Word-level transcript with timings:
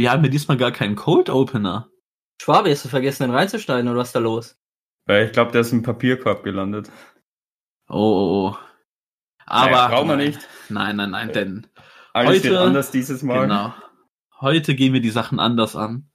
wir 0.00 0.10
haben 0.10 0.24
ja 0.24 0.30
diesmal 0.30 0.56
gar 0.56 0.72
keinen 0.72 0.96
Cold 0.96 1.28
Opener. 1.28 1.90
Schwabe, 2.40 2.70
hast 2.70 2.86
du 2.86 2.88
vergessen, 2.88 3.24
den 3.24 3.34
reinzuschneiden 3.34 3.86
oder 3.86 4.00
was 4.00 4.08
ist 4.08 4.16
da 4.16 4.20
los? 4.20 4.56
Weil 5.04 5.26
ich 5.26 5.32
glaube, 5.32 5.52
der 5.52 5.60
ist 5.60 5.72
im 5.72 5.82
Papierkorb 5.82 6.42
gelandet. 6.42 6.90
Oh, 7.86 7.96
oh, 7.96 8.48
oh. 8.48 8.58
Aber. 9.44 9.70
Naja, 9.70 9.88
brauchen 9.88 10.08
wir 10.08 10.16
nicht. 10.16 10.40
Nein, 10.70 10.96
nein, 10.96 11.10
nein, 11.10 11.32
denn. 11.32 11.66
Alles 12.14 12.38
Heute- 12.38 12.50
wird 12.50 12.60
anders 12.60 12.90
dieses 12.90 13.22
Mal. 13.22 13.42
Genau. 13.42 13.74
Heute 14.40 14.74
gehen 14.74 14.94
wir 14.94 15.02
die 15.02 15.10
Sachen 15.10 15.38
anders 15.38 15.76
an. 15.76 16.10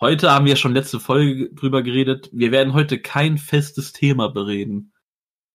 Heute 0.00 0.32
haben 0.32 0.46
wir 0.46 0.56
schon 0.56 0.74
letzte 0.74 0.98
Folge 0.98 1.50
drüber 1.54 1.84
geredet. 1.84 2.30
Wir 2.32 2.50
werden 2.50 2.72
heute 2.72 3.00
kein 3.00 3.38
festes 3.38 3.92
Thema 3.92 4.28
bereden. 4.28 4.92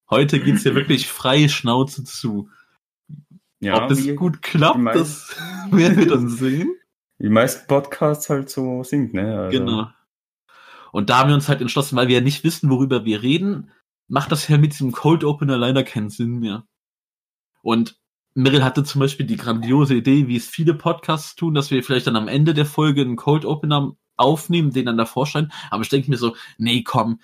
Heute 0.10 0.40
geht's 0.40 0.64
ja 0.64 0.76
wirklich 0.76 1.08
frei 1.08 1.50
Schnauze 1.50 2.06
zu. 2.06 2.50
Ja, 3.60 3.84
Ob 3.84 3.90
das 3.90 4.08
gut 4.16 4.42
klappt, 4.42 4.96
das 4.96 5.36
werden 5.72 5.98
wir 5.98 6.08
dann 6.08 6.30
sehen. 6.30 6.74
Die 7.20 7.30
meisten 7.30 7.68
Podcasts 7.68 8.30
halt 8.30 8.50
so 8.50 8.84
sind, 8.84 9.14
ne? 9.14 9.40
Also, 9.40 9.58
Genau. 9.60 9.88
Und 10.92 11.10
da 11.10 11.20
haben 11.20 11.30
wir 11.30 11.36
uns 11.36 11.50
halt 11.50 11.62
entschlossen, 11.62 11.96
weil 11.96 12.08
wir 12.08 12.16
ja 12.18 12.22
nicht 12.24 12.44
wissen, 12.44 12.70
worüber 12.70 13.04
wir 13.06 13.24
reden, 13.24 13.72
macht 14.08 14.32
das 14.32 14.48
ja 14.48 14.58
mit 14.58 14.74
diesem 14.74 14.92
Cold 14.92 15.24
Opener 15.24 15.58
leider 15.58 15.84
keinen 15.84 16.10
Sinn 16.10 16.40
mehr. 16.40 16.66
Und 17.62 17.98
Meryl 18.36 18.64
hatte 18.64 18.84
zum 18.84 19.00
Beispiel 19.00 19.26
die 19.26 19.38
grandiose 19.38 19.96
Idee, 19.96 20.28
wie 20.28 20.36
es 20.36 20.48
viele 20.48 20.74
Podcasts 20.74 21.36
tun, 21.36 21.54
dass 21.54 21.72
wir 21.72 21.84
vielleicht 21.84 22.08
dann 22.08 22.16
am 22.16 22.28
Ende 22.28 22.54
der 22.54 22.66
Folge 22.66 23.02
einen 23.02 23.16
Cold 23.16 23.46
Opener 23.46 23.96
aufnehmen, 24.18 24.72
den 24.72 24.86
dann 24.86 24.98
davor 24.98 25.26
scheinen. 25.26 25.52
Aber 25.72 25.82
ich 25.84 25.90
denke 25.90 26.10
mir 26.10 26.18
so, 26.18 26.36
nee, 26.58 26.84
komm, 26.84 27.20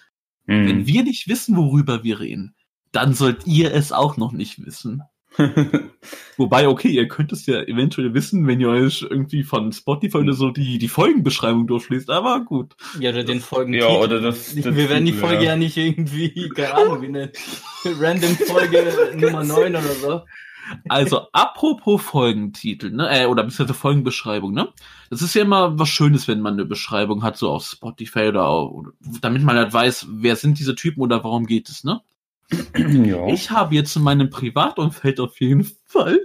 Hm. 0.48 0.68
wenn 0.68 0.88
wir 0.88 1.04
nicht 1.04 1.28
wissen, 1.28 1.56
worüber 1.56 2.04
wir 2.04 2.20
reden, 2.20 2.56
dann 2.92 3.14
sollt 3.14 3.46
ihr 3.46 3.72
es 3.74 3.92
auch 3.92 4.18
noch 4.18 4.32
nicht 4.32 4.66
wissen. 4.66 5.04
Wobei, 6.38 6.68
okay, 6.68 6.90
ihr 6.90 7.08
könnt 7.08 7.32
es 7.32 7.46
ja 7.46 7.62
eventuell 7.62 8.14
wissen, 8.14 8.48
wenn 8.48 8.60
ihr 8.60 8.70
euch 8.70 9.06
irgendwie 9.10 9.44
von 9.44 9.72
Spotify 9.72 10.18
oder 10.18 10.34
so 10.34 10.52
die, 10.52 10.78
die 10.78 10.88
Folgenbeschreibung 10.88 11.68
durchliest, 11.68 12.10
aber 12.10 12.42
gut. 12.42 12.76
Ja, 13.00 13.12
oder 13.12 13.24
den 13.24 13.40
Folgen. 13.40 13.74
ja, 13.74 13.88
oder 13.88 14.22
das. 14.22 14.56
das 14.56 14.76
wir 14.76 14.90
werden 14.90 15.06
die 15.06 15.14
Folge 15.14 15.46
ja. 15.46 15.56
nicht 15.56 15.78
irgendwie, 15.78 16.50
keine 16.50 16.76
Ahnung, 16.76 17.02
wie 17.02 17.08
eine 17.08 17.32
random 18.00 18.36
Folge 18.36 18.94
Nummer 19.16 19.44
9 19.44 19.76
oder 19.76 19.82
so. 19.82 20.22
Also, 20.88 21.28
apropos 21.32 22.02
Folgentitel, 22.02 22.92
ne, 22.92 23.10
äh, 23.10 23.26
oder 23.26 23.44
beziehungsweise 23.44 23.74
Folgenbeschreibung, 23.80 24.54
ne? 24.54 24.70
Das 25.10 25.22
ist 25.22 25.34
ja 25.34 25.42
immer 25.42 25.80
was 25.80 25.90
Schönes, 25.90 26.28
wenn 26.28 26.42
man 26.42 26.54
eine 26.54 26.66
Beschreibung 26.66 27.24
hat, 27.24 27.38
so 27.38 27.50
auf 27.50 27.66
Spotify 27.66 28.28
oder, 28.28 28.46
auch, 28.46 28.70
oder 28.70 28.92
damit 29.22 29.42
man 29.42 29.58
halt 29.58 29.74
weiß, 29.74 30.08
wer 30.10 30.36
sind 30.36 30.60
diese 30.60 30.76
Typen 30.76 31.02
oder 31.02 31.24
warum 31.24 31.48
geht 31.48 31.70
es, 31.70 31.84
ne? 31.84 32.02
Ja. 32.76 33.28
Ich 33.28 33.52
habe 33.52 33.76
jetzt 33.76 33.96
in 33.96 34.04
meinem 34.04 34.30
Privatumfeld 34.30 35.20
auf 35.20 35.40
jeden 35.40 35.70
Fall 35.86 36.20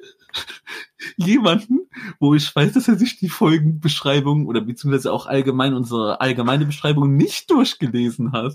jemanden, 1.16 1.89
wo 2.19 2.34
ich 2.34 2.55
weiß, 2.55 2.72
dass 2.72 2.89
er 2.89 2.97
sich 2.97 3.19
die 3.19 3.28
Folgenbeschreibung 3.28 4.47
oder 4.47 4.61
beziehungsweise 4.61 5.12
auch 5.12 5.27
allgemein 5.27 5.75
unsere 5.75 6.20
allgemeine 6.20 6.66
Beschreibung 6.66 7.16
nicht 7.16 7.50
durchgelesen 7.50 8.33
hat. 8.33 8.55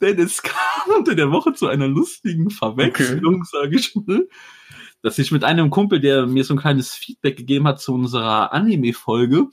Denn 0.00 0.18
es 0.18 0.42
kam 0.42 0.96
unter 0.96 1.14
der 1.14 1.32
Woche 1.32 1.54
zu 1.54 1.66
einer 1.66 1.88
lustigen 1.88 2.50
Verwechslung, 2.50 3.44
sage 3.44 3.76
ich 3.76 3.94
mal, 3.96 4.28
dass 5.02 5.18
ich 5.18 5.32
mit 5.32 5.44
einem 5.44 5.70
Kumpel, 5.70 6.00
der 6.00 6.26
mir 6.26 6.44
so 6.44 6.54
ein 6.54 6.60
kleines 6.60 6.94
Feedback 6.94 7.36
gegeben 7.36 7.66
hat 7.66 7.80
zu 7.80 7.94
unserer 7.94 8.52
Anime-Folge, 8.52 9.48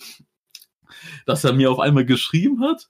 dass 1.26 1.43
er 1.43 1.54
mir 1.54 1.71
auf 1.71 1.80
einmal 1.80 2.05
geschrieben 2.05 2.61
hat, 2.61 2.89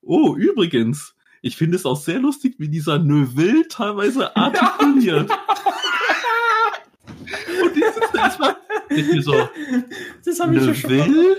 oh, 0.00 0.34
übrigens, 0.34 1.13
ich 1.44 1.56
finde 1.56 1.76
es 1.76 1.84
auch 1.84 1.98
sehr 1.98 2.20
lustig, 2.20 2.54
wie 2.56 2.70
dieser 2.70 2.98
Neuville 2.98 3.68
teilweise 3.68 4.34
artikuliert. 4.34 5.30
Und 7.62 7.76
dieses 7.76 8.14
erstmal 8.14 8.56
mit 8.88 9.12
mir 9.12 9.22
so, 9.22 9.48
Das 10.24 10.40
habe 10.40 10.56
ich 10.56 10.62
schon 10.64 10.90
Neuville? 10.90 11.36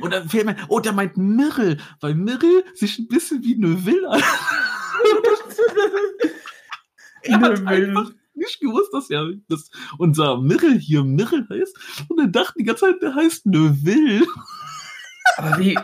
Und 0.00 0.12
dann 0.12 0.28
fällt 0.28 0.44
mir, 0.44 0.56
oh, 0.68 0.80
der 0.80 0.92
meint 0.92 1.16
Mirrell, 1.16 1.78
weil 2.00 2.14
Mirrell 2.14 2.62
sich 2.74 2.98
ein 2.98 3.08
bisschen 3.08 3.42
wie 3.42 3.56
Neuville 3.56 4.06
an. 4.10 4.22
er 7.22 7.40
hat 7.40 7.66
einfach 7.66 8.10
nicht 8.34 8.60
gewusst, 8.60 8.92
dass 8.92 9.08
ja 9.08 9.26
dass 9.48 9.70
unser 9.96 10.42
Mirrell 10.42 10.78
hier 10.78 11.04
Mirrell 11.04 11.46
heißt. 11.48 12.04
Und 12.08 12.20
er 12.20 12.26
dachte 12.26 12.52
die 12.58 12.64
ganze 12.64 12.82
Zeit, 12.82 13.00
der 13.00 13.14
heißt 13.14 13.46
Neuville. 13.46 14.26
Aber 15.38 15.58
wie. 15.58 15.78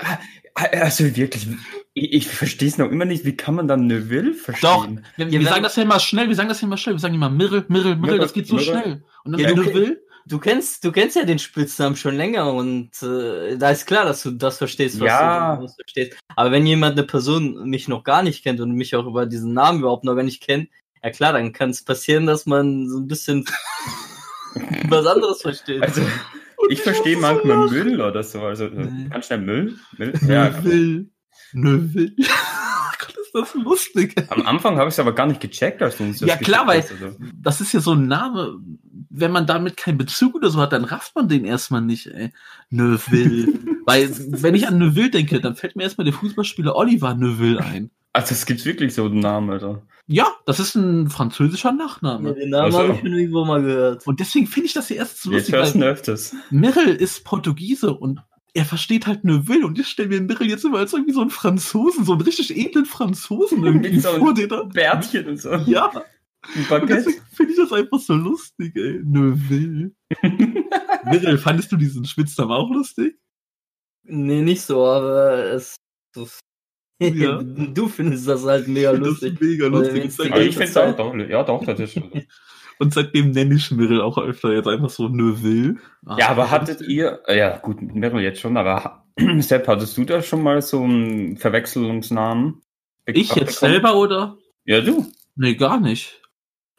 Also 0.54 1.04
wirklich, 1.16 1.48
ich, 1.94 2.12
ich 2.12 2.28
verstehe 2.28 2.68
es 2.68 2.78
noch 2.78 2.90
immer 2.90 3.04
nicht. 3.04 3.24
Wie 3.24 3.36
kann 3.36 3.56
man 3.56 3.66
dann 3.66 3.86
Neville 3.88 4.34
verstehen? 4.34 5.04
Wir, 5.16 5.26
Ja, 5.26 5.32
wir 5.32 5.38
wenn- 5.40 5.46
sagen 5.48 5.62
das 5.64 5.74
ja 5.76 5.82
immer 5.82 5.98
schnell, 5.98 6.28
wir 6.28 6.36
sagen 6.36 6.48
das 6.48 6.60
ja 6.60 6.66
immer 6.68 6.76
schnell. 6.76 6.94
Wir 6.94 7.00
sagen 7.00 7.14
immer 7.14 7.28
Mirrell, 7.30 7.64
Mirrell, 7.68 7.96
Mirrell, 7.96 8.18
das 8.20 8.32
geht 8.32 8.46
so 8.46 8.54
Mirrell. 8.56 8.82
schnell. 8.82 9.04
Und 9.24 9.32
dann 9.32 9.40
Ja, 9.40 9.50
okay. 9.50 9.56
Neuville. 9.56 10.00
Du 10.26 10.38
kennst, 10.38 10.82
du 10.84 10.90
kennst 10.92 11.16
ja 11.16 11.24
den 11.24 11.38
Spitznamen 11.38 11.96
schon 11.96 12.16
länger 12.16 12.50
und 12.54 12.90
äh, 13.02 13.58
da 13.58 13.68
ist 13.70 13.84
klar, 13.86 14.06
dass 14.06 14.22
du 14.22 14.30
das 14.30 14.56
verstehst, 14.56 14.98
was, 14.98 15.06
Ja. 15.08 15.56
du, 15.56 15.64
was 15.64 15.76
du 15.76 15.82
verstehst. 15.82 16.18
Aber 16.34 16.50
wenn 16.50 16.64
jemand 16.66 16.96
eine 16.96 17.06
Person 17.06 17.68
mich 17.68 17.88
noch 17.88 18.04
gar 18.04 18.22
nicht 18.22 18.42
kennt 18.42 18.58
und 18.60 18.72
mich 18.72 18.94
auch 18.96 19.04
über 19.06 19.26
diesen 19.26 19.52
Namen 19.52 19.80
überhaupt 19.80 20.04
noch 20.04 20.14
gar 20.14 20.22
nicht 20.22 20.40
kennt, 20.42 20.70
ja 21.02 21.10
klar, 21.10 21.34
dann 21.34 21.52
kann 21.52 21.68
es 21.70 21.84
passieren, 21.84 22.24
dass 22.24 22.46
man 22.46 22.88
so 22.88 23.00
ein 23.00 23.06
bisschen 23.06 23.44
was 24.88 25.04
anderes 25.06 25.42
versteht. 25.42 25.82
Also, 25.82 26.00
ich 26.70 26.80
verstehe 26.82 27.16
manchmal 27.16 27.68
Müll 27.68 28.00
oder 28.00 28.22
so. 28.22 28.40
Also, 28.42 28.66
Nee. 28.68 29.08
ganz 29.10 29.26
schnell 29.26 29.40
Müll. 29.40 29.76
Müll. 29.98 30.12
Ja, 30.28 30.50
Neuville. 30.50 31.06
Neuville. 31.52 32.12
Gott, 32.98 33.14
ist 33.20 33.34
das 33.34 33.54
lustig. 33.54 34.14
am 34.30 34.46
Anfang 34.46 34.76
habe 34.76 34.88
ich 34.88 34.94
es 34.94 34.98
aber 34.98 35.14
gar 35.14 35.26
nicht 35.26 35.40
gecheckt, 35.40 35.82
als 35.82 35.96
du 35.98 36.04
uns 36.04 36.18
das 36.20 36.28
Ja, 36.28 36.36
klar, 36.36 36.66
weil- 36.66 36.80
hast, 36.82 36.92
also. 36.92 37.16
Das 37.34 37.60
ist 37.60 37.72
ja 37.72 37.80
so 37.80 37.92
ein 37.92 38.06
Name. 38.06 38.58
Wenn 39.16 39.30
man 39.30 39.46
damit 39.46 39.76
keinen 39.76 39.98
Bezug 39.98 40.34
oder 40.34 40.50
so 40.50 40.60
hat, 40.60 40.72
dann 40.72 40.84
rafft 40.84 41.14
man 41.14 41.28
den 41.28 41.44
erstmal 41.44 41.80
nicht, 41.82 42.06
ey. 42.08 42.32
Neuville. 42.70 43.48
Weil, 43.86 44.10
wenn 44.42 44.54
ich 44.54 44.66
an 44.66 44.78
Neuville 44.78 45.10
denke, 45.10 45.40
dann 45.40 45.54
fällt 45.56 45.76
mir 45.76 45.82
erstmal 45.84 46.04
der 46.06 46.14
Fußballspieler 46.14 46.74
Oliver 46.74 47.14
Neuville 47.14 47.60
ein. 47.60 47.90
Also, 48.14 48.32
es 48.32 48.46
gibt 48.46 48.64
wirklich 48.64 48.94
so 48.94 49.04
einen 49.04 49.18
Namen, 49.18 49.50
Alter. 49.50 49.82
Ja, 50.06 50.28
das 50.46 50.60
ist 50.60 50.74
ein 50.76 51.08
französischer 51.08 51.72
Nachname. 51.72 52.34
den 52.34 52.50
Namen 52.50 52.68
Ach 52.68 52.72
so. 52.72 52.78
habe 52.78 52.92
ich 52.94 53.00
schon 53.00 53.12
irgendwo 53.12 53.44
mal 53.44 53.60
gehört. 53.62 54.06
Und 54.06 54.20
deswegen 54.20 54.46
finde 54.46 54.66
ich 54.68 54.72
das 54.72 54.88
hier 54.88 54.98
erst 54.98 55.20
so 55.22 55.30
Jetzt 55.30 55.48
lustig, 55.50 55.54
hörst 55.54 55.74
du 55.74 55.78
ihn 55.78 55.82
weil 55.82 55.90
öfters. 55.90 56.36
Mirrell 56.50 56.94
ist 56.94 57.24
Portugiese 57.24 57.92
und 57.94 58.20
er 58.52 58.64
versteht 58.64 59.06
halt 59.08 59.24
Neuville 59.24 59.66
und 59.66 59.78
ich 59.78 59.88
stelle 59.88 60.08
mir 60.10 60.20
Mirrell 60.20 60.48
jetzt 60.48 60.64
immer 60.64 60.78
als 60.78 60.92
irgendwie 60.92 61.12
so 61.12 61.22
einen 61.22 61.30
Franzosen, 61.30 62.04
so 62.04 62.12
einen 62.12 62.22
richtig 62.22 62.56
edlen 62.56 62.86
Franzosen 62.86 63.64
irgendwie 63.64 63.90
Mit 63.94 64.02
so 64.02 64.10
einem 64.10 64.20
vor, 64.20 64.34
den 64.34 64.50
er, 64.50 64.64
Bärtchen 64.66 65.26
und 65.26 65.40
so. 65.40 65.50
ja, 65.66 65.90
deswegen 66.70 67.20
finde 67.32 67.52
ich 67.52 67.58
das 67.58 67.72
einfach 67.72 67.98
so 67.98 68.14
lustig, 68.14 68.76
ey. 68.76 69.00
Neuville. 69.02 69.90
Mirrell, 70.22 71.38
fandest 71.38 71.72
du 71.72 71.76
diesen 71.76 72.04
Spitznamen 72.04 72.52
auch 72.52 72.70
lustig? 72.70 73.18
Nee, 74.04 74.42
nicht 74.42 74.62
so, 74.62 74.84
aber 74.84 75.46
es. 75.52 75.76
es 76.14 76.38
Ja. 77.12 77.42
du 77.74 77.88
findest 77.88 78.26
das 78.28 78.44
halt 78.44 78.68
mega 78.68 78.92
Das 78.92 79.00
lustig. 79.00 79.34
ist 79.34 79.40
mega 79.42 79.66
lustig. 79.66 80.04
ich 80.06 80.12
finde 80.56 80.62
es 80.64 80.76
auch 80.76 80.96
doch. 80.96 81.14
Ja, 81.14 81.42
doch, 81.42 81.64
das 81.64 81.80
ist 81.80 81.92
schon. 81.94 82.10
und 82.78 82.94
seitdem 82.94 83.30
nenne 83.30 83.54
ich 83.54 83.70
Mirrell 83.70 84.00
auch 84.00 84.18
öfter 84.18 84.52
jetzt 84.52 84.66
einfach 84.68 84.90
so 84.90 85.08
Neuville. 85.08 85.76
Ah, 86.06 86.16
Ja, 86.18 86.28
aber 86.30 86.50
hattet 86.50 86.80
ihr, 86.82 87.20
äh, 87.26 87.38
ja 87.38 87.58
gut, 87.58 87.80
Meryl 87.82 88.22
jetzt 88.22 88.40
schon, 88.40 88.56
aber 88.56 89.04
Sepp, 89.38 89.68
hattest 89.68 89.96
du 89.96 90.04
da 90.04 90.22
schon 90.22 90.42
mal 90.42 90.60
so 90.62 90.82
einen 90.82 91.36
Verwechslungsnamen? 91.36 92.62
Ich 93.06 93.34
jetzt 93.34 93.60
bekommen? 93.60 93.72
selber 93.72 93.96
oder? 93.96 94.38
Ja, 94.64 94.80
du. 94.80 95.06
Nee, 95.36 95.54
gar 95.54 95.78
nicht. 95.80 96.20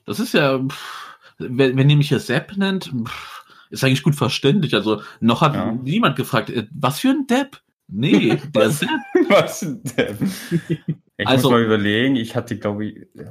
Das 0.06 0.20
ist 0.20 0.34
ja, 0.34 0.60
pff, 0.60 1.16
wenn, 1.38 1.78
wenn 1.78 1.90
ihr 1.90 1.98
mich 1.98 2.10
hier 2.10 2.20
Sepp 2.20 2.58
nennt, 2.58 2.92
pff, 3.06 3.44
ist 3.70 3.84
eigentlich 3.84 4.04
gut 4.04 4.16
verständlich. 4.16 4.74
Also 4.74 5.02
noch 5.20 5.42
hat 5.42 5.56
Ja. 5.56 5.72
niemand 5.72 6.16
gefragt, 6.16 6.50
äh, 6.50 6.68
was 6.74 7.00
für 7.00 7.10
ein 7.10 7.28
Depp? 7.28 7.60
Nee, 7.88 8.38
Sepp. 8.70 8.90
Was 9.30 9.60
denn? 9.62 10.18
Ich 11.18 11.26
Also- 11.28 11.50
muss 11.50 11.60
mal 11.60 11.64
überlegen, 11.64 12.18
ich 12.18 12.36
hatte, 12.36 12.58
glaube 12.58 12.86
ich, 12.88 12.98
äh, 13.16 13.26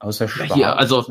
außer 0.00 0.26
Ja, 0.26 0.30
Schwarz. 0.30 0.54
hier, 0.54 0.76
also- 0.78 1.02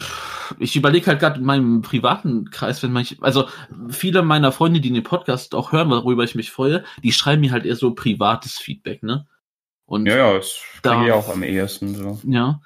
Pff, 0.00 0.54
Ich 0.60 0.76
überlege 0.76 1.06
halt 1.06 1.18
gerade 1.18 1.40
in 1.40 1.44
meinem 1.46 1.82
privaten 1.82 2.50
Kreis, 2.50 2.82
wenn 2.84 2.92
man, 2.92 3.04
also 3.20 3.48
viele 3.88 4.22
meiner 4.22 4.52
Freunde, 4.52 4.80
die 4.80 4.92
den 4.92 5.02
Podcast 5.02 5.54
auch 5.56 5.72
hören, 5.72 5.90
worüber 5.90 6.22
ich 6.22 6.34
mich 6.36 6.52
freue, 6.52 6.84
die 7.02 7.10
schreiben 7.12 7.40
mir 7.40 7.50
halt 7.50 7.64
eher 7.66 7.74
so 7.74 7.94
privates 7.94 8.58
Feedback, 8.58 9.02
ne? 9.02 9.26
Und 9.86 10.06
Ja, 10.06 10.16
ja, 10.16 10.32
das 10.34 10.60
Da- 10.82 10.94
kriege 10.94 11.06
ich 11.06 11.12
auch 11.12 11.28
am 11.32 11.42
ehesten 11.42 11.94
so. 11.96 12.20
Ja, 12.24 12.60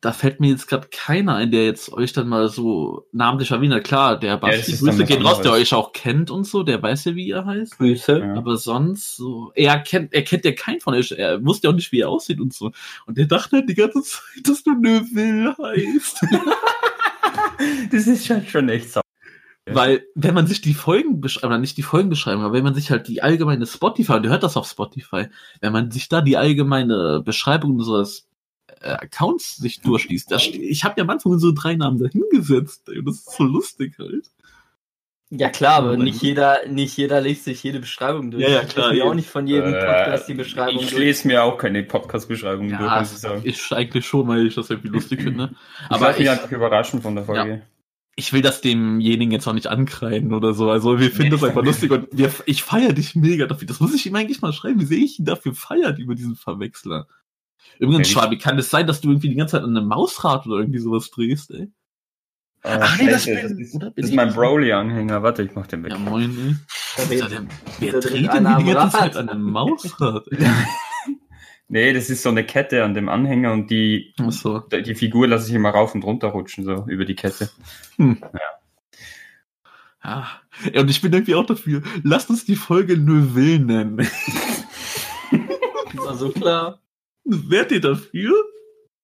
da 0.00 0.12
fällt 0.12 0.40
mir 0.40 0.48
jetzt 0.48 0.66
gerade 0.66 0.88
keiner 0.90 1.34
ein, 1.34 1.50
der 1.50 1.66
jetzt 1.66 1.92
euch 1.92 2.14
dann 2.14 2.28
mal 2.28 2.48
so 2.48 3.06
namentlich 3.12 3.50
erwähnt. 3.50 3.84
Klar, 3.84 4.18
der 4.18 4.38
Basti, 4.38 4.72
dann 4.72 4.96
Grüße 4.96 5.04
gehen 5.04 5.26
raus, 5.26 5.42
der 5.42 5.52
euch 5.52 5.74
auch 5.74 5.92
kennt 5.92 6.30
und 6.30 6.44
so, 6.44 6.62
der 6.62 6.82
weiß 6.82 7.04
ja, 7.04 7.14
wie 7.14 7.26
ihr 7.26 7.44
heißt. 7.44 7.76
Grüße. 7.76 8.18
Ja. 8.18 8.34
Aber 8.34 8.56
sonst 8.56 9.16
so, 9.16 9.52
er 9.54 9.78
kennt, 9.80 10.14
er 10.14 10.22
kennt 10.22 10.46
ja 10.46 10.52
keinen 10.52 10.80
von 10.80 10.94
euch, 10.94 11.12
er 11.12 11.44
wusste 11.44 11.66
ja 11.66 11.72
auch 11.72 11.76
nicht, 11.76 11.92
wie 11.92 12.00
er 12.00 12.08
aussieht 12.08 12.40
und 12.40 12.54
so. 12.54 12.72
Und 13.06 13.18
der 13.18 13.26
dachte 13.26 13.56
halt 13.56 13.68
die 13.68 13.74
ganze 13.74 14.02
Zeit, 14.02 14.22
dass 14.44 14.62
du 14.62 14.72
Neuville 14.72 15.54
heißt. 15.58 16.26
Das 17.92 18.06
ist 18.06 18.26
schon, 18.26 18.46
schon 18.46 18.68
echt 18.70 18.90
sauer. 18.90 19.02
Weil, 19.66 20.04
wenn 20.14 20.34
man 20.34 20.46
sich 20.46 20.62
die 20.62 20.74
Folgen 20.74 21.20
beschreibt, 21.20 21.44
oder 21.44 21.58
nicht 21.58 21.76
die 21.76 21.82
Folgen 21.82 22.08
beschreiben, 22.08 22.40
aber 22.40 22.54
wenn 22.54 22.64
man 22.64 22.74
sich 22.74 22.90
halt 22.90 23.06
die 23.06 23.22
allgemeine 23.22 23.66
Spotify, 23.66 24.14
und 24.14 24.24
ihr 24.24 24.30
hört 24.30 24.42
das 24.42 24.56
auf 24.56 24.66
Spotify, 24.66 25.26
wenn 25.60 25.72
man 25.72 25.90
sich 25.90 26.08
da 26.08 26.22
die 26.22 26.38
allgemeine 26.38 27.22
Beschreibung 27.24 27.76
unseres 27.76 28.29
Accounts 28.88 29.56
sich 29.56 29.80
durchliest. 29.80 30.30
Da 30.30 30.38
ste- 30.38 30.56
ich 30.58 30.84
habe 30.84 30.94
ja 30.98 31.04
am 31.04 31.10
Anfang 31.10 31.32
unsere 31.32 31.52
drei 31.54 31.74
Namen 31.76 31.98
dahingesetzt. 31.98 32.88
Ey, 32.88 33.02
das 33.04 33.16
ist 33.16 33.32
so 33.36 33.44
lustig 33.44 33.94
halt. 33.98 34.30
Ja 35.32 35.48
klar, 35.48 35.74
aber 35.76 35.96
nicht 35.96 36.20
jeder, 36.22 36.66
nicht 36.68 36.96
jeder 36.96 37.20
liest 37.20 37.44
sich 37.44 37.62
jede 37.62 37.78
Beschreibung 37.78 38.32
durch. 38.32 38.42
Ja, 38.42 38.48
ja, 38.50 38.62
Ich 38.62 38.68
klar, 38.70 38.90
lese 38.90 39.04
mir 39.04 39.08
auch 39.10 39.14
nicht 39.14 39.28
von 39.28 39.46
jedem 39.46 39.72
Podcast 39.74 40.26
die 40.28 40.32
Äh, 40.32 40.36
Beschreibung 40.36 40.74
Ich 40.82 40.90
durch. 40.90 40.98
lese 40.98 41.28
mir 41.28 41.44
auch 41.44 41.56
keine 41.56 41.84
Podcast-Beschreibung 41.84 42.68
durch, 42.68 42.80
Ja, 42.80 42.98
muss 42.98 43.12
ich 43.12 43.18
sagen. 43.18 43.40
ich 43.44 43.70
eigentlich 43.72 44.04
schon, 44.06 44.26
weil 44.26 44.46
ich 44.48 44.56
das 44.56 44.70
irgendwie 44.70 44.88
lustig 44.88 45.22
finde. 45.22 45.50
Ich 45.84 45.90
Aber 45.90 46.08
mich 46.08 46.18
ich, 46.20 46.30
einfach 46.30 46.50
überraschen 46.50 47.00
von 47.00 47.14
der 47.14 47.24
Folge. 47.24 47.62
ich 48.16 48.32
will 48.32 48.42
das 48.42 48.60
demjenigen 48.60 49.30
jetzt 49.30 49.46
auch 49.46 49.52
nicht 49.52 49.68
ankreiden 49.68 50.34
oder 50.34 50.52
so. 50.52 50.68
Also 50.68 50.98
wir 50.98 51.12
finden 51.12 51.30
das 51.30 51.44
einfach 51.44 51.62
lustig 51.64 51.92
und 51.92 52.08
wir, 52.10 52.32
ich 52.46 52.64
feiere 52.64 52.92
dich 52.92 53.14
mega 53.14 53.46
dafür. 53.46 53.68
Das 53.68 53.78
muss 53.78 53.94
ich 53.94 54.04
ihm 54.06 54.16
eigentlich 54.16 54.42
mal 54.42 54.52
schreiben, 54.52 54.80
wie 54.80 54.84
sehr 54.86 54.98
ich 54.98 55.20
ihn 55.20 55.26
dafür 55.26 55.54
feiert 55.54 56.00
über 56.00 56.16
diesen 56.16 56.34
Verwechsler. 56.34 57.06
Übrigens, 57.78 58.08
Ja, 58.12 58.20
Schwabi, 58.20 58.38
kann 58.38 58.58
es 58.58 58.70
sein, 58.70 58.86
dass 58.86 59.00
du 59.00 59.08
irgendwie 59.10 59.28
die 59.30 59.36
ganze 59.36 59.52
Zeit 59.56 59.62
an 59.64 59.76
einem 59.76 59.88
Mausrad 59.88 60.46
oder 60.46 60.58
irgendwie 60.58 60.78
sowas 60.80 61.10
drehst, 61.10 61.50
ey? 61.52 61.70
Äh, 62.62 62.78
Ach 62.82 62.98
nee, 62.98 63.08
das 63.10 63.24
bin- 63.24 63.34
das 63.42 63.52
ist, 63.52 63.78
das 63.82 63.92
ist 63.96 64.14
mein 64.14 64.28
das? 64.28 64.36
Broly-Anhänger. 64.36 65.22
Warte, 65.22 65.42
ich 65.42 65.54
mach 65.54 65.66
den 65.66 65.82
weg. 65.82 65.92
Ja, 65.92 65.98
moin, 65.98 66.36
ey. 66.38 66.56
Da 66.96 67.10
wer 67.10 67.92
dreht 67.92 68.04
dreht 68.04 68.32
denn 68.34 68.44
die 68.58 68.64
ganze 68.72 68.76
Rad. 68.76 68.92
Zeit 68.92 69.16
an 69.16 69.28
einem 69.30 69.50
Mausrad? 69.50 70.26
ey? 70.30 70.46
Nee, 71.72 71.92
das 71.92 72.10
ist 72.10 72.24
so 72.24 72.30
eine 72.30 72.44
Kette 72.44 72.82
an 72.82 72.94
dem 72.94 73.08
Anhänger 73.08 73.52
und 73.52 73.70
die, 73.70 74.12
so. 74.30 74.58
die 74.58 74.94
Figur 74.96 75.28
lasse 75.28 75.48
ich 75.48 75.54
immer 75.54 75.70
rauf 75.70 75.94
und 75.94 76.02
runter 76.02 76.26
rutschen, 76.26 76.64
so 76.64 76.84
über 76.88 77.04
die 77.04 77.14
Kette. 77.14 77.48
Ja. 77.96 78.16
ja. 80.02 80.26
Und 80.80 80.90
ich 80.90 81.00
bin 81.00 81.12
irgendwie 81.12 81.36
auch 81.36 81.46
dafür. 81.46 81.82
Lasst 82.02 82.28
uns 82.28 82.44
die 82.44 82.56
Folge 82.56 82.96
Neuville 82.98 83.60
nennen. 83.60 83.98
War 85.94 86.16
so 86.16 86.30
klar. 86.30 86.80
Wärt 87.24 87.72
ihr 87.72 87.80
dafür? 87.80 88.32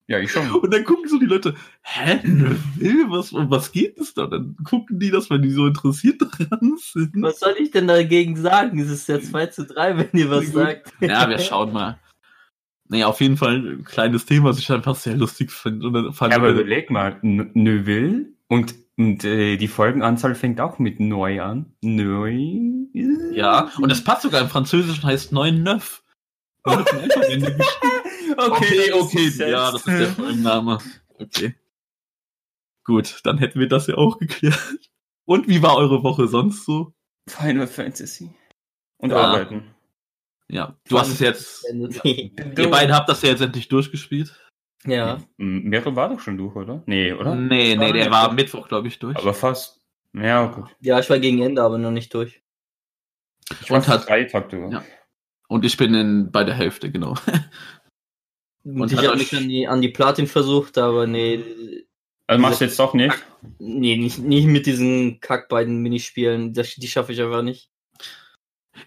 Ja, 0.08 0.20
ich 0.20 0.30
schon. 0.30 0.48
Und 0.50 0.72
dann 0.72 0.84
gucken 0.84 1.08
so 1.08 1.18
die 1.18 1.26
Leute, 1.26 1.54
hä, 1.82 2.20
Neuville, 2.22 3.10
was, 3.10 3.32
was 3.32 3.72
geht 3.72 3.98
es 3.98 4.14
da? 4.14 4.26
Dann 4.26 4.56
gucken 4.62 5.00
die 5.00 5.10
das, 5.10 5.30
weil 5.30 5.40
die 5.40 5.50
so 5.50 5.66
interessiert 5.66 6.20
dran 6.20 6.76
sind. 6.78 7.10
Was 7.16 7.40
soll 7.40 7.54
ich 7.58 7.72
denn 7.72 7.88
dagegen 7.88 8.36
sagen? 8.36 8.78
Es 8.78 8.88
ist 8.88 9.08
ja 9.08 9.20
2 9.20 9.46
zu 9.46 9.66
3, 9.66 9.98
wenn 9.98 10.08
ihr 10.12 10.30
was 10.30 10.52
sagt. 10.52 10.92
Ja, 11.00 11.28
wir 11.28 11.38
schauen 11.40 11.72
mal. 11.72 11.98
Naja, 12.88 13.06
auf 13.06 13.20
jeden 13.20 13.36
Fall 13.36 13.56
ein 13.56 13.84
kleines 13.84 14.26
Thema, 14.26 14.50
was 14.50 14.60
ich 14.60 14.70
einfach 14.70 14.94
sehr 14.94 15.16
lustig 15.16 15.50
finde. 15.50 16.12
Ja, 16.20 16.36
aber 16.36 16.50
überleg 16.50 16.88
mal, 16.88 17.18
Neuville 17.22 18.26
und, 18.46 18.76
und 18.96 19.24
äh, 19.24 19.56
die 19.56 19.66
Folgenanzahl 19.66 20.36
fängt 20.36 20.60
auch 20.60 20.78
mit 20.78 21.00
neu 21.00 21.42
an. 21.42 21.72
Neu. 21.82 22.32
ja, 23.32 23.72
und 23.80 23.90
das 23.90 24.04
passt 24.04 24.22
sogar 24.22 24.40
im 24.40 24.48
Französischen 24.48 25.02
heißt 25.02 25.32
neun 25.32 25.64
neuf. 25.64 26.04
Okay, 28.36 28.90
das 28.90 29.00
okay, 29.00 29.24
ist 29.26 29.38
ja, 29.40 29.70
das 29.72 29.74
ist 29.86 29.86
der 29.86 30.06
Folgenname. 30.08 30.78
Okay. 31.18 31.54
Gut, 32.84 33.20
dann 33.24 33.38
hätten 33.38 33.58
wir 33.58 33.68
das 33.68 33.86
ja 33.86 33.96
auch 33.96 34.18
geklärt. 34.18 34.58
Und 35.24 35.48
wie 35.48 35.62
war 35.62 35.76
eure 35.76 36.02
Woche 36.02 36.28
sonst 36.28 36.64
so? 36.64 36.92
Final 37.28 37.66
Fantasy. 37.66 38.30
Und 38.98 39.10
Ja. 39.10 39.16
arbeiten. 39.16 39.74
Ja, 40.48 40.76
du 40.88 40.98
hast 40.98 41.08
es 41.08 41.18
jetzt, 41.18 41.64
ihr 41.74 42.70
beiden 42.70 42.94
habt 42.94 43.08
das 43.08 43.22
ja 43.22 43.30
jetzt 43.30 43.40
endlich 43.42 43.66
durchgespielt. 43.68 44.32
ja. 44.84 45.18
M- 45.38 45.64
Meryl 45.64 45.96
war 45.96 46.08
doch 46.10 46.20
schon 46.20 46.38
durch, 46.38 46.54
oder? 46.54 46.82
Nee, 46.86 47.12
oder? 47.12 47.34
Nee, 47.34 47.74
nee, 47.74 47.92
der 47.92 48.10
war 48.12 48.28
am 48.28 48.36
Mittwoch, 48.36 48.68
glaube 48.68 48.86
ich, 48.86 49.00
durch. 49.00 49.16
Aber 49.16 49.34
fast. 49.34 49.80
Ja, 50.12 50.46
gut. 50.46 50.68
Ja, 50.80 51.00
ich 51.00 51.10
war 51.10 51.18
gegen 51.18 51.42
Ende, 51.42 51.62
aber 51.62 51.78
noch 51.78 51.90
nicht 51.90 52.14
durch. 52.14 52.40
Ich 53.60 53.70
Und 53.70 53.88
war 53.88 53.94
hat- 53.94 54.08
drei 54.08 54.22
Takte. 54.24 54.68
Ja. 54.70 54.84
Und 55.48 55.64
ich 55.64 55.76
bin 55.76 55.94
in, 55.94 56.30
bei 56.30 56.44
der 56.44 56.54
Hälfte, 56.54 56.92
genau. 56.92 57.14
Und 58.66 58.92
ich 58.92 58.98
hat 58.98 59.06
euch- 59.08 59.18
mich 59.18 59.36
an 59.36 59.48
die, 59.48 59.68
an 59.68 59.80
die 59.80 59.88
Platin 59.88 60.26
versucht, 60.26 60.76
aber 60.78 61.06
nee, 61.06 61.42
Also 62.26 62.42
machst 62.42 62.60
du 62.60 62.64
jetzt 62.64 62.78
doch 62.78 62.94
nicht? 62.94 63.14
nee, 63.58 63.96
nicht, 63.96 64.18
nicht 64.18 64.46
mit 64.46 64.66
diesen 64.66 65.20
Kack 65.20 65.48
beiden 65.48 65.78
Minispielen. 65.82 66.52
Das, 66.52 66.74
die 66.74 66.88
schaffe 66.88 67.12
ich 67.12 67.22
einfach 67.22 67.42
nicht. 67.42 67.70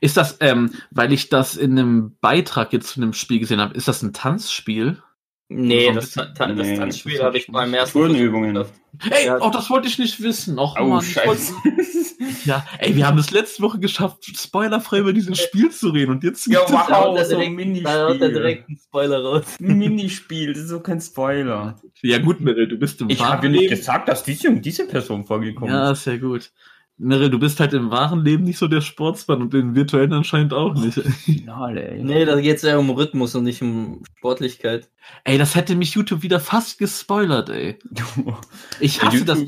Ist 0.02 0.18
das, 0.18 0.38
ähm, 0.42 0.74
weil 0.92 1.14
ich 1.14 1.30
das 1.30 1.56
in 1.58 1.72
einem 1.80 2.18
Beitrag 2.22 2.74
jetzt 2.74 2.90
zu 2.90 3.02
einem 3.02 3.14
Spiel 3.14 3.40
gesehen 3.40 3.60
habe, 3.62 3.74
ist 3.74 3.88
das 3.88 4.02
ein 4.04 4.14
Tanzspiel? 4.14 5.02
Nee, 5.51 5.90
ein 5.90 5.96
das, 5.96 6.12
das 6.12 6.28
Nee, 6.68 6.78
Tanzspiel 6.78 7.18
das 7.18 7.24
habe 7.25 7.38
ich 7.40 7.44
hab 7.48 7.48
ich 7.48 7.51
beim 7.51 7.74
ersten 7.74 7.98
geschafft. 7.98 8.68
Ey, 9.10 9.25
Ja. 9.25 9.38
oh, 9.42 9.50
das 9.50 9.69
wollte 9.72 9.88
ich 9.88 9.98
nicht 9.98 10.22
wissen. 10.22 10.60
Och, 10.60 10.75
Oh, 10.80 10.84
Mann, 10.86 11.04
ich 11.04 11.16
wollte- 11.18 11.42
scheiße. 11.42 11.54
Ja, 12.46 12.66
ey, 12.80 12.96
wir 12.96 13.07
haben 13.07 13.18
es 13.18 13.31
letzte 13.31 13.63
Woche 13.63 13.80
geschafft, 13.80 14.25
spoilerfrei 14.38 15.00
über 15.00 15.13
dieses 15.13 15.40
Spiel 15.40 15.72
zu 15.72 15.90
reden 15.90 16.12
und 16.12 16.24
jetzt 16.24 16.46
Ja, 16.48 16.60
gibt 16.60 16.69
es- 16.72 16.75
wow. 16.75 16.88
Da 16.88 17.01
haut 17.01 17.18
er 17.18 17.25
so 17.25 17.34
ein 17.36 17.40
direkt, 17.40 17.56
Minispiel. 17.56 17.84
da 17.84 18.07
haut 18.10 18.22
er 18.22 18.30
direkt 18.30 18.68
einen 18.68 18.78
Spoiler 18.78 19.24
raus. 19.24 19.44
Ein 19.60 19.78
Minispiel, 19.78 20.54
das 20.54 20.63
ist 20.63 20.69
so 20.69 20.80
kein 20.81 21.01
Spoiler. 21.01 21.80
Ja 22.02 22.19
gut, 22.19 22.42
Meryl, 22.42 22.68
du 22.68 22.78
bist 22.78 23.02
im 23.02 23.10
Ich 23.10 23.19
habe 23.24 23.48
ja 23.48 23.52
nicht 23.52 23.69
gesagt, 23.69 24.07
dass 24.10 24.24
diese 24.24 24.50
und 24.50 24.62
diese 24.63 24.86
Person 24.86 25.25
vorgekommen 25.25 25.74
Ja, 25.74 25.92
ist. 25.92 26.04
sehr 26.04 26.19
gut. 26.19 26.52
Meryl, 27.00 27.30
du 27.30 27.40
bist 27.40 27.62
halt 27.62 27.72
im 27.74 27.92
wahren 27.92 28.25
Leben 28.25 28.44
nicht 28.44 28.57
so 28.57 28.68
der 28.68 28.81
Sportsmann 28.81 29.42
und 29.42 29.54
im 29.54 29.74
virtuellen 29.74 30.12
anscheinend 30.12 30.54
auch 30.54 30.74
nicht. 30.74 31.00
Finale, 31.24 31.92
ey. 31.92 32.04
Nee, 32.04 32.25
da 32.25 32.40
geht 32.40 32.57
es 32.57 32.63
eher 32.66 32.78
um 32.78 32.90
Rhythmus 32.90 33.36
und 33.36 33.46
nicht 33.46 33.62
um 33.62 34.04
Sportlichkeit. 34.18 34.90
Ey, 35.24 35.38
das 35.38 35.56
hätte 35.56 35.75
mich 35.75 35.94
YouTube 35.94 36.24
wieder 36.24 36.42
fast 36.42 36.78
gespoilert, 36.78 37.50
ey. 37.50 37.80
Ich 38.81 39.01
hasse 39.01 39.24
das. 39.24 39.40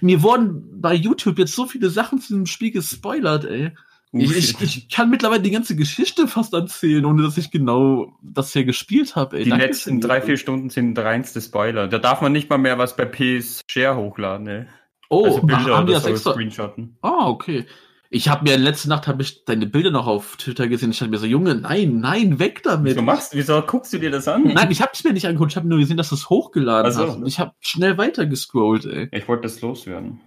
Mir 0.00 0.22
wurden 0.22 0.80
bei 0.80 0.94
YouTube 0.94 1.38
jetzt 1.38 1.54
so 1.54 1.66
viele 1.66 1.90
Sachen 1.90 2.20
zu 2.20 2.34
dem 2.34 2.46
Spiel 2.46 2.72
gespoilert, 2.72 3.44
ey. 3.44 3.70
Ich, 4.10 4.36
ich, 4.36 4.60
ich 4.60 4.88
kann 4.88 5.10
mittlerweile 5.10 5.42
die 5.42 5.50
ganze 5.50 5.74
Geschichte 5.74 6.28
fast 6.28 6.54
erzählen, 6.54 7.04
ohne 7.04 7.22
dass 7.22 7.36
ich 7.36 7.50
genau 7.50 8.16
das 8.22 8.52
hier 8.52 8.64
gespielt 8.64 9.14
habe. 9.16 9.38
ey. 9.38 9.44
Die 9.44 9.50
Danke 9.50 9.66
letzten 9.66 10.00
drei, 10.00 10.20
vier 10.20 10.36
Stunden 10.36 10.70
sind 10.70 10.98
reinste 10.98 11.40
Spoiler. 11.40 11.88
Da 11.88 11.98
darf 11.98 12.20
man 12.20 12.32
nicht 12.32 12.50
mal 12.50 12.58
mehr 12.58 12.78
was 12.78 12.96
bei 12.96 13.04
PS 13.04 13.62
Share 13.68 13.96
hochladen, 13.96 14.46
ey. 14.48 14.66
Oh, 15.14 15.24
also 15.26 15.40
Bilder 15.40 15.62
ach, 15.62 15.68
haben 15.68 15.86
die 15.86 15.92
oder 15.92 16.00
das 16.00 16.08
extra? 16.08 16.32
screenshotten. 16.32 16.96
Ah, 17.02 17.28
okay. 17.28 17.66
Ich 18.10 18.28
habe 18.28 18.44
mir 18.44 18.56
letzte 18.56 18.88
Nacht 18.88 19.08
habe 19.08 19.22
ich 19.22 19.44
deine 19.44 19.66
Bilder 19.66 19.90
noch 19.90 20.06
auf 20.06 20.36
Twitter 20.36 20.68
gesehen. 20.68 20.92
Ich 20.92 20.98
dachte 20.98 21.10
mir 21.10 21.18
so, 21.18 21.26
Junge, 21.26 21.56
nein, 21.56 21.98
nein, 21.98 22.38
weg 22.38 22.62
damit. 22.62 22.92
Wieso 22.92 23.02
machst, 23.02 23.34
wieso 23.34 23.60
guckst 23.62 23.92
du 23.92 23.98
dir 23.98 24.10
das 24.10 24.28
an? 24.28 24.44
Nein, 24.44 24.70
ich 24.70 24.80
habe 24.80 24.92
es 24.94 25.02
mir 25.02 25.12
nicht 25.12 25.26
angeguckt. 25.26 25.52
Ich 25.52 25.56
habe 25.56 25.66
nur 25.66 25.78
gesehen, 25.78 25.96
dass 25.96 26.10
du 26.10 26.14
es 26.14 26.30
hochgeladen 26.30 26.92
Ach 26.92 26.96
so. 26.96 27.08
hast. 27.08 27.16
Und 27.16 27.26
ich 27.26 27.40
habe 27.40 27.52
schnell 27.60 27.98
weiter 27.98 28.26
gescrollt, 28.26 28.84
ey. 28.84 29.08
Ich 29.10 29.26
wollte 29.26 29.42
das 29.42 29.60
loswerden. 29.62 30.20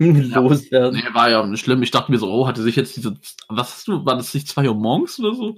Loswerden. 0.00 0.98
Nee, 0.98 1.14
war 1.14 1.30
ja 1.30 1.46
nicht 1.46 1.62
schlimm. 1.62 1.82
Ich 1.82 1.90
dachte 1.90 2.10
mir 2.10 2.18
so, 2.18 2.28
oh, 2.32 2.46
hatte 2.48 2.62
sich 2.62 2.74
jetzt 2.74 2.96
diese, 2.96 3.16
was 3.48 3.74
hast 3.74 3.88
du, 3.88 4.04
war 4.04 4.16
das 4.16 4.34
nicht 4.34 4.48
zwei 4.48 4.68
Uhr 4.68 4.74
morgens 4.74 5.20
oder 5.20 5.34
so? 5.34 5.56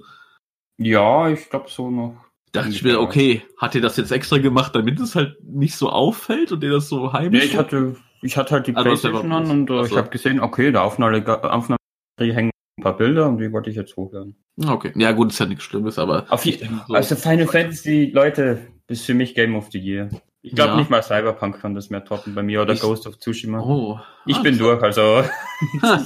Ja, 0.77 1.29
ich 1.29 1.49
glaube 1.49 1.69
so 1.69 1.89
noch. 1.89 2.17
Dachte 2.51 2.69
ich 2.69 2.83
mir, 2.83 2.99
okay, 2.99 3.41
hat 3.57 3.73
ihr 3.73 3.81
das 3.81 3.97
jetzt 3.97 4.11
extra 4.11 4.37
gemacht, 4.37 4.75
damit 4.75 4.99
es 4.99 5.15
halt 5.15 5.37
nicht 5.43 5.75
so 5.75 5.89
auffällt 5.89 6.51
und 6.51 6.63
ihr 6.63 6.71
das 6.71 6.87
so 6.87 7.07
Nee, 7.07 7.13
heimisch 7.13 7.45
ich 7.45 7.57
hatte, 7.57 7.95
ich 8.23 8.37
hatte 8.37 8.51
halt 8.55 8.67
die 8.67 8.71
Ah, 8.75 8.77
hast 8.77 8.83
Playstation 8.85 9.31
an 9.31 9.49
und 9.49 9.69
äh, 9.69 9.85
ich 9.85 9.95
habe 9.95 10.09
gesehen, 10.09 10.39
okay, 10.39 10.71
der 10.71 10.83
Aufnahme, 10.83 11.23
Aufnahme 11.43 11.77
hängen 12.19 12.51
ein 12.79 12.83
paar 12.83 12.97
Bilder 12.97 13.27
und 13.27 13.37
die 13.37 13.51
wollte 13.51 13.69
ich 13.69 13.75
jetzt 13.75 13.95
hochladen. 13.95 14.35
Okay, 14.65 14.91
ja 14.95 15.11
gut, 15.11 15.31
ist 15.31 15.39
ja 15.39 15.45
nichts 15.45 15.63
Schlimmes, 15.63 15.99
aber 15.99 16.25
Auf 16.29 16.45
je- 16.45 16.59
so, 16.87 16.93
Also 16.93 17.15
Final 17.15 17.47
Fantasy, 17.47 18.11
Leute, 18.13 18.67
ist 18.87 19.05
für 19.05 19.13
mich 19.13 19.35
Game 19.35 19.55
of 19.55 19.69
the 19.71 19.79
Year. 19.79 20.09
Ich 20.45 20.53
glaube 20.55 20.71
Ja. 20.71 20.77
nicht 20.77 20.89
mal 20.89 21.01
Cyberpunk 21.01 21.61
kann 21.61 21.73
das 21.73 21.89
mehr 21.89 22.03
toppen 22.03 22.35
bei 22.35 22.43
mir 22.43 22.61
oder 22.61 22.73
Ich- 22.73 22.81
Ghost 22.81 23.07
of 23.07 23.17
Tsushima. 23.17 23.59
oh, 23.61 23.99
ich 24.25 24.35
ah, 24.37 24.41
bin 24.41 24.55
so. 24.55 24.65
durch, 24.65 24.83
also 24.83 25.23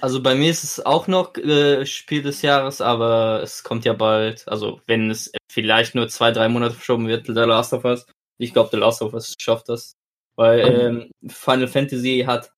Also 0.00 0.22
bei 0.22 0.34
mir 0.34 0.50
ist 0.50 0.64
es 0.64 0.84
auch 0.84 1.08
noch 1.08 1.36
äh, 1.36 1.84
Spiel 1.86 2.22
des 2.22 2.42
Jahres, 2.42 2.80
aber 2.80 3.40
es 3.42 3.62
kommt 3.64 3.84
ja 3.84 3.92
bald, 3.92 4.46
also 4.48 4.80
wenn 4.86 5.10
es 5.10 5.32
vielleicht 5.50 5.94
nur 5.94 6.08
zwei, 6.08 6.30
drei 6.30 6.48
Monate 6.48 6.74
verschoben 6.74 7.08
wird, 7.08 7.26
The 7.26 7.32
Last 7.32 7.72
of 7.72 7.84
Us. 7.84 8.06
Ich 8.38 8.52
glaube, 8.52 8.68
The 8.72 8.78
Last 8.78 9.02
of 9.02 9.12
Us 9.14 9.34
schafft 9.40 9.68
das. 9.68 9.94
Weil 10.36 10.60
ähm, 10.60 11.10
Final 11.30 11.68
Fantasy 11.68 12.24
hat 12.26 12.50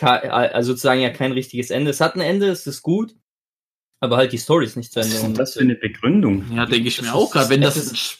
also 0.00 0.72
sozusagen 0.72 1.00
ja 1.00 1.10
kein 1.10 1.32
richtiges 1.32 1.70
Ende. 1.70 1.90
Es 1.90 2.00
hat 2.00 2.16
ein 2.16 2.20
Ende, 2.20 2.48
es 2.48 2.66
ist 2.66 2.82
gut, 2.82 3.14
aber 4.00 4.16
halt 4.16 4.32
die 4.32 4.38
Story 4.38 4.64
ist 4.64 4.76
nicht 4.76 4.92
zu 4.92 4.98
was 5.00 5.06
Ende. 5.06 5.16
ist 5.16 5.22
denn 5.22 5.30
Und, 5.30 5.38
das 5.38 5.52
für 5.54 5.60
eine 5.60 5.76
Begründung? 5.76 6.44
Ja, 6.52 6.66
denke 6.66 6.88
ich 6.88 6.96
Das 6.96 7.04
mir 7.04 7.10
ist- 7.10 7.14
auch 7.14 7.30
gerade, 7.30 7.50
wenn 7.50 7.60
das 7.60 7.74
das, 7.74 7.92
ist- 7.92 8.18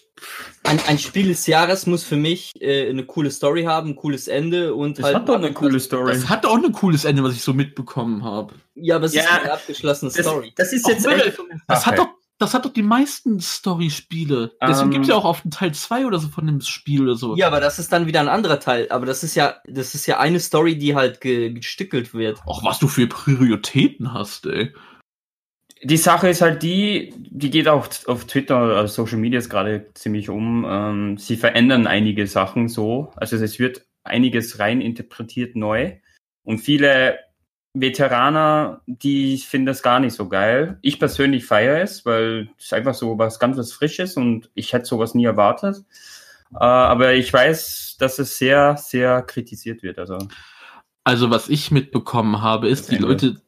ein, 0.63 0.79
ein 0.87 0.99
Spiel 1.01 1.27
des 1.29 1.47
Jahres 1.49 1.87
muss 1.87 2.05
für 2.05 2.17
mich 2.17 2.53
äh, 2.61 2.89
eine 2.89 3.05
coole 3.05 3.31
Story 3.33 3.65
haben, 3.65 3.91
ein 3.91 3.97
cooles 3.97 4.29
Ende 4.29 4.75
und 4.75 4.99
Das 4.99 5.05
halt 5.07 5.17
hat 5.17 5.29
doch 5.29 5.35
eine 5.35 5.53
coole 5.53 5.81
Story. 5.81 6.13
das 6.13 6.29
hat 6.29 6.47
auch 6.47 6.55
ein 6.63 6.71
cooles 6.73 7.05
Ende, 7.05 7.23
was 7.25 7.35
ich 7.35 7.43
so 7.43 7.53
mitbekommen 7.53 8.23
habe. 8.23 8.55
Ja, 8.77 8.97
aber 8.97 9.07
es 9.07 9.15
ist 9.15 9.25
Ja, 9.25 9.41
eine 9.43 9.53
abgeschlossene 9.53 10.13
Das, 10.13 10.25
Story. 10.25 10.53
das 10.57 10.73
ist 10.73 10.85
Auch 10.87 10.91
jetzt 10.91 11.05
wenn- 11.05 11.19
echt 11.21 11.39
Das 11.67 11.85
hat 11.85 11.99
doch, 11.99 12.09
das 12.39 12.53
hat 12.53 12.65
doch 12.65 12.73
die 12.73 12.83
meisten 12.83 13.39
Story-Spiele. 13.41 14.53
Deswegen 14.61 14.87
Ähm, 14.87 14.91
gibt's 14.91 15.09
ja 15.09 15.15
auch 15.15 15.25
auf 15.25 15.43
den 15.43 15.51
Teil 15.51 15.73
2 15.73 16.07
oder 16.07 16.19
so 16.19 16.29
von 16.29 16.47
dem 16.47 16.61
Spiel 16.61 17.03
oder 17.03 17.15
so. 17.15 17.37
Ja, 17.37 17.47
aber 17.47 17.61
das 17.61 17.79
ist 17.79 17.93
dann 17.93 18.07
wieder 18.07 18.21
ein 18.21 18.29
anderer 18.29 18.59
Teil. 18.59 18.89
Aber 18.91 19.07
das 19.07 19.23
ist 19.23 19.35
ja, 19.35 19.57
das 19.67 19.95
ist 19.95 20.07
ja 20.07 20.19
eine 20.19 20.41
Story, 20.41 20.77
die 20.77 20.95
halt 20.95 21.21
ge 21.21 21.53
gestückelt 21.53 22.13
wird. 22.13 22.41
Auch 22.47 22.65
was 22.65 22.79
du 22.79 22.89
für 22.89 23.07
Prioritäten 23.07 24.13
hast, 24.13 24.47
ey. 24.47 24.75
Die 25.83 25.97
Sache 25.99 26.29
ist 26.31 26.41
halt 26.41 26.63
die, 26.63 27.13
die 27.19 27.51
geht 27.51 27.69
auch 27.69 27.87
auf 28.07 28.25
Twitter, 28.25 28.57
also 28.57 29.05
Social 29.05 29.19
Media 29.19 29.39
ist 29.39 29.51
gerade 29.51 29.93
ziemlich 29.95 30.29
um. 30.31 30.65
Ähm, 30.67 31.19
sie 31.19 31.37
verändern 31.37 31.87
einige 31.87 32.27
Sachen 32.27 32.69
so. 32.69 33.13
Also 33.17 33.37
es 33.37 33.59
wird 33.59 33.87
einiges 34.03 34.59
rein 34.59 34.81
interpretiert 34.81 35.57
neu. 35.57 35.99
Und 36.43 36.59
viele 36.59 37.19
Veteraner, 37.75 38.81
die 38.87 39.37
finden 39.39 39.67
das 39.67 39.83
gar 39.83 39.99
nicht 39.99 40.15
so 40.15 40.29
geil. 40.29 40.79
Ich 40.81 41.01
persönlich 41.01 41.45
feiere 41.45 41.83
es, 41.83 42.07
weil 42.07 42.49
es 42.57 42.73
einfach 42.73 42.95
so 42.95 43.19
was 43.19 43.41
ganz 43.41 43.59
was 43.59 43.73
Frisches 43.73 44.17
und 44.17 44.49
ich 44.55 44.73
hätte 44.73 44.87
sowas 44.87 45.15
nie 45.15 45.25
erwartet. 45.25 45.85
Äh, 46.53 46.59
aber 46.65 47.15
ich 47.15 47.33
weiß, 47.33 47.97
dass 47.99 48.21
es 48.21 48.39
sehr, 48.39 48.77
sehr 48.77 49.23
kritisiert 49.23 49.83
wird. 49.83 49.99
Also 49.99 50.19
Also, 51.03 51.31
was 51.31 51.49
ich 51.49 51.73
mitbekommen 51.73 52.41
habe, 52.43 52.69
ist, 52.69 52.93
die. 52.93 52.97
Leute. 52.97 53.43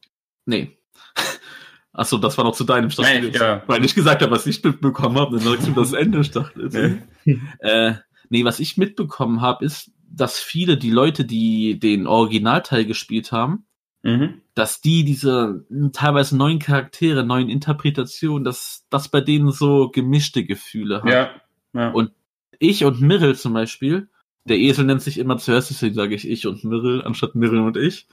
Nee. 0.45 0.77
Achso, 1.93 2.17
das 2.17 2.37
war 2.37 2.43
noch 2.43 2.55
zu 2.55 2.65
deinem 2.65 2.89
Start. 2.89 3.07
Nein, 3.07 3.31
ja. 3.31 3.63
Weil 3.65 3.85
ich 3.85 3.95
gesagt 3.95 4.21
habe, 4.21 4.31
was 4.31 4.45
ich 4.45 4.61
mitbekommen 4.61 5.17
habe, 5.17 5.37
dann 5.37 5.47
sagst 5.47 5.67
du 5.67 5.71
das 5.71 5.93
Ende 5.93 6.23
Start. 6.23 6.53
Nee. 6.55 6.97
Äh, 7.59 7.93
nee, 8.29 8.45
was 8.45 8.59
ich 8.59 8.77
mitbekommen 8.77 9.41
habe, 9.41 9.65
ist, 9.65 9.91
dass 10.09 10.39
viele, 10.39 10.77
die 10.77 10.91
Leute, 10.91 11.25
die 11.25 11.79
den 11.79 12.07
Originalteil 12.07 12.85
gespielt 12.85 13.33
haben, 13.33 13.65
mhm. 14.03 14.41
dass 14.55 14.81
die 14.81 15.03
diese 15.03 15.65
teilweise 15.93 16.37
neuen 16.37 16.59
Charaktere, 16.59 17.23
neuen 17.25 17.49
Interpretationen, 17.49 18.43
dass 18.43 18.85
das 18.89 19.09
bei 19.09 19.21
denen 19.21 19.51
so 19.51 19.89
gemischte 19.89 20.45
Gefühle 20.45 21.03
hat. 21.03 21.09
ja, 21.11 21.31
ja. 21.73 21.89
Und 21.91 22.11
ich 22.59 22.83
und 22.85 23.01
Mirrell 23.01 23.35
zum 23.35 23.53
Beispiel, 23.53 24.09
der 24.45 24.57
Esel 24.57 24.85
nennt 24.85 25.01
sich 25.01 25.17
immer 25.17 25.37
zuerst, 25.37 25.69
deswegen 25.69 25.93
sage 25.95 26.15
ich 26.15 26.27
ich 26.27 26.47
und 26.47 26.63
Mirrell 26.63 27.03
anstatt 27.03 27.35
Mirrell 27.35 27.59
und 27.59 27.77
ich. 27.77 28.07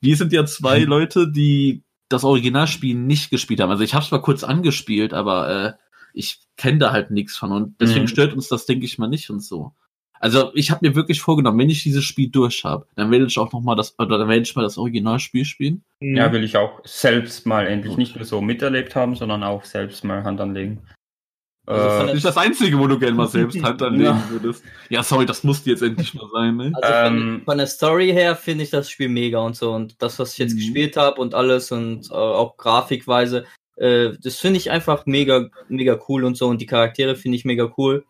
Wir 0.00 0.16
sind 0.16 0.32
ja 0.32 0.44
zwei 0.46 0.80
Mhm. 0.80 0.86
Leute, 0.86 1.30
die 1.30 1.82
das 2.08 2.22
Originalspiel 2.24 2.94
nicht 2.94 3.30
gespielt 3.30 3.60
haben. 3.60 3.70
Also 3.70 3.82
ich 3.82 3.94
habe 3.94 4.04
es 4.04 4.10
mal 4.12 4.20
kurz 4.22 4.44
angespielt, 4.44 5.12
aber 5.12 5.48
äh, 5.50 5.72
ich 6.14 6.40
kenne 6.56 6.78
da 6.78 6.92
halt 6.92 7.10
nichts 7.10 7.36
von 7.36 7.52
und 7.52 7.80
deswegen 7.80 8.04
Mhm. 8.04 8.08
stört 8.08 8.32
uns 8.32 8.48
das, 8.48 8.64
denke 8.66 8.86
ich 8.86 8.96
mal, 8.98 9.08
nicht 9.08 9.28
und 9.28 9.40
so. 9.40 9.74
Also 10.20 10.50
ich 10.54 10.70
habe 10.70 10.86
mir 10.88 10.94
wirklich 10.94 11.20
vorgenommen, 11.20 11.58
wenn 11.58 11.70
ich 11.70 11.82
dieses 11.82 12.04
Spiel 12.04 12.28
durch 12.28 12.64
habe, 12.64 12.86
dann 12.94 13.10
werde 13.10 13.26
ich 13.26 13.38
auch 13.38 13.52
noch 13.52 13.60
mal 13.60 13.74
das 13.74 13.98
oder 13.98 14.18
dann 14.18 14.28
werde 14.28 14.42
ich 14.42 14.56
mal 14.56 14.62
das 14.62 14.78
Originalspiel 14.78 15.44
spielen. 15.44 15.82
ja, 16.00 16.30
will 16.32 16.44
ich 16.44 16.56
auch 16.56 16.80
selbst 16.84 17.46
mal 17.46 17.66
endlich 17.66 17.96
nicht 17.96 18.16
nur 18.16 18.24
so 18.24 18.40
miterlebt 18.40 18.94
haben, 18.96 19.14
sondern 19.14 19.42
auch 19.42 19.64
selbst 19.64 20.04
mal 20.04 20.24
Hand 20.24 20.40
anlegen. 20.40 20.80
Also 21.66 21.88
Äh, 21.88 22.06
Das 22.06 22.14
ist 22.14 22.24
das 22.24 22.36
Einzige, 22.36 22.78
wo 22.78 22.86
du 22.86 22.98
gerne 22.98 23.16
mal 23.16 23.26
selbst 23.26 23.62
Hand 23.62 23.82
anlegen 23.82 24.04
Ja. 24.04 24.28
würdest. 24.30 24.64
Ja, 24.88 25.02
sorry, 25.02 25.26
das 25.26 25.42
musste 25.44 25.70
jetzt 25.70 25.82
endlich 25.82 26.14
mal 26.14 26.28
sein, 26.32 26.56
ne? 26.56 26.72
Also 26.74 26.92
von, 26.92 27.16
Ähm, 27.18 27.42
von 27.44 27.58
der 27.58 27.66
Story 27.66 28.12
her 28.12 28.36
finde 28.36 28.64
ich 28.64 28.70
das 28.70 28.88
Spiel 28.88 29.08
mega 29.08 29.40
und 29.40 29.56
so. 29.56 29.72
Und 29.72 30.00
das, 30.00 30.18
was 30.18 30.32
ich 30.32 30.38
jetzt 30.38 30.54
Mhm. 30.54 30.58
gespielt 30.58 30.96
habe 30.96 31.20
und 31.20 31.34
alles 31.34 31.72
und 31.72 32.08
äh, 32.10 32.14
auch 32.14 32.56
grafikweise, 32.56 33.46
äh, 33.76 34.10
das 34.22 34.36
finde 34.36 34.58
ich 34.58 34.70
einfach 34.70 35.06
mega, 35.06 35.48
mega 35.68 35.98
cool 36.08 36.24
und 36.24 36.36
so. 36.36 36.46
Und 36.46 36.60
die 36.60 36.66
Charaktere 36.66 37.16
finde 37.16 37.36
ich 37.36 37.44
mega 37.44 37.72
cool. 37.76 38.04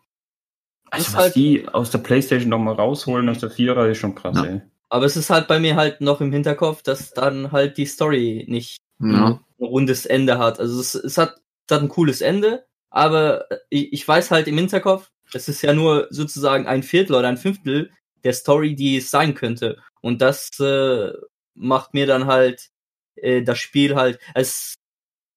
Also 0.91 1.07
was 1.13 1.15
halt- 1.15 1.35
die 1.35 1.67
aus 1.67 1.91
der 1.91 1.99
Playstation 1.99 2.49
noch 2.49 2.59
mal 2.59 2.73
rausholen, 2.75 3.29
aus 3.29 3.39
der 3.39 3.49
Vierer, 3.51 3.87
ist 3.87 3.97
schon 3.99 4.15
krass, 4.15 4.37
Ja. 4.37 4.45
ey. 4.45 4.61
Aber 4.89 5.05
es 5.05 5.17
ist 5.17 5.29
halt 5.29 5.47
bei 5.47 5.59
mir 5.59 5.75
halt 5.75 5.99
noch 6.01 6.21
im 6.21 6.31
Hinterkopf, 6.31 6.81
dass 6.81 7.11
dann 7.11 7.51
halt 7.51 7.77
die 7.77 7.85
Story 7.85 8.45
nicht 8.47 8.77
Ja. 8.99 9.27
ein 9.27 9.39
rundes 9.59 10.05
Ende 10.05 10.37
hat. 10.39 10.59
Also 10.59 10.79
es, 10.79 10.95
es, 10.95 11.17
hat, 11.17 11.35
es 11.67 11.75
hat 11.75 11.81
ein 11.81 11.89
cooles 11.89 12.21
Ende, 12.21 12.65
aber 12.89 13.45
ich, 13.69 13.91
ich 13.91 14.07
weiß 14.07 14.31
halt 14.31 14.47
im 14.47 14.57
Hinterkopf, 14.57 15.09
es 15.33 15.49
ist 15.49 15.61
ja 15.61 15.73
nur 15.73 16.07
sozusagen 16.09 16.67
ein 16.67 16.83
Viertel 16.83 17.15
oder 17.15 17.27
ein 17.27 17.37
Fünftel 17.37 17.91
der 18.23 18.31
Story, 18.33 18.75
die 18.75 18.97
es 18.97 19.11
sein 19.11 19.35
könnte. 19.35 19.77
Und 20.01 20.21
das 20.21 20.57
äh, 20.61 21.11
macht 21.53 21.93
mir 21.93 22.05
dann 22.07 22.25
halt 22.27 22.69
äh, 23.17 23.41
das 23.41 23.57
Spiel 23.59 23.95
halt 23.95 24.19
als 24.33 24.75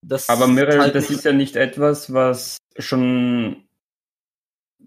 das 0.06 0.28
Aber 0.28 0.46
Mirrell, 0.46 0.78
halt 0.80 0.94
das 0.94 1.10
ist 1.10 1.24
ja 1.24 1.32
nicht 1.32 1.56
etwas, 1.56 2.12
was 2.14 2.56
schon, 2.78 3.64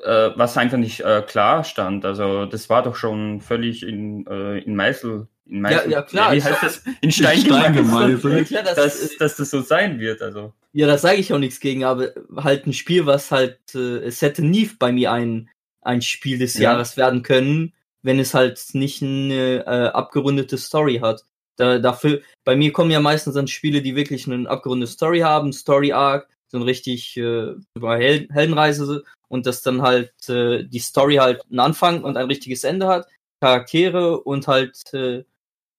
äh, 0.01 0.31
was 0.35 0.57
einfach 0.57 0.77
nicht 0.77 1.01
äh, 1.01 1.21
klar 1.25 1.63
stand. 1.63 2.05
Also 2.05 2.45
das 2.45 2.69
war 2.69 2.83
doch 2.83 2.95
schon 2.95 3.41
völlig 3.41 3.83
in, 3.83 4.25
äh, 4.27 4.59
in 4.59 4.75
Meißel, 4.75 5.27
in 5.45 5.61
Meißel. 5.61 5.91
ja, 5.91 6.01
klar, 6.01 6.33
Wie 6.33 6.43
heißt 6.43 6.63
das? 6.63 6.83
In 7.01 7.11
Stein, 7.11 7.39
Stein 7.39 7.73
gemeißelt. 7.73 8.49
Ja, 8.49 8.61
das, 8.63 8.75
Dass, 8.75 9.17
dass 9.17 9.35
das 9.37 9.49
so 9.49 9.61
sein 9.61 9.99
wird. 9.99 10.21
Also 10.21 10.53
Ja, 10.71 10.87
das 10.87 11.01
sage 11.01 11.17
ich 11.17 11.33
auch 11.33 11.39
nichts 11.39 11.59
gegen, 11.59 11.83
aber 11.83 12.09
halt 12.37 12.65
ein 12.67 12.73
Spiel, 12.73 13.05
was 13.05 13.31
halt, 13.31 13.59
äh, 13.75 13.97
es 13.99 14.21
hätte 14.21 14.43
nie 14.43 14.69
bei 14.79 14.91
mir 14.91 15.11
ein, 15.11 15.49
ein 15.81 16.01
Spiel 16.01 16.37
des 16.37 16.55
Ja. 16.55 16.71
Jahres 16.71 16.97
werden 16.97 17.23
können, 17.23 17.73
wenn 18.01 18.19
es 18.19 18.33
halt 18.33 18.61
nicht 18.73 19.01
eine 19.01 19.65
äh, 19.65 19.87
abgerundete 19.89 20.57
Story 20.57 20.99
hat. 21.01 21.23
Da, 21.55 21.77
dafür, 21.77 22.21
bei 22.45 22.55
mir 22.55 22.73
kommen 22.73 22.89
ja 22.89 22.99
meistens 22.99 23.35
dann 23.35 23.47
Spiele, 23.47 23.81
die 23.81 23.95
wirklich 23.95 24.27
eine 24.27 24.49
abgerundete 24.49 24.91
Story 24.91 25.19
haben, 25.19 25.53
Story 25.53 25.91
Arc, 25.93 26.27
so 26.47 26.57
ein 26.57 26.63
richtig 26.63 27.15
äh, 27.17 27.53
über 27.75 27.97
Hel 27.97 28.27
Heldenreise 28.31 29.03
und 29.33 29.47
dass 29.47 29.63
dann 29.63 29.81
halt 29.81 30.13
äh, 30.29 30.63
die 30.63 30.77
Story 30.77 31.15
halt 31.15 31.41
einen 31.49 31.59
Anfang 31.59 32.03
und 32.03 32.17
ein 32.17 32.27
richtiges 32.27 32.63
Ende 32.63 32.85
hat, 32.85 33.07
Charaktere 33.41 34.19
und 34.21 34.47
halt 34.47 34.79
äh, 34.93 35.23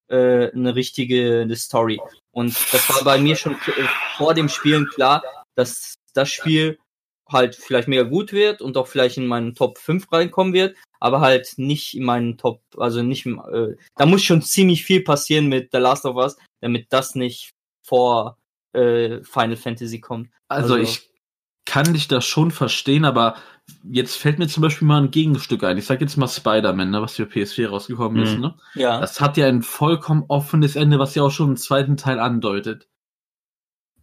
äh, 0.09 0.51
eine 0.51 0.75
richtige 0.75 1.43
eine 1.43 1.55
Story. 1.55 2.01
Und 2.31 2.53
das 2.73 2.89
war 2.89 3.05
bei 3.05 3.17
mir 3.17 3.37
schon 3.37 3.53
äh, 3.53 3.87
vor 4.17 4.33
dem 4.33 4.49
Spielen 4.49 4.89
klar, 4.89 5.23
dass 5.55 5.95
das 6.13 6.29
Spiel 6.29 6.77
halt 7.29 7.55
vielleicht 7.55 7.87
mega 7.87 8.03
gut 8.03 8.33
wird 8.33 8.61
und 8.61 8.75
auch 8.75 8.87
vielleicht 8.87 9.15
in 9.15 9.25
meinen 9.25 9.55
Top 9.55 9.77
5 9.77 10.11
reinkommen 10.11 10.53
wird, 10.53 10.75
aber 10.99 11.21
halt 11.21 11.53
nicht 11.55 11.95
in 11.95 12.03
meinen 12.03 12.37
Top, 12.37 12.61
also 12.77 13.03
nicht, 13.03 13.25
äh, 13.25 13.77
da 13.95 14.05
muss 14.05 14.21
schon 14.21 14.41
ziemlich 14.41 14.83
viel 14.83 15.01
passieren 15.01 15.47
mit 15.47 15.69
The 15.71 15.77
Last 15.77 16.05
of 16.05 16.17
Us, 16.17 16.35
damit 16.59 16.87
das 16.89 17.15
nicht 17.15 17.51
vor 17.87 18.37
äh, 18.73 19.23
Final 19.23 19.55
Fantasy 19.55 20.01
kommt. 20.01 20.29
Also, 20.49 20.73
Also- 20.73 20.83
ich 20.83 21.14
kann 21.65 21.93
dich 21.93 22.07
das 22.07 22.25
schon 22.25 22.51
verstehen, 22.51 23.05
aber 23.05 23.35
jetzt 23.83 24.17
fällt 24.17 24.39
mir 24.39 24.47
zum 24.47 24.61
Beispiel 24.61 24.87
mal 24.87 25.01
ein 25.01 25.11
Gegenstück 25.11 25.63
ein. 25.63 25.77
Ich 25.77 25.85
sag 25.85 26.01
jetzt 26.01 26.17
mal 26.17 26.27
Spider-Man, 26.27 26.91
ne, 26.91 27.01
was 27.01 27.15
für 27.15 27.23
PS4 27.23 27.69
rausgekommen 27.69 28.21
ist. 28.23 28.35
Mhm. 28.35 28.41
Ne? 28.41 28.55
Ja. 28.75 28.99
Das 28.99 29.19
hat 29.19 29.37
ja 29.37 29.47
ein 29.47 29.63
vollkommen 29.63 30.25
offenes 30.27 30.75
Ende, 30.75 30.99
was 30.99 31.15
ja 31.15 31.23
auch 31.23 31.31
schon 31.31 31.49
im 31.49 31.57
zweiten 31.57 31.97
Teil 31.97 32.19
andeutet. 32.19 32.87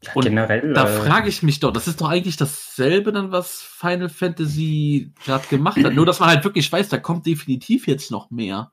ja, 0.02 0.12
Und 0.14 0.24
generell. 0.24 0.72
Da 0.72 0.84
äh, 0.84 1.00
frage 1.00 1.28
ich 1.28 1.42
mich 1.42 1.60
doch, 1.60 1.72
das 1.72 1.86
ist 1.86 2.00
doch 2.00 2.08
eigentlich 2.08 2.36
dasselbe 2.36 3.12
dann, 3.12 3.30
was 3.30 3.62
Final 3.62 4.08
Fantasy 4.08 5.12
gerade 5.24 5.46
gemacht 5.46 5.82
hat. 5.82 5.94
Nur, 5.94 6.06
dass 6.06 6.20
man 6.20 6.30
halt 6.30 6.44
wirklich 6.44 6.70
weiß, 6.70 6.88
da 6.88 6.98
kommt 6.98 7.26
definitiv 7.26 7.86
jetzt 7.86 8.10
noch 8.10 8.30
mehr. 8.30 8.72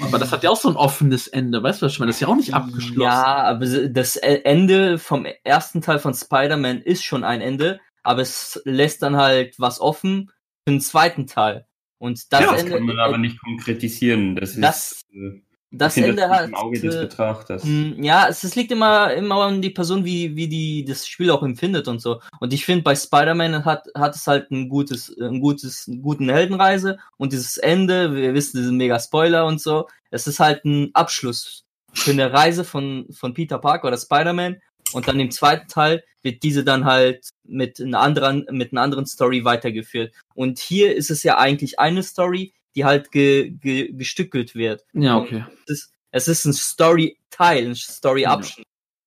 Aber 0.00 0.18
das 0.18 0.30
hat 0.32 0.42
ja 0.44 0.50
auch 0.50 0.56
so 0.60 0.68
ein 0.68 0.76
offenes 0.76 1.26
Ende, 1.26 1.62
weißt 1.62 1.82
du, 1.82 1.86
was 1.86 1.92
ich 1.92 1.98
meine? 1.98 2.10
Das 2.10 2.16
ist 2.16 2.20
ja 2.20 2.28
auch 2.28 2.36
nicht 2.36 2.54
abgeschlossen. 2.54 3.00
Ja, 3.00 3.36
aber 3.44 3.66
das 3.88 4.16
E- 4.16 4.42
Ende 4.44 4.98
vom 4.98 5.26
ersten 5.44 5.80
Teil 5.80 5.98
von 5.98 6.14
Spider-Man 6.14 6.82
ist 6.82 7.02
schon 7.04 7.24
ein 7.24 7.40
Ende, 7.40 7.80
aber 8.02 8.22
es 8.22 8.60
lässt 8.64 9.02
dann 9.02 9.16
halt 9.16 9.54
was 9.58 9.80
offen 9.80 10.30
für 10.64 10.72
den 10.72 10.80
zweiten 10.80 11.26
Teil. 11.26 11.66
Und 11.98 12.32
das 12.32 12.40
ja, 12.40 12.50
das 12.52 12.60
Ende, 12.60 12.72
kann 12.76 12.82
man 12.84 12.98
aber 13.00 13.18
nicht 13.18 13.40
konkretisieren. 13.40 14.36
Das, 14.36 14.56
Das- 14.56 14.92
ist, 14.92 15.04
äh, 15.14 15.42
das 15.72 15.96
Ende 15.96 16.28
hat, 16.28 16.48
im 16.48 16.54
Auge 16.54 16.78
des 16.78 16.94
äh, 16.94 17.00
Betrachters. 17.00 17.64
Mm, 17.64 18.02
Ja, 18.02 18.28
es, 18.28 18.44
es 18.44 18.54
liegt 18.54 18.70
immer, 18.70 19.12
immer 19.14 19.36
an 19.36 19.62
die 19.62 19.70
Person, 19.70 20.04
wie, 20.04 20.36
wie 20.36 20.46
die 20.46 20.84
das 20.84 21.06
Spiel 21.08 21.30
auch 21.30 21.42
empfindet 21.42 21.88
und 21.88 22.00
so. 22.00 22.20
Und 22.40 22.52
ich 22.52 22.64
finde, 22.64 22.82
bei 22.82 22.94
Spider-Man 22.94 23.64
hat, 23.64 23.86
hat 23.94 24.14
es 24.14 24.26
halt 24.26 24.50
ein 24.50 24.68
gutes, 24.68 25.16
ein 25.18 25.40
gutes, 25.40 25.88
einen 25.88 26.02
guten 26.02 26.28
Heldenreise 26.28 26.98
und 27.16 27.32
dieses 27.32 27.56
Ende, 27.56 28.14
wir 28.14 28.34
wissen, 28.34 28.58
diesen 28.58 28.76
mega 28.76 29.00
Spoiler 29.00 29.46
und 29.46 29.60
so. 29.60 29.88
Es 30.10 30.26
ist 30.26 30.40
halt 30.40 30.64
ein 30.66 30.90
Abschluss 30.94 31.64
für 31.94 32.10
eine 32.10 32.32
Reise 32.32 32.64
von, 32.64 33.06
von 33.10 33.32
Peter 33.32 33.58
Parker 33.58 33.88
oder 33.88 33.98
Spider-Man. 33.98 34.60
Und 34.92 35.08
dann 35.08 35.20
im 35.20 35.30
zweiten 35.30 35.68
Teil 35.68 36.04
wird 36.22 36.42
diese 36.42 36.64
dann 36.64 36.84
halt 36.84 37.30
mit 37.44 37.80
einer 37.80 38.00
anderen, 38.00 38.46
mit 38.50 38.72
einer 38.72 38.82
anderen 38.82 39.06
Story 39.06 39.44
weitergeführt. 39.44 40.12
Und 40.34 40.58
hier 40.58 40.94
ist 40.94 41.10
es 41.10 41.22
ja 41.22 41.38
eigentlich 41.38 41.78
eine 41.78 42.02
Story, 42.02 42.52
die 42.74 42.84
halt 42.84 43.10
ge, 43.12 43.50
ge, 43.50 43.92
gestückelt 43.92 44.54
wird 44.54 44.84
Ja, 44.94 45.18
okay. 45.18 45.44
es 45.66 45.70
ist, 45.70 45.92
es 46.10 46.28
ist 46.28 46.44
ein 46.46 46.52
Story-Teil, 46.52 47.66
ein 47.68 47.74
Story-Abschnitt. 47.74 48.66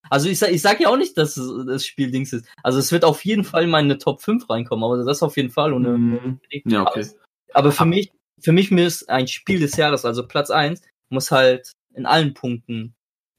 Also 0.10 0.30
ich 0.30 0.38
sag, 0.38 0.52
ich 0.52 0.62
sag 0.62 0.80
ja 0.80 0.90
auch 0.90 0.98
nicht, 0.98 1.18
dass 1.18 1.36
es- 1.36 1.66
das 1.66 1.86
Spiel 1.86 2.12
Dings 2.12 2.32
ist. 2.32 2.46
Also 2.62 2.78
es 2.78 2.92
wird 2.92 3.04
auf 3.04 3.26
jeden 3.26 3.44
Fall 3.44 3.64
in 3.64 3.72
meine 3.72 3.98
Top 3.98 4.22
5 4.22 4.48
reinkommen, 4.50 4.84
aber 4.84 5.04
das 5.04 5.24
auf 5.24 5.36
jeden 5.36 5.50
Fall. 5.50 5.74
Und, 5.74 5.84
Mhm. 5.84 6.40
Ja, 6.66 6.84
okay. 6.84 7.08
Aber 7.54 7.72
für 7.72 7.86
mich, 7.86 8.12
für 8.40 8.52
mich 8.52 8.72
ist 8.72 9.10
ein 9.10 9.28
Spiel 9.28 9.60
des 9.60 9.76
Jahres, 9.78 10.06
also 10.06 10.28
Platz 10.28 10.52
1, 10.52 10.82
muss 11.10 11.32
halt 11.32 11.72
in 11.96 12.06
allen 12.06 12.34
Punkten 12.36 12.94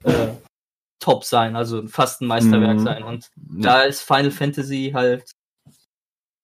äh, 0.05 0.29
top 0.99 1.25
sein, 1.25 1.55
also 1.57 1.87
fast 1.87 2.21
ein 2.21 2.27
Meisterwerk 2.27 2.79
Mhm. 2.79 2.85
sein. 2.85 3.03
Und 3.05 3.31
Ja. 3.59 3.63
da 3.63 3.83
ist 3.83 4.03
Final 4.03 4.31
Fantasy 4.33 4.91
halt. 4.95 5.31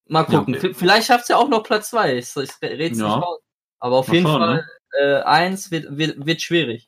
Mal 0.07 0.25
Ja, 0.29 0.39
gucken. 0.39 0.55
okay. 0.55 0.73
V- 0.73 0.79
Vielleicht 0.79 1.07
schafft's 1.07 1.27
ja 1.29 1.37
auch 1.37 1.49
noch 1.49 1.63
Platz 1.63 1.89
2. 1.89 2.17
Ich, 2.17 2.35
ich 2.35 2.51
red's 2.61 2.99
Ja. 2.99 3.05
nicht 3.15 3.25
raus. 3.25 3.39
Aber 3.83 3.97
auf 3.97 4.07
Mal 4.07 4.13
jeden 4.15 4.27
schauen, 4.27 4.39
Fall, 4.39 4.65
äh, 4.97 5.15
eins 5.23 5.69
wird, 5.69 5.97
wird, 5.97 6.25
wird 6.25 6.41
schwierig. 6.41 6.87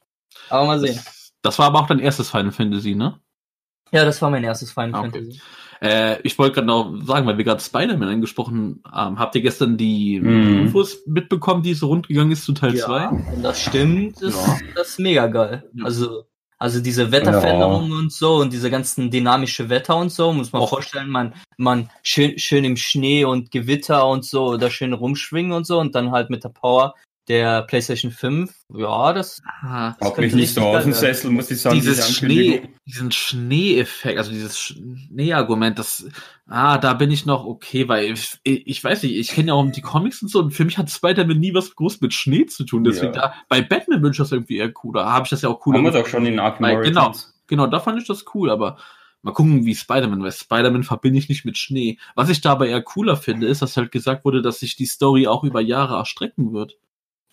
Aber 0.50 0.66
mal 0.66 0.80
sehen. 0.80 0.96
Das, 1.04 1.34
das 1.42 1.60
war 1.60 1.66
aber 1.66 1.82
auch 1.82 1.88
dein 1.88 2.00
erstes 2.00 2.30
Final 2.30 2.54
Fantasy, 2.54 2.96
ne? 2.96 3.20
Ja, 3.92 4.06
das 4.06 4.22
war 4.22 4.30
mein 4.30 4.46
erstes 4.46 4.72
Final 4.72 4.96
Ah, 4.96 5.00
okay. 5.02 5.12
Fantasy. 5.12 5.42
Äh, 5.82 6.22
ich 6.22 6.40
wollte 6.40 6.54
gerade 6.56 6.68
noch 6.68 6.96
sagen, 7.06 7.28
weil 7.28 7.38
wir 7.38 7.44
gerade 7.44 7.62
Spider-Man 7.62 8.08
angesprochen 8.08 8.82
haben. 8.90 9.20
Habt 9.20 9.36
ihr 9.36 9.42
gestern 9.42 9.76
die 9.76 10.22
Mhm. 10.22 10.60
Infos 10.68 11.00
mitbekommen, 11.06 11.64
die 11.64 11.74
so 11.74 11.88
rundgegangen 11.88 12.32
ist 12.32 12.46
zu 12.46 12.54
Teil 12.54 12.78
2? 12.78 12.98
Ja, 12.98 13.12
wenn 13.30 13.44
das 13.44 13.62
stimmt, 13.62 14.22
ist 14.22 14.36
Ja. 14.48 14.58
das 14.74 14.88
ist 14.92 15.00
mega 15.00 15.28
geil. 15.28 15.70
Ja. 15.74 15.84
Also, 15.84 16.24
also 16.66 16.80
diese 16.80 17.12
Wetterveränderungen 17.12 17.92
und 17.92 18.12
so 18.12 18.38
und 18.38 18.52
diese 18.52 18.72
ganzen 18.72 19.12
dynamische 19.12 19.70
Wetter 19.70 19.98
und 19.98 20.10
so, 20.10 20.34
muss 20.34 20.52
man 20.52 20.64
Och. 20.64 20.70
vorstellen, 20.72 21.12
man, 21.12 21.36
man 21.58 21.92
schön, 22.02 22.40
schön 22.40 22.66
im 22.66 22.76
Schnee 22.76 23.24
und 23.24 23.52
Gewitter 23.52 24.08
und 24.08 24.26
so 24.26 24.48
oder 24.48 24.72
schön 24.72 24.94
rumschwingen 24.94 25.52
und 25.52 25.68
so 25.68 25.80
und 25.80 25.94
dann 25.94 26.10
halt 26.10 26.32
mit 26.32 26.44
der 26.44 26.50
Power 26.50 26.96
der 27.28 27.64
PlayStation 27.64 28.12
5, 28.12 28.54
ja, 28.76 29.14
das, 29.14 29.42
Ah, 29.62 29.96
das 30.00 30.16
mich 30.18 30.36
nicht 30.36 30.54
so 30.54 30.62
aus 30.62 30.84
dem. 30.84 30.94
Sessel, 30.94 31.32
muss 31.32 31.50
ich 31.50 31.60
sagen. 31.62 31.76
dieses 31.76 31.98
diese 31.98 32.14
Schnee, 32.14 32.70
diesen 32.86 33.12
Schneeeffekt, 33.12 34.18
also 34.18 34.32
dieses 34.32 34.60
Schneeargument, 34.60 35.80
das, 35.80 36.08
ah, 36.48 36.78
da 36.78 36.94
bin 36.94 37.12
ich 37.12 37.26
noch 37.26 37.46
okay, 37.46 37.88
weil 37.88 38.14
ich, 38.14 38.38
ich 38.44 38.84
weiß 38.84 39.04
nicht, 39.04 39.16
ich 39.16 39.30
kenne 39.30 39.48
ja 39.50 39.54
auch 39.56 39.70
die 39.72 39.82
Comics 39.82 40.22
und 40.22 40.30
so 40.30 40.40
und 40.40 40.52
für 40.52 40.66
mich 40.66 40.78
hat 40.78 40.90
Spider-Man 40.90 41.40
nie 41.40 41.54
was 41.54 41.76
groß 41.76 42.02
mit 42.02 42.14
Schnee 42.14 42.46
zu 42.46 42.64
tun, 42.64 42.84
deswegen 42.84 43.14
Ja. 43.14 43.22
da, 43.30 43.34
bei 43.50 43.62
Batman 43.62 44.02
bin 44.02 44.12
ich 44.12 44.18
das 44.18 44.32
irgendwie 44.32 44.58
eher 44.58 44.72
cooler, 44.72 45.06
habe 45.12 45.24
ich 45.26 45.30
das 45.30 45.42
ja 45.42 45.50
auch 45.50 45.60
cooler 45.60 45.80
Haben 45.80 45.86
wir 45.86 45.92
doch 45.92 46.08
schon 46.08 46.26
in 46.26 46.40
Arkham 46.40 46.64
Weil, 46.64 46.84
genau, 46.84 47.14
genau, 47.48 47.68
da 47.68 47.80
fand 47.80 48.00
ich 48.02 48.08
das 48.08 48.26
cool, 48.36 48.50
aber 48.52 48.78
mal 49.24 49.32
gucken, 49.34 49.66
wie 49.66 49.74
Spider-Man, 49.74 50.22
weil 50.22 50.32
Spider-Man 50.32 50.84
verbinde 50.84 51.18
ich 51.18 51.30
nicht 51.30 51.46
mit 51.46 51.58
Schnee. 51.58 51.98
Was 52.14 52.30
ich 52.30 52.42
dabei 52.42 52.68
eher 52.70 52.84
cooler 52.84 53.18
finde, 53.18 53.48
ist, 53.48 53.64
dass 53.64 53.76
halt 53.76 53.92
gesagt 53.92 54.24
wurde, 54.24 54.44
dass 54.44 54.60
sich 54.60 54.76
die 54.76 54.86
Story 54.86 55.26
auch 55.26 55.44
über 55.44 55.62
Jahre 55.62 55.96
erstrecken 55.96 56.54
wird. 56.54 56.78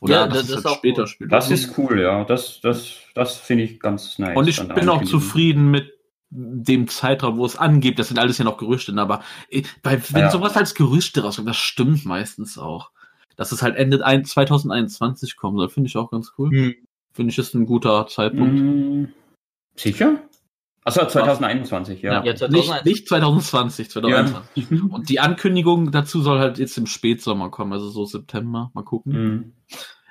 Oder 0.03 0.15
Ja, 0.15 0.27
das 0.27 0.45
es 0.45 0.51
ist 0.51 0.67
auch 0.67 0.77
später 0.79 1.03
cool. 1.03 1.07
spielt. 1.07 1.33
Das 1.33 1.45
Also- 1.51 1.55
ist 1.55 1.79
cool, 1.79 2.01
ja. 2.01 2.25
Das, 2.25 2.61
das, 2.61 2.97
das 3.15 3.37
finde 3.37 3.65
ich 3.65 3.79
ganz 3.81 4.19
nice. 4.19 4.37
und 4.37 4.49
ich 4.49 4.61
bin 4.75 4.89
auch 4.89 5.05
zufrieden 5.05 5.71
mit 5.71 5.93
dem 6.31 6.89
Zeitraum, 6.89 7.37
wo 7.37 7.47
es 7.47 7.57
angeht. 7.57 7.99
Das 7.99 8.09
sind 8.09 8.19
alles 8.19 8.39
ja 8.39 8.45
noch 8.45 8.57
Gerüchte, 8.57 8.93
ne? 8.93 9.03
aber 9.03 9.23
äh, 9.49 9.63
bei, 9.83 10.01
wenn 10.11 10.23
Ja. 10.23 10.31
sowas 10.31 10.57
als 10.57 10.75
Gerüchte 10.75 11.23
rauskommt, 11.23 11.49
das 11.49 11.57
stimmt 11.57 12.05
meistens 12.05 12.59
auch. 12.59 12.91
Dass 13.37 13.53
es 13.53 13.63
halt 13.63 13.77
Ende 13.77 14.05
ein- 14.05 14.25
2021 14.25 15.37
kommen 15.37 15.57
soll, 15.57 15.69
finde 15.69 15.89
ich 15.89 15.97
auch 15.97 16.11
ganz 16.11 16.33
cool. 16.39 16.51
Hm. 16.51 16.75
Finde 17.13 17.31
ich, 17.31 17.39
ist 17.39 17.55
ein 17.55 17.67
guter 17.67 18.07
Zeitpunkt. 18.09 18.55
Mm, 18.55 19.05
sicher? 19.77 20.21
Achso, 20.85 21.07
2021, 21.07 22.03
ja. 22.03 22.25
Ja, 22.25 22.35
2021. 22.35 22.75
Nicht, 22.75 22.85
nicht 22.85 23.09
2020, 23.09 23.91
2021. 23.91 24.83
Und 24.91 25.09
die 25.09 25.21
Ankündigung 25.21 25.93
dazu 25.93 26.23
soll 26.23 26.41
halt 26.41 26.59
jetzt 26.59 26.77
im 26.77 26.87
Spätsommer 26.87 27.51
kommen, 27.51 27.73
also 27.73 27.89
so 27.89 28.05
September. 28.05 28.71
Mal 28.75 28.83
gucken. 28.85 29.13
Mm. 29.13 29.53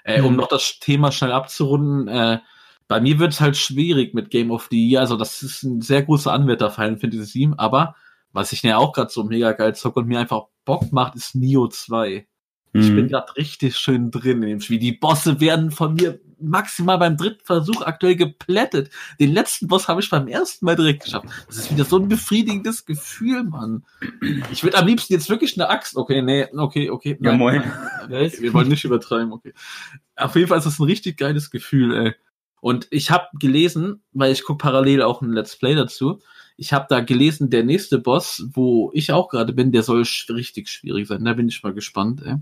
Äh, 0.04 0.22
um 0.22 0.32
Mhm. 0.32 0.38
noch 0.38 0.48
das 0.48 0.80
Thema 0.80 1.12
schnell 1.12 1.32
abzurunden, 1.34 2.08
äh, 2.08 2.40
bei 2.88 3.00
mir 3.00 3.20
wird 3.20 3.34
es 3.34 3.42
halt 3.42 3.56
schwierig 3.58 4.13
mit 4.13 4.30
Game 4.32 4.51
of 4.51 4.68
the 4.72 4.90
Year. 4.90 5.01
Also, 5.01 5.16
das 5.18 5.44
ist 5.44 5.63
ein 5.63 5.82
sehr 5.82 6.04
großer 6.04 6.32
Anwärter 6.34 6.72
Final 6.72 6.98
Fantasy 6.98 7.40
VII, 7.40 7.54
aber 7.58 7.96
was 8.34 8.51
ich 8.51 8.63
ja 8.63 8.78
auch 8.78 8.94
gerade 8.94 9.10
so 9.12 9.24
mega 9.24 9.51
geil 9.51 9.75
zocke 9.75 10.00
und 10.00 10.08
mir 10.08 10.20
einfach 10.20 10.44
Bock 10.66 10.92
macht, 10.92 11.16
ist 11.16 11.36
Nio 11.36 11.68
2. 11.68 12.28
Ich 12.74 12.90
Mm. 12.90 12.96
bin 12.96 13.08
gerade 13.10 13.36
richtig 13.36 13.75
schön 13.78 14.12
drin 14.12 14.44
in 14.44 14.50
dem 14.50 14.62
Spiel. 14.62 14.80
Die 14.80 14.94
Bosse 14.94 15.40
werden 15.40 15.72
von 15.72 15.96
mir 15.96 16.20
maximal 16.40 16.98
beim 16.98 17.18
dritten 17.18 17.44
Versuch 17.44 17.82
aktuell 17.82 18.16
geplättet. 18.16 18.90
Den 19.20 19.32
letzten 19.34 19.68
Boss 19.68 19.88
habe 19.88 20.01
ich 20.01 20.10
beim 20.10 20.28
ersten 20.28 20.66
Mal 20.66 20.75
direkt 20.75 21.04
geschafft. 21.04 21.28
Das 21.48 21.58
ist 21.58 21.72
wieder 21.72 21.86
so 21.86 21.98
ein 22.00 22.08
befriedigendes 22.08 22.86
Gefühl, 22.86 23.44
Mann. 23.44 23.84
Ich 24.51 24.63
würde 24.63 24.78
am 24.78 24.88
liebsten 24.88 25.13
jetzt 25.13 25.30
wirklich 25.30 25.56
eine 25.56 25.70
Axt. 25.70 25.96
Okay, 25.96 26.22
nee, 26.22 26.48
okay, 26.58 26.90
okay. 26.90 27.18
Ja, 27.22 27.32
nein. 27.32 27.38
moin. 27.38 27.63
Was? 28.10 28.42
Wir 28.42 28.54
wollen 28.54 28.70
nicht 28.70 28.84
übertreiben, 28.86 29.32
okay. 29.34 29.54
Auf 30.16 30.36
jeden 30.36 30.48
Fall 30.48 30.58
ist 30.58 30.66
das 30.66 30.80
ein 30.80 30.86
richtig 30.86 31.18
geiles 31.18 31.51
Gefühl, 31.51 31.96
ey. 31.96 32.13
Und 32.60 32.88
ich 32.92 33.12
habe 33.12 33.25
gelesen, 33.40 34.04
weil 34.13 34.32
ich 34.32 34.44
gucke 34.44 34.63
parallel 34.63 35.01
auch 35.01 35.22
ein 35.22 35.34
Let's 35.34 35.58
Play 35.58 35.75
dazu, 35.75 36.22
ich 36.58 36.74
habe 36.74 36.86
da 36.90 37.00
gelesen, 37.00 37.50
der 37.50 37.63
nächste 37.63 37.98
Boss, 37.98 38.46
wo 38.54 38.92
ich 38.94 39.12
auch 39.12 39.30
gerade 39.30 39.51
bin, 39.51 39.72
der 39.72 39.82
soll 39.82 40.04
richtig 40.30 40.70
schwierig 40.70 41.08
sein. 41.08 41.25
Da 41.25 41.34
bin 41.34 41.48
ich 41.48 41.63
mal 41.63 41.74
gespannt, 41.74 42.22
ey. 42.24 42.36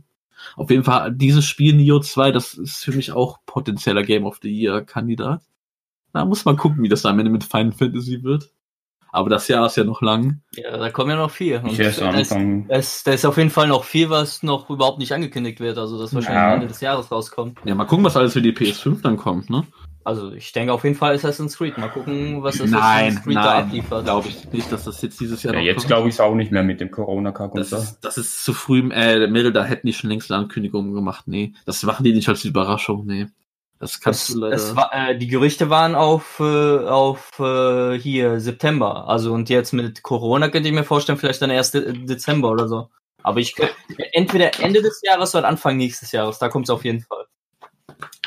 Auf 0.55 0.69
jeden 0.69 0.83
Fall, 0.83 1.11
dieses 1.13 1.45
Spiel 1.45 1.73
Nio 1.75 1.99
2, 1.99 2.31
das 2.31 2.53
ist 2.53 2.83
für 2.83 2.91
mich 2.91 3.11
auch 3.11 3.39
potenzieller 3.45 4.03
Game 4.03 4.25
of 4.25 4.39
the 4.41 4.49
Year 4.49 4.81
Kandidat. 4.81 5.41
Da 6.13 6.25
muss 6.25 6.45
man 6.45 6.57
gucken, 6.57 6.83
wie 6.83 6.89
das 6.89 7.05
am 7.05 7.19
Ende 7.19 7.31
mit 7.31 7.43
Final 7.43 7.71
Fantasy 7.71 8.23
wird. 8.23 8.49
Aber 9.11 9.29
das 9.29 9.47
Jahr 9.47 9.65
ist 9.65 9.75
ja 9.75 9.83
noch 9.83 10.01
lang. 10.01 10.41
Ja, 10.51 10.77
da 10.77 10.89
kommen 10.91 11.09
ja 11.09 11.15
noch 11.15 11.31
vier. 11.31 11.63
Und 11.63 11.71
Ich 11.71 11.79
erst 11.79 11.99
da 11.99 12.11
ist, 12.11 12.35
es, 12.67 13.03
da 13.03 13.11
ist 13.11 13.25
auf 13.25 13.37
jeden 13.37 13.49
Fall 13.49 13.67
noch 13.67 13.83
viel, 13.83 14.09
was 14.09 14.43
noch 14.43 14.69
überhaupt 14.69 14.99
nicht 14.99 15.11
angekündigt 15.13 15.59
wird. 15.59 15.79
Also, 15.79 15.99
das 15.99 16.13
wahrscheinlich 16.13 16.39
Ja. 16.39 16.53
Ende 16.53 16.67
des 16.67 16.79
Jahres 16.81 17.11
rauskommt. 17.11 17.57
Ja, 17.65 17.73
mal 17.73 17.85
gucken, 17.85 18.05
was 18.05 18.15
alles 18.15 18.33
für 18.33 18.41
die 18.41 18.53
PS5 18.53 19.01
dann 19.01 19.17
kommt, 19.17 19.49
ne? 19.49 19.65
Also, 20.05 20.31
ich 20.31 20.51
denke 20.53 20.71
auf 20.73 20.83
jeden 20.85 20.95
Fall 20.95 21.13
Assassin's 21.13 21.57
Creed. 21.57 21.77
Mal 21.77 21.89
gucken, 21.89 22.41
was 22.41 22.55
Assassin's 22.55 22.71
Nein, 22.79 23.21
Creed 23.23 23.35
da 23.35 23.41
nein, 23.41 23.63
abliefert. 23.65 24.03
glaube 24.05 24.29
ich 24.29 24.51
nicht, 24.51 24.71
dass 24.71 24.85
das 24.85 25.01
jetzt 25.01 25.19
dieses 25.19 25.43
Jahr 25.43 25.53
Ja, 25.53 25.59
noch 25.59 25.65
jetzt 25.65 25.87
glaube 25.87 26.07
ich 26.07 26.15
es 26.15 26.19
auch 26.21 26.33
nicht 26.35 26.51
mehr 26.51 26.63
mit 26.63 26.79
dem 26.79 26.89
Corona-Kack 26.89 27.53
und 27.53 27.59
Das 27.59 27.69
so. 27.69 27.77
ist, 27.77 27.99
das 28.01 28.17
ist 28.17 28.43
zu 28.43 28.53
früh. 28.53 28.79
Äh, 28.91 29.27
Meryl, 29.27 29.51
da 29.51 29.63
hätten 29.65 29.85
die 29.87 29.93
schon 29.93 30.09
längst 30.09 30.31
eine 30.31 30.41
Ankündigung 30.41 30.93
gemacht. 30.93 31.27
Nee, 31.27 31.53
das 31.65 31.83
machen 31.83 32.03
die 32.03 32.13
nicht 32.13 32.29
als 32.29 32.45
Überraschung. 32.45 33.05
Nee, 33.05 33.27
das 33.77 33.99
kannst 33.99 34.29
Es, 34.29 34.35
du 34.35 34.39
leider. 34.41 34.55
es 34.55 34.75
war, 34.75 34.89
äh, 34.93 35.17
die 35.17 35.27
Gerüchte 35.27 35.69
waren 35.69 35.95
auf, 35.95 36.39
äh, 36.39 36.43
auf 36.79 37.37
äh, 37.39 37.99
hier 37.99 38.39
September. 38.39 39.07
Also 39.07 39.33
und 39.33 39.49
jetzt 39.49 39.73
mit 39.73 40.01
Corona 40.01 40.47
könnte 40.49 40.69
ich 40.69 40.75
mir 40.75 40.83
vorstellen, 40.85 41.17
vielleicht 41.19 41.41
dann 41.41 41.49
erst 41.51 41.73
De 41.73 41.91
Dezember 42.05 42.49
oder 42.51 42.67
so. 42.67 42.89
Aber 43.21 43.41
ich 43.41 43.53
könnte 43.53 43.73
entweder 44.13 44.57
Ende 44.61 44.81
des 44.81 45.01
Jahres 45.03 45.35
oder 45.35 45.47
Anfang 45.47 45.75
nächstes 45.77 46.13
Jahres. 46.13 46.39
Da 46.39 46.47
kommt 46.47 46.67
es 46.67 46.69
auf 46.69 46.85
jeden 46.85 47.01
Fall. 47.01 47.25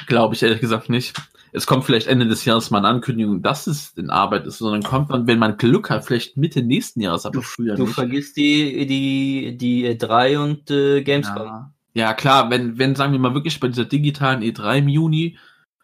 Glaube 0.07 0.35
ich 0.35 0.43
ehrlich 0.43 0.61
gesagt 0.61 0.89
nicht. 0.89 1.15
Es 1.55 1.67
kommt 1.67 1.85
vielleicht 1.85 2.07
Ende 2.07 2.27
des 2.27 2.45
Jahres 2.47 2.71
mal 2.71 2.79
eine 2.79 2.89
Ankündigung, 2.89 3.43
dass 3.43 3.67
es 3.67 3.91
in 3.99 4.09
Arbeit 4.09 4.47
ist, 4.47 4.59
sondern 4.59 4.83
kommt 4.83 5.11
man, 5.11 5.27
wenn 5.27 5.39
man 5.39 5.59
Glück 5.59 5.91
hat, 5.91 6.05
vielleicht 6.07 6.37
Mitte 6.39 6.63
nächsten 6.63 7.01
Jahres, 7.03 7.27
aber 7.27 7.43
früher 7.43 7.75
Du 7.77 7.85
nicht. 7.85 7.95
vergisst 7.95 8.37
die 8.39 8.87
die 8.87 9.57
die 9.59 9.87
E3 9.87 10.39
und 10.43 10.71
äh, 10.71 11.03
Gamescom. 11.03 11.47
Ja. 11.47 11.73
ja, 11.93 12.15
klar, 12.15 12.49
wenn, 12.51 12.79
wenn, 12.79 12.95
sagen 12.95 13.13
wir 13.13 13.19
mal 13.21 13.35
wirklich 13.35 13.61
bei 13.61 13.69
dieser 13.69 13.85
digitalen 13.85 14.43
E3 14.43 14.79
im 14.79 14.89
Juni, 14.89 15.39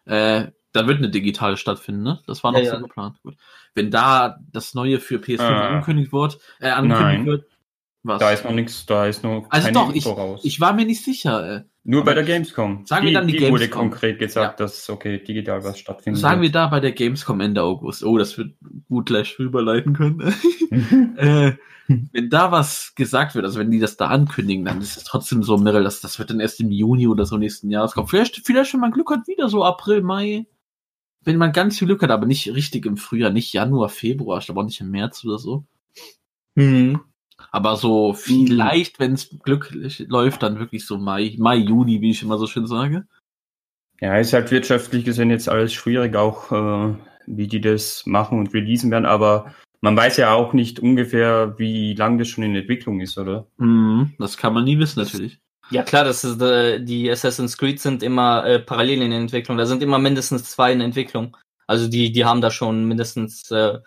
äh, 0.05 0.47
da 0.71 0.87
wird 0.87 0.97
eine 0.97 1.09
digitale 1.09 1.55
stattfinden, 1.57 2.01
ne? 2.03 2.19
Das 2.25 2.43
war 2.43 2.51
noch 2.51 2.59
Ja, 2.59 2.65
so 2.65 2.75
ja. 2.75 2.81
geplant. 2.81 3.17
Gut. 3.21 3.35
Wenn 3.75 3.91
da 3.91 4.39
das 4.51 4.73
neue 4.73 4.99
für 4.99 5.17
PS5 5.17 5.39
Ah. 5.41 5.67
angekündigt 5.69 6.11
wird, 6.11 6.39
äh, 6.59 6.69
angekündigt 6.69 7.17
Nein. 7.19 7.25
wird, 7.27 7.45
was? 8.03 8.19
Da 8.19 8.31
ist 8.31 8.45
noch 8.45 8.51
nichts, 8.51 8.85
da 8.85 9.07
ist 9.07 9.23
noch 9.23 9.45
Also 9.49 9.65
keine 9.65 9.73
doch, 9.77 9.89
ich, 9.89 10.05
Info 10.05 10.11
raus. 10.11 10.41
ich 10.43 10.61
war 10.61 10.73
mir 10.73 10.85
nicht 10.85 11.03
sicher. 11.03 11.57
Äh. 11.57 11.63
Nur 11.83 12.03
bei 12.03 12.11
aber 12.11 12.23
der 12.23 12.33
Gamescom. 12.33 12.85
Sagen 12.85 13.05
wir 13.07 13.13
dann 13.13 13.27
die 13.27 13.33
wurde 13.33 13.67
Gamescom. 13.67 13.89
konkret 13.89 14.19
gesagt, 14.19 14.59
dass 14.59 14.89
okay, 14.89 15.21
digital 15.21 15.63
was 15.63 15.79
stattfindet. 15.79 16.21
Sagen 16.21 16.41
wir 16.41 16.51
da 16.51 16.67
bei 16.67 16.79
der 16.79 16.93
Gamescom 16.93 17.41
Ende 17.41 17.61
August. 17.63 18.03
Oh, 18.03 18.17
das 18.17 18.37
wird 18.37 18.55
gut 18.87 19.07
gleich 19.07 19.37
rüberleiten 19.37 19.93
können. 19.93 20.21
äh, 21.17 21.53
wenn 21.87 22.29
da 22.29 22.51
was 22.51 22.93
gesagt 22.95 23.35
wird, 23.35 23.45
also 23.45 23.59
wenn 23.59 23.71
die 23.71 23.79
das 23.79 23.97
da 23.97 24.07
ankündigen, 24.07 24.63
dann 24.63 24.79
ist 24.79 24.95
es 24.95 25.03
trotzdem 25.03 25.43
so, 25.43 25.57
Meryl, 25.57 25.83
das, 25.83 26.01
das 26.01 26.19
wird 26.19 26.29
dann 26.29 26.39
erst 26.39 26.61
im 26.61 26.71
Juni 26.71 27.07
oder 27.07 27.25
so 27.25 27.37
nächsten 27.37 27.69
Jahres 27.69 27.93
kommen. 27.93 28.07
Vielleicht, 28.07 28.45
vielleicht, 28.45 28.73
wenn 28.73 28.79
man 28.79 28.91
Glück 28.91 29.09
hat, 29.09 29.27
wieder 29.27 29.49
so 29.49 29.63
April, 29.63 30.01
Mai. 30.03 30.45
Wenn 31.23 31.37
man 31.37 31.51
ganz 31.51 31.77
viel 31.77 31.87
Glück 31.87 32.01
hat, 32.01 32.11
aber 32.11 32.27
nicht 32.27 32.53
richtig 32.53 32.85
im 32.85 32.95
Frühjahr, 32.95 33.31
nicht 33.31 33.51
Januar, 33.51 33.89
Februar, 33.89 34.39
ich 34.39 34.45
glaube 34.45 34.61
auch 34.61 34.65
nicht 34.65 34.79
im 34.79 34.91
März 34.91 35.25
oder 35.25 35.37
so. 35.37 35.65
Mhm. 36.55 37.01
Aber 37.51 37.75
so 37.75 38.13
vielleicht, 38.13 38.99
wenn 38.99 39.13
es 39.13 39.29
glücklich 39.43 40.05
läuft, 40.07 40.43
dann 40.43 40.59
wirklich 40.59 40.85
so 40.85 40.97
Mai, 40.97 41.35
Mai, 41.37 41.55
Juni, 41.55 42.01
wie 42.01 42.11
ich 42.11 42.21
immer 42.21 42.37
so 42.37 42.47
schön 42.47 42.67
sage. 42.67 43.07
Ja, 44.01 44.17
ist 44.17 44.33
halt 44.33 44.51
wirtschaftlich 44.51 45.03
gesehen 45.03 45.29
jetzt 45.29 45.49
alles 45.49 45.73
schwierig, 45.73 46.15
auch 46.15 46.51
äh, 46.51 46.95
wie 47.25 47.47
die 47.47 47.61
das 47.61 48.05
machen 48.05 48.39
und 48.39 48.53
releasen 48.53 48.91
werden, 48.91 49.05
aber 49.05 49.53
man 49.81 49.95
weiß 49.95 50.17
ja 50.17 50.33
auch 50.33 50.53
nicht 50.53 50.79
ungefähr, 50.79 51.55
wie 51.57 51.93
lang 51.93 52.17
das 52.17 52.27
schon 52.27 52.43
in 52.43 52.55
Entwicklung 52.55 52.99
ist, 53.01 53.17
oder? 53.17 53.47
Mhm, 53.57 54.13
das 54.19 54.37
kann 54.37 54.53
man 54.53 54.63
nie 54.63 54.79
wissen, 54.79 54.99
natürlich. 54.99 55.39
Ja 55.71 55.83
klar, 55.83 56.03
das 56.03 56.23
ist 56.23 56.41
äh, 56.41 56.83
die 56.83 57.09
Assassin's 57.11 57.57
Creed 57.57 57.79
sind 57.79 58.01
immer 58.01 58.45
äh, 58.45 58.59
parallel 58.59 59.03
in 59.03 59.11
der 59.11 59.19
Entwicklung. 59.19 59.57
Da 59.57 59.65
sind 59.65 59.83
immer 59.83 59.99
mindestens 59.99 60.49
zwei 60.49 60.73
in 60.73 60.81
Entwicklung. 60.81 61.37
Also 61.69 61.87
die 61.87 62.11
die 62.11 62.25
haben 62.25 62.41
da 62.41 62.49
schon 62.49 62.85
mindestens 62.85 63.49
äh, 63.51 63.77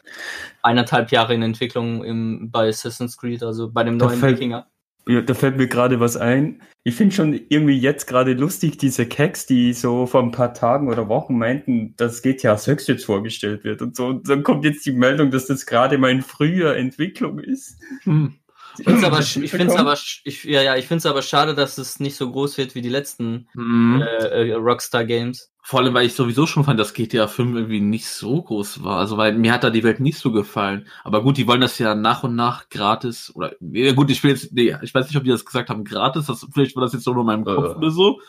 eineinhalb 0.62 1.10
Jahre 1.10 1.34
in 1.34 1.42
Entwicklung 1.42 2.04
im, 2.04 2.48
bei 2.50 2.68
Assassin's 2.68 3.16
Creed, 3.16 3.42
also 3.42 3.70
bei 3.72 3.82
dem 3.82 3.98
Da 3.98 4.06
neuen 4.06 4.20
fällt- 4.20 4.36
Wikinger. 4.36 4.68
Ja, 5.08 5.20
da 5.20 5.34
fällt 5.34 5.56
mir 5.56 5.66
gerade 5.66 5.98
was 5.98 6.16
ein. 6.16 6.62
Ich 6.84 6.94
finde 6.94 7.12
schon 7.12 7.32
irgendwie 7.48 7.76
jetzt 7.76 8.06
gerade 8.06 8.34
lustig, 8.34 8.78
diese 8.78 9.04
Keks, 9.04 9.46
die 9.46 9.72
so 9.72 10.06
vor 10.06 10.22
ein 10.22 10.30
paar 10.30 10.54
Tagen 10.54 10.88
oder 10.88 11.08
Wochen 11.08 11.36
meinten, 11.36 11.94
dass 11.96 12.22
GTA 12.22 12.56
6 12.56 12.86
jetzt 12.86 13.04
vorgestellt 13.06 13.64
wird 13.64 13.82
und 13.82 13.96
so. 13.96 14.06
Und 14.06 14.28
dann 14.28 14.44
kommt 14.44 14.64
jetzt 14.64 14.86
die 14.86 14.92
Meldung, 14.92 15.32
dass 15.32 15.46
das 15.46 15.66
gerade 15.66 15.98
mal 15.98 16.12
in 16.12 16.22
früher 16.22 16.76
Entwicklung 16.76 17.40
ist. 17.40 17.80
Hm. 18.04 18.34
Ich 18.78 18.84
finde 18.84 18.98
es 19.00 19.04
aber, 19.04 19.18
ich 19.20 19.50
find's 19.50 19.74
aber, 19.76 19.92
ich, 20.24 20.44
ja, 20.44 20.62
ja, 20.62 20.76
ich 20.76 20.86
find's 20.86 21.06
aber 21.06 21.22
schade, 21.22 21.54
dass 21.54 21.78
es 21.78 22.00
nicht 22.00 22.16
so 22.16 22.30
groß 22.30 22.58
wird 22.58 22.74
wie 22.74 22.82
die 22.82 22.88
letzten 22.88 23.48
Mhm. 23.54 24.02
äh, 24.02 24.50
äh, 24.50 24.54
Rockstar 24.54 25.04
Games. 25.04 25.50
Vor 25.64 25.78
allem, 25.80 25.94
weil 25.94 26.06
ich 26.06 26.14
sowieso 26.14 26.46
schon 26.46 26.64
fand, 26.64 26.80
dass 26.80 26.92
GTA 26.92 27.28
5 27.28 27.54
irgendwie 27.54 27.80
nicht 27.80 28.06
so 28.08 28.42
groß 28.42 28.82
war. 28.82 28.98
Also, 28.98 29.16
weil 29.16 29.32
mir 29.34 29.52
hat 29.52 29.62
da 29.62 29.70
die 29.70 29.84
Welt 29.84 30.00
nicht 30.00 30.18
so 30.18 30.32
gefallen. 30.32 30.88
Aber 31.04 31.22
gut, 31.22 31.36
die 31.36 31.46
wollen 31.46 31.60
das 31.60 31.78
ja 31.78 31.94
nach 31.94 32.24
und 32.24 32.34
nach 32.34 32.68
gratis, 32.68 33.30
oder, 33.36 33.52
ja 33.60 33.92
gut, 33.92 34.10
ich 34.10 34.24
will 34.24 34.32
jetzt, 34.32 34.52
nee, 34.52 34.74
ich 34.82 34.92
weiß 34.92 35.06
nicht, 35.06 35.16
ob 35.16 35.22
die 35.22 35.30
das 35.30 35.44
gesagt 35.44 35.70
haben, 35.70 35.84
gratis, 35.84 36.26
das, 36.26 36.44
vielleicht 36.52 36.74
war 36.74 36.82
das 36.82 36.92
jetzt 36.94 37.06
nur 37.06 37.16
in 37.16 37.26
meinem 37.26 37.44
Kopf 37.44 37.74
Äh. 37.74 37.76
oder 37.76 37.90
so. 37.92 38.20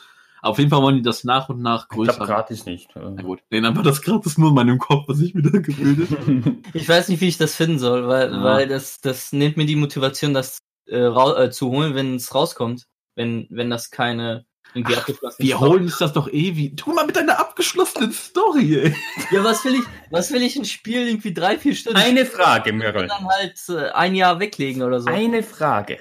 Auf 0.44 0.58
jeden 0.60 0.70
Fall 0.70 0.82
wollen 0.82 0.98
die 0.98 1.02
das 1.02 1.24
nach 1.24 1.50
und 1.50 1.62
nach 1.62 1.84
Ich 1.90 1.96
größer. 1.96 2.14
glaube 2.14 2.26
gratis 2.34 2.66
nicht. 2.66 2.90
Na 2.96 3.22
gut, 3.22 3.40
nee, 3.50 3.62
dann 3.62 3.76
war 3.76 3.84
das 3.84 4.02
gratis 4.02 4.38
nur 4.38 4.50
in 4.50 4.56
meinem 4.56 4.78
Kopf, 4.78 5.06
was 5.08 5.20
ich 5.22 5.34
mir 5.34 5.42
da 5.42 5.58
gebildet 5.60 6.10
habe. 6.12 6.58
Ich 6.74 6.88
weiß 6.88 7.08
nicht, 7.10 7.22
wie 7.22 7.28
ich 7.30 7.38
das 7.38 7.56
finden 7.56 7.80
soll, 7.80 8.08
weil, 8.08 8.32
Ja. 8.32 8.44
weil 8.44 8.68
das, 8.68 9.00
das 9.02 9.32
nimmt 9.34 9.58
mir 9.58 9.66
die 9.66 9.76
Motivation, 9.78 10.34
das 10.34 10.60
äh, 10.88 11.00
rau 11.00 11.36
äh, 11.36 11.50
zu 11.50 11.70
holen, 11.70 11.96
wenn 11.96 12.16
es 12.16 12.36
rauskommt. 12.36 12.86
Wenn, 13.16 13.48
wenn 13.52 13.70
das 13.70 13.90
keine 13.92 14.46
irgendwie 14.74 14.96
abgeschlossene 14.98 15.48
Wir 15.48 15.56
Story- 15.58 15.70
holen 15.70 15.84
uns 15.84 15.98
das 16.00 16.14
doch 16.14 16.28
ewig. 16.30 16.76
Tu 16.78 16.92
mal 16.94 17.06
mit 17.06 17.16
deiner 17.16 17.40
abgeschlossenen 17.40 18.12
Story, 18.12 18.76
ey. 18.76 18.96
Ja, 19.32 19.44
was 19.44 19.64
will 19.64 19.76
ich, 19.76 19.84
was 20.10 20.32
will 20.34 20.42
ich 20.42 20.56
ein 20.56 20.66
Spiel 20.66 21.08
irgendwie 21.08 21.32
drei, 21.34 21.60
vier 21.60 21.76
Stunden 21.76 22.00
Eine 22.00 22.26
Frage, 22.26 22.74
und 22.74 22.80
dann 22.82 23.28
halt 23.30 23.60
äh, 23.70 23.92
ein 23.92 24.16
Jahr 24.16 24.40
weglegen 24.40 24.82
oder 24.82 25.00
so? 25.00 25.10
Eine 25.10 25.44
Frage. 25.44 26.00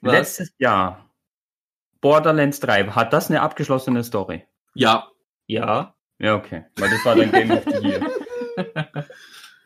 Was? 0.00 0.12
Letztes 0.12 0.52
Jahr, 0.58 1.10
Borderlands 2.04 2.60
3, 2.60 2.88
hat 2.88 3.14
das 3.14 3.30
eine 3.30 3.40
abgeschlossene 3.40 4.04
Story? 4.04 4.44
Ja. 4.74 5.08
Ja. 5.46 5.94
Ja, 6.18 6.34
okay. 6.36 6.64
Weil 6.76 6.90
das 6.90 7.02
war 7.06 7.16
dein 7.16 7.32
Game 7.32 7.50
of 7.50 7.64
the 7.64 7.86
Year. 7.88 8.00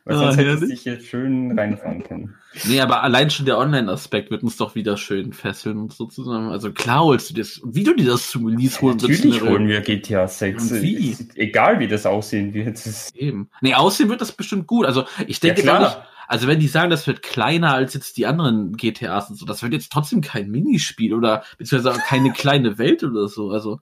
Weil 0.05 0.16
Ah, 0.16 0.18
sonst 0.20 0.37
du 0.38 0.44
herrlich. 0.44 0.70
dich 0.70 0.85
jetzt 0.85 1.07
schön 1.07 1.59
reinfahren 1.59 2.05
können. 2.05 2.35
Nee, 2.64 2.81
aber 2.81 3.03
allein 3.03 3.29
schon 3.29 3.44
der 3.44 3.59
Online-Aspekt 3.59 4.31
wird 4.31 4.44
uns 4.44 4.57
doch 4.57 4.77
wieder 4.77 4.96
schön 4.96 5.33
fesseln 5.33 5.79
und 5.79 5.92
sozusagen. 5.92 6.48
Also 6.51 6.72
klar 6.72 7.05
holst 7.05 7.29
du 7.31 7.35
das. 7.35 7.61
Wie 7.64 7.83
du 7.83 7.92
dir 7.94 8.07
das 8.12 8.31
zum 8.31 8.46
Release 8.46 8.81
holen 8.81 8.96
Natürlich 8.98 9.42
holen 9.42 9.66
wir 9.66 9.81
GTA 9.83 10.29
6. 10.29 10.70
Und 10.72 10.83
wie? 10.83 11.14
Egal 11.35 11.81
wie 11.81 11.88
das 11.88 12.07
aussehen 12.07 12.55
wird. 12.55 12.81
Eben. 13.16 13.51
Nee, 13.61 13.74
aussehen 13.74 14.09
wird 14.09 14.20
das 14.20 14.31
bestimmt 14.33 14.66
gut. 14.68 14.87
Also 14.87 15.05
ich 15.27 15.40
denke 15.40 15.62
Ja, 15.66 15.81
nicht, 15.81 15.98
also 16.29 16.47
wenn 16.47 16.61
die 16.61 16.69
sagen, 16.69 16.91
das 16.91 17.07
wird 17.07 17.23
kleiner 17.23 17.73
als 17.75 17.95
jetzt 17.95 18.17
die 18.19 18.27
anderen 18.27 18.77
GTAs 18.77 19.31
und 19.31 19.37
so, 19.37 19.47
das 19.47 19.62
wird 19.62 19.73
jetzt 19.73 19.91
trotzdem 19.91 20.21
kein 20.21 20.51
Minispiel 20.51 21.14
oder 21.14 21.43
beziehungsweise 21.57 21.97
auch 21.97 22.07
keine 22.07 22.33
kleine 22.33 22.77
Welt 22.79 23.03
oder 23.03 23.29
so. 23.29 23.51
Also 23.51 23.81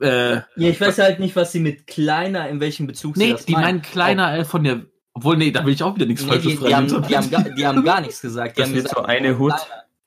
äh, 0.00 0.34
Ja, 0.34 0.44
ich 0.56 0.80
weiß 0.80 0.98
halt 0.98 1.18
nicht, 1.18 1.36
was 1.36 1.52
sie 1.52 1.60
mit 1.60 1.86
kleiner, 1.86 2.48
in 2.48 2.60
welchem 2.60 2.86
Bezug 2.86 3.16
sie 3.16 3.24
nee, 3.26 3.32
das 3.32 3.46
die 3.46 3.52
meinen 3.52 3.82
kleiner 3.82 4.38
äh, 4.38 4.44
von 4.44 4.64
der. 4.64 4.82
Obwohl, 5.12 5.36
nee, 5.36 5.50
da 5.50 5.66
will 5.66 5.72
ich 5.72 5.82
auch 5.82 5.96
wieder 5.96 6.06
nichts 6.06 6.22
Nee, 6.22 6.28
Falsches 6.30 6.60
die, 6.60 6.66
die, 6.66 6.74
haben, 6.74 6.86
die, 6.86 7.16
haben 7.16 7.30
gar, 7.30 7.42
die 7.42 7.66
haben 7.66 7.84
gar 7.84 8.00
nichts 8.00 8.20
gesagt. 8.20 8.56
Die 8.56 8.60
Das 8.60 8.68
haben 8.68 8.76
wird 8.76 8.84
gesagt, 8.84 9.06
so 9.06 9.06
eine 9.06 9.38
Hut. 9.38 9.54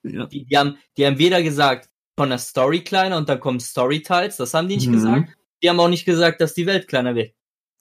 Ja. 0.03 0.25
Die, 0.27 0.45
die, 0.45 0.57
haben, 0.57 0.77
die 0.97 1.05
haben 1.05 1.17
weder 1.17 1.43
gesagt, 1.43 1.89
von 2.17 2.29
der 2.29 2.37
Story 2.37 2.83
kleiner 2.83 3.17
und 3.17 3.27
dann 3.27 3.39
kommen 3.39 3.59
Story-Teils, 3.59 4.37
das 4.37 4.53
haben 4.53 4.67
die 4.67 4.75
nicht 4.75 4.87
Mhm. 4.87 4.93
gesagt. 4.93 5.29
Die 5.61 5.69
haben 5.69 5.79
auch 5.79 5.89
nicht 5.89 6.05
gesagt, 6.05 6.41
dass 6.41 6.53
die 6.53 6.65
Welt 6.67 6.87
kleiner 6.87 7.15
wird. 7.15 7.33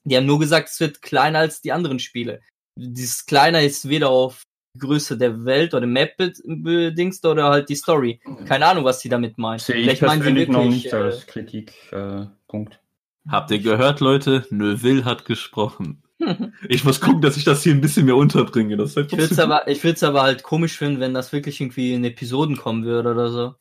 Die 0.05 0.17
haben 0.17 0.27
nur 0.27 0.38
gesagt, 0.41 0.69
es 0.69 0.81
wird 0.81 1.03
kleiner 1.03 1.41
als 1.41 1.61
die 1.61 1.73
anderen 1.73 1.99
Spiele. 1.99 2.41
Dieses 2.77 3.27
kleiner 3.27 3.63
ist 3.63 3.89
weder 3.89 4.09
auf 4.09 4.43
die 4.75 4.79
Größe 4.81 5.19
der 5.19 5.45
Welt 5.45 5.75
oder 5.75 5.87
Map 5.87 6.17
be- 6.17 6.33
bedingst 6.45 7.25
oder 7.27 7.51
halt 7.51 7.69
die 7.69 7.75
Story. 7.75 8.21
Keine 8.47 8.67
Ahnung, 8.67 8.85
was 8.85 9.01
die 9.01 9.09
damit 9.09 9.37
meinen. 9.39 9.59
Sehe 9.59 9.77
ich 9.77 9.83
Vielleicht 9.85 10.03
meinen 10.03 10.23
sie 10.23 10.29
persönlich 10.33 10.49
noch 10.49 10.61
wirklich, 10.65 10.85
nicht 10.85 10.93
äh, 10.93 10.97
als 10.97 11.27
Kritikpunkt. 11.27 11.93
Äh, 11.93 12.27
Punkt. 12.49 12.81
Habt 13.29 13.51
ihr 13.51 13.59
gehört, 13.61 14.01
Leute? 14.01 14.47
Neuville 14.51 15.05
hat 15.05 15.25
gesprochen. 15.25 16.03
Ich 16.69 16.85
muss 16.85 17.01
gucken, 17.01 17.21
dass 17.21 17.37
ich 17.37 17.43
das 17.43 17.65
hier 17.65 17.75
ein 17.75 17.81
bisschen 17.81 18.07
mehr 18.07 18.15
unterbringe. 18.15 18.77
Das 18.77 18.91
ist 18.91 18.97
halt 18.97 19.13
Ich 19.13 19.19
würde 19.19 19.33
es 19.35 19.39
aber, 19.41 19.67
ich 19.67 20.05
aber 20.05 20.23
halt 20.23 20.45
komisch 20.45 20.79
finden, 20.79 21.01
wenn 21.01 21.15
das 21.15 21.33
wirklich 21.33 21.61
irgendwie 21.61 21.95
in 21.95 22.05
Episoden 22.05 22.57
kommen 22.57 22.85
würde 22.85 23.11
oder 23.11 23.29
so. 23.29 23.55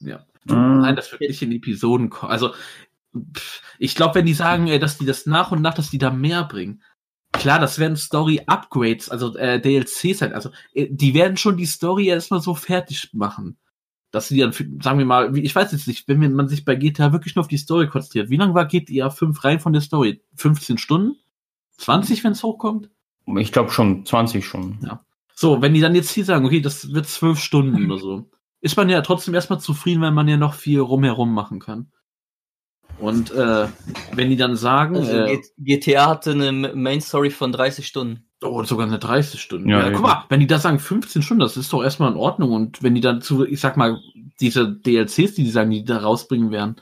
Ja. 0.00 0.26
Mhm. 0.44 0.80
Nein, 0.82 0.96
das 0.96 1.10
wird 1.10 1.22
nicht 1.22 1.40
in 1.40 1.52
Episoden 1.52 2.10
kommen. 2.10 2.30
Also, 2.30 2.52
pff, 3.34 3.62
ich 3.78 3.94
glaube, 3.94 4.16
wenn 4.16 4.26
die 4.26 4.34
sagen, 4.34 4.66
äh, 4.68 4.78
dass 4.78 4.98
die 4.98 5.06
das 5.06 5.24
nach 5.24 5.50
und 5.50 5.62
nach, 5.62 5.72
dass 5.72 5.88
die 5.90 5.96
da 5.98 6.10
mehr 6.10 6.44
bringen. 6.44 6.82
Klar, 7.34 7.58
das 7.58 7.78
werden 7.78 7.96
Story-Upgrades, 7.96 9.10
also 9.10 9.36
äh, 9.36 9.60
DLCs 9.60 10.22
halt. 10.22 10.32
Also, 10.32 10.50
äh, 10.72 10.88
die 10.90 11.14
werden 11.14 11.36
schon 11.36 11.56
die 11.56 11.66
Story 11.66 12.06
erstmal 12.08 12.40
so 12.40 12.54
fertig 12.54 13.10
machen. 13.12 13.58
Dass 14.10 14.28
sie 14.28 14.38
dann, 14.38 14.52
sagen 14.52 14.98
wir 14.98 15.04
mal, 15.06 15.34
wie- 15.34 15.42
ich 15.42 15.54
weiß 15.54 15.72
jetzt 15.72 15.88
nicht, 15.88 16.06
wenn 16.08 16.34
man 16.34 16.48
sich 16.48 16.64
bei 16.64 16.76
GTA 16.76 17.12
wirklich 17.12 17.34
nur 17.34 17.40
auf 17.42 17.48
die 17.48 17.56
Story 17.58 17.88
konzentriert. 17.88 18.30
Wie 18.30 18.36
lange 18.36 18.54
war 18.54 18.66
GTA 18.66 19.10
5 19.10 19.42
rein 19.44 19.58
von 19.60 19.72
der 19.72 19.82
Story? 19.82 20.22
15 20.36 20.78
Stunden? 20.78 21.16
20, 21.78 22.22
wenn 22.22 22.32
es 22.32 22.42
hochkommt? 22.44 22.90
Ich 23.38 23.50
glaube 23.52 23.70
schon 23.70 24.06
20 24.06 24.46
schon. 24.46 24.78
So, 25.34 25.60
wenn 25.60 25.74
die 25.74 25.80
dann 25.80 25.96
jetzt 25.96 26.10
hier 26.12 26.24
sagen, 26.24 26.46
okay, 26.46 26.60
das 26.60 26.92
wird 26.92 27.06
zwölf 27.08 27.40
Stunden 27.40 27.74
oder 27.90 27.98
so, 27.98 28.30
ist 28.60 28.76
man 28.76 28.88
ja 28.88 29.00
trotzdem 29.02 29.34
erstmal 29.34 29.58
zufrieden, 29.60 30.00
weil 30.02 30.12
man 30.12 30.28
ja 30.28 30.36
noch 30.36 30.54
viel 30.54 30.78
rumherum 30.78 31.34
machen 31.34 31.58
kann. 31.58 31.90
Und 32.98 33.30
äh, 33.32 33.66
wenn 34.12 34.30
die 34.30 34.36
dann 34.36 34.56
sagen, 34.56 34.96
Also 34.96 35.12
äh, 35.12 35.40
GTA 35.58 36.08
hatte 36.08 36.32
eine 36.32 36.72
Main 36.74 37.00
Story 37.00 37.30
von 37.30 37.52
30 37.52 37.86
Stunden. 37.86 38.26
oh, 38.42 38.62
sogar 38.64 38.86
eine 38.86 38.98
30 38.98 39.40
Stunden. 39.40 39.68
Ja, 39.68 39.86
Ja, 39.86 39.90
guck 39.90 40.02
mal, 40.02 40.24
wenn 40.28 40.40
die 40.40 40.46
da 40.46 40.58
sagen 40.58 40.78
15 40.78 41.22
Stunden, 41.22 41.40
das 41.40 41.56
ist 41.56 41.72
doch 41.72 41.82
erstmal 41.82 42.12
in 42.12 42.18
Ordnung. 42.18 42.52
Und 42.52 42.82
wenn 42.82 42.94
die 42.94 43.00
dann 43.00 43.20
zu, 43.20 43.46
ich 43.46 43.60
sag 43.60 43.76
mal, 43.76 43.98
diese 44.40 44.72
DLCs, 44.72 45.34
die 45.34 45.44
die 45.44 45.50
sagen, 45.50 45.70
die 45.70 45.84
da 45.84 45.98
rausbringen 45.98 46.50
werden, 46.50 46.80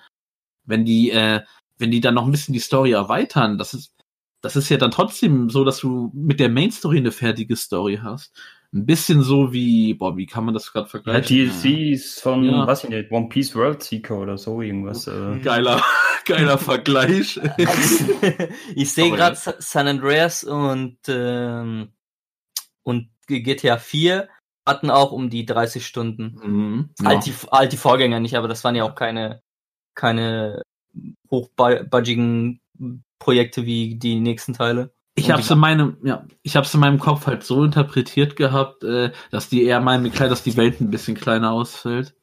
wenn 0.65 0.85
die, 0.85 1.11
äh, 1.11 1.41
wenn 1.79 1.91
die 1.91 2.01
dann 2.01 2.15
noch 2.15 2.25
ein 2.25 2.31
bisschen 2.31 2.55
die 2.55 2.61
Story 2.61 2.93
erweitern, 2.93 3.59
das 3.59 3.75
ist, 3.75 3.95
das 4.41 4.57
ist 4.57 4.69
ja 4.69 4.77
dann 4.77 4.91
trotzdem 4.91 5.51
so, 5.51 5.65
dass 5.65 5.79
du 5.79 6.11
mit 6.15 6.41
der 6.41 6.49
Main 6.49 6.71
Story 6.71 6.99
eine 6.99 7.13
fertige 7.13 7.57
Story 7.57 8.01
hast. 8.03 8.33
Ein 8.75 8.87
bisschen 8.87 9.23
so 9.23 9.53
wie, 9.53 9.93
boah, 9.93 10.17
wie 10.17 10.25
kann 10.25 10.47
man 10.47 10.55
das 10.55 10.73
gerade 10.73 10.87
Ja, 10.87 10.91
vergleichen? 10.91 11.51
DLCs 11.63 12.21
von, 12.21 12.45
Ja. 12.45 12.67
was 12.67 12.85
ich 12.85 12.91
nicht, 12.91 13.11
One 13.13 13.29
Piece 13.29 13.55
World 13.55 13.83
Seeker 13.83 14.19
oder 14.19 14.39
so 14.39 14.63
irgendwas. 14.63 15.07
Äh. 15.07 15.41
Geiler, 15.41 15.83
geiler 16.25 16.57
Vergleich. 16.57 17.39
ich 18.75 18.93
sehe 18.93 19.11
gerade 19.11 19.37
San 19.37 19.89
Andreas 19.89 20.43
und, 20.43 20.97
ähm, 21.09 21.93
und 22.83 23.11
GTA 23.27 23.77
4 23.77 24.29
hatten 24.67 24.91
auch 24.91 25.13
um 25.13 25.29
die 25.29 25.45
30 25.45 25.87
Stunden. 25.87 26.39
Mhm. 26.43 26.91
Halt, 27.05 27.27
die, 27.27 27.35
halt 27.51 27.73
die 27.73 27.77
Vorgänger 27.77 28.21
nicht, 28.21 28.37
aber 28.37 28.49
das 28.49 28.65
waren 28.65 28.75
ja 28.75 28.85
auch 28.85 28.95
keine, 28.95 29.43
keine 29.95 30.63
hochbudgigen 31.31 32.61
Projekte 33.19 33.67
wie 33.67 33.97
die 33.97 34.19
nächsten 34.19 34.55
Teile. 34.55 34.95
Ich 35.15 35.31
hab's 35.31 35.47
die- 35.49 35.53
in 35.53 35.59
meinem, 35.59 35.97
ja, 36.03 36.25
ich 36.43 36.57
hab's 36.57 36.73
in 36.75 36.81
meinem 36.81 36.99
Kopf 36.99 37.27
halt 37.27 37.45
so 37.45 37.63
interpretiert 37.65 38.35
gehabt, 38.37 38.83
äh, 38.85 39.13
dass 39.31 39.49
die 39.49 39.63
eher 39.65 39.81
meinen, 39.81 40.11
klar, 40.11 40.29
dass 40.29 40.43
die 40.43 40.57
Welt 40.57 40.81
ein 40.81 40.91
bisschen 40.91 41.15
kleiner 41.17 41.53
ausfällt. 41.53 42.15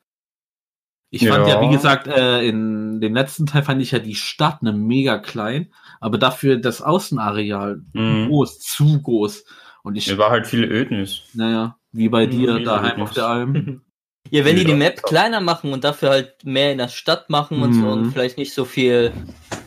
Ich 1.11 1.27
fand 1.27 1.47
ja, 1.47 1.55
Ja. 1.55 1.61
wie 1.61 1.73
gesagt, 1.73 2.07
äh, 2.07 2.43
in 2.47 3.01
dem 3.01 3.15
letzten 3.15 3.45
Teil 3.47 3.63
fand 3.63 3.81
ich 3.81 3.91
ja 3.91 3.99
die 3.99 4.13
Stadt 4.15 4.61
ne 4.61 4.73
mega 4.73 5.17
klein, 5.17 5.71
aber 5.99 6.17
dafür 6.19 6.57
das 6.57 6.81
Außenareal 6.81 7.81
Mhm. 7.93 8.27
groß, 8.27 8.59
zu 8.59 9.01
groß. 9.01 9.43
Und 9.83 9.95
ich, 9.95 10.07
Es 10.07 10.17
war 10.17 10.29
halt 10.29 10.45
viel 10.45 10.63
Ödnis. 10.65 11.21
naja, 11.33 11.77
wie 11.91 12.09
bei 12.09 12.25
dir 12.27 12.59
Mhm, 12.59 12.63
daheim 12.63 12.97
wie 12.97 13.01
auf 13.01 13.11
der 13.13 13.25
Alm. 13.27 13.81
Ja, 14.31 14.45
wenn 14.45 14.57
die 14.57 14.65
die. 14.65 14.73
Map 14.75 15.01
kleiner 15.01 15.41
machen 15.41 15.73
und 15.73 15.83
dafür 15.83 16.09
halt 16.11 16.45
mehr 16.45 16.71
in 16.71 16.77
der 16.77 16.89
Stadt 16.89 17.31
machen 17.31 17.63
und 17.63 17.73
so 17.73 17.79
Mhm. 17.81 17.87
und 17.87 18.11
vielleicht 18.11 18.37
nicht 18.37 18.53
so 18.53 18.63
viel 18.65 19.11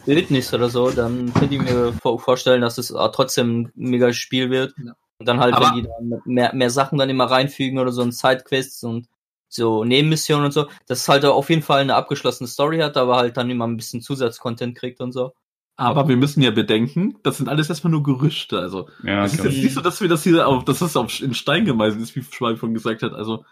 Wildnis 0.06 0.52
oder 0.52 0.68
so, 0.68 0.90
dann 0.90 1.32
könnte 1.34 1.54
ich 1.54 1.60
mir 1.62 1.92
vor- 2.02 2.18
vorstellen, 2.18 2.60
dass 2.60 2.78
es 2.78 2.88
trotzdem 3.12 3.62
ein 3.76 3.90
mega 3.90 4.12
Spiel 4.12 4.50
wird. 4.50 4.74
Ja. 4.84 4.94
Und 5.18 5.26
dann 5.26 5.38
halt, 5.40 5.54
Aber- 5.54 5.66
wenn 5.66 5.74
die 5.76 5.82
dann 5.88 6.20
mehr, 6.24 6.54
mehr 6.54 6.70
Sachen 6.70 6.98
dann 6.98 7.10
immer 7.10 7.24
reinfügen 7.30 7.78
oder 7.78 7.92
so 7.92 8.02
ein 8.02 8.12
Sidequests 8.12 8.82
und 8.84 9.06
so 9.48 9.84
Nebenmissionen 9.84 10.46
und 10.46 10.52
so, 10.52 10.66
dass 10.86 11.00
es 11.00 11.08
halt 11.08 11.24
auf 11.24 11.50
jeden 11.50 11.62
Fall 11.62 11.80
eine 11.82 11.94
abgeschlossene 11.94 12.48
Story 12.48 12.78
hat, 12.78 12.96
aber 12.96 13.16
halt 13.16 13.36
dann 13.36 13.50
immer 13.50 13.66
ein 13.66 13.76
bisschen 13.76 14.00
Zusatzcontent 14.00 14.76
kriegt 14.76 15.00
und 15.00 15.12
so. 15.12 15.32
Aber 15.76 16.06
wir 16.08 16.16
müssen 16.16 16.42
ja 16.42 16.50
bedenken, 16.50 17.18
das 17.22 17.38
sind 17.38 17.48
alles 17.48 17.68
erstmal 17.68 17.90
nur 17.92 18.02
Gerüchte, 18.02 18.58
also. 18.58 18.88
Ja, 19.02 19.24
Es 19.24 19.34
ist 19.34 19.40
okay. 19.40 19.48
jetzt 19.50 19.62
nicht 19.62 19.74
so, 19.74 19.80
dass 19.80 20.00
wir 20.00 20.08
das 20.08 20.22
hier 20.22 20.46
auf, 20.46 20.64
dass 20.64 20.80
das 20.80 20.96
auf, 20.96 21.20
in 21.20 21.34
Stein 21.34 21.64
gemeißelt 21.64 22.02
ist, 22.02 22.16
wie 22.16 22.22
Schwalb 22.22 22.58
schon 22.58 22.74
gesagt 22.74 23.02
hat. 23.02 23.12
Also 23.14 23.44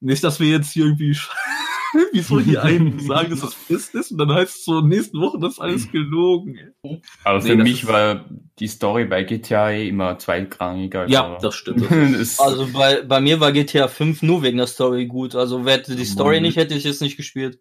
nicht, 0.00 0.22
dass 0.24 0.40
wir 0.40 0.48
jetzt 0.48 0.72
hier 0.72 0.86
irgendwie 0.86 1.16
wie 2.12 2.20
so 2.20 2.40
hier 2.40 2.62
einen 2.62 2.98
sagen, 3.06 3.30
dass 3.30 3.40
das 3.40 3.54
Fest 3.54 3.94
ist 3.94 4.12
und 4.12 4.18
dann 4.18 4.32
heißt 4.32 4.56
es 4.58 4.64
so 4.64 4.80
nächsten 4.80 5.20
Wochen, 5.20 5.40
das 5.40 5.54
ist 5.54 5.58
alles 5.60 5.90
gelogen. 5.90 6.56
ey. 6.82 7.00
Aber 7.24 7.38
Nee, 7.38 7.50
für 7.50 7.56
das 7.56 7.64
mich 7.64 7.86
war 7.86 8.24
die 8.58 8.68
Story 8.68 9.04
bei 9.06 9.24
GTA 9.24 9.70
eh 9.72 9.88
immer 9.88 10.18
zweitrangiger. 10.18 11.08
Ja, 11.08 11.38
das 11.40 11.54
stimmt. 11.54 11.86
das 12.18 12.38
Also 12.38 12.68
bei, 12.72 13.02
bei 13.02 13.20
mir 13.20 13.40
war 13.40 13.52
GTA 13.52 13.88
5 13.88 14.22
nur 14.22 14.42
wegen 14.42 14.58
der 14.58 14.66
Story 14.66 15.06
gut. 15.06 15.34
Also 15.34 15.64
hätte 15.66 15.96
die 15.96 16.04
Story 16.04 16.40
nicht, 16.40 16.56
hätte 16.56 16.74
ich 16.74 16.84
es 16.86 17.00
nicht 17.00 17.16
gespielt. 17.16 17.60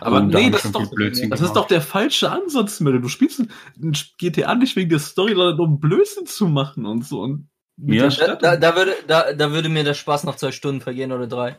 Aber 0.00 0.20
da 0.22 0.38
nee, 0.38 0.50
das 0.50 0.64
ist 0.64 0.74
doch, 0.74 0.90
das 1.28 1.40
ist 1.40 1.52
doch 1.52 1.66
der 1.66 1.82
falsche 1.82 2.30
Ansatz, 2.30 2.80
Melle. 2.80 3.00
Du 3.00 3.08
spielst 3.08 3.40
ein- 3.40 3.92
GTA 4.18 4.54
nicht 4.54 4.74
wegen 4.74 4.88
der 4.88 4.98
Story, 4.98 5.34
sondern 5.34 5.58
um 5.60 5.80
Blödsinn 5.80 6.24
zu 6.26 6.46
machen 6.48 6.86
und 6.86 7.04
so. 7.04 7.20
Und 7.20 7.48
Ja. 7.86 8.02
der 8.02 8.04
Da, 8.04 8.10
Stadt. 8.10 8.42
da, 8.42 8.56
da, 8.56 8.76
würde, 8.76 8.94
da, 9.06 9.32
da 9.32 9.52
würde 9.52 9.68
mir 9.68 9.84
der 9.84 9.94
Spaß 9.94 10.24
nach 10.24 10.36
zwei 10.36 10.52
Stunden 10.52 10.80
vergehen 10.80 11.12
oder 11.12 11.26
drei. 11.26 11.56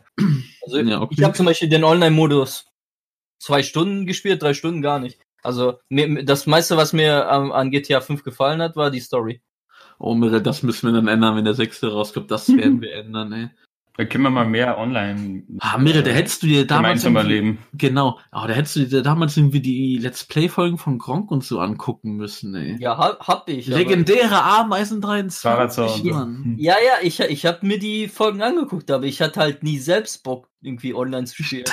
Also 0.62 0.78
Ja, 0.78 1.00
okay. 1.00 1.14
ich 1.18 1.24
habe 1.24 1.34
zum 1.34 1.46
Beispiel 1.46 1.68
den 1.68 1.84
Online-Modus 1.84 2.66
zwei 3.38 3.62
Stunden 3.62 4.06
gespielt, 4.06 4.42
drei 4.42 4.54
Stunden 4.54 4.80
gar 4.82 4.98
nicht. 4.98 5.20
Also 5.42 5.78
mir, 5.90 6.24
das 6.24 6.46
meiste, 6.46 6.76
was 6.78 6.92
mir 6.94 7.28
ähm, 7.30 7.52
an 7.52 7.70
GTA 7.70 8.00
5 8.00 8.22
gefallen 8.24 8.62
hat, 8.62 8.76
war 8.76 8.90
die 8.90 9.00
Story. 9.00 9.42
Oh, 9.98 10.14
Mirre, 10.14 10.40
das 10.40 10.62
müssen 10.62 10.88
wir 10.88 10.94
dann 10.94 11.08
ändern, 11.08 11.36
wenn 11.36 11.44
der 11.44 11.54
sechste 11.54 11.92
rauskommt. 11.92 12.30
Das 12.30 12.48
werden 12.48 12.80
wir 12.80 12.94
ändern, 12.94 13.32
ey. 13.32 13.50
Da 13.96 14.04
können 14.04 14.24
wir 14.24 14.30
mal 14.30 14.44
mehr 14.44 14.76
online. 14.76 15.44
Ah, 15.60 15.78
Mirre, 15.78 16.02
da 16.02 16.10
hättest 16.10 16.42
du 16.42 16.48
dir 16.48 16.66
damals. 16.66 17.04
gemeinsam 17.04 17.16
irgendwie- 17.16 17.34
erleben. 17.36 17.58
Genau. 17.74 18.18
Aber 18.32 18.48
da 18.48 18.54
hättest 18.54 18.74
du 18.74 18.86
dir 18.86 19.02
damals 19.02 19.36
irgendwie 19.36 19.60
die 19.60 19.98
Let's 19.98 20.24
Play-Folgen 20.24 20.78
von 20.78 20.98
Gronk 20.98 21.30
und 21.30 21.44
so 21.44 21.60
angucken 21.60 22.16
müssen, 22.16 22.56
ey. 22.56 22.76
Ja, 22.80 22.98
hab, 22.98 23.20
hab 23.28 23.48
ich. 23.48 23.68
Legendäre 23.68 24.42
Ameisen 24.42 25.00
23, 25.00 25.42
Fahrradsound. 25.42 26.04
Mann. 26.06 26.56
Ja, 26.58 26.74
ja, 26.84 27.06
ich, 27.06 27.20
ich 27.20 27.46
habe 27.46 27.64
mir 27.64 27.78
die 27.78 28.08
Folgen 28.08 28.42
angeguckt, 28.42 28.90
aber 28.90 29.04
ich 29.04 29.20
hatte 29.22 29.38
halt 29.38 29.62
nie 29.62 29.78
selbst 29.78 30.24
Bock, 30.24 30.48
irgendwie 30.60 30.92
online 30.92 31.26
zu 31.26 31.44
spielen. 31.44 31.64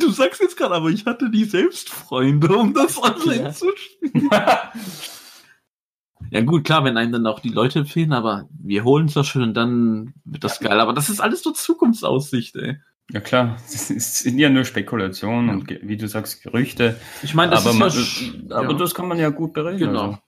Du 0.00 0.10
sagst 0.10 0.40
jetzt 0.40 0.56
gerade, 0.56 0.74
aber 0.74 0.88
ich 0.88 1.06
hatte 1.06 1.30
die 1.30 1.44
selbst 1.44 1.90
Freunde, 1.90 2.48
um 2.56 2.74
das 2.74 2.98
online 3.02 3.42
Ja. 3.44 3.52
zu 3.52 3.66
spielen. 3.76 4.28
Ja 6.30 6.40
gut, 6.42 6.64
klar, 6.64 6.84
wenn 6.84 6.96
einem 6.96 7.12
dann 7.12 7.26
auch 7.26 7.40
die 7.40 7.48
Leute 7.48 7.80
empfehlen, 7.80 8.12
aber 8.12 8.48
wir 8.58 8.84
holen 8.84 9.06
es 9.06 9.14
doch 9.14 9.24
schon 9.24 9.42
und 9.42 9.54
dann 9.54 10.12
wird 10.24 10.44
das 10.44 10.60
geil. 10.60 10.78
Aber 10.80 10.92
das 10.92 11.08
ist 11.08 11.20
alles 11.20 11.42
so 11.42 11.52
Zukunftsaussicht, 11.52 12.56
ey. 12.56 12.76
Ja 13.10 13.20
klar, 13.20 13.56
das 13.70 13.90
ist- 13.90 14.18
sind 14.18 14.38
ja 14.38 14.50
nur 14.50 14.64
Spekulationen 14.64 15.48
und 15.48 15.66
ge- 15.68 15.80
wie 15.82 15.96
du 15.96 16.06
sagst, 16.06 16.42
Gerüchte. 16.42 17.00
Ich 17.22 17.34
meine, 17.34 17.52
das 17.52 17.62
aber 17.62 17.70
ist 17.70 17.78
man, 17.78 17.88
ja, 17.88 17.94
sch- 17.96 18.52
aber 18.52 18.72
ja. 18.72 18.76
das 18.78 18.94
kann 18.94 19.08
man 19.08 19.18
ja 19.18 19.30
gut 19.30 19.54
bereden. 19.54 19.78
Genau. 19.78 20.00
Also. 20.02 20.18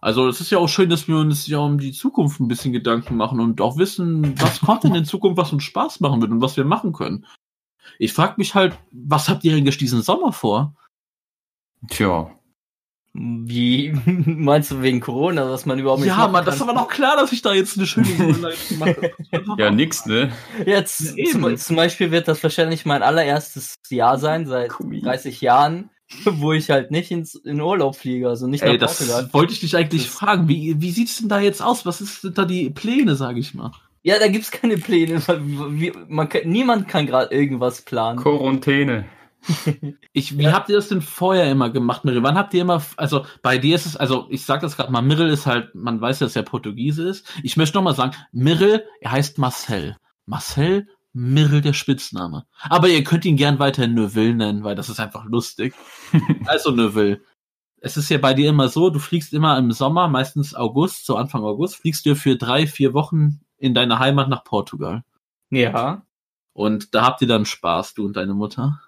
Also 0.00 0.28
es 0.28 0.40
ist 0.42 0.50
ja 0.50 0.58
auch 0.58 0.68
schön, 0.68 0.90
dass 0.90 1.08
wir 1.08 1.16
uns 1.16 1.46
ja 1.46 1.58
um 1.60 1.78
die 1.78 1.92
Zukunft 1.92 2.38
ein 2.40 2.48
bisschen 2.48 2.72
Gedanken 2.72 3.16
machen 3.16 3.40
und 3.40 3.60
auch 3.62 3.78
wissen, 3.78 4.38
was 4.38 4.60
kommt 4.60 4.84
denn 4.84 4.94
in 4.94 5.04
Zukunft, 5.06 5.38
was 5.38 5.52
uns 5.52 5.62
Spaß 5.62 6.00
machen 6.00 6.20
wird 6.20 6.30
und 6.32 6.42
was 6.42 6.56
wir 6.58 6.64
machen 6.66 6.92
können. 6.92 7.24
Ich 7.98 8.12
frage 8.12 8.34
mich 8.36 8.54
halt, 8.54 8.76
was 8.92 9.28
habt 9.30 9.44
ihr 9.44 9.54
eigentlich 9.54 9.78
diesen 9.78 10.02
Sommer 10.02 10.32
vor? 10.32 10.74
Tja, 11.88 12.30
Wie 13.16 13.92
meinst 14.06 14.72
du 14.72 14.82
wegen 14.82 14.98
Corona, 15.00 15.48
dass 15.48 15.66
man 15.66 15.78
überhaupt 15.78 16.00
nicht 16.00 16.08
Ja, 16.08 16.26
Mann, 16.26 16.44
das 16.44 16.56
ist 16.56 16.62
aber 16.62 16.72
noch 16.72 16.88
klar, 16.88 17.16
dass 17.16 17.30
ich 17.32 17.42
da 17.42 17.54
jetzt 17.54 17.76
eine 17.78 17.86
schöne 17.86 18.08
Überleitung 18.18 18.78
mache. 18.78 19.12
Ja, 19.56 19.70
nix, 19.70 20.04
ne? 20.04 20.32
Jetzt 20.66 21.16
Ja, 21.16 21.30
zum, 21.30 21.56
zum 21.56 21.76
Beispiel 21.76 22.10
wird 22.10 22.26
das 22.26 22.42
wahrscheinlich 22.42 22.84
mein 22.86 23.02
allererstes 23.02 23.76
Jahr 23.88 24.18
sein 24.18 24.46
seit 24.46 24.72
Cool. 24.80 25.00
30 25.00 25.40
Jahren, 25.40 25.90
wo 26.24 26.52
ich 26.52 26.70
halt 26.70 26.90
nicht 26.90 27.12
ins, 27.12 27.36
in 27.36 27.60
Urlaub 27.60 27.94
fliege, 27.94 28.28
also 28.28 28.48
nicht 28.48 28.62
Ey, 28.64 28.72
nach 28.72 28.80
das 28.80 28.98
Portugal. 28.98 29.28
wollte 29.32 29.52
ich 29.52 29.60
dich 29.60 29.76
eigentlich 29.76 30.06
Das- 30.06 30.14
fragen. 30.14 30.48
Wie, 30.48 30.74
wie 30.80 30.90
sieht's 30.90 31.18
denn 31.18 31.28
da 31.28 31.38
jetzt 31.38 31.62
aus? 31.62 31.86
Was 31.86 32.00
ist 32.00 32.24
denn 32.24 32.34
da 32.34 32.44
die 32.44 32.68
Pläne, 32.70 33.14
sage 33.14 33.38
ich 33.38 33.54
mal? 33.54 33.70
Ja, 34.02 34.18
da 34.18 34.26
gibt's 34.28 34.50
keine 34.50 34.76
Pläne. 34.76 35.22
man 36.08 36.28
kann, 36.28 36.42
niemand 36.46 36.88
kann 36.88 37.06
gerade 37.06 37.34
irgendwas 37.34 37.80
planen. 37.82 38.18
Quarantäne. 38.20 39.04
Ich, 40.12 40.38
wie 40.38 40.48
habt 40.48 40.68
ihr 40.68 40.76
das 40.76 40.88
denn 40.88 41.02
vorher 41.02 41.50
immer 41.50 41.70
gemacht, 41.70 42.04
Mirel? 42.04 42.22
Wann 42.22 42.36
habt 42.36 42.54
ihr 42.54 42.62
immer, 42.62 42.82
also 42.96 43.26
bei 43.42 43.58
dir 43.58 43.74
ist 43.74 43.84
es, 43.84 43.96
also 43.96 44.26
ich 44.30 44.44
sag 44.44 44.60
das 44.60 44.76
gerade 44.76 44.92
mal, 44.92 45.02
Mirel 45.02 45.28
ist 45.28 45.46
halt, 45.46 45.74
man 45.74 46.00
weiß 46.00 46.20
ja, 46.20 46.26
dass 46.26 46.36
er 46.36 46.44
Portugiese 46.44 47.08
ist. 47.08 47.26
Ich 47.42 47.56
möchte 47.56 47.76
noch 47.76 47.82
mal 47.82 47.96
sagen, 47.96 48.14
Mirel, 48.30 48.84
er 49.00 49.10
heißt 49.10 49.38
Marcel. 49.38 49.96
Marcel 50.24 50.86
Mirel 51.14 51.60
der 51.60 51.72
Spitzname. 51.72 52.44
Aber 52.60 52.88
ihr 52.88 53.04
könnt 53.04 53.24
ihn 53.24 53.36
gern 53.36 53.60
weiterhin 53.60 53.94
Neuville 53.94 54.34
nennen, 54.34 54.64
weil 54.64 54.74
das 54.74 54.88
ist 54.88 54.98
einfach 54.98 55.24
lustig. 55.24 55.74
also 56.46 56.72
Neuville. 56.72 57.20
Es 57.80 57.96
ist 57.96 58.08
ja 58.08 58.18
bei 58.18 58.34
dir 58.34 58.50
immer 58.50 58.68
so, 58.68 58.90
du 58.90 58.98
fliegst 58.98 59.32
immer 59.32 59.56
im 59.56 59.70
Sommer, 59.70 60.08
meistens 60.08 60.54
August, 60.54 61.06
so 61.06 61.16
Anfang 61.16 61.44
August, 61.44 61.76
fliegst 61.76 62.04
du 62.04 62.16
für 62.16 62.36
drei, 62.36 62.66
vier 62.66 62.94
Wochen 62.94 63.40
in 63.58 63.74
deine 63.74 64.00
Heimat 64.00 64.28
nach 64.28 64.42
Portugal. 64.42 65.04
Ja. 65.50 66.02
Und 66.52 66.94
da 66.94 67.04
habt 67.04 67.22
ihr 67.22 67.28
dann 67.28 67.46
Spaß, 67.46 67.94
du 67.94 68.04
und 68.04 68.16
deine 68.16 68.34
Mutter. 68.34 68.80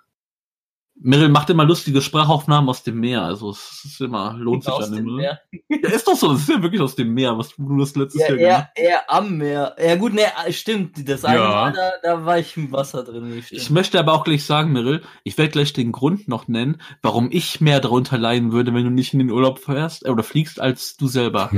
Mirel 0.98 1.28
macht 1.28 1.50
immer 1.50 1.64
lustige 1.64 2.00
Sprachaufnahmen 2.00 2.70
aus 2.70 2.82
dem 2.82 2.98
Meer, 2.98 3.22
also 3.22 3.50
es 3.50 3.82
ist 3.84 4.00
immer, 4.00 4.34
lohnt 4.38 4.64
sich 4.64 4.72
Aus 4.72 4.86
an 4.86 4.96
dem 4.96 5.06
dem 5.06 5.16
Meer. 5.16 5.40
Ja, 5.68 5.90
ist 5.90 6.08
doch 6.08 6.16
so, 6.16 6.32
es 6.32 6.40
ist 6.40 6.48
ja 6.48 6.62
wirklich 6.62 6.80
aus 6.80 6.94
dem 6.96 7.12
Meer, 7.12 7.36
was 7.36 7.50
du 7.54 7.78
das 7.78 7.94
letztes 7.94 8.22
Ja, 8.22 8.28
Jahr 8.28 8.36
gemacht 8.36 8.68
eher 8.76 9.10
am 9.10 9.36
Meer. 9.36 9.76
Ja 9.78 9.96
gut, 9.96 10.14
ne, 10.14 10.22
stimmt. 10.50 11.08
Das 11.08 11.24
eine 11.24 11.38
Ja. 11.38 11.48
Mal, 11.48 11.72
da, 11.72 11.90
da 12.02 12.24
war 12.24 12.38
ich 12.38 12.56
im 12.56 12.72
Wasser 12.72 13.04
drin. 13.04 13.42
Ich 13.50 13.70
möchte 13.70 13.98
aber 13.98 14.14
auch 14.14 14.24
gleich 14.24 14.44
sagen, 14.44 14.72
Mirel, 14.72 15.02
ich 15.22 15.36
werde 15.36 15.50
gleich 15.50 15.72
den 15.72 15.92
Grund 15.92 16.28
noch 16.28 16.48
nennen, 16.48 16.80
warum 17.02 17.28
ich 17.30 17.60
mehr 17.60 17.80
darunter 17.80 18.16
leiden 18.16 18.52
würde, 18.52 18.72
wenn 18.72 18.84
du 18.84 18.90
nicht 18.90 19.12
in 19.12 19.18
den 19.18 19.30
Urlaub 19.30 19.58
fährst 19.58 20.06
äh, 20.06 20.10
oder 20.10 20.22
fliegst, 20.22 20.60
als 20.60 20.96
du 20.96 21.08
selber. 21.08 21.50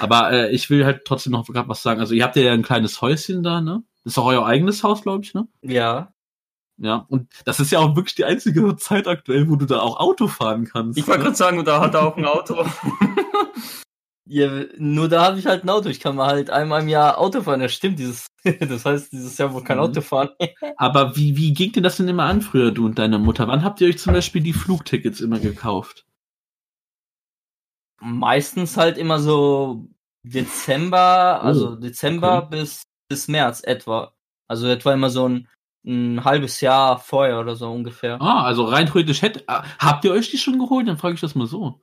Aber 0.00 0.30
äh, 0.32 0.50
ich 0.54 0.70
will 0.70 0.84
halt 0.84 1.04
trotzdem 1.04 1.32
noch 1.32 1.46
gerade 1.46 1.68
was 1.68 1.82
sagen. 1.82 2.00
Also 2.00 2.14
ihr 2.14 2.22
habt 2.22 2.36
ja 2.36 2.52
ein 2.52 2.62
kleines 2.62 3.00
Häuschen 3.02 3.42
da, 3.42 3.60
ne? 3.60 3.82
Das 4.04 4.14
ist 4.14 4.18
auch 4.18 4.26
euer 4.26 4.46
eigenes 4.46 4.82
Haus, 4.82 5.02
glaube 5.02 5.24
ich, 5.24 5.34
ne? 5.34 5.46
ja. 5.62 6.12
Ja. 6.82 7.04
Und 7.08 7.28
das 7.44 7.60
ist 7.60 7.70
ja 7.70 7.78
auch 7.78 7.94
wirklich 7.94 8.14
die 8.14 8.24
einzige 8.24 8.74
Zeit 8.76 9.06
aktuell, 9.06 9.48
wo 9.48 9.56
du 9.56 9.66
da 9.66 9.80
auch 9.80 10.00
Auto 10.00 10.26
fahren 10.28 10.64
kannst. 10.64 10.98
Ich 10.98 11.06
wollte 11.06 11.20
ne? 11.20 11.24
gerade 11.26 11.36
sagen, 11.36 11.64
da 11.64 11.80
hat 11.80 11.94
er 11.94 12.06
auch 12.06 12.16
ein 12.16 12.24
Auto. 12.24 12.64
ja. 14.26 14.64
Nur 14.78 15.08
da 15.08 15.26
habe 15.26 15.38
ich 15.38 15.46
halt 15.46 15.62
ein 15.62 15.68
Auto. 15.68 15.90
Ich 15.90 16.00
kann 16.00 16.16
mal 16.16 16.28
halt 16.28 16.48
einmal 16.48 16.80
im 16.82 16.88
Jahr 16.88 17.18
Auto 17.18 17.42
fahren. 17.42 17.60
Das 17.60 17.74
stimmt, 17.74 17.98
dieses, 17.98 18.26
das 18.60 18.84
heißt, 18.86 19.12
dieses 19.12 19.36
Jahr 19.36 19.52
wohl 19.52 19.62
kein 19.62 19.76
Mhm. 19.76 19.84
Auto 19.84 20.00
fahren. 20.00 20.30
Aber 20.76 21.16
wie, 21.16 21.36
wie 21.36 21.52
ging 21.52 21.72
dir 21.72 21.82
das 21.82 21.98
denn 21.98 22.08
immer 22.08 22.24
an 22.24 22.40
früher, 22.40 22.70
du 22.72 22.86
und 22.86 22.98
deine 22.98 23.18
Mutter? 23.18 23.46
Wann 23.46 23.62
habt 23.62 23.80
ihr 23.82 23.88
euch 23.88 23.98
zum 23.98 24.14
Beispiel 24.14 24.42
die 24.42 24.54
Flugtickets 24.54 25.20
immer 25.20 25.38
gekauft? 25.38 26.06
Meistens 28.02 28.78
halt 28.78 28.96
immer 28.96 29.18
so 29.18 29.86
Dezember, 30.22 31.42
also 31.42 31.72
Oh, 31.72 31.76
Dezember 31.76 32.40
bis, 32.42 32.84
bis 33.10 33.28
März 33.28 33.60
etwa. 33.62 34.14
Also 34.48 34.66
etwa 34.68 34.94
immer 34.94 35.10
so 35.10 35.28
ein, 35.28 35.48
ein 35.84 36.24
halbes 36.24 36.60
Jahr 36.60 36.98
vorher 36.98 37.40
oder 37.40 37.56
so 37.56 37.70
ungefähr. 37.70 38.20
Ah, 38.20 38.44
also 38.44 38.64
rein 38.64 38.86
theoretisch 38.86 39.22
hätte, 39.22 39.44
ah, 39.46 39.64
habt 39.78 40.04
ihr 40.04 40.12
euch 40.12 40.30
die 40.30 40.38
schon 40.38 40.58
geholt? 40.58 40.86
Dann 40.86 40.98
frage 40.98 41.14
ich 41.14 41.20
das 41.20 41.34
mal 41.34 41.46
so. 41.46 41.80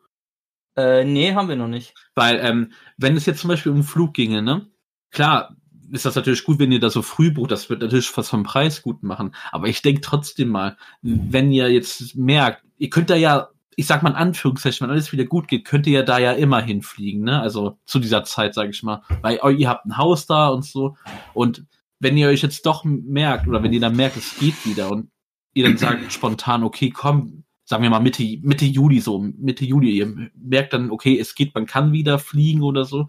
Äh, 0.75 1.03
nee, 1.03 1.33
haben 1.33 1.49
wir 1.49 1.55
noch 1.55 1.67
nicht. 1.67 1.95
Weil, 2.13 2.39
ähm, 2.39 2.71
wenn 2.97 3.17
es 3.17 3.25
jetzt 3.25 3.41
zum 3.41 3.47
Beispiel 3.49 3.71
um 3.71 3.83
Flug 3.83 4.13
ginge, 4.13 4.43
ne? 4.43 4.67
Klar, 5.09 5.55
ist 5.91 6.05
das 6.05 6.15
natürlich 6.15 6.43
gut, 6.43 6.59
wenn 6.59 6.71
ihr 6.71 6.79
da 6.79 6.89
so 6.89 7.01
früh 7.01 7.31
bucht. 7.31 7.51
Das 7.51 7.69
wird 7.69 7.81
natürlich 7.81 8.15
was 8.15 8.29
vom 8.29 8.43
Preis 8.43 8.83
gut 8.83 9.03
machen. 9.03 9.33
Aber 9.51 9.67
ich 9.67 9.81
denke 9.81 10.01
trotzdem 10.01 10.49
mal, 10.49 10.77
wenn 11.01 11.51
ihr 11.51 11.71
jetzt 11.71 12.15
merkt, 12.15 12.63
ihr 12.77 12.89
könnt 12.89 13.09
da 13.09 13.15
ja, 13.15 13.49
ich 13.75 13.87
sag 13.87 14.03
mal 14.03 14.09
in 14.09 14.15
Anführungszeichen, 14.15 14.85
wenn 14.85 14.91
alles 14.91 15.11
wieder 15.11 15.25
gut 15.25 15.47
geht, 15.47 15.65
könnt 15.65 15.87
ihr 15.87 15.99
ja 15.99 16.03
da 16.03 16.17
ja 16.17 16.33
immer 16.33 16.61
hinfliegen, 16.61 17.23
ne? 17.23 17.41
Also 17.41 17.79
zu 17.85 17.99
dieser 17.99 18.23
Zeit, 18.23 18.53
sage 18.53 18.69
ich 18.69 18.83
mal. 18.83 19.01
Weil 19.21 19.39
oh, 19.41 19.49
ihr 19.49 19.69
habt 19.69 19.85
ein 19.85 19.97
Haus 19.97 20.27
da 20.27 20.49
und 20.49 20.65
so. 20.65 20.95
Und 21.33 21.65
wenn 21.99 22.17
ihr 22.17 22.27
euch 22.27 22.41
jetzt 22.41 22.65
doch 22.65 22.83
merkt, 22.83 23.47
oder 23.47 23.63
wenn 23.63 23.73
ihr 23.73 23.79
dann 23.79 23.95
merkt, 23.95 24.17
es 24.17 24.37
geht 24.37 24.65
wieder 24.65 24.91
und 24.91 25.09
ihr 25.53 25.65
dann 25.65 25.77
sagt 25.77 26.11
spontan, 26.13 26.63
okay, 26.63 26.89
komm, 26.89 27.43
sagen 27.63 27.83
wir 27.83 27.89
mal 27.89 27.99
Mitte, 27.99 28.23
Mitte 28.41 28.65
Juli 28.65 28.99
so, 28.99 29.19
Mitte 29.19 29.65
Juli, 29.65 29.97
ihr 29.97 30.29
merkt 30.35 30.73
dann, 30.73 30.91
okay, 30.91 31.19
es 31.19 31.35
geht, 31.35 31.53
man 31.55 31.65
kann 31.65 31.91
wieder 31.91 32.19
fliegen 32.19 32.61
oder 32.61 32.85
so. 32.85 33.07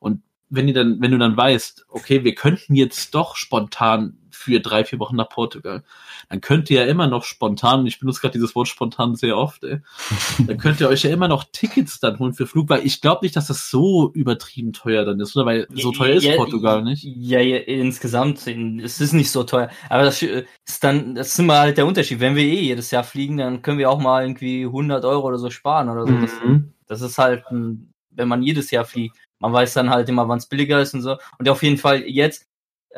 Und 0.00 0.22
wenn 0.48 0.68
ihr 0.68 0.74
dann, 0.74 1.00
wenn 1.00 1.10
du 1.10 1.18
dann 1.18 1.36
weißt, 1.36 1.86
okay, 1.88 2.24
wir 2.24 2.34
könnten 2.34 2.74
jetzt 2.74 3.14
doch 3.14 3.36
spontan 3.36 4.16
für 4.38 4.60
drei, 4.60 4.84
vier 4.84 4.98
Wochen 5.00 5.16
nach 5.16 5.28
Portugal, 5.28 5.82
dann 6.28 6.40
könnt 6.40 6.70
ihr 6.70 6.82
ja 6.82 6.86
immer 6.86 7.06
noch 7.08 7.24
spontan, 7.24 7.86
ich 7.86 7.98
benutze 7.98 8.20
gerade 8.20 8.32
dieses 8.32 8.54
Wort 8.54 8.68
spontan 8.68 9.16
sehr 9.16 9.36
oft, 9.36 9.64
ey, 9.64 9.80
dann 10.46 10.58
könnt 10.58 10.80
ihr 10.80 10.88
euch 10.88 11.02
ja 11.02 11.10
immer 11.10 11.26
noch 11.28 11.44
Tickets 11.52 11.98
dann 12.00 12.18
holen 12.18 12.32
für 12.34 12.46
Flug, 12.46 12.68
weil 12.68 12.86
ich 12.86 13.00
glaube 13.00 13.24
nicht, 13.24 13.34
dass 13.36 13.48
das 13.48 13.68
so 13.70 14.12
übertrieben 14.12 14.72
teuer 14.72 15.04
dann 15.04 15.18
ist, 15.20 15.36
oder? 15.36 15.46
Weil 15.46 15.66
so 15.74 15.90
teuer 15.92 16.14
ist 16.14 16.24
Ja, 16.24 16.36
Portugal 16.36 16.82
nicht. 16.84 17.02
Ja, 17.04 17.40
ja, 17.40 17.56
insgesamt, 17.58 18.46
in- 18.46 18.80
es 18.80 19.00
ist 19.00 19.12
nicht 19.12 19.30
so 19.30 19.42
teuer. 19.44 19.70
Aber 19.90 20.04
das 20.04 20.22
ist 20.22 20.84
dann, 20.84 21.14
das 21.14 21.28
ist 21.28 21.38
immer 21.38 21.58
halt 21.58 21.76
der 21.78 21.86
Unterschied. 21.86 22.20
Wenn 22.20 22.36
wir 22.36 22.44
eh 22.44 22.60
jedes 22.60 22.90
Jahr 22.90 23.04
fliegen, 23.04 23.38
dann 23.38 23.62
können 23.62 23.78
wir 23.78 23.90
auch 23.90 23.98
mal 23.98 24.22
irgendwie 24.22 24.64
100 24.66 25.04
Euro 25.04 25.26
oder 25.28 25.38
so 25.38 25.50
sparen 25.50 25.88
oder 25.88 26.06
so. 26.06 26.20
Das, 26.20 26.40
Mhm. 26.42 26.72
das 26.86 27.00
ist 27.00 27.18
halt, 27.18 27.44
wenn 27.50 28.28
man 28.28 28.42
jedes 28.42 28.70
Jahr 28.70 28.84
fliegt. 28.84 29.16
Man 29.40 29.52
weiß 29.52 29.74
dann 29.74 29.90
halt 29.90 30.08
immer, 30.08 30.26
wann 30.28 30.38
es 30.38 30.46
billiger 30.46 30.80
ist 30.80 30.94
und 30.94 31.02
so. 31.02 31.16
Und 31.38 31.48
auf 31.48 31.62
jeden 31.62 31.78
Fall 31.78 32.02
jetzt 32.02 32.46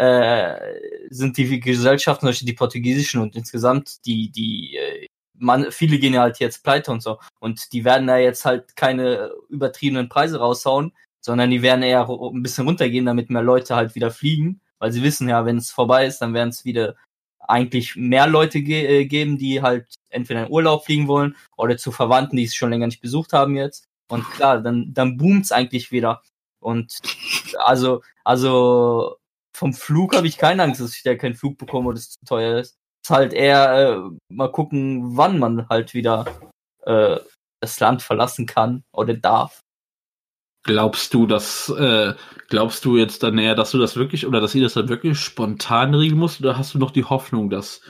äh, 0.01 0.59
sind 1.11 1.37
die 1.37 1.61
Gesellschaften, 1.61 2.21
zum 2.21 2.29
Beispiel 2.31 2.47
die 2.47 2.55
portugiesischen 2.55 3.21
und 3.21 3.37
insgesamt 3.37 4.07
die, 4.07 4.31
die, 4.31 4.77
äh, 4.77 5.07
man, 5.35 5.71
viele 5.71 5.99
gehen 5.99 6.15
ja 6.15 6.23
halt 6.23 6.39
jetzt 6.39 6.65
pleite 6.65 6.91
und 6.91 7.03
so. 7.03 7.19
Und 7.39 7.73
die 7.75 7.85
werden 7.85 8.07
da 8.07 8.17
jetzt 8.17 8.47
halt 8.47 8.77
keine 8.77 9.31
übertriebenen 9.51 10.09
Preise 10.09 10.39
raushauen, 10.39 10.93
sondern 11.21 11.51
die 11.51 11.61
werden 11.61 11.83
eher 11.83 12.09
ein 12.09 12.43
bisschen 12.43 12.67
runtergehen, 12.67 13.05
damit 13.05 13.29
mehr 13.29 13.43
Leute 13.43 13.77
halt 13.77 13.95
wieder 13.95 14.11
fliegen, 14.11 14.63
weil 14.79 14.91
sie 14.91 15.03
wissen 15.03 15.29
ja, 15.29 15.45
wenn 15.45 15.59
es 15.59 15.71
vorbei 15.71 16.07
ist, 16.07 16.21
dann 16.21 16.33
werden 16.33 16.49
es 16.49 16.65
wieder 16.65 16.97
eigentlich 17.41 17.95
mehr 17.97 18.27
Leute 18.27 18.63
ge 18.63 19.03
äh, 19.03 19.05
geben, 19.05 19.37
die 19.37 19.61
halt 19.61 19.87
entweder 20.09 20.47
in 20.47 20.53
Urlaub 20.53 20.87
fliegen 20.87 21.09
wollen 21.09 21.37
oder 21.59 21.77
zu 21.77 21.93
Verwandten, 21.93 22.37
die 22.37 22.45
es 22.45 22.55
schon 22.55 22.71
länger 22.71 22.87
nicht 22.87 23.03
besucht 23.03 23.35
haben 23.35 23.55
jetzt. 23.55 23.85
Und 24.09 24.25
klar, 24.31 24.63
dann, 24.63 24.95
dann 24.95 25.19
boomt's 25.19 25.53
eigentlich 25.53 25.93
wieder. 25.93 26.23
Und 26.59 26.99
also, 27.59 28.03
also 28.25 29.20
vom 29.57 29.73
Flug 29.73 30.17
habe 30.17 30.27
ich 30.27 30.39
keine 30.39 30.63
Angst, 30.63 30.81
dass 30.81 30.97
ich 30.97 31.03
da 31.03 31.15
keinen 31.15 31.35
Flug 31.35 31.59
bekomme 31.59 31.89
oder 31.89 31.99
es 31.99 32.11
zu 32.11 32.25
teuer 32.25 32.59
ist. 32.59 32.77
Es 33.03 33.11
ist 33.11 33.17
halt 33.17 33.33
eher 33.33 34.03
äh, 34.05 34.11
mal 34.29 34.53
gucken, 34.53 35.17
wann 35.17 35.39
man 35.39 35.69
halt 35.69 35.95
wieder 35.95 36.27
äh, 36.83 37.19
das 37.61 37.81
Land 37.81 38.03
verlassen 38.03 38.47
kann 38.47 38.85
oder 38.93 39.15
darf. 39.15 39.61
Glaubst 40.63 41.15
du, 41.15 41.27
dass, 41.27 41.71
äh, 41.71 42.15
glaubst 42.49 42.85
du 42.85 42.99
jetzt 42.99 43.23
dann 43.23 43.39
eher, 43.39 43.55
dass 43.55 43.71
du 43.71 43.79
das 43.79 43.97
wirklich, 43.97 44.27
oder 44.27 44.41
dass 44.41 44.55
ihr 44.55 44.63
das 44.63 44.75
dann 44.75 44.91
wirklich 44.91 45.19
spontan 45.19 45.95
regeln 45.95 46.19
musst, 46.19 46.41
oder 46.41 46.59
hast 46.59 46.75
du 46.75 46.79
noch 46.79 46.91
die 46.91 47.05
Hoffnung, 47.05 47.49
dass, 47.49 47.81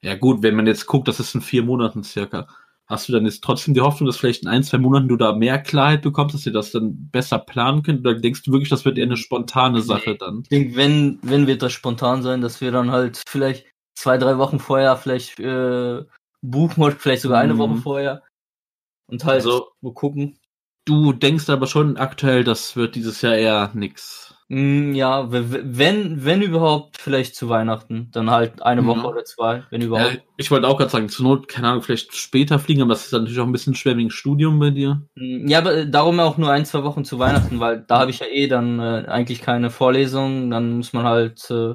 ja 0.00 0.14
gut, 0.14 0.42
wenn 0.42 0.54
man 0.54 0.68
jetzt 0.68 0.86
guckt, 0.86 1.08
das 1.08 1.18
ist 1.18 1.34
in 1.34 1.40
vier 1.40 1.64
Monaten 1.64 2.04
circa, 2.04 2.46
hast 2.86 3.08
du 3.08 3.12
dann 3.12 3.24
jetzt 3.24 3.42
trotzdem 3.42 3.74
die 3.74 3.80
Hoffnung, 3.80 4.06
dass 4.06 4.16
vielleicht 4.18 4.42
in 4.42 4.48
ein, 4.48 4.62
zwei 4.62 4.78
Monaten 4.78 5.08
du 5.08 5.16
da 5.16 5.34
mehr 5.34 5.58
Klarheit 5.58 6.02
bekommst, 6.02 6.34
dass 6.34 6.46
ihr 6.46 6.52
das 6.52 6.70
dann 6.72 7.08
besser 7.10 7.38
planen 7.38 7.82
könnt, 7.82 8.00
oder 8.00 8.14
denkst 8.14 8.42
du 8.42 8.52
wirklich, 8.52 8.68
das 8.68 8.84
wird 8.84 8.98
eher 8.98 9.04
eine 9.06 9.16
spontane 9.16 9.80
Sache 9.80 10.16
dann? 10.16 10.40
Ich 10.42 10.48
denke, 10.48 10.76
wenn, 10.76 11.18
wenn 11.22 11.46
wird 11.46 11.62
das 11.62 11.72
spontan 11.72 12.22
sein, 12.22 12.40
dass 12.40 12.60
wir 12.60 12.72
dann 12.72 12.90
halt 12.90 13.22
vielleicht 13.26 13.66
zwei, 13.98 14.18
drei 14.18 14.38
Wochen 14.38 14.58
vorher 14.58 14.96
vielleicht 14.96 15.40
äh, 15.40 16.02
buchen 16.42 16.82
oder 16.82 16.96
vielleicht 16.96 17.22
sogar 17.22 17.40
eine 17.40 17.54
Mhm. 17.54 17.58
Woche 17.58 17.76
vorher. 17.76 18.22
Und 19.10 19.24
halt 19.24 19.36
Also- 19.44 19.68
gucken. 19.94 20.38
Du 20.86 21.14
denkst 21.14 21.48
aber 21.48 21.66
schon 21.66 21.96
aktuell, 21.96 22.44
das 22.44 22.76
wird 22.76 22.94
dieses 22.94 23.22
Jahr 23.22 23.36
eher 23.36 23.70
nix. 23.72 24.23
Mm, 24.48 24.94
Ja, 24.94 25.30
wenn, 25.32 26.24
wenn 26.24 26.42
überhaupt, 26.42 26.98
vielleicht 27.00 27.34
zu 27.34 27.48
Weihnachten. 27.48 28.10
Dann 28.12 28.30
halt 28.30 28.62
eine 28.62 28.82
Ja. 28.82 28.86
Woche 28.86 29.06
oder 29.08 29.24
zwei, 29.24 29.62
wenn 29.70 29.80
überhaupt. 29.82 30.14
Ja, 30.14 30.20
ich 30.36 30.50
wollte 30.50 30.68
auch 30.68 30.76
gerade 30.76 30.90
sagen, 30.90 31.08
zur 31.08 31.24
Not, 31.26 31.48
keine 31.48 31.68
Ahnung, 31.68 31.82
vielleicht 31.82 32.14
später 32.14 32.58
fliegen, 32.58 32.82
aber 32.82 32.90
das 32.92 33.06
ist 33.06 33.12
natürlich 33.12 33.40
auch 33.40 33.46
ein 33.46 33.52
bisschen 33.52 33.74
schwer 33.74 33.96
wegen 33.96 34.10
Studium 34.10 34.58
bei 34.58 34.70
dir. 34.70 35.02
Mm, 35.16 35.48
Ja, 35.48 35.58
aber 35.58 35.84
darum 35.86 36.20
auch 36.20 36.36
nur 36.36 36.50
ein, 36.50 36.66
zwei 36.66 36.84
Wochen 36.84 37.04
zu 37.04 37.18
Weihnachten, 37.18 37.58
weil 37.60 37.82
da 37.86 38.00
habe 38.00 38.10
ich 38.10 38.18
ja 38.20 38.26
eh 38.26 38.46
dann 38.46 38.80
äh, 38.80 39.04
eigentlich 39.08 39.40
keine 39.40 39.70
Vorlesung. 39.70 40.50
Dann 40.50 40.76
muss 40.76 40.92
man 40.92 41.04
halt 41.04 41.50
äh, 41.50 41.74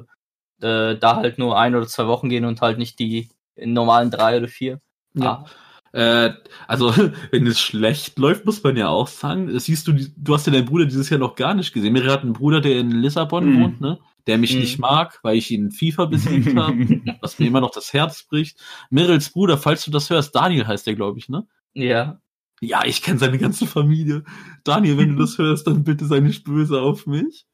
äh, 0.64 0.96
da 0.98 1.16
halt 1.16 1.38
nur 1.38 1.58
ein 1.58 1.74
oder 1.74 1.86
zwei 1.86 2.06
Wochen 2.06 2.28
gehen 2.28 2.44
und 2.44 2.60
halt 2.60 2.78
nicht 2.78 2.98
die 2.98 3.28
normalen 3.56 4.10
drei 4.10 4.38
oder 4.38 4.48
vier. 4.48 4.80
Ja. 5.14 5.44
Äh, 5.92 6.30
also, 6.68 6.92
wenn 7.32 7.46
es 7.46 7.60
schlecht 7.60 8.18
läuft, 8.18 8.44
muss 8.46 8.62
man 8.62 8.76
ja 8.76 8.88
auch 8.88 9.08
sagen. 9.08 9.52
Das 9.52 9.64
siehst 9.64 9.88
du, 9.88 9.92
du 9.92 10.34
hast 10.34 10.46
ja 10.46 10.52
deinen 10.52 10.66
Bruder 10.66 10.86
dieses 10.86 11.10
Jahr 11.10 11.18
noch 11.20 11.34
gar 11.34 11.54
nicht 11.54 11.72
gesehen. 11.72 11.92
Mir 11.92 12.04
hat 12.10 12.22
einen 12.22 12.32
Bruder, 12.32 12.60
der 12.60 12.78
in 12.78 12.90
Lissabon 12.90 13.52
Mhm. 13.54 13.60
wohnt, 13.60 13.80
ne? 13.80 13.98
Der 14.26 14.38
mich 14.38 14.54
Mhm. 14.54 14.60
nicht 14.60 14.78
mag, 14.78 15.18
weil 15.22 15.36
ich 15.36 15.50
ihn 15.50 15.66
in 15.66 15.70
FIFA 15.72 16.04
besiegt 16.06 16.54
habe, 16.56 17.00
was 17.20 17.38
mir 17.38 17.46
immer 17.46 17.60
noch 17.60 17.72
das 17.72 17.92
Herz 17.92 18.22
bricht. 18.22 18.58
Mirels 18.90 19.30
Bruder, 19.30 19.58
falls 19.58 19.84
du 19.84 19.90
das 19.90 20.10
hörst, 20.10 20.34
Daniel 20.34 20.66
heißt 20.66 20.86
der, 20.86 20.94
glaube 20.94 21.18
ich, 21.18 21.28
ne? 21.28 21.46
Ja. 21.74 22.20
Ja, 22.62 22.84
ich 22.84 23.00
kenne 23.02 23.18
seine 23.18 23.38
ganze 23.38 23.66
Familie. 23.66 24.22
Daniel, 24.64 24.98
wenn 24.98 25.16
du 25.16 25.22
das 25.22 25.38
hörst, 25.38 25.66
dann 25.66 25.82
bitte 25.82 26.04
sei 26.04 26.20
nicht 26.20 26.44
böse 26.44 26.80
auf 26.80 27.06
mich. 27.06 27.46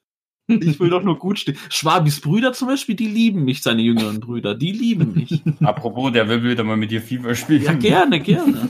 Ich 0.49 0.79
will 0.79 0.91
doch 0.91 1.03
nur 1.03 1.19
gut 1.19 1.39
stehen. 1.39 1.57
Schwabis 1.71 2.21
Brüder 2.21 2.53
zum 2.53 2.69
Beispiel, 2.69 2.95
die 2.95 3.09
lieben 3.09 3.45
mich, 3.45 3.63
seine 3.63 3.83
jüngeren 3.83 4.21
Brüder. 4.21 4.55
Die 4.55 4.73
lieben 4.73 5.13
mich. 5.15 5.43
Apropos, 5.61 6.13
der 6.13 6.29
will 6.29 6.43
wieder 6.45 6.63
mal 6.63 6.77
mit 6.77 6.91
dir 6.91 7.03
FIFA 7.03 7.35
spielen. 7.35 7.63
Ja, 7.63 7.73
gerne, 7.73 8.21
gerne. 8.21 8.69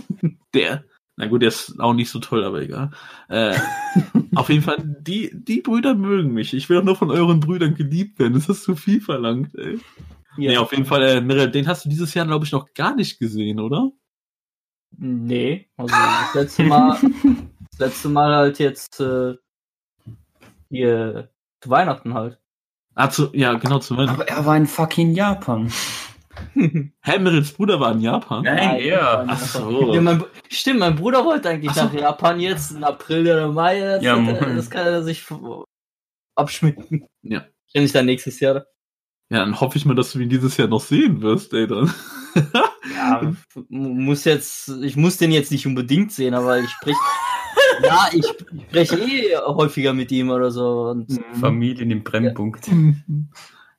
Der, 0.54 0.84
na 1.16 1.26
gut, 1.26 1.42
der 1.42 1.48
ist 1.48 1.78
auch 1.78 1.92
nicht 1.92 2.10
so 2.10 2.18
toll, 2.18 2.44
aber 2.44 2.62
egal. 2.62 2.90
Äh, 3.28 3.54
auf 4.34 4.48
jeden 4.48 4.62
Fall, 4.62 4.76
die, 5.00 5.30
die 5.34 5.60
Brüder 5.60 5.94
mögen 5.94 6.32
mich. 6.32 6.54
Ich 6.54 6.68
will 6.68 6.78
auch 6.78 6.84
nur 6.84 6.96
von 6.96 7.10
euren 7.10 7.40
Brüdern 7.40 7.74
geliebt 7.74 8.18
werden. 8.18 8.34
Das 8.34 8.48
ist 8.48 8.64
zu 8.64 8.74
viel 8.74 9.00
verlangt, 9.00 9.54
ey. 9.54 9.78
Ja. 10.38 10.50
Nee, 10.50 10.58
auf 10.58 10.72
jeden 10.72 10.84
Fall, 10.84 11.02
äh, 11.02 11.20
Mirel, 11.20 11.50
den 11.50 11.66
hast 11.66 11.84
du 11.84 11.88
dieses 11.88 12.12
Jahr, 12.14 12.26
glaube 12.26 12.44
ich, 12.44 12.52
noch 12.52 12.72
gar 12.74 12.94
nicht 12.94 13.18
gesehen, 13.18 13.60
oder? 13.60 13.90
Nee, 14.98 15.68
also 15.76 15.94
das 15.94 16.34
letzte 16.34 16.62
Mal, 16.64 16.98
das 17.70 17.78
letzte 17.78 18.08
Mal 18.08 18.34
halt 18.34 18.58
jetzt 18.58 19.00
äh, 19.00 19.34
hier 20.70 21.30
zu 21.60 21.70
Weihnachten 21.70 22.14
halt. 22.14 22.38
Ah, 22.94 23.10
zu, 23.10 23.30
ja, 23.34 23.54
genau, 23.54 23.78
zu 23.78 23.96
Weihnachten. 23.96 24.20
Aber 24.20 24.28
er 24.28 24.46
war 24.46 24.56
in 24.56 24.66
fucking 24.66 25.12
Japan. 25.14 25.70
Hä, 26.54 27.18
Mirels 27.18 27.52
Bruder 27.52 27.80
war 27.80 27.92
in 27.92 28.00
Japan? 28.00 28.42
Nein, 28.44 28.78
er. 28.80 29.24
Ach 29.26 29.38
so. 29.38 29.94
Ja, 29.94 30.00
mein, 30.02 30.22
stimmt, 30.50 30.80
mein 30.80 30.96
Bruder 30.96 31.24
wollte 31.24 31.48
eigentlich 31.48 31.72
so. 31.72 31.84
nach 31.84 31.92
Japan 31.94 32.40
jetzt, 32.40 32.72
in 32.72 32.84
April 32.84 33.22
oder 33.22 33.48
Mai. 33.48 33.80
Das, 33.80 34.02
Ja, 34.02 34.16
hat 34.22 34.40
er- 34.40 34.54
das 34.54 34.68
kann 34.70 34.86
er 34.86 35.02
sich 35.02 35.24
abschminken. 36.34 37.06
Ja. 37.22 37.46
Wenn 37.72 37.84
ich 37.84 37.92
dann 37.92 38.06
nächstes 38.06 38.40
Jahr. 38.40 38.66
Ja, 39.30 39.38
dann 39.40 39.60
hoffe 39.60 39.76
ich 39.76 39.84
mal, 39.84 39.94
dass 39.94 40.12
du 40.12 40.18
ihn 40.20 40.28
dieses 40.28 40.56
Jahr 40.56 40.68
noch 40.68 40.80
sehen 40.80 41.20
wirst, 41.20 41.52
ey, 41.52 41.66
dann. 41.66 41.92
Ja, 42.94 43.32
muss 43.68 44.24
jetzt, 44.24 44.68
ich 44.82 44.96
muss 44.96 45.16
den 45.16 45.32
jetzt 45.32 45.50
nicht 45.50 45.66
unbedingt 45.66 46.12
sehen, 46.12 46.34
aber 46.34 46.58
ich 46.60 46.70
sprich, 46.70 46.96
ja, 47.82 48.08
ich 48.12 48.26
spreche 48.68 48.96
eh 48.96 49.36
häufiger 49.36 49.92
mit 49.92 50.10
ihm 50.12 50.30
oder 50.30 50.50
so 50.50 50.90
und 50.90 51.20
Familien 51.40 51.90
im 51.90 52.02
Brennpunkt. 52.04 52.68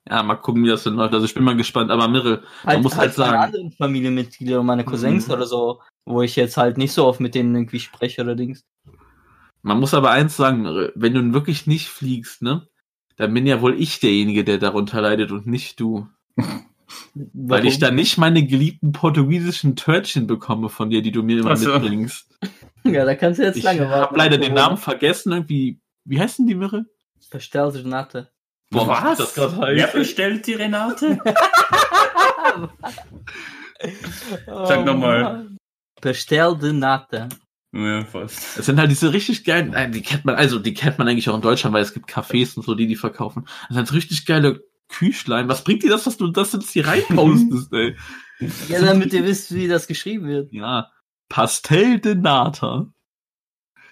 Ja, 0.10 0.24
mal 0.24 0.36
gucken, 0.36 0.64
wie 0.64 0.70
das 0.70 0.84
denn 0.84 0.94
läuft. 0.94 1.14
Also 1.14 1.26
ich 1.26 1.34
bin 1.34 1.44
mal 1.44 1.58
gespannt. 1.58 1.92
Aber 1.92 2.08
Mirel, 2.08 2.42
man 2.64 2.82
muss 2.82 2.96
halt 2.96 3.18
meine 3.18 3.30
sagen, 3.30 3.44
anderen 3.44 3.72
Familienmitglieder, 3.74 4.64
meine 4.64 4.86
Cousins 4.86 5.28
Mhm. 5.28 5.34
oder 5.34 5.46
so, 5.46 5.82
wo 6.06 6.22
ich 6.22 6.36
jetzt 6.38 6.56
halt 6.56 6.78
nicht 6.78 6.94
so 6.94 7.06
oft 7.06 7.20
mit 7.20 7.36
denen 7.36 7.54
irgendwie 7.56 7.80
spreche 7.80 8.22
oder 8.22 8.36
Dings. 8.36 8.64
man 9.64 9.80
muss 9.82 9.94
aber 9.94 10.12
eins 10.12 10.38
sagen, 10.38 10.62
Mirel, 10.62 10.94
wenn 10.96 11.14
du 11.14 11.34
wirklich 11.34 11.68
nicht 11.68 11.90
fliegst, 11.90 12.42
ne, 12.42 12.68
dann 13.18 13.34
bin 13.34 13.46
ja 13.46 13.60
wohl 13.62 13.74
ich 13.78 14.00
derjenige, 14.00 14.46
der 14.46 14.60
darunter 14.60 15.02
leidet 15.02 15.32
und 15.32 15.46
nicht 15.46 15.80
du. 15.80 16.08
Weil 17.14 17.66
ich 17.66 17.80
dann 17.80 17.96
nicht 17.96 18.18
meine 18.18 18.46
geliebten 18.46 18.94
portugiesischen 18.94 19.76
Törtchen 19.76 20.26
bekomme 20.26 20.70
von 20.70 20.90
dir, 20.90 21.02
die 21.02 21.12
du 21.12 21.22
mir 21.22 21.40
immer 21.40 21.52
Ach 21.52 21.58
so. 21.58 21.74
mitbringst. 21.74 22.40
Ja, 22.94 23.06
da 23.06 23.16
kannst 23.16 23.40
du 23.40 23.44
jetzt 23.44 23.58
Ich 23.58 23.64
lange 23.64 23.82
warten. 23.82 23.94
habe 24.02 24.18
leider 24.18 24.38
den 24.38 24.54
Namen 24.54 24.78
vergessen, 24.78 25.32
irgendwie. 25.32 25.80
Wie 26.06 26.20
heißt 26.20 26.40
denn 26.40 26.48
die 26.48 26.56
Mirre? 26.56 26.86
Bestellte 27.32 27.80
Renate. 27.84 28.30
Boah, 28.70 28.88
was 28.88 29.18
das 29.18 29.34
gerade 29.34 29.58
Wer 29.76 29.84
heißt? 29.86 29.94
bestellt 29.94 30.46
die 30.48 30.54
Renate? 30.54 31.20
Sag 34.48 34.86
nochmal. 34.86 35.48
Bestellte 36.02 36.74
Nate. 36.74 37.30
ja, 37.74 38.06
fast. 38.06 38.58
Es 38.58 38.66
sind 38.66 38.80
halt 38.80 38.92
diese 38.92 39.14
richtig 39.14 39.44
geilen, 39.44 39.72
nein, 39.72 39.92
die 39.92 40.02
kennt 40.02 40.26
man, 40.26 40.36
also 40.36 40.60
die 40.60 40.74
kennt 40.74 40.98
man 41.00 41.08
eigentlich 41.08 41.30
auch 41.30 41.36
in 41.36 41.42
Deutschland, 41.42 41.74
weil 41.74 41.82
es 41.84 41.94
gibt 41.94 42.10
Cafés 42.10 42.56
und 42.56 42.64
so, 42.66 42.76
die 42.76 42.88
die 42.88 42.96
verkaufen. 42.96 43.48
Das 43.70 43.76
sind 43.78 43.94
richtig 43.94 44.26
geile 44.26 44.62
Küchlein. 44.90 45.48
Was 45.50 45.64
bringt 45.64 45.84
dir 45.84 45.90
das, 45.90 46.04
dass 46.06 46.18
du 46.18 46.28
das 46.28 46.54
jetzt 46.54 46.72
hier 46.72 46.88
reinpostest, 46.88 47.74
ey? 47.74 47.96
Ja, 48.70 48.82
damit 48.82 49.12
ihr 49.14 49.24
wisst, 49.26 49.54
wie 49.54 49.68
das 49.68 49.88
geschrieben 49.88 50.28
wird. 50.28 50.52
Ja, 50.54 50.92
Pastel 51.30 52.00
de 52.00 52.16
Nata. 52.16 52.88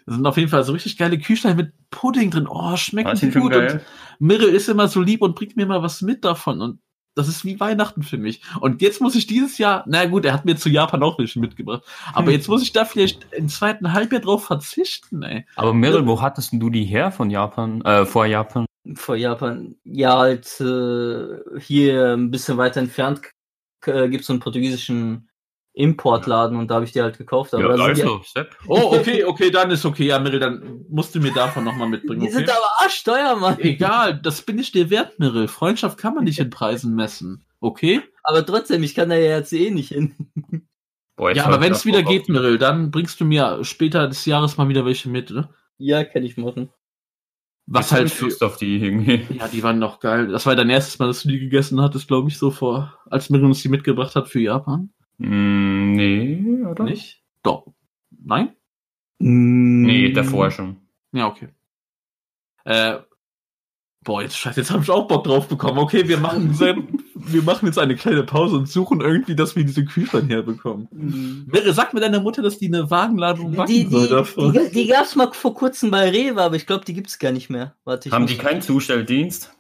Das 0.06 0.16
sind 0.16 0.26
auf 0.26 0.38
jeden 0.38 0.50
Fall 0.50 0.64
so 0.64 0.74
richtig 0.74 0.98
geile 0.98 1.18
Küchlein 1.18 1.56
mit 1.56 1.74
Pudding 1.90 2.30
drin. 2.30 2.48
Oh, 2.48 2.76
schmeckt 2.78 3.18
so 3.18 3.28
gut. 3.28 3.36
Und 3.36 3.50
geil? 3.52 3.82
Mirre 4.20 4.46
ist 4.46 4.70
immer 4.70 4.88
so 4.88 5.02
lieb 5.02 5.22
und 5.22 5.36
bringt 5.36 5.56
mir 5.56 5.66
mal 5.66 5.82
was 5.82 6.02
mit 6.02 6.24
davon. 6.24 6.62
Und 6.62 6.80
das 7.16 7.28
ist 7.28 7.44
wie 7.46 7.60
Weihnachten 7.60 8.04
für 8.04 8.18
mich. 8.18 8.42
Und 8.60 8.82
jetzt 8.82 9.02
muss 9.02 9.16
ich 9.16 9.26
dieses 9.26 9.58
Jahr, 9.58 9.84
na 9.88 10.06
gut, 10.06 10.26
er 10.26 10.34
hat 10.34 10.46
mir 10.46 10.58
zu 10.58 10.70
Japan 10.70 11.02
auch 11.02 11.18
welche 11.18 11.40
mitgebracht. 11.40 11.84
Aber 12.14 12.28
Hm. 12.28 12.34
jetzt 12.34 12.50
muss 12.50 12.62
ich 12.62 12.74
da 12.74 12.86
vielleicht 12.86 13.26
im 13.34 13.50
zweiten 13.50 13.94
Halbjahr 13.94 14.22
drauf 14.22 14.46
verzichten, 14.46 15.24
ey. 15.24 15.46
Aber 15.56 15.74
Meryl, 15.74 16.06
wo 16.06 16.22
hattest 16.22 16.52
denn 16.52 16.60
du 16.60 16.70
die 16.70 16.86
her 16.86 17.12
von 17.12 17.30
Japan? 17.30 17.82
Äh, 17.82 18.06
vor 18.06 18.26
Japan? 18.26 18.66
Vor 18.94 19.16
Japan. 19.16 19.76
Ja, 19.86 20.18
halt 20.20 20.60
äh, 20.60 21.60
hier 21.60 22.14
ein 22.14 22.30
bisschen 22.30 22.58
weiter 22.58 22.82
entfernt 22.82 23.22
äh, 23.88 24.10
gibt 24.10 24.22
es 24.22 24.28
so 24.28 24.34
einen 24.34 24.40
portugiesischen 24.42 25.30
Importladen 25.76 26.58
und 26.58 26.72
da 26.72 26.76
habe 26.76 26.86
ich 26.86 26.94
die 26.94 27.02
halt 27.02 27.18
gekauft. 27.18 27.54
Aber 27.54 27.68
da 27.68 27.94
sind 27.94 28.06
also, 28.06 28.22
Sepp. 28.24 28.56
Oh, 28.68 28.96
okay, 28.98 29.26
okay, 29.26 29.52
dann 29.52 29.70
ist 29.72 29.86
okay. 29.86 30.08
Ja, 30.08 30.20
Mirre, 30.20 30.40
dann 30.40 30.86
musst 30.90 31.14
du 31.14 31.20
mir 31.20 31.34
davon 31.34 31.66
nochmal 31.66 31.90
mitbringen. 31.90 32.22
die 32.22 32.28
Okay? 32.28 32.38
sind 32.38 32.50
aber 32.50 32.84
arschteuer, 32.84 33.36
Mann. 33.36 33.60
Egal, 33.60 34.20
das 34.22 34.42
bin 34.42 34.58
ich 34.58 34.72
dir 34.72 34.90
wert, 34.90 35.20
Mirre. 35.20 35.50
Freundschaft 35.50 35.98
kann 35.98 36.16
man 36.16 36.24
nicht 36.24 36.40
in 36.40 36.50
Preisen 36.50 36.96
messen. 36.96 37.46
Okay? 37.60 38.02
Aber 38.24 38.46
trotzdem, 38.46 38.84
ich 38.84 38.96
kann 38.96 39.10
da 39.10 39.16
ja 39.16 39.38
jetzt 39.38 39.52
eh 39.52 39.70
nicht 39.70 39.90
hin. 39.90 40.16
Boah, 41.18 41.32
Ja, 41.32 41.46
aber 41.46 41.56
ich 41.56 41.62
wenn 41.62 41.74
es 41.74 41.86
wieder 41.86 42.04
geht, 42.04 42.30
Mirre, 42.30 42.58
dann 42.58 42.90
bringst 42.90 43.20
du 43.20 43.26
mir 43.26 43.64
später 43.64 44.08
des 44.08 44.26
Jahres 44.26 44.56
mal 44.58 44.70
wieder 44.70 44.86
welche 44.86 45.10
mit, 45.10 45.30
ne? 45.30 45.50
Ja, 45.78 46.06
kann 46.06 46.24
ich 46.24 46.38
machen. 46.38 46.70
Was 47.68 47.90
Jetzt 47.90 47.98
halt 47.98 48.08
ich 48.08 48.14
für. 48.14 48.26
Lust 48.26 48.44
auf 48.44 48.58
die 48.58 48.78
irgendwie. 48.78 49.26
Ja, 49.38 49.48
die 49.48 49.64
waren 49.64 49.80
noch 49.80 50.00
geil. 50.00 50.28
Das 50.28 50.46
war 50.46 50.56
dein 50.56 50.70
erstes 50.70 51.00
Mal, 51.00 51.08
dass 51.08 51.24
du 51.24 51.30
die 51.30 51.40
gegessen 51.40 51.82
hattest, 51.82 52.08
glaube 52.08 52.30
ich, 52.30 52.38
so 52.38 52.52
vor, 52.52 52.98
als 53.10 53.30
Mirre 53.30 53.46
uns 53.46 53.62
die 53.62 53.70
mitgebracht 53.70 54.16
hat 54.16 54.30
für 54.30 54.40
Japan. 54.40 54.92
Mm, 55.18 55.94
nee, 55.94 56.64
oder? 56.66 56.84
Nicht? 56.84 57.24
Doch. 57.44 57.68
Nein? 58.10 58.56
Nee, 59.20 60.12
davor 60.12 60.52
schon. 60.52 60.78
Ja, 61.14 61.28
okay. 61.28 61.48
Äh, 62.66 62.98
boah, 64.04 64.22
jetzt 64.22 64.38
scheiße, 64.38 64.60
jetzt 64.60 64.72
habe 64.72 64.84
ich 64.84 64.90
auch 64.90 65.08
Bock 65.08 65.24
drauf 65.24 65.48
bekommen. 65.48 65.78
Okay, 65.78 66.08
wir 66.08 66.18
machen, 66.18 66.60
wir 67.16 67.44
machen 67.44 67.68
jetzt 67.68 67.80
eine 67.80 67.96
kleine 67.96 68.24
Pause 68.24 68.58
und 68.58 68.68
suchen 68.70 69.00
irgendwie, 69.02 69.36
dass 69.36 69.56
wir 69.56 69.64
diese 69.64 69.86
Küchlein 69.86 70.28
herbekommen. 70.28 70.88
Mhm. 70.92 71.52
Sag 71.72 71.94
mir 71.94 72.02
deiner 72.02 72.20
Mutter, 72.20 72.42
dass 72.42 72.58
die 72.58 72.68
eine 72.68 72.90
Wagenladung 72.92 73.54
backen 73.54 73.72
Die, 73.72 73.88
soll 73.88 74.08
die, 74.08 74.14
davon. 74.14 74.54
die, 74.54 74.72
die 74.72 74.88
gab 74.88 75.06
es 75.06 75.16
mal 75.16 75.32
vor 75.32 75.54
kurzem 75.54 75.92
bei 75.92 76.10
Rewe, 76.10 76.42
aber 76.42 76.56
ich 76.56 76.68
glaube, 76.68 76.84
die 76.86 76.94
gibt's 76.94 77.20
gar 77.20 77.32
nicht 77.32 77.50
mehr. 77.50 77.76
Warte, 77.86 78.10
ich 78.10 78.14
Haben 78.14 78.28
die 78.28 78.38
keinen 78.38 78.62
Zustelldienst? 78.62 79.55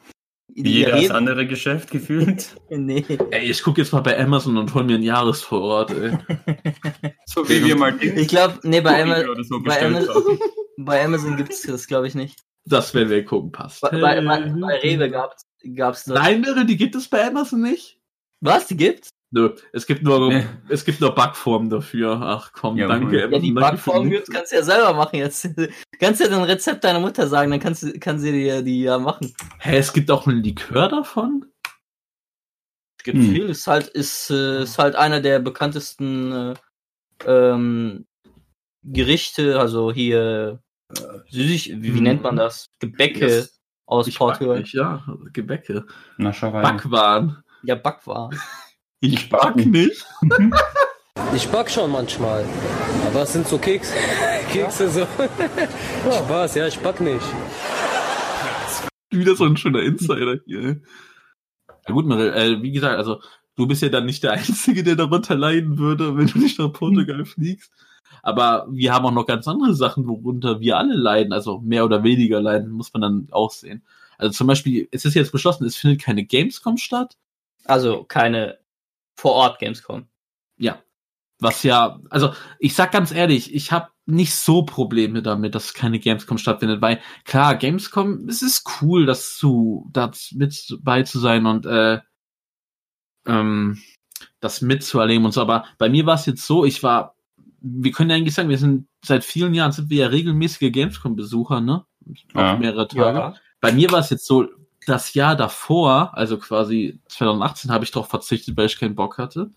Wie 0.47 0.63
die 0.63 0.73
jedes 0.73 1.11
andere 1.11 1.47
Geschäft 1.47 1.91
gefühlt? 1.91 2.55
Nee. 2.69 3.05
Ey, 3.31 3.49
ich 3.49 3.61
gucke 3.63 3.81
jetzt 3.81 3.93
mal 3.93 4.01
bei 4.01 4.19
Amazon 4.19 4.57
und 4.57 4.73
hol 4.73 4.83
mir 4.83 4.95
einen 4.95 5.03
Jahresvorrat, 5.03 5.91
ey. 5.91 6.17
So 7.25 7.47
wie 7.49 7.63
wir 7.63 7.75
mal 7.75 7.95
Ich 8.01 8.27
glaube, 8.27 8.59
nee, 8.63 8.81
bei, 8.81 9.27
oder 9.27 9.43
so 9.43 9.59
bei, 9.59 9.65
bestellt 9.65 10.09
Ama 10.09 10.13
haben. 10.13 10.39
bei 10.77 11.03
Amazon 11.03 11.37
gibt's 11.37 11.63
das, 11.63 11.87
glaube 11.87 12.07
ich, 12.07 12.15
nicht. 12.15 12.39
Das 12.65 12.93
werden 12.93 13.09
wir 13.09 13.23
gucken, 13.25 13.51
passt. 13.51 13.81
Bei, 13.81 13.89
bei, 13.89 14.21
bei, 14.21 14.21
bei 14.21 14.77
Rewe 14.79 15.09
gab's, 15.09 15.45
gab's 15.75 16.05
das. 16.05 16.19
Nein, 16.19 16.43
die 16.67 16.77
gibt 16.77 16.95
es 16.95 17.07
bei 17.07 17.25
Amazon 17.25 17.61
nicht? 17.61 17.99
Was, 18.41 18.67
die 18.67 18.77
gibt's? 18.77 19.09
Nö, 19.35 19.53
es 19.73 19.85
gibt 19.85 20.01
nur, 20.03 20.29
Nee. 20.31 20.45
es 20.69 20.85
gibt 20.85 21.01
nur 21.01 21.13
Backformen 21.13 21.69
dafür. 21.69 22.21
Ach 22.21 22.53
komm, 22.53 22.77
Ja, 22.77 22.87
danke. 22.87 23.19
Ja, 23.29 23.37
die 23.37 23.51
Backform 23.51 24.09
kannst 24.31 24.53
du 24.53 24.55
ja 24.55 24.63
selber 24.63 24.93
machen 24.93 25.17
jetzt. 25.17 25.45
kannst 25.99 26.21
ja 26.21 26.29
den 26.29 26.41
Rezept 26.43 26.85
deiner 26.85 27.01
Mutter 27.01 27.27
sagen, 27.27 27.51
dann 27.51 27.59
kannst 27.59 27.83
du, 27.83 27.99
kann 27.99 28.17
sie 28.17 28.31
dir 28.31 28.61
die 28.61 28.83
ja 28.83 28.97
machen. 28.97 29.33
Hä, 29.59 29.75
es 29.77 29.91
gibt 29.91 30.09
auch 30.09 30.25
einen 30.25 30.41
Likör 30.41 30.87
davon? 30.87 31.51
Es 32.97 33.03
gibt 33.03 33.17
Hm. 33.17 33.29
viel. 33.29 33.49
Ist 33.49 33.67
halt, 33.67 33.89
ist, 33.89 34.29
äh, 34.31 34.63
ist 34.63 34.79
halt 34.79 34.95
einer 34.95 35.19
der 35.19 35.39
bekanntesten 35.39 36.31
äh, 36.31 36.53
ähm, 37.27 38.05
Gerichte, 38.83 39.59
also 39.59 39.91
hier 39.91 40.61
äh, 40.93 40.95
süß, 41.29 41.65
wie, 41.67 41.83
wie 41.83 41.89
Hm. 41.97 42.03
nennt 42.03 42.23
man 42.23 42.37
das? 42.37 42.67
Gebäcke 42.79 43.25
Yes. 43.27 43.59
aus 43.85 44.07
Ich 44.07 44.17
Portugal. 44.17 44.59
nicht, 44.59 44.73
ja. 44.73 45.03
Gebäcke. 45.33 45.85
Nascherei. 46.17 46.61
Backwaren. 46.61 47.43
Ja, 47.63 47.75
Backwaren. 47.75 48.39
Ich 49.05 49.29
back 49.29 49.55
nicht. 49.55 50.05
Ich 51.33 51.47
back 51.49 51.69
schon 51.69 51.91
manchmal. 51.91 52.45
Aber 53.07 53.21
es 53.23 53.33
sind 53.33 53.47
so 53.47 53.57
Keks. 53.57 53.93
Kekse 54.51 54.89
so. 54.89 55.07
Spaß, 56.11 56.55
ja, 56.55 56.67
ich 56.67 56.79
back 56.79 56.99
nicht. 57.01 57.25
Wieder 59.11 59.35
so 59.35 59.45
ein 59.45 59.57
schöner 59.57 59.81
Insider 59.81 60.37
hier. 60.45 60.81
Ja 61.87 61.93
gut, 61.93 62.05
Mirel, 62.05 62.33
äh, 62.33 62.61
wie 62.61 62.71
gesagt, 62.71 62.97
also 62.97 63.21
du 63.55 63.67
bist 63.67 63.81
ja 63.81 63.89
dann 63.89 64.05
nicht 64.05 64.23
der 64.23 64.31
Einzige, 64.33 64.83
der 64.83 64.95
darunter 64.95 65.35
leiden 65.35 65.77
würde, 65.77 66.17
wenn 66.17 66.27
du 66.27 66.39
nicht 66.39 66.57
nach 66.57 66.73
Portugal 66.73 67.25
fliegst. 67.25 67.71
Aber 68.23 68.67
wir 68.71 68.93
haben 68.93 69.05
auch 69.05 69.11
noch 69.11 69.27
ganz 69.27 69.47
andere 69.47 69.75
Sachen, 69.75 70.07
worunter 70.07 70.59
wir 70.59 70.77
alle 70.77 70.95
leiden, 70.95 71.31
also 71.31 71.59
mehr 71.59 71.85
oder 71.85 72.03
weniger 72.03 72.41
leiden, 72.41 72.71
muss 72.71 72.91
man 72.93 73.01
dann 73.01 73.27
auch 73.31 73.51
sehen. 73.51 73.83
Also 74.17 74.33
zum 74.33 74.47
Beispiel, 74.47 74.87
es 74.91 75.05
ist 75.05 75.13
jetzt 75.13 75.31
beschlossen, 75.31 75.65
es 75.65 75.75
findet 75.75 76.01
keine 76.01 76.25
Gamescom 76.25 76.77
statt. 76.77 77.17
Also 77.65 78.03
keine 78.03 78.57
vor-Ort 79.15 79.59
Gamescom. 79.59 80.07
Ja. 80.57 80.81
Was 81.39 81.63
ja, 81.63 81.99
also 82.09 82.33
ich 82.59 82.75
sag 82.75 82.91
ganz 82.91 83.11
ehrlich, 83.11 83.53
ich 83.53 83.71
habe 83.71 83.89
nicht 84.05 84.33
so 84.35 84.63
Probleme 84.63 85.21
damit, 85.21 85.53
dass 85.53 85.73
keine 85.73 85.99
Gamescom 85.99 86.37
stattfindet, 86.37 86.81
weil 86.81 87.01
klar, 87.25 87.55
Gamescom, 87.55 88.29
es 88.29 88.41
ist 88.41 88.63
cool, 88.81 89.05
das 89.05 89.35
zu, 89.35 89.89
das 89.91 90.31
mit 90.33 90.77
bei 90.81 91.03
zu 91.03 91.19
sein 91.19 91.45
und 91.45 91.65
äh, 91.65 91.99
ähm, 93.25 93.81
das 94.39 94.61
mitzuerleben 94.61 95.25
und 95.25 95.33
so. 95.33 95.41
Aber 95.41 95.65
bei 95.77 95.89
mir 95.89 96.05
war 96.05 96.15
es 96.15 96.25
jetzt 96.25 96.45
so, 96.45 96.63
ich 96.63 96.83
war 96.83 97.15
wir 97.67 97.91
können 97.91 98.11
ja 98.11 98.15
eigentlich 98.15 98.35
sagen, 98.35 98.49
wir 98.49 98.59
sind 98.59 98.87
seit 99.03 99.23
vielen 99.23 99.55
Jahren 99.55 99.71
sind 99.71 99.89
wir 99.89 99.97
ja 100.05 100.07
regelmäßige 100.07 100.71
Gamescom-Besucher, 100.71 101.61
ne? 101.61 101.85
Auf 102.33 102.35
Ja. 102.35 102.57
mehrere 102.57 102.87
Tage. 102.87 103.17
Ja. 103.17 103.35
Bei 103.59 103.71
mir 103.71 103.91
war 103.91 103.99
es 103.99 104.11
jetzt 104.11 104.27
so, 104.27 104.47
das 104.85 105.13
Jahr 105.13 105.35
davor, 105.35 106.11
also 106.13 106.37
quasi 106.37 106.99
2018, 107.07 107.71
habe 107.71 107.83
ich 107.83 107.91
darauf 107.91 108.09
verzichtet, 108.09 108.55
weil 108.57 108.67
ich 108.67 108.79
keinen 108.79 108.95
Bock 108.95 109.17
hatte. 109.17 109.51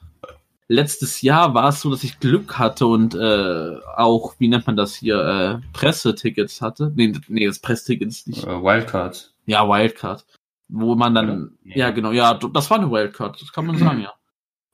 Letztes 0.70 1.22
Jahr 1.22 1.55
war 1.55 1.70
es 1.70 1.81
so, 1.81 1.91
dass 1.91 2.05
ich 2.05 2.20
Glück 2.20 2.59
hatte 2.59 2.87
und 2.87 3.14
äh, 3.14 3.76
auch, 3.97 4.35
wie 4.39 4.49
nennt 4.49 4.66
man 4.66 4.76
das 4.76 4.95
hier, 4.95 5.18
äh, 5.18 5.66
Pressetickets 5.72 6.61
hatte. 6.61 6.93
Nee, 6.95 7.14
nee, 7.29 7.47
das 7.47 7.59
Presstickets 7.59 8.26
nicht. 8.26 8.45
Äh, 8.45 8.62
Wildcard. 8.62 9.33
Ja, 9.47 9.66
Wildcard. 9.66 10.26
Wo 10.68 10.95
man 10.95 11.14
dann? 11.14 11.57
Nee. 11.62 11.79
ja 11.79 11.91
genau, 11.91 12.12
ja, 12.12 12.35
das 12.35 12.70
war 12.70 12.79
eine 12.79 12.91
Wildcard, 12.91 13.41
das 13.41 13.53
kann 13.53 13.66
man 13.66 13.79
sagen, 13.79 14.01
ja. 14.03 14.12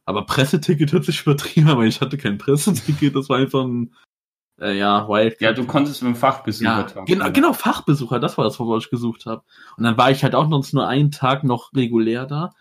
Aber 0.07 0.27
Presseticket 0.27 0.93
hört 0.93 1.05
sich 1.05 1.23
übertrieben, 1.23 1.69
aber 1.69 1.85
ich 1.85 2.01
hatte 2.01 2.19
kein 2.19 2.39
Presseticket, 2.39 3.15
das 3.15 3.29
war 3.29 3.39
einfach 3.39 3.65
ein, 3.65 3.95
äh, 4.61 4.79
ja, 4.79 5.09
Wildcard. 5.09 5.41
Ja, 5.41 5.53
du 5.53 5.67
konntest 5.67 6.03
mit 6.03 6.15
dem 6.15 6.17
Fachbesucher 6.17 6.87
Ja, 6.95 7.05
genau, 7.05 7.31
genau, 7.33 7.53
Fachbesucher, 7.53 8.21
das 8.21 8.39
war 8.39 8.45
das, 8.45 8.59
was 8.61 8.85
ich 8.85 8.91
gesucht 8.91 9.27
habe. 9.27 9.43
Und 9.77 9.85
dann 9.85 9.97
war 9.97 10.11
ich 10.11 10.23
halt 10.23 10.35
auch 10.35 10.49
noch 10.49 10.73
nur 10.73 10.87
einen 10.87 11.11
Tag 11.11 11.45
noch 11.45 11.73
regulär 11.75 12.27
da, 12.27 12.55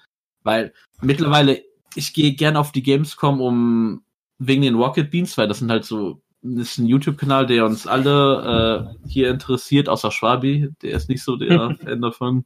weil 0.44 0.74
mittlerweile, 1.02 1.62
ich 1.96 2.14
gehe 2.14 2.34
gern 2.34 2.58
auf 2.58 2.72
die 2.72 2.84
Gamescom 2.84 3.42
um 3.42 4.04
wegen 4.40 4.64
den 4.64 4.76
Rocket 4.76 5.12
Beans, 5.12 5.38
weil 5.38 5.48
das 5.48 5.60
sind 5.60 5.70
halt 5.70 5.86
so, 5.86 6.22
das 6.42 6.72
ist 6.72 6.78
ein 6.80 6.88
YouTube-Kanal, 6.88 7.46
der 7.46 7.66
uns 7.66 7.88
alle 7.88 8.96
äh, 9.06 9.08
hier 9.08 9.30
interessiert, 9.30 9.88
außer 9.88 10.12
Schwabi, 10.12 10.70
der 10.82 10.92
ist 10.98 11.10
nicht 11.10 11.24
so 11.24 11.36
der 11.36 11.76
Fan 11.84 12.02
davon. 12.02 12.46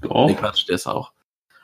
Doch. 0.00 0.28
Nee, 0.28 0.34
Quatsch, 0.34 0.68
der 0.68 0.76
ist 0.76 0.86
auch. 0.86 1.12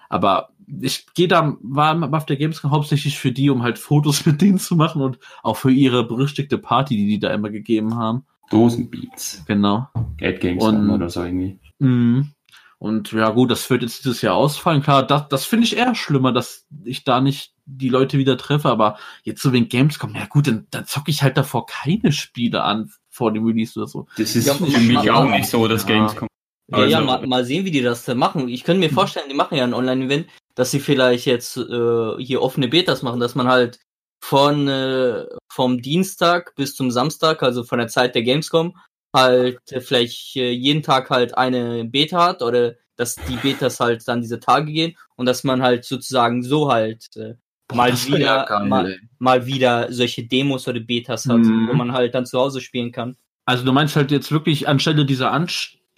Aber 0.09 0.51
ich 0.83 1.07
gehe 1.15 1.29
da, 1.29 1.57
war 1.63 1.93
immer 1.93 2.13
auf 2.17 2.27
der 2.27 2.37
Gamescom 2.37 2.71
hauptsächlich 2.71 3.19
für 3.19 3.33
die, 3.33 3.51
um 3.51 3.63
halt 3.63 3.79
Fotos 3.79 4.25
mit 4.27 4.41
denen 4.41 4.59
zu 4.59 4.77
machen 4.77 5.03
und 5.03 5.19
auch 5.43 5.57
für 5.57 5.71
ihre 5.71 6.07
berüchtigte 6.07 6.59
Party, 6.59 6.97
die 6.97 7.07
die 7.09 7.19
da 7.19 7.33
immer 7.33 7.51
gegeben 7.51 7.97
haben. 7.97 8.25
Dosenbeats. 8.51 9.45
Genau. 9.47 9.89
Gate 10.17 10.41
Games 10.41 10.63
Und- 10.65 10.91
oder 10.91 11.09
so 11.09 11.23
irgendwie. 11.25 11.59
Mhm. 11.79 12.31
Und 12.79 13.13
ja 13.13 13.29
gut, 13.29 13.51
das 13.51 13.69
wird 13.69 13.83
jetzt 13.83 14.05
dieses 14.05 14.23
Jahr 14.23 14.35
ausfallen. 14.37 14.83
Klar, 14.83 15.07
das, 15.07 15.29
das 15.29 15.45
finde 15.45 15.65
ich 15.67 15.77
eher 15.77 15.95
schlimmer, 15.95 16.33
dass 16.33 16.67
ich 16.85 17.05
da 17.05 17.21
nicht 17.21 17.53
die 17.67 17.91
Leute 17.91 18.17
wieder 18.17 18.39
treffe. 18.39 18.71
Aber 18.71 18.97
jetzt 19.23 19.43
so 19.43 19.53
wegen 19.53 19.69
Gamescom, 19.69 20.15
ja 20.15 20.25
gut, 20.27 20.47
dann, 20.47 20.67
dann 20.71 20.87
zocke 20.87 21.11
ich 21.11 21.23
halt 21.23 21.37
davor 21.37 21.67
keine 21.67 22.11
Spiele 22.11 22.63
an 22.63 22.91
vor 23.11 23.33
dem 23.33 23.45
Release 23.45 23.79
oder 23.79 23.87
so. 23.87 24.07
Das 24.17 24.35
ist 24.35 24.47
Ja, 24.47 24.55
für 24.55 24.65
mich 24.65 25.11
auch 25.11 25.29
nicht 25.29 25.47
so, 25.49 25.69
dass 25.69 25.83
Ja. 25.83 25.89
Gamescom. 25.89 26.29
Ja, 26.69 26.85
ja 26.87 26.97
Also- 26.99 27.07
mal, 27.07 27.27
mal 27.27 27.45
sehen, 27.45 27.67
wie 27.67 27.71
die 27.71 27.83
das 27.83 28.05
da 28.07 28.15
machen. 28.15 28.49
Ich 28.49 28.65
könnte 28.65 28.81
mir 28.81 28.91
vorstellen, 28.93 29.27
die 29.29 29.37
machen 29.37 29.57
ja 29.59 29.65
ein 29.65 29.75
Online-Event, 29.75 30.27
dass 30.61 30.73
sie 30.73 30.81
vielleicht 30.81 31.25
jetzt 31.25 31.57
äh, 31.57 32.17
hier 32.19 32.43
offene 32.43 32.69
Betas 32.69 33.01
machen, 33.01 33.19
dass 33.19 33.35
man 33.35 33.49
halt 33.49 33.81
von 34.23 34.69
äh, 34.69 35.25
vom 35.51 35.81
Dienstag 35.81 36.55
bis 36.55 36.75
zum 36.75 36.91
Samstag, 36.91 37.43
also 37.43 37.65
von 37.65 37.79
der 37.79 37.89
Zeit 37.89 38.15
der 38.15 38.23
Gamescom, 38.23 38.77
halt 39.17 39.59
äh, 39.73 39.81
vielleicht 39.81 40.37
äh, 40.37 40.51
jeden 40.51 40.83
Tag 40.83 41.09
halt 41.09 41.39
eine 41.39 41.87
Beta 41.87 42.23
hat 42.27 42.43
oder 42.43 42.75
dass 42.97 43.15
die 43.15 43.37
Betas 43.37 43.81
halt 43.81 44.07
dann 44.07 44.21
diese 44.21 44.39
Tage 44.39 44.71
gehen 44.71 44.99
und 45.17 45.25
dass 45.25 45.45
man 45.45 45.63
halt 45.63 45.87
sozusagen 45.87 46.43
so 46.43 46.71
halt 46.71 47.07
äh, 47.17 47.37
mal 47.75 47.93
das 47.93 48.07
wieder 48.07 48.45
geil, 48.47 48.69
mal, 48.69 48.99
mal 49.19 49.47
wieder 49.47 49.91
solche 49.91 50.25
Demos 50.25 50.69
oder 50.69 50.81
Betas 50.81 51.25
hat, 51.25 51.39
Mhm. 51.39 51.69
wo 51.71 51.73
man 51.73 51.93
halt 51.93 52.15
dann 52.15 52.27
zu 52.27 52.39
Hause 52.39 52.61
spielen 52.61 52.93
kann. 52.93 53.17
Also 53.47 53.65
du 53.65 53.73
meinst 53.73 53.97
halt 53.97 54.11
jetzt 54.11 54.31
wirklich 54.31 54.69
anstelle 54.69 55.07
dieser 55.07 55.33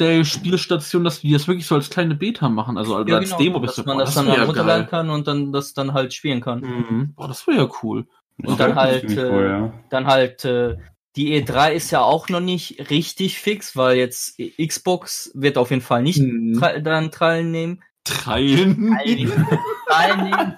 Anstellspielstation, 0.08 1.04
dass 1.04 1.20
die 1.20 1.32
das 1.32 1.48
wirklich 1.48 1.66
so 1.66 1.74
als 1.74 1.90
kleine 1.90 2.14
Beta 2.14 2.48
machen, 2.48 2.78
also 2.78 2.96
als 2.96 3.36
Demo 3.36 3.60
bist 3.60 3.76
genau, 3.76 3.76
dass 3.76 3.76
du 3.76 3.82
man 3.84 3.96
boah, 3.98 4.04
das 4.04 4.14
dann 4.14 4.26
wär 4.26 4.36
ja 4.36 4.44
runterladen 4.44 4.86
kann 4.86 5.10
und 5.10 5.26
dann 5.26 5.52
das 5.52 5.74
dann 5.74 5.92
halt 5.94 6.12
spielen 6.14 6.40
kann. 6.40 6.60
Mhm. 6.60 7.12
Boah, 7.14 7.28
das 7.28 7.46
wäre 7.46 7.58
ja 7.58 7.68
cool. 7.82 8.06
Und 8.44 8.58
dann 8.58 8.74
halt, 8.74 9.04
äh, 9.16 9.30
cool, 9.30 9.44
ja. 9.44 9.72
Dann 9.90 10.06
halt, 10.06 10.44
äh, 10.44 10.76
die 11.16 11.34
E3 11.40 11.72
ist 11.72 11.90
ja 11.90 12.00
auch 12.00 12.28
noch 12.28 12.40
nicht 12.40 12.90
richtig 12.90 13.38
fix, 13.38 13.76
weil 13.76 13.96
jetzt 13.98 14.40
Xbox 14.60 15.30
wird 15.34 15.58
auf 15.58 15.70
jeden 15.70 15.82
Fall 15.82 16.02
nicht 16.02 16.20
Mhm. 16.20 16.58
daran 16.82 17.10
teilnehmen. 17.10 17.82
Treilen. 18.04 18.96
teilnehmen. 19.88 20.54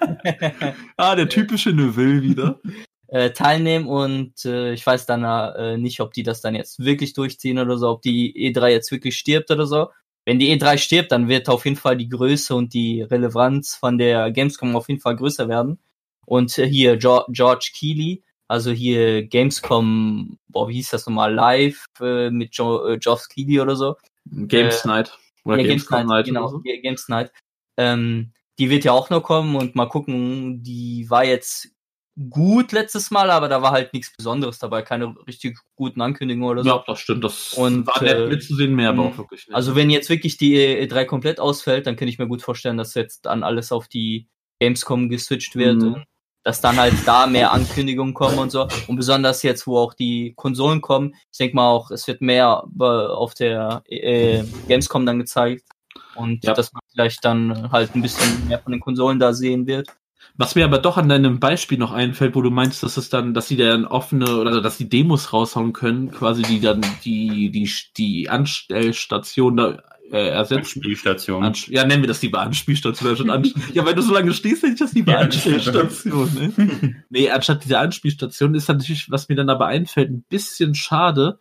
ah, 0.97 1.15
der 1.15 1.29
typische 1.29 1.71
Neuville 1.71 2.21
wieder. 2.21 2.59
äh, 3.07 3.31
teilnehmen 3.31 3.87
und 3.87 4.45
äh, 4.45 4.73
ich 4.73 4.85
weiß 4.85 5.05
dann 5.05 5.23
äh, 5.23 5.77
nicht, 5.77 5.99
ob 6.01 6.13
die 6.13 6.23
das 6.23 6.41
dann 6.41 6.55
jetzt 6.55 6.79
wirklich 6.83 7.13
durchziehen 7.13 7.59
oder 7.59 7.77
so, 7.77 7.89
ob 7.89 8.01
die 8.01 8.33
E3 8.53 8.69
jetzt 8.69 8.91
wirklich 8.91 9.17
stirbt 9.17 9.51
oder 9.51 9.65
so. 9.65 9.89
Wenn 10.25 10.39
die 10.39 10.49
E3 10.59 10.77
stirbt, 10.77 11.11
dann 11.11 11.27
wird 11.27 11.49
auf 11.49 11.65
jeden 11.65 11.77
Fall 11.77 11.97
die 11.97 12.09
Größe 12.09 12.55
und 12.55 12.73
die 12.73 13.01
Relevanz 13.03 13.75
von 13.75 13.97
der 13.99 14.31
Gamescom 14.31 14.75
auf 14.75 14.89
jeden 14.89 14.99
Fall 15.01 15.15
größer 15.15 15.47
werden. 15.47 15.77
Und 16.25 16.57
äh, 16.57 16.67
hier 16.67 16.97
George 16.97 17.71
Keighley, 17.79 18.23
also 18.47 18.71
hier 18.71 19.23
Gamescom, 19.27 20.39
boah, 20.47 20.67
wie 20.67 20.73
hieß 20.73 20.89
das 20.89 21.05
nochmal, 21.05 21.33
live 21.33 21.85
äh, 22.01 22.31
mit 22.31 22.55
jo 22.55 22.87
äh, 22.87 22.97
Geoff 22.97 23.27
Keighley 23.29 23.59
oder 23.59 23.75
so. 23.75 23.95
Games 24.31 24.83
Äh, 24.83 24.87
Night. 24.87 25.17
Oder 25.43 25.57
ja, 25.59 25.67
Games 25.67 25.89
Night, 25.91 26.07
Night 26.07 26.25
genau, 26.25 26.47
so. 26.47 26.59
Ga- 26.61 26.81
Games 26.81 27.07
Night. 27.07 27.31
Ähm, 27.77 28.31
die 28.57 28.69
wird 28.71 28.83
ja 28.83 28.93
auch 28.93 29.09
noch 29.11 29.21
kommen 29.21 29.55
und 29.55 29.75
mal 29.75 29.87
gucken, 29.87 30.63
die 30.63 31.05
war 31.09 31.25
jetzt 31.25 31.69
gut 32.29 32.71
letztes 32.71 33.11
Mal, 33.11 33.29
aber 33.29 33.49
da 33.49 33.61
war 33.61 33.71
halt 33.71 33.93
nichts 33.93 34.13
Besonderes 34.15 34.57
dabei, 34.59 34.81
keine 34.81 35.15
richtig 35.27 35.57
guten 35.75 36.01
Ankündigungen 36.01 36.49
oder 36.49 36.63
so. 36.63 36.69
Ja, 36.69 36.83
das 36.87 36.99
stimmt. 36.99 37.23
Das 37.23 37.53
Und, 37.53 37.85
war 37.87 38.01
nett 38.01 38.17
äh, 38.17 38.27
mitzusehen, 38.27 38.73
mehr 38.75 38.89
aber 38.89 39.03
auch 39.03 39.17
wirklich 39.17 39.47
nicht. 39.47 39.55
Also 39.55 39.75
wenn 39.75 39.89
jetzt 39.89 40.09
wirklich 40.09 40.37
die 40.37 40.55
E3 40.57 41.05
komplett 41.05 41.39
ausfällt, 41.39 41.87
dann 41.87 41.95
kann 41.95 42.07
ich 42.07 42.17
mir 42.17 42.27
gut 42.27 42.41
vorstellen, 42.41 42.77
dass 42.77 42.93
jetzt 42.93 43.25
dann 43.25 43.43
alles 43.43 43.71
auf 43.71 43.87
die 43.87 44.27
Gamescom 44.59 45.09
geswitcht 45.09 45.55
wird 45.55 45.77
Mhm. 45.77 45.93
und 45.95 46.05
dass 46.43 46.61
dann 46.61 46.77
halt 46.77 46.93
da 47.05 47.25
mehr 47.27 47.51
Ankündigungen 47.51 48.13
kommen 48.13 48.37
und 48.37 48.51
so. 48.51 48.67
Und 48.87 48.95
besonders 48.95 49.41
jetzt, 49.43 49.65
wo 49.65 49.77
auch 49.79 49.93
die 49.95 50.33
Konsolen 50.35 50.79
kommen, 50.79 51.15
ich 51.31 51.37
denke 51.39 51.55
mal 51.55 51.69
auch, 51.69 51.89
es 51.91 52.07
wird 52.07 52.21
mehr 52.21 52.63
auf 52.79 53.33
der 53.33 53.81
äh, 53.87 54.43
Gamescom 54.67 55.05
dann 55.05 55.19
gezeigt. 55.19 55.63
Und 56.15 56.45
Ja. 56.45 56.53
dass 56.53 56.71
man 56.71 56.81
vielleicht 56.91 57.25
dann 57.25 57.71
halt 57.71 57.93
ein 57.95 58.01
bisschen 58.01 58.47
mehr 58.47 58.59
von 58.59 58.71
den 58.71 58.79
Konsolen 58.79 59.19
da 59.19 59.33
sehen 59.33 59.65
wird. 59.67 59.89
Was 60.37 60.55
mir 60.55 60.65
aber 60.65 60.79
doch 60.79 60.97
an 60.97 61.07
deinem 61.07 61.39
Beispiel 61.39 61.77
noch 61.77 61.93
einfällt, 61.93 62.35
wo 62.35 62.41
du 62.41 62.51
meinst, 62.51 62.83
dass 62.83 62.97
es 62.97 63.09
dann, 63.09 63.33
dass 63.33 63.47
sie 63.47 63.55
dann 63.55 63.85
offene 63.85 64.37
oder 64.37 64.61
dass 64.61 64.77
die 64.77 64.89
Demos 64.89 65.31
raushauen 65.31 65.71
können, 65.71 66.11
quasi 66.11 66.41
die 66.41 66.59
dann 66.59 66.81
die 67.05 67.51
die 67.51 67.69
die 67.95 68.29
Anstellstation 68.29 69.55
da 69.55 69.77
äh, 70.11 70.27
ersetzen. 70.29 70.81
Spielstation. 70.81 71.43
Ansch 71.43 71.69
ja, 71.69 71.85
nennen 71.85 72.03
wir 72.03 72.07
das 72.07 72.21
lieber 72.21 72.41
Anspielstation. 72.41 73.15
Ja, 73.73 73.85
weil 73.85 73.95
du 73.95 74.01
so 74.01 74.13
lange 74.13 74.33
stehst, 74.33 74.63
nenne 74.63 74.73
ich 74.75 74.79
das 74.79 74.93
lieber 74.93 75.13
Ja, 75.13 75.19
Anstellstation. 75.19 76.29
Ne? 76.33 76.95
nee, 77.09 77.29
anstatt 77.29 77.63
dieser 77.63 77.79
Anspielstation 77.79 78.53
ist 78.55 78.67
natürlich, 78.67 79.09
was 79.09 79.29
mir 79.29 79.35
dann 79.35 79.49
aber 79.49 79.67
einfällt, 79.67 80.11
ein 80.11 80.25
bisschen 80.27 80.75
schade. 80.75 81.39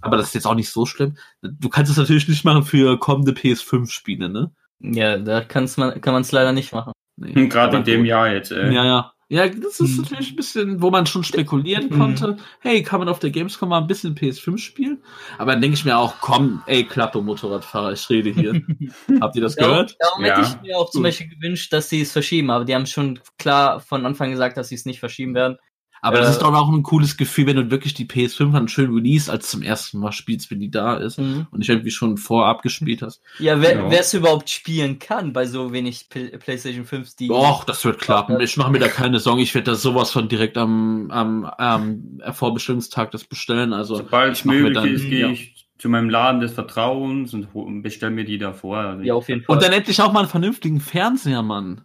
Aber 0.00 0.16
das 0.16 0.28
ist 0.28 0.34
jetzt 0.34 0.46
auch 0.46 0.54
nicht 0.54 0.70
so 0.70 0.86
schlimm. 0.86 1.16
Du 1.42 1.68
kannst 1.68 1.90
es 1.90 1.98
natürlich 1.98 2.28
nicht 2.28 2.44
machen 2.44 2.62
für 2.62 2.98
kommende 2.98 3.32
PS5-Spiele, 3.32 4.28
ne? 4.28 4.52
Ja, 4.80 5.18
da 5.18 5.40
kann's 5.42 5.76
man, 5.76 6.00
kann 6.00 6.12
man 6.12 6.22
es 6.22 6.32
leider 6.32 6.52
nicht 6.52 6.72
machen. 6.72 6.92
Nee. 7.16 7.32
Gerade 7.48 7.78
in 7.78 7.84
dem 7.84 8.00
gut. 8.00 8.08
Jahr 8.08 8.32
jetzt, 8.32 8.50
äh. 8.52 8.70
Ja, 8.72 8.84
ja. 8.84 9.12
Ja, 9.28 9.48
das 9.48 9.80
ist 9.80 9.96
Mhm. 9.96 10.02
natürlich 10.04 10.30
ein 10.30 10.36
bisschen, 10.36 10.82
wo 10.82 10.90
man 10.92 11.04
schon 11.04 11.24
spekulieren 11.24 11.86
Mhm. 11.88 11.98
konnte. 11.98 12.36
Hey, 12.60 12.84
kann 12.84 13.00
man 13.00 13.08
auf 13.08 13.18
der 13.18 13.30
Gamescom 13.30 13.68
mal 13.70 13.78
ein 13.80 13.88
bisschen 13.88 14.14
PS5 14.14 14.56
spielen? 14.58 15.02
Aber 15.36 15.50
dann 15.50 15.60
denke 15.60 15.74
ich 15.76 15.84
mir 15.84 15.98
auch, 15.98 16.14
komm, 16.20 16.62
ey, 16.66 16.84
Klappe, 16.84 17.20
Motorradfahrer, 17.20 17.90
ich 17.92 18.08
rede 18.08 18.30
hier. 18.30 18.52
Habt 19.20 19.34
ihr 19.34 19.42
das 19.42 19.56
Darum, 19.56 19.72
gehört? 19.72 19.96
darum 19.98 20.24
Ja. 20.24 20.36
hätte 20.36 20.48
ich 20.48 20.62
mir 20.62 20.78
auch 20.78 20.90
zum. 20.90 21.02
Beispiel 21.02 21.26
gewünscht, 21.28 21.72
dass 21.72 21.88
sie 21.88 22.02
es 22.02 22.12
verschieben, 22.12 22.50
aber 22.50 22.64
die 22.64 22.74
haben 22.76 22.86
schon 22.86 23.18
klar 23.36 23.80
von 23.80 24.06
Anfang 24.06 24.30
gesagt, 24.30 24.56
dass 24.58 24.68
sie 24.68 24.76
es 24.76 24.84
nicht 24.86 25.00
verschieben 25.00 25.34
werden. 25.34 25.56
Aber 26.02 26.18
das 26.18 26.30
ist 26.30 26.42
doch 26.42 26.54
auch 26.54 26.68
ein 26.72 26.82
cooles 26.82 27.16
Gefühl, 27.16 27.46
wenn 27.46 27.56
du 27.56 27.70
wirklich 27.70 27.94
die 27.94 28.04
PS5 28.06 28.52
dann 28.52 28.68
schön 28.68 28.92
release, 28.94 29.30
als 29.32 29.50
zum 29.50 29.62
ersten 29.62 29.98
Mal 29.98 30.12
spielst, 30.12 30.50
wenn 30.50 30.60
die 30.60 30.70
da 30.70 30.96
ist. 30.96 31.18
Und 31.18 31.46
nicht 31.52 31.68
irgendwie 31.68 31.90
schon 31.90 32.16
vorab 32.16 32.62
gespielt 32.62 33.02
hast. 33.02 33.20
Ja, 33.38 33.60
wer 33.60 33.74
Ja. 33.76 33.90
wer 33.90 34.00
es 34.00 34.14
überhaupt 34.14 34.48
spielen 34.50 34.98
kann 34.98 35.32
bei 35.32 35.46
so 35.46 35.72
wenig 35.72 36.08
P 36.08 36.28
PlayStation 36.38 36.84
5, 36.84 37.16
die. 37.16 37.30
Och, 37.30 37.64
das 37.64 37.84
wird 37.84 37.98
klappen. 37.98 38.40
Ich 38.40 38.56
mache 38.56 38.70
mir 38.70 38.78
da 38.78 38.88
keine 38.88 39.18
Sorgen. 39.18 39.40
Ich 39.40 39.54
werde 39.54 39.72
da 39.72 39.74
sowas 39.74 40.10
von 40.10 40.28
direkt 40.28 40.56
am, 40.58 41.10
am, 41.10 41.44
am 41.44 42.20
Vorbestellungstag 42.32 43.10
das 43.10 43.24
bestellen. 43.24 43.72
Also, 43.72 43.96
Sobald 43.96 44.36
ich 44.36 44.44
möglich 44.44 44.74
dann- 44.74 44.88
ist, 44.88 45.02
gehe 45.08 45.20
ja. 45.20 45.28
ich 45.30 45.66
zu 45.78 45.88
meinem 45.88 46.08
Laden 46.08 46.40
des 46.40 46.52
Vertrauens 46.52 47.34
und 47.34 47.82
bestelle 47.82 48.12
mir 48.12 48.24
die 48.24 48.38
davor. 48.38 48.78
Also 48.78 49.02
Ja, 49.02 49.14
auf 49.14 49.28
jeden 49.28 49.42
Fall. 49.42 49.54
und 49.56 49.62
dann 49.62 49.72
endlich 49.72 50.00
auch 50.00 50.12
mal 50.12 50.20
einen 50.20 50.28
vernünftigen 50.28 50.80
Fernseher, 50.80 51.42
Mann. 51.42 51.82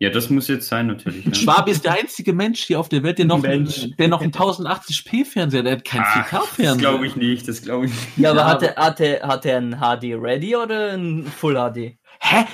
Ja, 0.00 0.10
das 0.10 0.30
muss 0.30 0.46
jetzt 0.48 0.68
sein, 0.68 0.86
natürlich. 0.86 1.24
Ja. 1.24 1.34
Schwabi 1.34 1.72
ist 1.72 1.84
der 1.84 1.94
einzige 1.94 2.32
Mensch 2.32 2.60
hier 2.60 2.78
auf 2.78 2.88
der 2.88 3.02
Welt, 3.02 3.18
der 3.18 3.24
noch, 3.26 3.42
Mensch. 3.42 3.88
der 3.98 4.08
noch 4.08 4.20
einen 4.22 4.32
1080p 4.32 5.24
Fernseher, 5.24 5.62
der 5.64 5.72
hat 5.72 5.84
keinen 5.84 6.04
Ach, 6.06 6.26
4K-Fernseher. 6.28 6.66
das 6.72 6.78
glaube 6.78 7.06
ich 7.06 7.16
nicht, 7.16 7.48
das 7.48 7.62
glaube 7.62 7.86
ich 7.86 7.92
nicht. 7.92 8.18
ja, 8.18 8.30
aber 8.30 8.40
Ja, 8.40 8.46
hat, 8.46 8.62
er, 8.62 8.76
hat, 8.76 9.00
er, 9.00 9.26
hat 9.26 9.44
er 9.46 9.58
ein 9.58 9.72
HD 9.80 10.14
Ready 10.14 10.54
oder 10.56 10.92
ein 10.92 11.24
Full 11.26 11.54
HD? 11.54 11.98
Hä? 12.20 12.46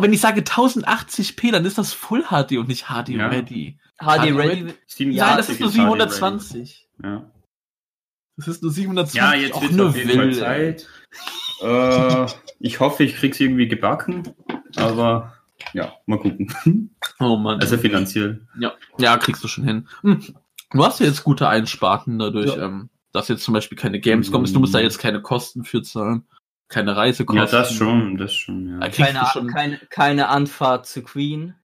Wenn 0.00 0.12
ich 0.12 0.20
sage 0.20 0.40
1080p, 0.42 1.52
dann 1.52 1.64
ist 1.64 1.78
das 1.78 1.92
Full 1.92 2.24
HD 2.24 2.58
und 2.58 2.68
nicht 2.68 2.86
HD 2.86 3.10
Ja. 3.10 3.28
Ready. 3.28 3.78
HD 3.98 4.06
HD 4.30 4.36
Ready. 4.36 4.74
87 4.86 5.16
Nein, 5.16 5.36
das 5.36 5.48
ist 5.48 5.60
nur 5.60 5.70
HD 5.70 5.78
ready. 5.78 5.88
720. 6.10 6.88
Ja. 7.02 7.30
Das 8.36 8.48
ist 8.48 8.62
nur 8.62 8.72
720. 8.72 9.14
Ja, 9.20 9.34
jetzt 9.34 9.62
wird 9.62 9.72
nur 9.72 9.88
auf 9.90 9.96
jeden 9.96 10.10
Fall. 10.12 10.34
Zeit. 10.34 10.88
Äh, 11.62 12.26
ich 12.58 12.80
hoffe, 12.80 13.04
ich 13.04 13.14
krieg's 13.16 13.38
irgendwie 13.38 13.68
gebacken, 13.68 14.24
aber 14.76 15.34
ja, 15.72 15.94
mal 16.06 16.18
gucken. 16.18 16.52
Oh 17.20 17.36
Mann. 17.36 17.60
Also 17.60 17.78
finanziell. 17.78 18.46
ja. 18.58 18.72
ja, 18.98 19.16
kriegst 19.18 19.42
du 19.44 19.48
schon 19.48 19.64
hin. 19.64 19.88
Hm. 20.02 20.20
Du 20.72 20.84
hast 20.84 20.98
ja 21.00 21.06
jetzt 21.06 21.22
gute 21.22 21.48
Einsparten 21.48 22.18
dadurch, 22.18 22.56
Ja. 22.56 22.64
ähm, 22.64 22.90
dass 23.12 23.28
jetzt 23.28 23.44
zum 23.44 23.54
Beispiel 23.54 23.78
keine 23.78 24.00
Gamescom 24.00 24.42
ist. 24.44 24.54
Du 24.54 24.58
musst 24.60 24.74
da 24.74 24.80
jetzt 24.80 24.98
keine 24.98 25.22
Kosten 25.22 25.62
für 25.64 25.82
zahlen. 25.82 26.24
Keine 26.68 26.96
Reisekosten. 26.96 27.44
Ja, 27.44 27.50
das 27.50 27.72
schon, 27.72 28.16
das 28.16 28.34
schon, 28.34 28.66
ja. 28.68 28.78
Da 28.80 28.88
Keine, 28.88 29.20
schon. 29.32 29.46
keine, 29.48 29.78
keine 29.90 30.28
Anfahrt 30.28 30.86
zu 30.86 31.02
Queen. 31.02 31.54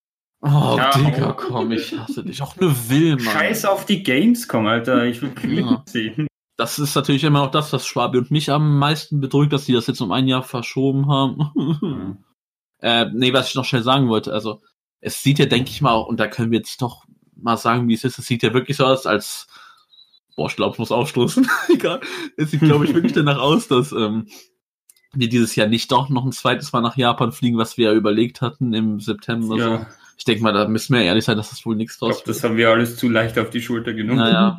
Oh, 0.42 0.76
Ja, 0.78 0.90
Digga, 0.90 1.30
oh. 1.30 1.34
komm, 1.34 1.72
ich 1.72 1.98
hasse 1.98 2.22
dich. 2.22 2.40
Auch 2.42 2.56
eine 2.56 2.70
Will, 2.88 3.16
Mann. 3.16 3.24
Scheiß 3.34 3.64
auf 3.64 3.84
die 3.86 4.02
Gamescom, 4.04 4.66
Alter. 4.66 5.04
Ich 5.06 5.20
will 5.22 5.30
Queen 5.34 5.66
Ja. 5.66 5.82
sehen. 5.86 6.28
Das 6.56 6.78
ist 6.78 6.94
natürlich 6.94 7.24
immer 7.24 7.40
noch 7.40 7.50
das, 7.50 7.72
was 7.72 7.86
Schwabi 7.86 8.18
und 8.18 8.30
mich 8.30 8.50
am 8.52 8.78
meisten 8.78 9.20
bedrückt, 9.20 9.52
dass 9.52 9.64
die 9.64 9.72
das 9.72 9.86
jetzt 9.88 10.00
um 10.02 10.12
ein 10.12 10.28
Jahr 10.28 10.42
verschoben 10.42 11.08
haben. 11.08 12.18
Äh, 12.82 13.06
nee, 13.12 13.32
was 13.32 13.48
ich 13.48 13.54
noch 13.54 13.64
schnell 13.64 13.82
sagen 13.82 14.08
wollte, 14.08 14.32
also 14.32 14.60
es 15.00 15.22
sieht 15.22 15.38
ja, 15.38 15.46
denke 15.46 15.70
ich 15.70 15.80
mal, 15.80 15.92
auch, 15.92 16.06
und 16.06 16.20
da 16.20 16.26
können 16.26 16.50
wir 16.50 16.58
jetzt 16.58 16.82
doch 16.82 17.04
mal 17.36 17.56
sagen, 17.56 17.88
wie 17.88 17.94
es 17.94 18.04
ist. 18.04 18.18
Es 18.18 18.26
sieht 18.26 18.42
ja 18.42 18.52
wirklich 18.52 18.76
so 18.76 18.84
aus, 18.84 19.06
als 19.06 19.46
boah, 20.36 20.48
ich 20.48 20.56
glaube, 20.56 20.74
ich 20.74 20.78
muss 20.78 20.92
aufstoßen. 20.92 21.48
Egal. 21.68 22.00
Es 22.36 22.50
sieht, 22.50 22.60
glaube 22.60 22.84
ich, 22.84 22.94
wirklich 22.94 23.12
danach 23.12 23.38
aus, 23.38 23.68
dass 23.68 23.92
ähm, 23.92 24.26
wir 25.12 25.28
dieses 25.28 25.56
Jahr 25.56 25.66
nicht 25.66 25.90
doch 25.90 26.08
noch 26.08 26.24
ein 26.24 26.32
zweites 26.32 26.72
Mal 26.72 26.80
nach 26.80 26.96
Japan 26.96 27.32
fliegen, 27.32 27.58
was 27.58 27.76
wir 27.76 27.90
ja 27.90 27.94
überlegt 27.94 28.40
hatten 28.40 28.72
im 28.72 29.00
September. 29.00 29.56
So. 29.56 29.58
Ja, 29.58 29.86
Ich 30.16 30.24
denke 30.24 30.42
mal, 30.42 30.52
da 30.52 30.68
müssen 30.68 30.94
wir 30.94 31.02
ehrlich 31.02 31.24
sein, 31.24 31.36
dass 31.36 31.50
das 31.50 31.64
wohl 31.66 31.76
nichts 31.76 31.94
ich 31.94 31.98
draus 31.98 32.16
glaube, 32.16 32.26
das 32.26 32.44
haben 32.44 32.56
wir 32.56 32.70
alles 32.70 32.96
zu 32.96 33.08
leicht 33.08 33.38
auf 33.38 33.50
die 33.50 33.62
Schulter 33.62 33.92
genommen. 33.92 34.18
naja, 34.20 34.58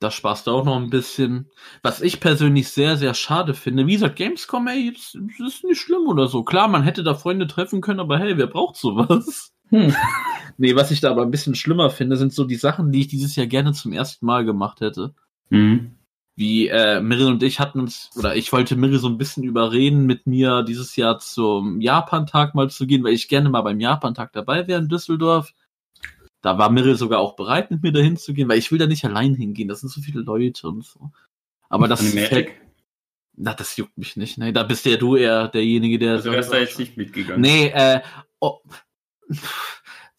da 0.00 0.10
sparst 0.10 0.46
du 0.46 0.52
auch 0.52 0.64
noch 0.64 0.76
ein 0.76 0.90
bisschen. 0.90 1.50
Was 1.82 2.00
ich 2.00 2.20
persönlich 2.20 2.68
sehr, 2.68 2.96
sehr 2.96 3.14
schade 3.14 3.54
finde, 3.54 3.86
wie 3.86 3.94
gesagt, 3.94 4.16
Gamescom, 4.16 4.66
ey, 4.68 4.92
das, 4.92 5.16
das 5.38 5.54
ist 5.54 5.64
nicht 5.64 5.80
schlimm 5.80 6.06
oder 6.06 6.28
so. 6.28 6.44
Klar, 6.44 6.68
man 6.68 6.82
hätte 6.82 7.02
da 7.02 7.14
Freunde 7.14 7.46
treffen 7.46 7.80
können, 7.80 8.00
aber 8.00 8.18
hey, 8.18 8.36
wer 8.36 8.46
braucht 8.46 8.76
sowas? 8.76 9.52
Hm. 9.70 9.94
Nee, 10.56 10.76
was 10.76 10.90
ich 10.90 11.02
da 11.02 11.10
aber 11.10 11.20
ein 11.20 11.30
bisschen 11.30 11.54
schlimmer 11.54 11.90
finde, 11.90 12.16
sind 12.16 12.32
so 12.32 12.44
die 12.44 12.54
Sachen, 12.54 12.90
die 12.90 13.00
ich 13.00 13.08
dieses 13.08 13.36
Jahr 13.36 13.46
gerne 13.46 13.74
zum 13.74 13.92
ersten 13.92 14.24
Mal 14.24 14.46
gemacht 14.46 14.80
hätte. 14.80 15.14
Mhm. 15.50 15.98
Wie 16.36 16.68
äh, 16.68 17.02
Mirre 17.02 17.26
und 17.26 17.42
ich 17.42 17.60
hatten 17.60 17.80
uns, 17.80 18.08
oder 18.16 18.34
ich 18.34 18.50
wollte 18.50 18.76
Mirre 18.76 18.98
so 18.98 19.08
ein 19.08 19.18
bisschen 19.18 19.44
überreden, 19.44 20.06
mit 20.06 20.26
mir 20.26 20.62
dieses 20.62 20.96
Jahr 20.96 21.18
zum 21.18 21.82
Japan-Tag 21.82 22.54
mal 22.54 22.70
zu 22.70 22.86
gehen, 22.86 23.04
weil 23.04 23.12
ich 23.12 23.28
gerne 23.28 23.50
mal 23.50 23.60
beim 23.60 23.78
Japan-Tag 23.78 24.32
dabei 24.32 24.66
wäre 24.66 24.80
in 24.80 24.88
Düsseldorf. 24.88 25.52
Da 26.48 26.56
war 26.56 26.70
Mirre 26.70 26.96
sogar 26.96 27.20
auch 27.20 27.36
bereit, 27.36 27.70
mit 27.70 27.82
mir 27.82 27.92
dahin 27.92 28.16
zu 28.16 28.32
gehen, 28.32 28.48
weil 28.48 28.56
ich 28.56 28.72
will 28.72 28.78
da 28.78 28.86
nicht 28.86 29.04
allein 29.04 29.34
hingehen. 29.34 29.68
Das 29.68 29.80
sind 29.80 29.90
so 29.90 30.00
viele 30.00 30.22
Leute 30.22 30.66
und 30.66 30.82
so. 30.82 31.10
Aber 31.68 31.88
das 31.88 32.00
fällt, 32.00 32.32
Animatic. 32.32 32.60
na, 33.36 33.52
das 33.52 33.76
juckt 33.76 33.98
mich 33.98 34.16
nicht. 34.16 34.38
Ne, 34.38 34.54
da 34.54 34.62
bist 34.62 34.86
ja 34.86 34.96
du 34.96 35.16
eher 35.16 35.48
derjenige, 35.48 35.98
der. 35.98 36.12
Also 36.12 36.32
wärst 36.32 36.50
da 36.50 36.56
jetzt 36.56 36.78
nicht 36.78 36.96
mitgegangen. 36.96 37.42
Nee, 37.42 37.66
äh, 37.66 38.00
oh, 38.40 38.60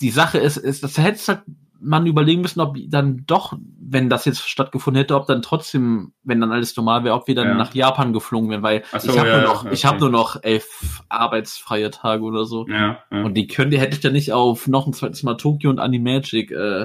die 0.02 0.12
Sache 0.12 0.38
ist, 0.38 0.58
ist, 0.58 0.84
das 0.84 1.00
hätte 1.00 1.20
halt 1.30 1.42
man 1.82 2.06
überlegen 2.06 2.42
müssen, 2.42 2.60
ob 2.60 2.78
dann 2.88 3.24
doch, 3.26 3.58
wenn 3.80 4.10
das 4.10 4.26
jetzt 4.26 4.48
stattgefunden 4.48 5.00
hätte, 5.02 5.16
ob 5.16 5.28
dann 5.28 5.42
trotzdem, 5.42 6.14
wenn 6.24 6.42
dann 6.42 6.52
alles 6.52 6.76
normal 6.76 7.04
wäre, 7.04 7.16
ob 7.16 7.28
wir 7.28 7.36
dann 7.36 7.48
Ja. 7.48 7.54
nach 7.56 7.74
Japan 7.74 8.14
geflogen 8.14 8.50
wären, 8.50 8.64
weil 8.64 8.84
so, 8.98 9.12
ich 9.12 9.18
habe 9.18 9.30
ja, 9.30 9.38
nur 9.42 9.48
noch, 9.48 9.66
ja, 9.66 9.72
ich 9.72 9.80
okay. 9.80 9.88
habe 9.88 10.00
nur 10.00 10.10
noch 10.10 10.44
elf 10.44 11.02
arbeitsfreie 11.10 11.90
Tage 11.92 12.24
oder 12.24 12.46
so. 12.46 12.68
Ja. 12.68 13.00
Und 13.12 13.36
die 13.36 13.48
könnte, 13.48 13.78
hätte 13.80 13.96
ich 13.96 14.02
dann 14.02 14.14
nicht 14.14 14.34
auf 14.34 14.68
noch 14.68 14.88
ein 14.88 14.94
zweites 14.94 15.24
Mal 15.24 15.36
Tokio 15.36 15.70
und 15.70 15.80
Animagic 15.80 16.52
äh, 16.52 16.84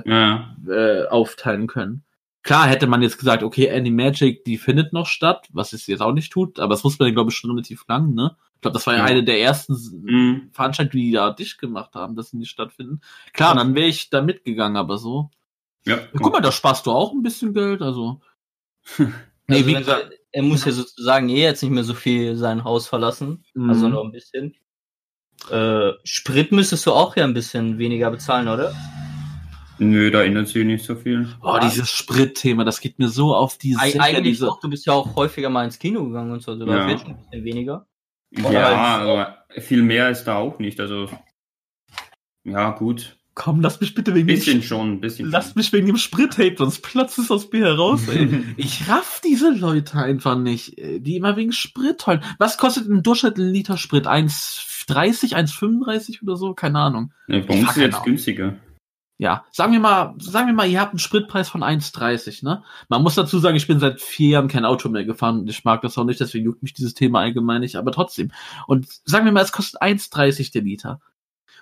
äh, 0.69 1.07
aufteilen 1.09 1.67
können. 1.67 2.05
Klar 2.43 2.67
hätte 2.67 2.87
man 2.87 3.01
jetzt 3.01 3.19
gesagt, 3.19 3.43
okay, 3.43 3.71
Animagic, 3.71 4.45
die 4.45 4.59
findet 4.59 4.93
noch 4.93 5.07
statt, 5.07 5.49
was 5.53 5.73
es 5.73 5.87
jetzt 5.87 6.03
auch 6.03 6.13
nicht 6.13 6.31
tut, 6.31 6.61
aber 6.61 6.75
das 6.75 6.85
wusste 6.85 7.05
man, 7.05 7.15
glaube 7.15 7.31
ich, 7.31 7.37
schon 7.37 7.51
relativ 7.51 7.85
lang, 7.89 8.13
ne? 8.15 8.37
Ich 8.65 8.67
glaube, 8.67 8.79
das 8.79 8.87
war 8.87 8.95
ja, 8.95 9.01
Ja. 9.01 9.05
eine 9.05 9.23
der 9.23 9.41
ersten 9.43 9.75
Mhm. 10.05 10.49
Veranstaltungen, 10.53 11.03
die 11.03 11.13
da 11.13 11.31
dicht 11.33 11.59
gemacht 11.59 11.95
haben, 11.95 12.17
dass 12.17 12.31
sie 12.31 12.39
nicht 12.39 12.49
stattfinden. 12.49 13.03
Klar, 13.35 13.55
dann 13.55 13.75
wäre 13.75 13.89
ich 13.89 14.09
da 14.09 14.23
mitgegangen, 14.23 14.79
aber 14.79 14.97
so. 14.97 15.29
Ja, 15.85 15.99
Guck 16.17 16.33
mal, 16.33 16.41
da 16.41 16.51
sparst 16.51 16.87
du 16.87 16.91
auch 16.93 17.13
ein 17.13 17.23
bisschen 17.23 17.53
Geld, 17.53 17.83
also. 17.83 18.23
nee, 18.99 19.07
Also 19.49 19.67
wie 19.67 19.75
gesagt, 19.75 20.13
er 20.33 20.43
muss 20.43 20.65
ja 20.65 20.73
sozusagen 20.73 21.29
eh 21.29 21.43
jetzt 21.43 21.63
nicht 21.63 21.73
mehr 21.73 21.85
so 21.85 21.93
viel 21.93 22.37
sein 22.37 22.65
Haus 22.65 22.87
verlassen. 22.89 23.45
Mhm. 23.53 23.69
Also 23.69 23.89
noch 23.91 24.03
ein 24.05 24.13
bisschen. 24.13 24.55
Äh, 25.51 25.91
Sprit 26.05 26.51
müsstest 26.51 26.87
du 26.87 26.93
auch 26.93 27.17
ja 27.17 27.25
ein 27.25 27.35
bisschen 27.35 27.77
weniger 27.77 28.11
bezahlen, 28.11 28.49
oder? 28.49 28.75
Nö, 29.79 30.11
da 30.11 30.23
ändert 30.23 30.49
sich 30.49 30.65
nicht 30.65 30.87
so 30.87 30.95
viel. 30.97 31.29
oh, 31.43 31.59
dieses 31.63 31.91
Spritthema, 31.91 32.65
das 32.65 32.81
geht 32.81 32.99
mir 32.99 33.09
so 33.09 33.35
auf 33.35 33.59
die 33.59 33.77
Eig 33.77 34.01
eigentlich 34.01 34.37
diese, 34.37 34.49
auch, 34.51 34.61
du 34.61 34.71
bist 34.71 34.87
ja 34.87 34.95
auch 34.95 35.17
häufiger 35.17 35.51
mal 35.51 35.65
ins 35.67 35.79
Kino 35.79 36.05
gegangen 36.07 36.31
und 36.33 36.43
so, 36.43 36.53
also 36.53 36.65
da 36.65 36.75
Ja. 36.79 36.89
wird 36.89 37.01
schon 37.01 37.11
ein 37.11 37.17
bisschen 37.19 37.45
weniger. 37.45 37.87
Ja, 38.37 38.99
aber 38.99 39.45
viel 39.61 39.83
mehr 39.83 40.11
ist 40.11 40.25
da 40.25 40.37
auch 40.37 40.59
nicht. 40.59 40.81
Also, 40.81 41.09
ja, 42.45 42.71
gut. 42.71 43.17
Komm, 43.35 43.61
lass 43.61 43.81
mich 43.81 43.95
bitte 43.95 44.15
wegen 44.15 44.29
dem 44.29 44.37
Bisschen 44.37 44.63
schon, 44.63 45.01
bisschen. 45.01 45.29
Lass 45.29 45.57
mich 45.57 45.73
wegen 45.73 45.89
dem 45.89 45.97
Sprit 45.97 46.39
hate, 46.39 46.55
sonst 46.57 46.83
platzt 46.83 47.19
es 47.19 47.33
aus 47.33 47.51
mir 47.51 47.65
heraus, 47.65 48.07
ey. 48.09 48.45
Ich 48.57 48.89
raff 48.89 49.21
diese 49.25 49.51
Leute 49.51 49.99
einfach 49.99 50.39
nicht, 50.39 50.79
äh, 50.79 51.01
die 51.01 51.17
immer 51.17 51.37
wegen 51.37 51.51
Sprit 51.51 52.07
heulen. 52.07 52.23
Was 52.39 52.59
kostet 52.59 52.87
im 52.87 53.03
Durchschnitt 53.03 53.37
ein 53.37 53.49
Liter 53.49 53.77
Sprit? 53.77 54.07
1,30, 54.07 55.35
1,35 55.35 56.23
oder 56.23 56.37
so? 56.37 56.55
Keine 56.55 56.79
Ahnung. 56.79 57.13
Ja, 57.27 57.41
bei 57.41 57.55
uns 57.55 57.71
ist 57.71 57.77
jetzt 57.77 58.05
günstiger. 58.05 58.55
Ja, 59.17 59.45
sagen 59.53 59.73
wir 59.73 59.79
mal, 59.79 60.15
sagen 60.19 60.49
wir 60.49 60.55
mal, 60.55 60.69
ihr 60.69 60.81
habt 60.81 60.91
einen 60.91 60.99
Spritpreis 60.99 61.49
von 61.49 61.63
1,30, 61.63 62.45
ne? 62.45 62.65
Man 62.89 63.03
muss 63.03 63.15
dazu 63.15 63.39
sagen, 63.39 63.57
ich 63.57 63.69
bin 63.69 63.79
seit 63.79 64.01
vier 64.01 64.31
Jahren 64.31 64.49
kein 64.49 64.65
Auto 64.65 64.89
mehr 64.89 65.05
gefahren 65.05 65.41
und 65.41 65.51
ich 65.51 65.65
mag 65.65 65.83
das 65.83 65.97
auch 65.97 66.05
nicht, 66.05 66.19
deswegen 66.19 66.45
juckt 66.45 66.65
mich 66.65 66.75
dieses 66.75 66.95
Thema 66.95 67.21
allgemein 67.21 67.61
nicht, 67.61 67.77
aber 67.77 67.93
trotzdem. 67.93 68.33
Und 68.67 68.89
sagen 69.05 69.25
wir 69.25 69.31
mal, 69.31 69.45
es 69.45 69.53
kostet 69.53 69.81
1,30 69.81 70.53
der 70.53 70.63
Liter. 70.63 71.01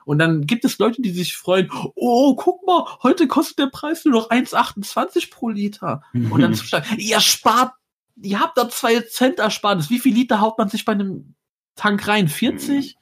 Und 0.04 0.18
dann 0.18 0.46
gibt 0.46 0.64
es 0.64 0.78
Leute, 0.78 1.02
die 1.02 1.10
sich 1.10 1.36
freuen, 1.36 1.70
oh, 1.94 2.34
guck 2.34 2.66
mal, 2.66 2.86
heute 3.02 3.28
kostet 3.28 3.58
der 3.58 3.66
Preis 3.66 4.04
nur 4.04 4.14
noch 4.14 4.30
1,28 4.30 5.30
pro 5.30 5.50
Liter. 5.50 6.02
Und 6.30 6.40
dann 6.40 6.54
zu 6.54 6.66
sagen, 6.66 6.96
ihr 6.98 7.20
spart, 7.20 7.72
ihr 8.20 8.40
habt 8.40 8.58
da 8.58 8.68
zwei 8.68 9.00
Cent 9.02 9.38
Ersparnis. 9.38 9.90
Wie 9.90 10.00
viel 10.00 10.14
Liter 10.14 10.40
haut 10.40 10.58
man 10.58 10.68
sich 10.68 10.84
bei 10.84 10.92
einem 10.92 11.34
Tank 11.76 12.08
rein? 12.08 12.28
40? 12.28 12.96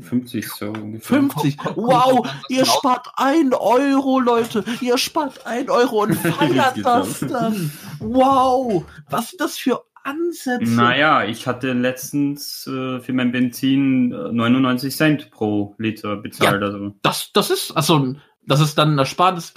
50 0.00 0.48
so 0.48 0.66
ungefähr. 0.70 1.18
50? 1.20 1.56
Kommt- 1.58 1.74
kommt- 1.76 1.86
Wow, 1.88 2.28
ihr 2.48 2.64
spart 2.64 3.08
ein 3.16 3.52
Euro, 3.54 4.20
Leute. 4.20 4.64
Ihr 4.80 4.98
spart 4.98 5.46
ein 5.46 5.68
Euro 5.70 6.02
und 6.02 6.14
feiert 6.16 6.76
Richtig 6.76 6.84
das 6.84 7.20
dann. 7.20 7.72
Wow, 7.98 8.84
was 9.10 9.30
sind 9.30 9.40
das 9.40 9.56
für 9.58 9.82
Ansätze? 10.04 10.64
Naja, 10.74 11.24
ich 11.24 11.46
hatte 11.46 11.72
letztens 11.72 12.66
äh, 12.66 13.00
für 13.00 13.12
mein 13.12 13.32
Benzin 13.32 14.12
äh, 14.12 14.32
99 14.32 14.94
Cent 14.96 15.30
pro 15.30 15.74
Liter 15.78 16.16
bezahlt. 16.16 16.62
Also 16.62 16.94
Das, 17.02 17.30
das 17.32 17.50
ist, 17.50 17.70
also, 17.72 18.14
das 18.46 18.60
ist 18.60 18.76
dann 18.78 18.94
ein 18.94 18.98
Ersparnis. 18.98 19.54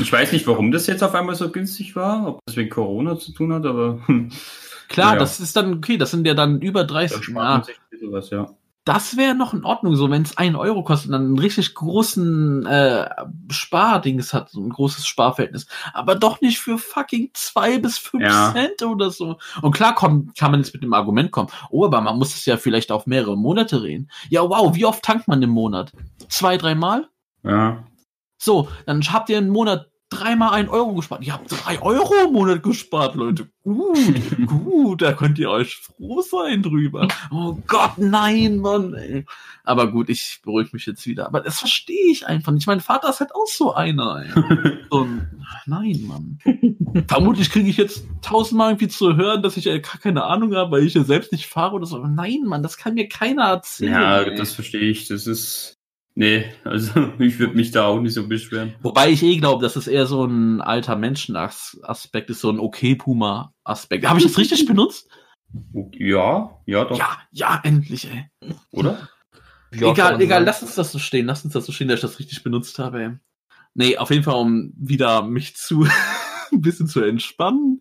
ich 0.00 0.12
weiß 0.12 0.32
nicht, 0.32 0.46
warum 0.46 0.70
das 0.72 0.86
jetzt 0.88 1.02
auf 1.04 1.14
einmal 1.14 1.34
so 1.36 1.50
günstig 1.50 1.94
war, 1.96 2.26
ob 2.26 2.40
das 2.46 2.56
wegen 2.56 2.70
Corona 2.70 3.16
zu 3.18 3.32
tun 3.32 3.52
hat, 3.52 3.64
aber 3.64 4.00
Klar, 4.88 5.08
Naja. 5.08 5.18
das 5.20 5.40
ist 5.40 5.56
dann, 5.56 5.74
okay, 5.74 5.96
das 5.96 6.12
sind 6.12 6.26
ja 6.28 6.34
dann 6.34 6.60
über 6.60 6.84
da 6.84 6.94
30. 6.94 7.24
spart 7.24 7.34
man 7.34 7.58
Ja, 7.60 7.64
sich 7.64 7.76
ein 7.76 7.90
bisschen 7.90 8.12
was, 8.12 8.30
ja. 8.30 8.48
Das 8.86 9.16
wäre 9.16 9.34
noch 9.34 9.52
in 9.52 9.64
Ordnung, 9.64 9.96
so 9.96 10.08
wenn 10.10 10.22
es 10.22 10.38
ein 10.38 10.54
Euro 10.54 10.84
kostet 10.84 11.08
und 11.08 11.12
dann 11.12 11.24
einen 11.26 11.38
richtig 11.40 11.74
großen 11.74 12.64
äh, 12.66 13.10
Spardings 13.50 14.32
hat, 14.32 14.48
so 14.50 14.60
ein 14.60 14.70
großes 14.70 15.04
Sparverhältnis. 15.06 15.66
Aber 15.92 16.14
doch 16.14 16.40
nicht 16.40 16.60
für 16.60 16.78
fucking 16.78 17.30
zwei 17.34 17.78
bis 17.78 17.98
fünf 17.98 18.22
Ja. 18.22 18.52
Cent 18.52 18.82
oder 18.82 19.10
so. 19.10 19.38
Und 19.60 19.72
klar 19.74 19.94
kommt, 19.96 20.38
kann 20.38 20.52
man 20.52 20.60
jetzt 20.60 20.72
mit 20.72 20.84
dem 20.84 20.94
Argument 20.94 21.32
kommen, 21.32 21.48
oh, 21.70 21.84
aber 21.84 22.00
man 22.00 22.16
muss 22.16 22.34
es 22.36 22.46
ja 22.46 22.56
vielleicht 22.56 22.92
auf 22.92 23.06
mehrere 23.06 23.36
Monate 23.36 23.82
reden. 23.82 24.08
Ja, 24.30 24.42
wow, 24.48 24.72
wie 24.74 24.84
oft 24.86 25.04
tankt 25.04 25.26
man 25.26 25.42
im 25.42 25.50
Monat? 25.50 25.90
Zwei, 26.28 26.56
dreimal? 26.56 27.08
Ja, 27.42 27.84
So, 28.38 28.68
dann 28.86 29.02
habt 29.02 29.30
ihr 29.30 29.38
im 29.38 29.48
Monat 29.48 29.90
dreimal 30.10 30.52
ein 30.52 30.68
Euro 30.68 30.94
gespart. 30.94 31.24
Ihr 31.24 31.32
habt 31.32 31.50
drei 31.50 31.80
Euro 31.82 32.14
im 32.24 32.32
Monat 32.32 32.62
gespart, 32.62 33.14
Leute. 33.14 33.48
Gut, 33.64 33.98
gut, 34.46 35.02
da 35.02 35.12
könnt 35.12 35.38
ihr 35.38 35.50
euch 35.50 35.76
froh 35.76 36.22
sein 36.22 36.62
drüber. 36.62 37.08
Oh 37.30 37.58
Gott, 37.66 37.98
nein, 37.98 38.58
Mann. 38.58 38.94
Ey. 38.94 39.24
Aber 39.64 39.90
gut, 39.90 40.08
ich 40.08 40.40
beruhige 40.44 40.70
mich 40.72 40.86
jetzt 40.86 41.06
wieder. 41.06 41.26
Aber 41.26 41.40
das 41.40 41.58
verstehe 41.58 42.10
ich 42.10 42.26
einfach 42.26 42.52
nicht. 42.52 42.68
Mein 42.68 42.80
Vater 42.80 43.10
ist 43.10 43.18
halt 43.18 43.34
auch 43.34 43.46
so 43.48 43.74
einer. 43.74 44.24
Ey. 44.24 44.76
Ein, 44.92 45.44
nein, 45.66 46.04
Mann. 46.06 46.38
Vermutlich 47.08 47.50
kriege 47.50 47.68
ich 47.68 47.76
jetzt 47.76 48.06
tausendmal 48.22 48.70
irgendwie 48.70 48.88
zu 48.88 49.16
hören, 49.16 49.42
dass 49.42 49.56
ich 49.56 49.66
äh, 49.66 49.80
gar 49.80 49.98
keine 49.98 50.24
Ahnung 50.24 50.54
habe, 50.54 50.70
weil 50.70 50.86
ich 50.86 50.94
ja 50.94 51.02
selbst 51.02 51.32
nicht 51.32 51.46
fahre 51.46 51.74
oder 51.74 51.86
so. 51.86 51.96
Aber 51.96 52.08
nein, 52.08 52.42
Mann, 52.44 52.62
das 52.62 52.76
kann 52.76 52.94
mir 52.94 53.08
keiner 53.08 53.46
erzählen. 53.48 53.92
ja 53.92 54.20
ey. 54.22 54.36
das 54.36 54.52
verstehe 54.52 54.88
ich. 54.88 55.08
Das 55.08 55.26
ist. 55.26 55.75
Nee, 56.18 56.46
also 56.64 57.12
ich 57.18 57.38
würde 57.38 57.54
mich 57.54 57.70
da 57.72 57.86
auch 57.86 58.00
nicht 58.00 58.14
so 58.14 58.26
beschweren. 58.26 58.74
Wobei 58.80 59.10
ich 59.10 59.22
eh 59.22 59.36
glaube, 59.36 59.62
dass 59.62 59.76
es 59.76 59.86
eher 59.86 60.06
so 60.06 60.24
ein 60.24 60.62
alter 60.62 60.96
Menschenaspekt 60.96 62.30
ist, 62.30 62.40
so 62.40 62.50
ein 62.50 62.58
Okay-Puma-Aspekt. 62.58 64.08
Habe 64.08 64.18
ich 64.18 64.24
das 64.24 64.38
richtig 64.38 64.64
benutzt? 64.66 65.08
Ja, 65.92 66.58
ja, 66.66 66.84
doch, 66.86 66.98
Ja, 66.98 67.18
ja, 67.30 67.60
endlich, 67.62 68.08
ey. 68.10 68.30
oder? 68.72 69.08
Ja, 69.74 69.92
egal, 69.92 70.20
egal, 70.20 70.38
sein. 70.38 70.46
lass 70.46 70.62
uns 70.62 70.74
das 70.74 70.90
so 70.90 70.98
stehen, 70.98 71.26
lass 71.26 71.44
uns 71.44 71.52
das 71.52 71.66
so 71.66 71.72
stehen, 71.72 71.88
dass 71.88 71.98
ich 71.98 72.02
das 72.02 72.18
richtig 72.18 72.42
benutzt 72.42 72.78
habe, 72.78 73.02
ey. 73.02 73.10
Nee, 73.74 73.98
auf 73.98 74.10
jeden 74.10 74.22
Fall, 74.22 74.36
um 74.36 74.72
wieder 74.76 75.22
mich 75.22 75.54
zu 75.56 75.86
ein 76.52 76.62
bisschen 76.62 76.88
zu 76.88 77.02
entspannen. 77.02 77.80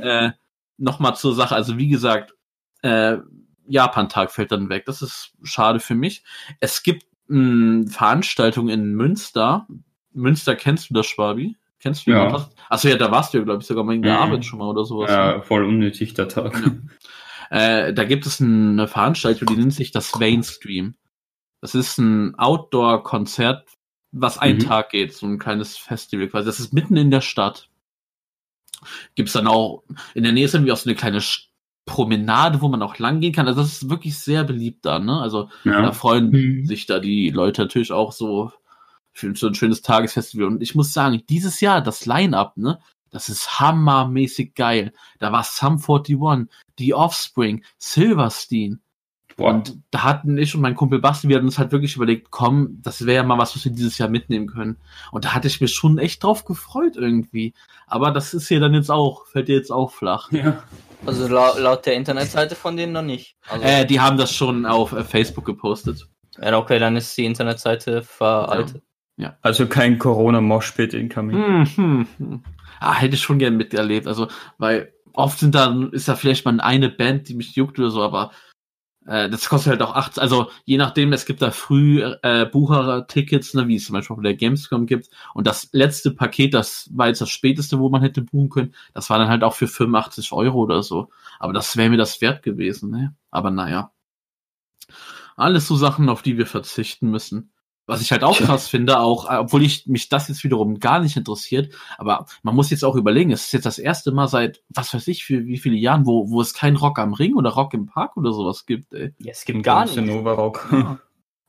äh, 0.00 0.30
Nochmal 0.78 1.14
zur 1.16 1.34
Sache, 1.34 1.54
also 1.54 1.76
wie 1.78 1.88
gesagt, 1.88 2.34
äh, 2.82 3.18
Japan-Tag 3.66 4.30
fällt 4.30 4.52
dann 4.52 4.68
weg. 4.70 4.84
Das 4.86 5.02
ist 5.02 5.32
schade 5.42 5.80
für 5.80 5.94
mich. 5.94 6.22
Es 6.60 6.82
gibt 6.82 7.06
mh, 7.28 7.90
Veranstaltungen 7.90 8.68
in 8.68 8.94
Münster. 8.94 9.66
Münster 10.12 10.56
kennst 10.56 10.90
du 10.90 10.94
das, 10.94 11.06
Schwabi? 11.06 11.56
Kennst 11.78 12.06
du 12.06 12.10
Ja. 12.12 12.24
jemanden? 12.26 12.48
Achso, 12.68 12.88
ja, 12.88 12.96
da 12.96 13.10
warst 13.10 13.34
du 13.34 13.38
ja, 13.38 13.44
glaube 13.44 13.60
ich, 13.62 13.66
sogar 13.66 13.84
mal 13.84 13.94
in 13.94 14.02
der 14.02 14.14
Mhm. 14.14 14.20
Arbeit 14.22 14.44
schon 14.44 14.58
mal 14.58 14.68
oder 14.68 14.84
sowas. 14.84 15.10
Ja, 15.10 15.40
voll 15.42 15.64
unnötig, 15.64 16.14
der 16.14 16.28
Tag. 16.28 16.60
Äh, 17.50 17.92
da 17.94 18.04
gibt 18.04 18.26
es 18.26 18.40
eine 18.40 18.88
Veranstaltung, 18.88 19.46
die 19.48 19.56
nennt 19.56 19.72
sich 19.74 19.92
das 19.92 20.12
Vane 20.14 20.42
Stream. 20.42 20.94
Das 21.60 21.74
ist 21.74 21.98
ein 21.98 22.34
Outdoor-Konzert, 22.36 23.68
was 24.12 24.38
einen 24.38 24.58
Mhm. 24.58 24.62
Tag 24.64 24.90
geht, 24.90 25.14
so 25.14 25.26
ein 25.26 25.38
kleines 25.38 25.76
Festival 25.76 26.28
quasi. 26.28 26.46
Das 26.46 26.58
ist 26.60 26.72
mitten 26.72 26.96
in 26.96 27.10
der 27.10 27.20
Stadt. 27.20 27.68
Gibt 29.14 29.28
es 29.28 29.32
dann 29.34 29.46
auch, 29.46 29.84
in 30.14 30.22
der 30.24 30.32
Nähe 30.32 30.44
ist 30.44 30.54
irgendwie 30.54 30.72
auch 30.72 30.76
so 30.76 30.88
eine 30.88 30.96
kleine 30.96 31.20
Sch- 31.20 31.45
Promenade, 31.86 32.60
wo 32.60 32.68
man 32.68 32.82
auch 32.82 32.98
lang 32.98 33.20
gehen 33.20 33.32
kann. 33.32 33.46
Also 33.46 33.62
das 33.62 33.72
ist 33.82 33.88
wirklich 33.88 34.18
sehr 34.18 34.44
beliebt 34.44 34.84
da, 34.84 34.98
ne? 34.98 35.20
Also 35.20 35.48
da 35.64 35.70
Ja. 35.82 35.92
freuen 35.92 36.30
Mhm. 36.30 36.66
sich 36.66 36.84
da 36.86 36.98
die 36.98 37.30
Leute 37.30 37.62
natürlich 37.62 37.92
auch 37.92 38.12
so 38.12 38.52
für 39.12 39.34
so 39.34 39.46
ein 39.46 39.54
schönes 39.54 39.80
Tagesfestival. 39.80 40.46
Und 40.48 40.62
ich 40.62 40.74
muss 40.74 40.92
sagen, 40.92 41.22
dieses 41.30 41.60
Jahr, 41.60 41.80
das 41.80 42.04
Line-Up, 42.04 42.56
ne, 42.58 42.78
das 43.10 43.28
ist 43.30 43.60
hammermäßig 43.60 44.54
geil. 44.54 44.92
Da 45.20 45.32
war 45.32 45.42
Sum 45.44 45.78
41, 45.80 46.48
The 46.78 46.92
Offspring, 46.94 47.64
Silverstein. 47.78 48.80
Boah. 49.36 49.50
Und 49.54 49.78
da 49.90 50.02
hatten 50.02 50.36
ich 50.38 50.54
und 50.54 50.62
mein 50.62 50.74
Kumpel 50.74 50.98
Basti, 50.98 51.28
wir 51.28 51.36
hatten 51.36 51.46
uns 51.46 51.58
halt 51.58 51.70
wirklich 51.70 51.94
überlegt, 51.96 52.30
komm, 52.30 52.78
das 52.82 53.04
wäre 53.04 53.16
ja 53.16 53.22
mal 53.22 53.36
was, 53.38 53.54
was 53.54 53.64
wir 53.66 53.72
dieses 53.72 53.98
Jahr 53.98 54.08
mitnehmen 54.08 54.46
können. 54.46 54.76
Und 55.12 55.24
da 55.26 55.34
hatte 55.34 55.46
ich 55.46 55.60
mich 55.60 55.74
schon 55.74 55.98
echt 55.98 56.24
drauf 56.24 56.44
gefreut 56.46 56.96
irgendwie. 56.96 57.52
Aber 57.86 58.10
das 58.10 58.32
ist 58.34 58.48
hier 58.48 58.60
dann 58.60 58.72
jetzt 58.74 58.90
auch, 58.90 59.26
fällt 59.26 59.48
dir 59.48 59.56
jetzt 59.56 59.70
auch 59.70 59.92
flach. 59.92 60.32
ja. 60.32 60.62
Also 61.06 61.28
laut, 61.28 61.58
laut 61.58 61.86
der 61.86 61.94
Internetseite 61.94 62.54
von 62.54 62.76
denen 62.76 62.92
noch 62.92 63.02
nicht. 63.02 63.36
Also, 63.48 63.64
Äh, 63.64 63.86
die 63.86 64.00
haben 64.00 64.16
das 64.16 64.32
schon 64.34 64.66
auf 64.66 64.92
äh, 64.92 65.04
Facebook 65.04 65.44
gepostet. 65.44 66.06
ja, 66.40 66.56
okay, 66.56 66.78
dann 66.78 66.96
ist 66.96 67.16
die 67.16 67.24
Internetseite 67.24 68.02
veraltet. 68.02 68.82
Also 69.40 69.66
kein 69.66 69.98
Corona-Moshpit 69.98 70.92
incoming. 70.92 71.36
Hm, 71.36 71.66
hm, 71.76 72.08
hm. 72.18 72.44
Ah, 72.80 72.94
hätte 72.94 73.14
ich 73.14 73.22
schon 73.22 73.38
gern 73.38 73.56
miterlebt. 73.56 74.06
Also, 74.06 74.28
weil 74.58 74.92
oft 75.14 75.38
sind 75.38 75.54
da, 75.54 75.88
ist 75.92 76.08
da 76.08 76.16
vielleicht 76.16 76.44
mal 76.44 76.60
eine 76.60 76.90
Band, 76.90 77.28
die 77.28 77.34
mich 77.34 77.56
juckt 77.56 77.78
oder 77.78 77.90
so, 77.90 78.02
aber 78.02 78.32
äh, 79.06 79.30
das 79.30 79.48
kostet 79.48 79.70
halt 79.70 79.82
auch 79.82 79.94
8, 79.94 80.18
also 80.18 80.50
je 80.64 80.76
nachdem, 80.76 81.12
es 81.12 81.26
gibt 81.26 81.42
da 81.42 81.50
früh 81.50 82.02
äh, 82.22 82.46
Bucher-Tickets, 82.46 83.54
ne, 83.54 83.68
wie 83.68 83.76
es 83.76 83.86
zum 83.86 83.94
Beispiel 83.94 84.16
auf 84.16 84.22
der 84.22 84.34
Gamescom 84.34 84.86
gibt. 84.86 85.08
Und 85.34 85.46
das 85.46 85.68
letzte 85.72 86.10
Paket, 86.10 86.54
das 86.54 86.90
war 86.92 87.08
jetzt 87.08 87.20
das 87.20 87.30
späteste, 87.30 87.78
wo 87.78 87.88
man 87.88 88.02
hätte 88.02 88.22
buchen 88.22 88.50
können, 88.50 88.74
das 88.94 89.10
war 89.10 89.18
dann 89.18 89.28
halt 89.28 89.44
auch 89.44 89.54
für 89.54 89.68
85 89.68 90.32
Euro 90.32 90.58
oder 90.58 90.82
so. 90.82 91.10
Aber 91.38 91.52
das 91.52 91.76
wäre 91.76 91.90
mir 91.90 91.96
das 91.96 92.20
wert 92.20 92.42
gewesen, 92.42 92.90
ne? 92.90 93.14
Aber 93.30 93.50
naja. 93.50 93.92
Alles 95.36 95.66
so 95.66 95.76
Sachen, 95.76 96.08
auf 96.08 96.22
die 96.22 96.38
wir 96.38 96.46
verzichten 96.46 97.10
müssen. 97.10 97.52
Was 97.88 98.00
ich 98.02 98.10
halt 98.10 98.24
auch 98.24 98.36
krass 98.36 98.66
finde, 98.68 98.98
auch, 98.98 99.30
äh, 99.30 99.36
obwohl 99.36 99.62
ich 99.62 99.86
mich 99.86 100.08
das 100.08 100.26
jetzt 100.28 100.42
wiederum 100.42 100.80
gar 100.80 100.98
nicht 101.00 101.16
interessiert, 101.16 101.72
aber 101.98 102.26
man 102.42 102.54
muss 102.56 102.70
jetzt 102.70 102.84
auch 102.84 102.96
überlegen, 102.96 103.30
es 103.30 103.44
ist 103.46 103.52
jetzt 103.52 103.66
das 103.66 103.78
erste 103.78 104.10
Mal 104.10 104.26
seit, 104.26 104.60
was 104.70 104.92
weiß 104.92 105.06
ich, 105.08 105.24
für 105.24 105.44
wie 105.46 105.56
viele 105.58 105.76
Jahren, 105.76 106.04
wo, 106.04 106.28
wo 106.30 106.40
es 106.40 106.52
kein 106.52 106.74
Rock 106.74 106.98
am 106.98 107.12
Ring 107.14 107.34
oder 107.34 107.50
Rock 107.50 107.74
im 107.74 107.86
Park 107.86 108.16
oder 108.16 108.32
sowas 108.32 108.66
gibt, 108.66 108.92
ey. 108.92 109.14
Ja, 109.18 109.30
es 109.30 109.44
gibt 109.44 109.62
gar 109.62 109.84
nichts. 109.84 109.96
Nova 109.96 110.32
Rock. 110.32 110.68
Ja, 110.72 110.98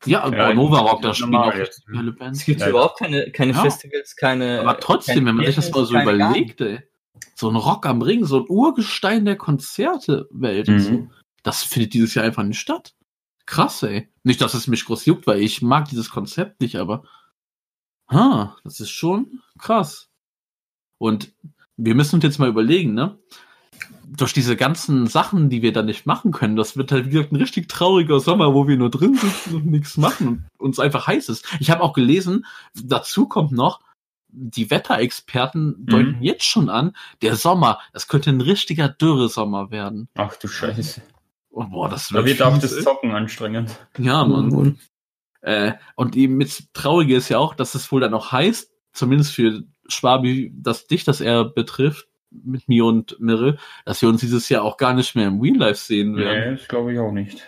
Ja, 0.05 0.29
ja 0.31 0.53
Nova 0.53 0.77
Rock, 0.79 1.01
da 1.01 1.15
spielen 1.15 1.35
auch 1.35 1.51
geile 1.91 2.11
Bands. 2.11 2.39
Es 2.41 2.45
gibt 2.45 2.61
Ja. 2.61 2.69
überhaupt 2.69 2.99
keine, 2.99 3.31
keine 3.31 3.53
Ja. 3.53 3.61
Festivals, 3.61 4.15
keine. 4.15 4.61
Aber 4.61 4.79
trotzdem, 4.79 5.25
wenn 5.25 5.35
man 5.35 5.45
sich 5.47 5.55
das 5.55 5.71
mal 5.71 5.85
so 5.85 5.95
überlegt, 5.99 6.61
ey, 6.61 6.79
so 7.33 7.49
ein 7.49 7.55
Rock 7.55 7.87
am 7.87 8.03
Ring, 8.03 8.25
so 8.25 8.41
ein 8.41 8.45
Urgestein 8.47 9.25
der 9.25 9.37
Konzertewelt 9.37 10.69
und 10.69 10.75
Mhm. 10.75 10.79
so, 10.79 11.09
das 11.41 11.63
findet 11.63 11.95
dieses 11.95 12.13
Jahr 12.13 12.25
einfach 12.25 12.43
nicht 12.43 12.59
statt. 12.59 12.93
Krass, 13.47 13.81
ey. 13.81 14.09
Nicht, 14.23 14.41
dass 14.41 14.53
es 14.53 14.67
mich 14.67 14.85
groß 14.85 15.05
juckt, 15.05 15.25
weil 15.25 15.41
ich 15.41 15.61
mag 15.63 15.87
dieses 15.89 16.11
Konzept 16.11 16.61
nicht, 16.61 16.75
aber 16.75 17.03
ha, 18.11 18.55
das 18.63 18.79
ist 18.79 18.91
schon 18.91 19.41
krass. 19.57 20.09
Und 20.99 21.33
wir 21.77 21.95
müssen 21.95 22.15
uns 22.15 22.23
jetzt 22.23 22.39
mal 22.39 22.49
überlegen, 22.49 22.93
ne? 22.93 23.17
Durch 24.05 24.33
diese 24.33 24.55
ganzen 24.55 25.07
Sachen, 25.07 25.49
die 25.49 25.61
wir 25.61 25.71
da 25.71 25.81
nicht 25.81 26.05
machen 26.05 26.31
können, 26.31 26.55
das 26.55 26.77
wird 26.77 26.91
halt 26.91 27.05
wie 27.05 27.11
gesagt 27.11 27.31
ein 27.31 27.37
richtig 27.37 27.69
trauriger 27.69 28.19
Sommer, 28.19 28.53
wo 28.53 28.67
wir 28.67 28.77
nur 28.77 28.89
drin 28.89 29.15
sitzen 29.15 29.55
und 29.55 29.65
nichts 29.65 29.97
machen 29.97 30.27
und 30.27 30.45
uns 30.59 30.79
einfach 30.79 31.07
heiß 31.07 31.29
ist. 31.29 31.45
Ich 31.59 31.71
habe 31.71 31.83
auch 31.83 31.93
gelesen, 31.93 32.45
dazu 32.73 33.27
kommt 33.27 33.51
noch, 33.51 33.81
die 34.29 34.69
Wetterexperten 34.69 35.85
deuten 35.85 36.21
jetzt 36.21 36.45
schon 36.45 36.69
an, 36.69 36.95
der 37.21 37.35
Sommer, 37.35 37.79
das 37.93 38.07
könnte 38.07 38.29
ein 38.29 38.41
richtiger 38.41 38.89
Dürresommer 38.89 39.71
werden. 39.71 40.09
Ach 40.15 40.35
du 40.35 40.47
Scheiße. 40.47 41.01
Oh, 41.59 41.63
boah, 41.63 41.89
das 41.89 42.09
Da 42.09 42.23
wird 42.23 42.39
auch 42.43 42.55
das 42.59 42.71
ey. 42.73 42.83
Zocken 42.83 43.11
anstrengend. 43.13 43.75
Ja, 43.97 44.23
Mann. 44.23 44.77
Äh, 45.41 45.73
und 45.95 46.15
eben 46.15 46.37
mit 46.37 46.71
Traurige 46.73 47.15
ist 47.15 47.29
ja 47.29 47.39
auch, 47.39 47.55
dass 47.55 47.73
es 47.73 47.91
wohl 47.91 47.99
dann 47.99 48.13
auch 48.13 48.31
heißt, 48.31 48.71
zumindest 48.93 49.33
für 49.33 49.63
Schwabi, 49.87 50.53
dass 50.55 50.85
dich 50.85 51.03
das 51.03 51.19
eher 51.19 51.45
betrifft, 51.45 52.07
mit 52.29 52.69
mir 52.69 52.85
und 52.85 53.19
Mirre, 53.19 53.57
dass 53.85 54.03
wir 54.03 54.09
uns 54.09 54.21
dieses 54.21 54.49
Jahr 54.49 54.61
auch 54.61 54.77
gar 54.77 54.93
nicht 54.93 55.15
mehr 55.15 55.29
im 55.29 55.41
Real 55.41 55.57
Life 55.57 55.83
sehen 55.83 56.15
werden. 56.15 56.51
Nee, 56.51 56.57
das 56.59 56.67
glaube 56.67 56.93
ich 56.93 56.99
auch 56.99 57.11
nicht. 57.11 57.41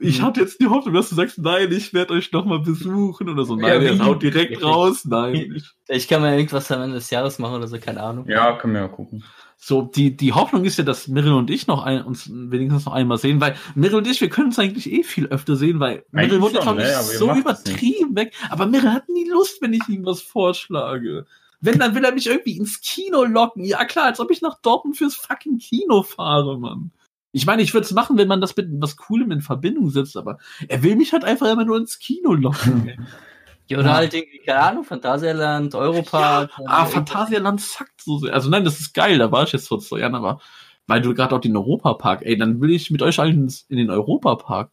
Ich 0.00 0.20
hatte 0.20 0.40
jetzt 0.40 0.60
die 0.60 0.66
Hoffnung, 0.66 0.94
dass 0.94 1.08
du 1.08 1.14
sagst, 1.14 1.38
nein, 1.38 1.72
ich 1.72 1.94
werde 1.94 2.12
euch 2.12 2.30
nochmal 2.30 2.60
besuchen 2.60 3.30
oder 3.30 3.44
so. 3.44 3.56
Nein, 3.56 3.82
Ja, 3.82 3.88
er 3.90 4.04
haut 4.04 4.22
direkt 4.22 4.62
raus. 4.62 5.06
Nein. 5.06 5.54
Ich, 5.56 5.70
Ich 5.88 6.08
kann 6.08 6.20
mir 6.20 6.36
irgendwas 6.36 6.70
am 6.70 6.82
Ende 6.82 6.96
des 6.96 7.08
Jahres 7.08 7.38
machen 7.38 7.54
oder 7.56 7.68
so, 7.68 7.78
keine 7.78 8.02
Ahnung. 8.02 8.28
Ja, 8.28 8.52
können 8.52 8.74
wir 8.74 8.82
ja 8.82 8.88
gucken. 8.88 9.24
So, 9.66 9.80
die, 9.80 10.14
die 10.14 10.34
Hoffnung 10.34 10.66
ist 10.66 10.76
ja, 10.76 10.84
dass 10.84 11.08
Mirre 11.08 11.34
und 11.36 11.48
ich 11.50 11.66
noch 11.66 11.82
ein, 11.84 12.04
uns 12.04 12.30
wenigstens 12.30 12.84
noch 12.84 12.92
einmal 12.92 13.16
sehen, 13.16 13.40
weil 13.40 13.56
Mirre 13.74 13.96
und 13.96 14.06
ich, 14.06 14.20
wir 14.20 14.28
können 14.28 14.48
uns 14.48 14.58
eigentlich 14.58 14.92
eh 14.92 15.02
viel 15.02 15.28
öfter 15.28 15.56
sehen, 15.56 15.80
weil 15.80 16.04
Eigentlich 16.12 16.38
wohnt 16.42 16.52
ja, 16.54 16.62
schon, 16.62 16.76
glaub 16.76 16.86
ich, 16.86 16.92
ne? 16.92 16.98
Aber 16.98 17.12
ihr 17.12 17.18
so 17.18 17.26
macht 17.28 17.38
es 17.38 17.44
nicht. 17.64 17.68
übertrieben 17.68 18.14
weg. 18.14 18.34
Aber 18.50 18.66
Mirre 18.66 18.92
hat 18.92 19.08
nie 19.08 19.26
Lust, 19.26 19.62
wenn 19.62 19.72
ich 19.72 19.88
ihm 19.88 20.04
was 20.04 20.20
vorschlage. 20.20 21.24
Wenn, 21.62 21.78
dann 21.78 21.94
will 21.94 22.04
er 22.04 22.12
mich 22.12 22.26
irgendwie 22.26 22.58
ins 22.58 22.82
Kino 22.82 23.24
locken. 23.24 23.64
Ja 23.64 23.86
klar, 23.86 24.04
als 24.04 24.20
ob 24.20 24.30
ich 24.30 24.42
nach 24.42 24.60
Dortmund 24.60 24.98
fürs 24.98 25.14
fucking 25.14 25.56
Kino 25.56 26.02
fahre, 26.02 26.60
Mann. 26.60 26.90
Ich 27.32 27.46
meine, 27.46 27.62
ich 27.62 27.72
würde 27.72 27.86
es 27.86 27.92
machen, 27.92 28.18
wenn 28.18 28.28
man 28.28 28.42
das 28.42 28.54
mit 28.54 28.68
was 28.82 28.98
Coolem 28.98 29.30
in 29.30 29.40
Verbindung 29.40 29.88
setzt, 29.88 30.18
aber 30.18 30.40
er 30.68 30.82
will 30.82 30.96
mich 30.96 31.14
halt 31.14 31.24
einfach 31.24 31.50
immer 31.50 31.64
nur 31.64 31.78
ins 31.78 31.98
Kino 31.98 32.34
locken. 32.34 32.86
ey. 32.86 32.98
Ja, 33.68 33.78
oder 33.78 33.88
Ja. 33.88 33.94
halt 33.96 34.14
irgendwie, 34.14 34.38
keine 34.38 34.60
Ahnung, 34.60 34.84
Phantasialand, 34.84 35.74
Europark. 35.74 36.50
Ah, 36.66 36.84
Phantasialand 36.84 37.60
zackt 37.60 38.02
so 38.02 38.18
sehr. 38.18 38.34
Also 38.34 38.50
nein, 38.50 38.64
das 38.64 38.80
ist 38.80 38.92
geil, 38.92 39.18
da 39.18 39.32
war 39.32 39.44
ich 39.44 39.52
jetzt 39.52 39.68
vor 39.68 39.80
zwei 39.80 40.00
Jahren, 40.00 40.14
aber 40.14 40.40
weil 40.86 41.00
du 41.00 41.14
gerade 41.14 41.34
auch 41.34 41.40
den 41.40 41.56
Europapark, 41.56 42.22
ey, 42.26 42.36
dann 42.36 42.60
will 42.60 42.70
ich 42.70 42.90
mit 42.90 43.00
euch 43.00 43.18
allen 43.18 43.50
in 43.68 43.76
den 43.78 43.90
Europapark. 43.90 44.70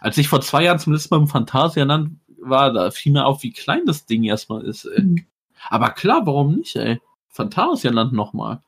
Als 0.00 0.18
ich 0.18 0.28
vor 0.28 0.42
zwei 0.42 0.64
Jahren 0.64 0.78
zum 0.78 0.92
letzten 0.92 1.14
Mal 1.14 1.22
im 1.22 1.28
Phantasialand 1.28 2.20
war, 2.42 2.72
da 2.72 2.90
fiel 2.90 3.12
mir 3.12 3.24
auf, 3.26 3.42
wie 3.42 3.52
klein 3.52 3.86
das 3.86 4.04
Ding 4.06 4.24
erstmal 4.24 4.62
ist, 4.62 4.84
ey. 4.84 5.26
Aber 5.68 5.90
klar, 5.90 6.26
warum 6.26 6.56
nicht, 6.56 6.76
ey? 6.76 7.00
Phantasialand 7.28 8.12
nochmal. 8.12 8.62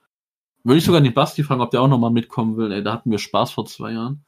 Würde 0.65 0.79
ich 0.79 0.85
sogar 0.85 1.01
den 1.01 1.15
Basti 1.15 1.43
fragen, 1.43 1.61
ob 1.61 1.71
der 1.71 1.83
auch 1.83 1.89
nochmal 1.89 2.11
mitkommen 2.11 2.57
will, 2.57 2.73
ey, 2.73 2.83
da 2.83 2.93
hatten 2.95 3.11
wir 3.11 3.19
Spaß 3.19 3.51
vor 3.51 3.67
zwei 3.67 3.93
Jahren. 3.93 4.25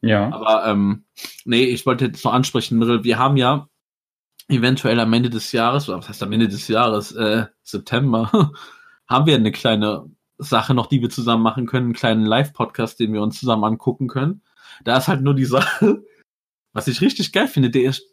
Ja. 0.00 0.32
Aber 0.32 0.66
ähm, 0.66 1.04
nee, 1.44 1.64
ich 1.64 1.86
wollte 1.86 2.06
jetzt 2.06 2.24
noch 2.24 2.32
ansprechen, 2.34 3.04
wir 3.04 3.18
haben 3.18 3.36
ja 3.36 3.68
eventuell 4.48 5.00
am 5.00 5.12
Ende 5.12 5.30
des 5.30 5.52
Jahres, 5.52 5.88
oder 5.88 5.98
was 5.98 6.08
heißt 6.08 6.22
am 6.22 6.32
Ende 6.32 6.48
des 6.48 6.68
Jahres, 6.68 7.12
äh, 7.12 7.46
September, 7.62 8.52
haben 9.06 9.26
wir 9.26 9.34
eine 9.34 9.52
kleine 9.52 10.10
Sache 10.38 10.74
noch, 10.74 10.86
die 10.86 11.00
wir 11.00 11.10
zusammen 11.10 11.42
machen 11.42 11.66
können, 11.66 11.86
einen 11.86 11.94
kleinen 11.94 12.24
Live-Podcast, 12.24 12.98
den 13.00 13.12
wir 13.12 13.22
uns 13.22 13.38
zusammen 13.38 13.64
angucken 13.64 14.08
können. 14.08 14.42
Da 14.82 14.96
ist 14.96 15.08
halt 15.08 15.22
nur 15.22 15.34
die 15.34 15.44
Sache, 15.44 16.04
was 16.72 16.88
ich 16.88 17.00
richtig 17.00 17.32
geil 17.32 17.48
finde, 17.48 17.70
der 17.70 17.90
ist, 17.90 18.04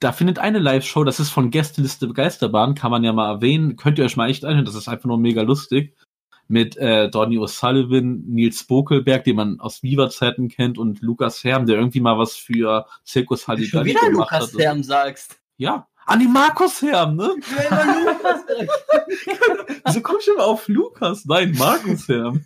da 0.00 0.12
findet 0.12 0.38
eine 0.38 0.58
Live-Show, 0.58 1.04
das 1.04 1.20
ist 1.20 1.30
von 1.30 1.50
Gästeliste 1.50 2.06
Begeisterbahn, 2.06 2.74
kann 2.74 2.90
man 2.90 3.04
ja 3.04 3.12
mal 3.12 3.30
erwähnen, 3.30 3.76
könnt 3.76 3.98
ihr 3.98 4.04
euch 4.04 4.16
mal 4.16 4.28
echt 4.28 4.44
einhören, 4.44 4.64
das 4.64 4.74
ist 4.74 4.88
einfach 4.88 5.06
nur 5.06 5.18
mega 5.18 5.42
lustig. 5.42 5.96
Mit 6.50 6.78
äh, 6.78 7.10
Donny 7.10 7.36
O'Sullivan, 7.36 8.22
Nils 8.26 8.64
Bokelberg, 8.64 9.22
den 9.24 9.36
man 9.36 9.60
aus 9.60 9.82
Viva-Zeiten 9.82 10.48
kennt, 10.48 10.78
und 10.78 11.02
Lukas 11.02 11.44
Herm, 11.44 11.66
der 11.66 11.76
irgendwie 11.76 12.00
mal 12.00 12.16
was 12.16 12.36
für 12.36 12.86
Zirkus 13.04 13.46
Halligalli 13.46 13.90
wieder 13.90 14.00
gemacht 14.08 14.32
Lukas 14.32 14.54
hat. 14.54 14.60
Herm 14.60 14.82
sagst. 14.82 15.38
Ja. 15.58 15.86
An 16.06 16.20
die 16.20 16.26
Markus 16.26 16.80
Herm, 16.80 17.16
ne? 17.16 17.34
Wieso 19.84 20.00
komm 20.00 20.16
ich 20.20 20.28
immer 20.28 20.46
auf 20.46 20.66
Lukas? 20.68 21.26
Nein, 21.26 21.54
Markus 21.58 22.08
Herm. 22.08 22.42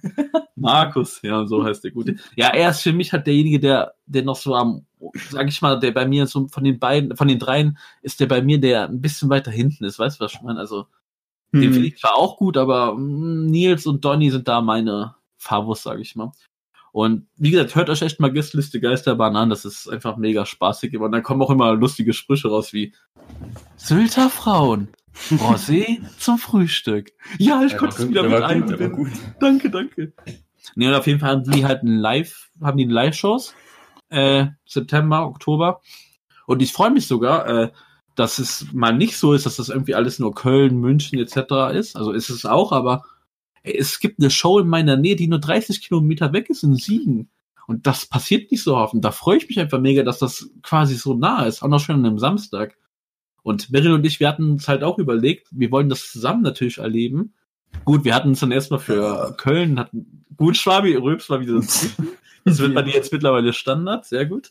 Markus 0.57 1.23
Herm, 1.23 1.47
so 1.47 1.65
heißt 1.65 1.85
der 1.85 1.93
Gute. 1.93 2.17
Ja, 2.35 2.49
er 2.49 2.71
ist 2.71 2.83
für 2.83 2.93
mich 2.93 3.13
halt 3.13 3.29
derjenige, 3.29 3.61
der, 3.61 3.95
der 4.07 4.25
noch 4.25 4.35
so 4.35 4.57
am, 4.57 4.85
sag 5.31 5.47
ich 5.47 5.63
mal, 5.63 5.79
der 5.79 5.93
bei 5.93 6.07
mir 6.07 6.27
so 6.27 6.49
von 6.49 6.65
den 6.65 6.81
beiden, 6.81 7.17
von 7.17 7.29
den 7.29 7.39
dreien, 7.39 7.79
ist 8.01 8.19
der 8.19 8.27
bei 8.27 8.43
mir, 8.43 8.61
der 8.61 8.89
ein 8.89 9.01
bisschen 9.01 9.31
weiter 9.31 9.53
hinten 9.53 9.85
ist. 9.85 10.01
Weißt 10.01 10.19
du, 10.19 10.25
was 10.25 10.33
ich 10.33 10.43
meine? 10.43 10.59
Also, 10.59 10.87
den 11.53 11.63
Hm. 11.63 11.73
finde 11.73 11.89
ich 11.89 11.99
zwar 11.99 12.17
auch 12.17 12.39
gut, 12.39 12.57
aber 12.57 12.95
mm, 12.97 13.47
Nils 13.47 13.87
und 13.87 14.05
Donny 14.05 14.31
sind 14.31 14.49
da 14.49 14.61
meine 14.61 15.15
Favos, 15.37 15.85
sag 15.85 16.01
ich 16.01 16.17
mal. 16.17 16.33
Und 16.93 17.27
wie 17.37 17.51
gesagt, 17.51 17.75
hört 17.75 17.89
euch 17.89 18.03
echt 18.03 18.21
mal 18.21 18.31
Gästeliste 18.31 18.79
Geisterbahn 18.79 19.35
an, 19.35 19.49
das 19.49 19.65
ist 19.65 19.89
einfach 19.89 20.19
mega 20.19 20.45
spaßig. 20.45 20.97
Und 20.99 21.13
dann 21.13 21.23
kommen 21.23 21.41
auch 21.41 21.51
immer 21.51 21.75
lustige 21.75 22.13
Sprüche 22.13 22.49
raus 22.49 22.75
wie 22.75 22.95
Sylter 23.77 24.29
Frauen, 24.29 24.89
Rosé 25.31 26.01
zum 26.19 26.37
Frühstück. 26.37 27.13
Ja, 27.39 27.63
ich 27.63 27.71
Der 27.71 27.79
konnte 27.79 28.03
es 28.03 28.09
wieder 28.09 28.23
der 28.23 28.31
mit 28.31 28.43
einbinden. 28.43 29.11
Danke, 29.41 29.71
danke. 29.71 30.13
Nee, 30.75 30.89
und 30.89 30.95
auf 30.95 31.07
jeden 31.07 31.19
Fall 31.19 31.31
haben 31.31 31.51
die 31.51 31.65
halt 31.65 31.83
ein 31.83 31.97
Live, 31.97 32.51
haben 32.61 32.77
die 32.77 32.85
Live-Shows, 32.85 33.55
äh, 34.11 34.47
September, 34.67 35.27
Oktober. 35.27 35.81
Und 36.47 36.61
ich 36.61 36.73
freue 36.73 36.91
mich 36.91 37.07
sogar, 37.07 37.49
äh, 37.49 37.71
dass 38.15 38.39
es 38.39 38.67
mal 38.73 38.93
nicht 38.93 39.17
so 39.17 39.33
ist, 39.33 39.47
dass 39.47 39.57
das 39.57 39.71
irgendwie 39.71 39.95
alles 39.95 40.19
nur 40.19 40.35
Köln, 40.35 40.79
München 40.79 41.19
etc. 41.19 41.75
ist. 41.75 41.97
Also 41.97 42.13
ist 42.13 42.29
es 42.29 42.45
auch, 42.45 42.73
aber 42.73 43.05
ey, 43.63 43.77
es 43.77 44.01
gibt 44.01 44.21
eine 44.21 44.31
Show 44.31 44.59
in 44.59 44.69
meiner 44.69 44.97
Nähe, 44.97 45.17
die 45.17 45.29
nur 45.29 45.39
30 45.39 45.83
Kilometer 45.83 46.33
weg 46.33 46.51
ist 46.51 46.63
in 46.63 46.75
Siegen. 46.75 47.31
Und 47.67 47.87
das 47.87 48.07
passiert 48.07 48.51
nicht 48.51 48.63
so 48.63 48.77
oft. 48.77 48.95
Und 48.95 49.03
da 49.03 49.13
freue 49.13 49.39
ich 49.39 49.49
mich 49.49 49.59
einfach 49.61 49.81
mega, 49.81 50.03
dass 50.03 50.19
das 50.19 50.51
quasi 50.63 50.97
so 50.97 51.15
nah 51.15 51.45
ist. 51.45 51.63
Auch 51.63 51.69
noch 51.69 51.81
schön 51.81 51.97
an 51.97 52.07
einem 52.07 52.19
Samstag. 52.19 52.77
Und 53.43 53.71
Meryl 53.71 53.93
und 53.93 54.05
ich, 54.05 54.21
wir 54.21 54.29
hatten 54.29 54.53
uns 54.53 54.69
halt 54.69 54.83
auch 54.83 54.99
überlegt, 54.99 55.49
wir 55.51 55.71
wollen 55.71 55.89
das 55.89 56.11
zusammen 56.11 56.43
natürlich 56.43 56.79
erleben. 56.79 57.35
Gut, 57.85 58.05
wir 58.05 58.15
hatten 58.15 58.31
uns 58.31 58.41
dann 58.41 58.53
erstmal 58.53 58.81
für 58.81 59.35
Köln, 59.39 59.79
hatten, 59.79 60.25
gut, 60.37 60.57
Schwabi, 60.57 60.95
Röps 60.95 61.31
war 61.31 61.41
wieder 61.41 61.55
das 61.55 61.97
Das 62.45 62.59
wird 62.59 62.75
bei 62.75 62.83
dir 62.83 62.93
jetzt 62.93 63.13
mittlerweile 63.13 63.53
Standard, 63.53 64.05
sehr 64.05 64.27
gut. 64.27 64.51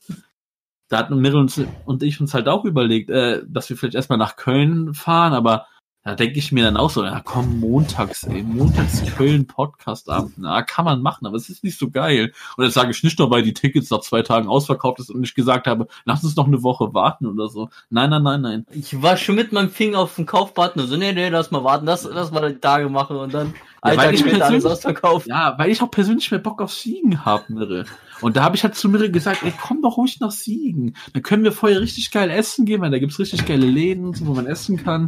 Da 0.90 0.98
hatten 0.98 1.20
Meryl 1.20 1.40
und, 1.40 1.68
und 1.86 2.04
ich 2.04 2.20
uns 2.20 2.34
halt 2.34 2.50
auch 2.50 2.66
überlegt, 2.66 3.10
äh, 3.10 3.44
dass 3.48 3.70
wir 3.70 3.78
vielleicht 3.78 3.96
erstmal 3.96 4.18
nach 4.18 4.36
Köln 4.36 4.94
fahren, 4.94 5.34
aber 5.34 5.68
da 6.04 6.16
denke 6.16 6.40
ich 6.40 6.52
mir 6.52 6.64
dann 6.64 6.78
auch 6.78 6.90
so, 6.90 7.04
ja 7.04 7.22
komm, 7.24 7.60
montags, 7.60 8.24
ey, 8.24 8.42
montags 8.44 9.04
Köln 9.16 9.46
Podcastabend, 9.48 10.34
na, 10.38 10.62
kann 10.64 10.86
man 10.86 11.02
machen, 11.02 11.28
aber 11.28 11.36
es 11.38 11.50
ist 11.50 11.64
nicht 11.64 11.78
so 11.78 11.90
geil. 11.92 12.34
Und 12.58 12.64
jetzt 12.66 12.74
sage 12.74 12.92
ich 12.92 13.04
nicht 13.04 13.20
nur, 13.20 13.30
weil 13.30 13.44
die 13.44 13.54
Tickets 13.54 13.90
nach 13.92 14.02
zwei 14.02 14.22
Tagen 14.24 14.48
ausverkauft 14.48 15.00
ist 15.00 15.12
und 15.12 15.24
ich 15.24 15.36
gesagt 15.36 15.68
habe, 15.68 15.88
lass 16.06 16.24
uns 16.24 16.36
noch 16.36 16.48
eine 16.48 16.64
Woche 16.64 16.94
warten 16.94 17.28
oder 17.28 17.50
so. 17.50 17.70
Nein, 17.90 18.10
nein, 18.10 18.24
nein, 18.24 18.42
nein. 18.42 18.66
Ich 18.72 19.02
war 19.02 19.16
schon 19.18 19.36
mit 19.36 19.52
meinem 19.52 19.70
Finger 19.70 20.00
auf 20.00 20.16
den 20.16 20.26
Kaufbutton, 20.26 20.88
so, 20.88 20.98
nee, 20.98 21.14
nee, 21.14 21.30
lass 21.30 21.52
mal 21.52 21.64
warten, 21.64 21.86
lass, 21.86 22.04
lass 22.12 22.32
mal 22.32 22.52
die 22.52 22.60
Tage 22.60 22.90
machen 22.90 23.18
und 23.18 23.34
dann 23.34 23.54
Ja, 23.86 23.98
weil 23.98 24.14
ich 24.16 24.24
alles 24.24 24.38
persönlich- 24.38 24.66
ausverkauft. 24.66 25.28
Ja, 25.28 25.54
weil 25.58 25.70
ich 25.70 25.82
auch 25.82 25.92
persönlich 25.92 26.30
mehr 26.32 26.40
Bock 26.40 26.62
auf 26.62 26.74
Siegen 26.74 27.26
habe, 27.26 27.44
Mirre. 27.54 27.86
Und 28.22 28.38
da 28.38 28.44
habe 28.44 28.56
ich 28.56 28.64
halt 28.64 28.76
zu 28.76 28.90
Mirre 28.90 29.10
gesagt, 29.12 29.44
ey, 29.44 29.54
komm 29.60 29.82
doch 29.82 29.98
ruhig 29.98 30.20
nach 30.20 30.32
Siegen. 30.32 30.96
Dann 31.14 31.24
können 31.24 31.44
wir 31.44 31.52
vorher 31.52 31.82
richtig 31.82 32.12
geil 32.12 32.30
essen 32.30 32.66
gehen, 32.66 32.82
weil 32.82 32.92
da 32.92 33.00
gibt's 33.00 33.18
richtig 33.20 33.46
geile 33.46 33.66
Läden, 33.66 34.06
und 34.06 34.26
wo 34.26 34.34
man 34.34 34.46
essen 34.48 34.78
kann. 34.84 35.08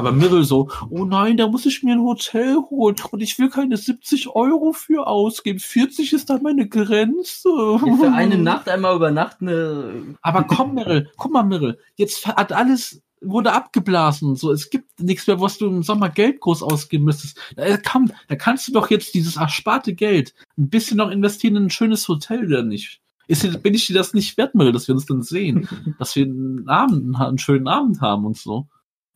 Aber 0.00 0.12
Mirre 0.12 0.44
so, 0.44 0.70
oh 0.88 1.04
nein, 1.04 1.36
da 1.36 1.46
muss 1.46 1.66
ich 1.66 1.82
mir 1.82 1.92
ein 1.92 2.02
Hotel 2.02 2.56
holen 2.70 2.96
und 3.10 3.22
ich 3.22 3.38
will 3.38 3.50
keine 3.50 3.76
70 3.76 4.28
Euro 4.34 4.72
für 4.72 5.06
ausgeben. 5.06 5.58
40 5.58 6.14
ist 6.14 6.30
dann 6.30 6.42
meine 6.42 6.66
Grenze. 6.66 7.50
Ja, 7.84 7.96
Für 7.96 8.12
eine 8.12 8.38
Nacht 8.42 8.66
einmal 8.68 8.96
über 8.96 9.10
Nacht 9.10 9.42
eine. 9.42 10.16
Aber 10.22 10.44
komm, 10.44 10.74
Mirre, 10.74 11.10
guck 11.18 11.32
mal, 11.32 11.42
Mirre, 11.42 11.76
jetzt 11.96 12.26
hat 12.26 12.52
alles 12.52 13.02
wurde 13.20 13.52
abgeblasen 13.52 14.36
so. 14.36 14.50
Es 14.50 14.70
gibt 14.70 14.98
nichts 14.98 15.26
mehr, 15.26 15.38
was 15.38 15.58
du 15.58 15.66
im 15.66 15.82
Sommer 15.82 16.08
Geld 16.08 16.40
groß 16.40 16.62
ausgeben 16.62 17.04
müsstest. 17.04 17.38
Da, 17.56 17.76
komm, 17.76 18.10
da 18.28 18.36
kannst 18.36 18.68
du 18.68 18.72
doch 18.72 18.90
jetzt 18.90 19.14
dieses 19.14 19.36
ersparte 19.36 19.94
Geld 19.94 20.34
ein 20.56 20.70
bisschen 20.70 20.96
noch 20.96 21.10
investieren 21.10 21.56
in 21.56 21.64
ein 21.64 21.70
schönes 21.70 22.08
Hotel, 22.08 22.46
oder 22.46 22.62
nicht? 22.62 23.00
Ist, 23.28 23.62
bin 23.62 23.74
ich 23.74 23.86
dir 23.86 23.94
das 23.94 24.14
nicht 24.14 24.38
wert, 24.38 24.54
Mirre, 24.54 24.72
dass 24.72 24.88
wir 24.88 24.94
uns 24.94 25.04
dann 25.04 25.22
sehen? 25.22 25.68
dass 25.98 26.16
wir 26.16 26.24
einen 26.24 26.66
Abend, 26.68 27.14
einen 27.14 27.38
schönen 27.38 27.68
Abend 27.68 28.00
haben 28.00 28.24
und 28.24 28.38
so. 28.38 28.68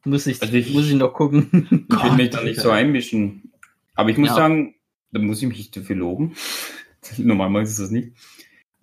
Muss 0.04 0.26
ich, 0.26 0.40
Also 0.42 0.54
ich- 0.54 0.72
muss 0.72 0.86
ich 0.88 0.94
noch 0.94 1.12
gucken. 1.14 1.86
Ich 1.90 2.02
will 2.04 2.12
mich 2.12 2.30
da 2.30 2.42
nicht 2.42 2.60
so 2.60 2.70
einmischen. 2.70 3.52
Aber 3.94 4.10
ich 4.10 4.18
muss 4.18 4.30
Ja. 4.30 4.34
sagen, 4.36 4.74
da 5.12 5.20
muss 5.20 5.40
ich 5.42 5.48
mich 5.48 5.70
dafür 5.70 5.96
loben. 5.96 6.34
Normalerweise 7.18 7.72
ist 7.72 7.80
das 7.80 7.90
nicht. 7.90 8.12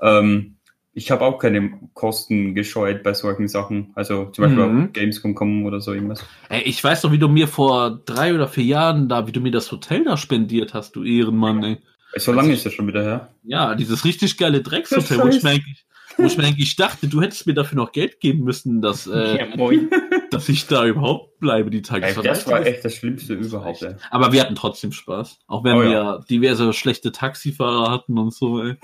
Ähm, 0.02 0.56
ich 0.94 1.10
habe 1.12 1.24
auch 1.24 1.38
keine 1.40 1.72
Kosten 1.94 2.54
gescheut 2.54 3.02
bei 3.04 3.14
solchen 3.14 3.48
Sachen. 3.48 3.92
Also 3.96 4.26
zum 4.26 4.44
Beispiel 4.46 4.66
Mhm. 4.66 4.84
auf 4.88 4.94
Gamescom 4.94 5.36
kommen 5.36 5.66
oder 5.66 5.80
so 5.80 5.94
irgendwas. 5.94 6.26
Ey, 6.50 6.64
ich 6.64 6.84
weiß 6.84 7.02
doch, 7.02 7.12
wie 7.12 7.18
du 7.18 7.28
mir 7.30 7.48
vor 7.48 8.02
drei 8.06 8.34
oder 8.34 8.48
vier 8.48 8.66
Jahren 8.66 9.08
da, 9.08 9.26
wie 9.28 9.32
du 9.32 9.40
mir 9.42 9.52
das 9.52 9.72
Hotel 9.72 10.04
da 10.04 10.18
spendiert 10.18 10.74
hast, 10.74 10.96
du 10.96 11.04
Ehrenmann, 11.04 11.64
ey. 11.64 11.78
So 12.18 12.34
lange 12.34 12.52
ist 12.52 12.66
das 12.66 12.74
schon 12.74 12.88
wieder 12.88 13.04
her. 13.04 13.30
Ja, 13.44 13.74
dieses 13.76 14.04
richtig 14.04 14.38
geile 14.38 14.62
Dreckshotel, 14.62 15.20
wo 15.20 15.28
ich 15.30 15.42
mir 15.44 15.52
eigentlich, 15.52 15.86
wo 16.18 16.24
ich 16.24 16.38
mir 16.38 16.44
eigentlich 16.44 16.76
dachte, 16.76 17.08
du 17.08 17.22
hättest 17.22 17.48
mir 17.48 17.54
dafür 17.54 17.78
noch 17.78 17.92
Geld 17.92 18.20
geben 18.20 18.44
müssen, 18.44 18.82
dass, 18.82 19.08
äh, 19.08 19.38
Ja, 19.38 19.48
dass 20.32 20.50
ich 20.50 20.68
da 20.68 20.86
überhaupt 20.86 21.40
bleibe, 21.40 21.70
die 21.70 21.82
Tage. 21.82 22.06
Ey, 22.06 22.16
das 22.24 22.48
war 22.48 22.66
echt 22.66 22.86
das 22.86 22.96
Schlimmste 22.96 23.34
überhaupt. 23.34 23.82
Ey. 23.82 23.96
Aber 24.10 24.32
wir 24.32 24.42
hatten 24.42 24.56
trotzdem 24.56 24.92
Spaß. 24.92 25.40
Auch 25.48 25.64
wenn 25.64 25.78
Oh 25.78 25.82
wir 25.82 25.92
ja. 25.92 26.20
diverse 26.30 26.74
schlechte 26.74 27.12
Taxifahrer 27.12 27.92
hatten 27.92 28.18
und 28.18 28.34
so, 28.34 28.64
ey. 28.64 28.78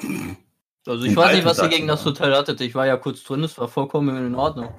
Also 0.88 1.04
ich 1.04 1.12
Im 1.12 1.18
weiß 1.18 1.36
nicht, 1.36 1.46
was 1.46 1.60
ihr 1.60 1.68
gegen 1.68 1.88
das 1.88 2.06
Hotel 2.06 2.34
hattet. 2.34 2.62
Ich 2.62 2.74
war 2.74 2.88
ja 2.88 2.96
kurz 2.96 3.24
drin, 3.24 3.44
es 3.44 3.58
war 3.58 3.68
vollkommen 3.68 4.26
in 4.26 4.36
Ordnung. 4.36 4.70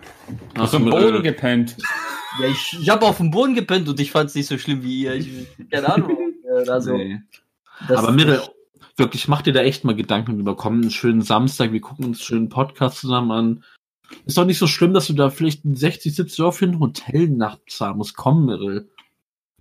Hast 0.57 0.73
du 0.73 0.79
am 0.79 0.85
mit, 0.85 0.93
Boden 0.93 1.17
äh, 1.17 1.23
gepennt? 1.23 1.77
Ja, 2.41 2.49
ich, 2.49 2.79
ich 2.81 2.89
habe 2.89 3.05
auf 3.05 3.19
dem 3.19 3.31
Boden 3.31 3.55
gepennt 3.55 3.89
und 3.89 4.01
ich 4.01 4.11
fand 4.11 4.31
es 4.31 4.35
nicht 4.35 4.47
so 4.47 4.57
schlimm 4.57 4.83
wie 4.83 5.03
ihr. 5.03 5.15
Ich, 5.15 5.29
keine 5.71 5.93
Ahnung. 5.93 6.17
äh, 6.65 6.69
also, 6.69 6.97
nee. 6.97 7.21
das, 7.89 7.99
Aber 7.99 8.13
Mirre, 8.13 8.43
wirklich, 8.99 9.29
mach 9.29 9.43
dir 9.43 9.53
da 9.53 9.61
echt 9.61 9.85
mal 9.85 9.95
Gedanken 9.95 10.37
drüber. 10.37 10.57
Komm, 10.57 10.81
einen 10.81 10.91
schönen 10.91 11.23
Samstag, 11.23 11.73
wir 11.73 11.81
gucken 11.81 12.05
uns 12.05 12.19
einen 12.19 12.27
schönen 12.27 12.49
Podcast 12.49 12.99
zusammen 12.99 13.31
an. 13.31 13.65
Ist 14.25 14.39
doch 14.39 14.45
nicht 14.45 14.59
so 14.59 14.67
schlimm, 14.67 14.95
dass 14.95 15.07
du 15.07 15.13
da 15.13 15.31
vielleicht 15.31 15.63
60, 15.65 16.15
70 16.15 16.41
Euro 16.41 16.53
für 16.53 16.65
ein 16.67 16.81
Hotel 16.81 17.29
nachts 17.29 17.77
zahlen 17.77 17.99
musst. 17.99 18.17
Komm, 18.17 18.47
Mirre. 18.47 18.87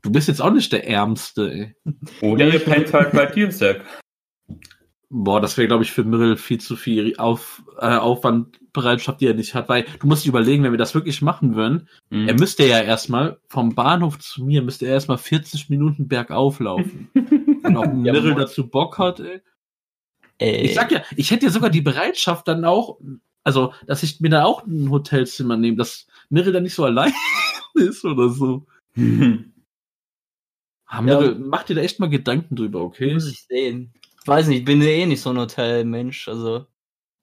Du 0.01 0.11
bist 0.11 0.27
jetzt 0.27 0.41
auch 0.41 0.51
nicht 0.51 0.71
der 0.71 0.87
Ärmste, 0.87 1.51
ey. 1.51 1.75
Oder 2.21 2.47
ihr 2.47 2.59
pennt 2.59 2.93
halt 2.93 3.11
bei 3.11 3.25
Dienstag. 3.25 3.83
Boah, 5.09 5.39
das 5.39 5.55
wäre, 5.57 5.69
glaube 5.69 5.83
ich, 5.85 5.91
für 5.93 6.03
Mirrell 6.03 6.35
viel 6.35 6.59
zu 6.59 6.75
viel 6.75 7.15
Auf, 7.17 7.63
äh, 7.79 7.95
Aufwandbereitschaft, 7.95 9.21
die 9.21 9.27
er 9.27 9.33
nicht 9.33 9.55
hat, 9.55 9.69
weil 9.69 9.85
du 10.01 10.07
musst 10.07 10.23
dich 10.23 10.29
überlegen, 10.29 10.63
wenn 10.63 10.73
wir 10.73 10.77
das 10.77 10.95
wirklich 10.95 11.21
machen 11.21 11.55
würden, 11.55 11.87
Mhm. 12.09 12.27
er 12.27 12.33
müsste 12.33 12.65
ja 12.67 12.81
erstmal 12.81 13.39
vom 13.47 13.73
Bahnhof 13.73 14.19
zu 14.19 14.43
mir, 14.43 14.61
müsste 14.61 14.85
er 14.85 14.93
erstmal 14.93 15.17
40 15.17 15.69
Minuten 15.69 16.09
bergauf 16.09 16.59
laufen. 16.59 17.09
Und 17.13 17.77
ob 17.77 17.85
Ja, 18.03 18.11
Mirrell 18.13 18.31
moin. 18.33 18.37
dazu 18.37 18.67
Bock 18.67 18.97
hat, 18.97 19.21
ey. 19.21 19.39
ey, 20.39 20.65
Ich 20.65 20.73
sag 20.75 20.91
ja, 20.91 21.01
ich 21.15 21.31
hätte 21.31 21.45
ja 21.45 21.51
sogar 21.51 21.69
die 21.69 21.81
Bereitschaft 21.81 22.45
dann 22.49 22.65
auch, 22.65 22.99
also, 23.45 23.73
dass 23.85 24.03
ich 24.03 24.19
mir 24.19 24.29
da 24.29 24.43
auch 24.43 24.65
ein 24.67 24.89
Hotelzimmer 24.91 25.55
nehme, 25.55 25.77
dass 25.77 26.05
Mirrell 26.29 26.51
da 26.51 26.59
nicht 26.59 26.75
so 26.75 26.83
allein 26.83 27.13
ist 27.75 28.03
oder 28.03 28.27
so. 28.29 28.65
Ah, 30.89 31.01
Mirrell, 31.01 31.35
mach 31.35 31.63
dir 31.63 31.75
da 31.75 31.81
echt 31.81 31.99
mal 31.99 32.09
Gedanken 32.09 32.55
drüber, 32.55 32.81
okay? 32.81 33.13
muss 33.13 33.29
ich 33.29 33.43
sehen. 33.43 33.93
Ich 34.27 34.29
weiß 34.29 34.47
nicht, 34.47 34.57
ich 34.59 34.65
bin 34.65 34.81
eh 34.81 35.05
nicht 35.05 35.21
so 35.21 35.29
ein 35.29 35.37
Hotelmensch. 35.37 36.27
Also, 36.27 36.65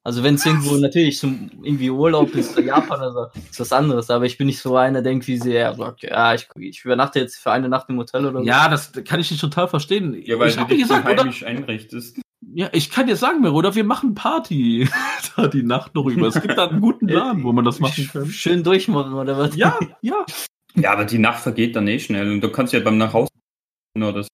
also 0.04 0.22
wenn 0.22 0.36
es 0.36 0.46
irgendwo 0.46 0.74
natürlich 0.76 1.18
zum 1.18 1.50
irgendwie 1.62 1.90
Urlaub 1.90 2.34
ist, 2.34 2.56
oder 2.56 2.64
Japan 2.64 2.98
oder 2.98 3.12
so, 3.12 3.40
ist 3.50 3.60
was 3.60 3.72
anderes. 3.72 4.08
Aber 4.08 4.24
ich 4.24 4.38
bin 4.38 4.46
nicht 4.46 4.58
so 4.58 4.74
einer, 4.74 5.02
der 5.02 5.12
denkt, 5.12 5.26
wie 5.26 5.36
sie 5.36 5.52
sagt, 5.52 6.02
ja, 6.02 6.32
ich, 6.32 6.48
ich 6.58 6.82
übernachte 6.82 7.20
jetzt 7.20 7.36
für 7.36 7.52
eine 7.52 7.68
Nacht 7.68 7.90
im 7.90 7.98
Hotel 7.98 8.24
oder 8.24 8.40
so. 8.40 8.46
Ja, 8.46 8.70
das 8.70 8.90
kann 9.04 9.20
ich 9.20 9.30
nicht 9.30 9.42
total 9.42 9.68
verstehen. 9.68 10.18
Ja, 10.24 10.38
weil 10.38 10.48
ich 10.48 10.54
du 10.54 10.62
hab 10.62 10.68
dir 10.68 10.76
dich 10.76 10.86
so 10.86 10.94
gesagt, 10.94 11.12
oder? 11.12 11.24
heimisch 11.24 11.44
einrichtest. 11.44 12.22
Ja, 12.54 12.70
ich 12.72 12.90
kann 12.90 13.06
dir 13.06 13.16
sagen, 13.16 13.42
Miro, 13.42 13.54
oder 13.54 13.74
wir 13.74 13.84
machen 13.84 14.14
Party 14.14 14.88
da 15.36 15.46
die 15.46 15.62
Nacht 15.62 15.94
noch 15.94 16.06
über. 16.06 16.28
Es 16.28 16.40
gibt 16.40 16.56
da 16.56 16.68
einen 16.68 16.80
guten 16.80 17.08
Laden, 17.08 17.44
wo 17.44 17.52
man 17.52 17.66
das 17.66 17.80
machen 17.80 18.08
kann. 18.10 18.30
Schön 18.30 18.64
durchmachen 18.64 19.12
oder 19.12 19.36
was? 19.36 19.54
Ja, 19.56 19.78
ja. 20.00 20.24
Ja, 20.74 20.92
aber 20.94 21.04
die 21.04 21.18
Nacht 21.18 21.42
vergeht 21.42 21.76
dann 21.76 21.86
eh 21.86 21.98
schnell 21.98 22.32
und 22.32 22.40
du 22.40 22.48
kannst 22.50 22.72
ja 22.72 22.80
beim 22.80 22.96
Nachhause 22.96 23.28
oder 23.94 24.22
so. 24.22 24.28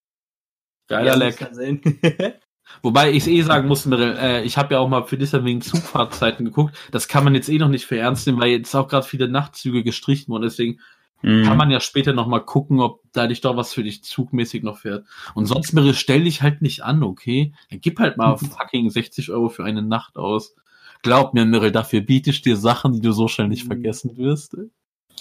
Geiler 0.87 1.07
ja, 1.07 1.15
Leck. 1.17 2.41
Wobei 2.83 3.13
ich 3.13 3.27
eh 3.27 3.43
sagen 3.43 3.69
muss, 3.69 3.87
Mirel, 3.87 4.17
äh, 4.19 4.43
ich 4.45 4.57
habe 4.57 4.75
ja 4.75 4.81
auch 4.81 4.89
mal 4.89 5.05
für 5.05 5.19
dich 5.19 5.33
wegen 5.33 5.61
Zugfahrtzeiten 5.61 6.45
geguckt. 6.45 6.75
Das 6.91 7.09
kann 7.09 7.25
man 7.25 7.35
jetzt 7.35 7.49
eh 7.49 7.59
noch 7.59 7.69
nicht 7.69 7.87
für 7.87 7.99
ernst 7.99 8.27
nehmen, 8.27 8.41
weil 8.41 8.51
jetzt 8.51 8.75
auch 8.75 8.89
gerade 8.89 9.07
viele 9.07 9.29
Nachtzüge 9.29 9.83
gestrichen 9.83 10.29
wurden. 10.33 10.43
Deswegen 10.43 10.81
Mhm. 11.23 11.45
kann 11.45 11.59
man 11.59 11.71
ja 11.71 11.81
später 11.81 12.15
noch 12.15 12.27
mal 12.27 12.41
gucken, 12.41 12.81
ob 12.81 13.03
da 13.13 13.27
dich 13.27 13.43
doch 13.43 13.55
was 13.55 13.75
für 13.75 13.83
dich 13.83 14.03
zugmäßig 14.03 14.63
noch 14.63 14.79
fährt. 14.79 15.05
Und 15.35 15.45
sonst, 15.47 15.75
Mirel, 15.75 15.93
stell 15.93 16.25
dich 16.25 16.41
halt 16.41 16.63
nicht 16.63 16.83
an, 16.83 17.03
okay? 17.03 17.53
Dann 17.69 17.81
gib 17.83 17.99
halt 17.99 18.17
mal 18.17 18.37
fucking 18.39 18.89
60 18.89 19.31
Euro 19.31 19.51
für 19.51 19.63
eine 19.65 19.83
Nacht 19.83 20.17
aus. 20.17 20.55
Glaub 21.03 21.35
mir, 21.35 21.45
Mirel, 21.45 21.73
dafür 21.73 22.01
biete 22.01 22.31
ich 22.31 22.41
dir 22.41 22.57
Sachen, 22.57 22.93
die 22.93 23.01
du 23.01 23.13
so 23.13 23.29
schnell 23.29 23.49
nicht 23.49 23.65
vergessen 23.65 24.17
wirst. 24.17 24.55
ey. 24.55 24.71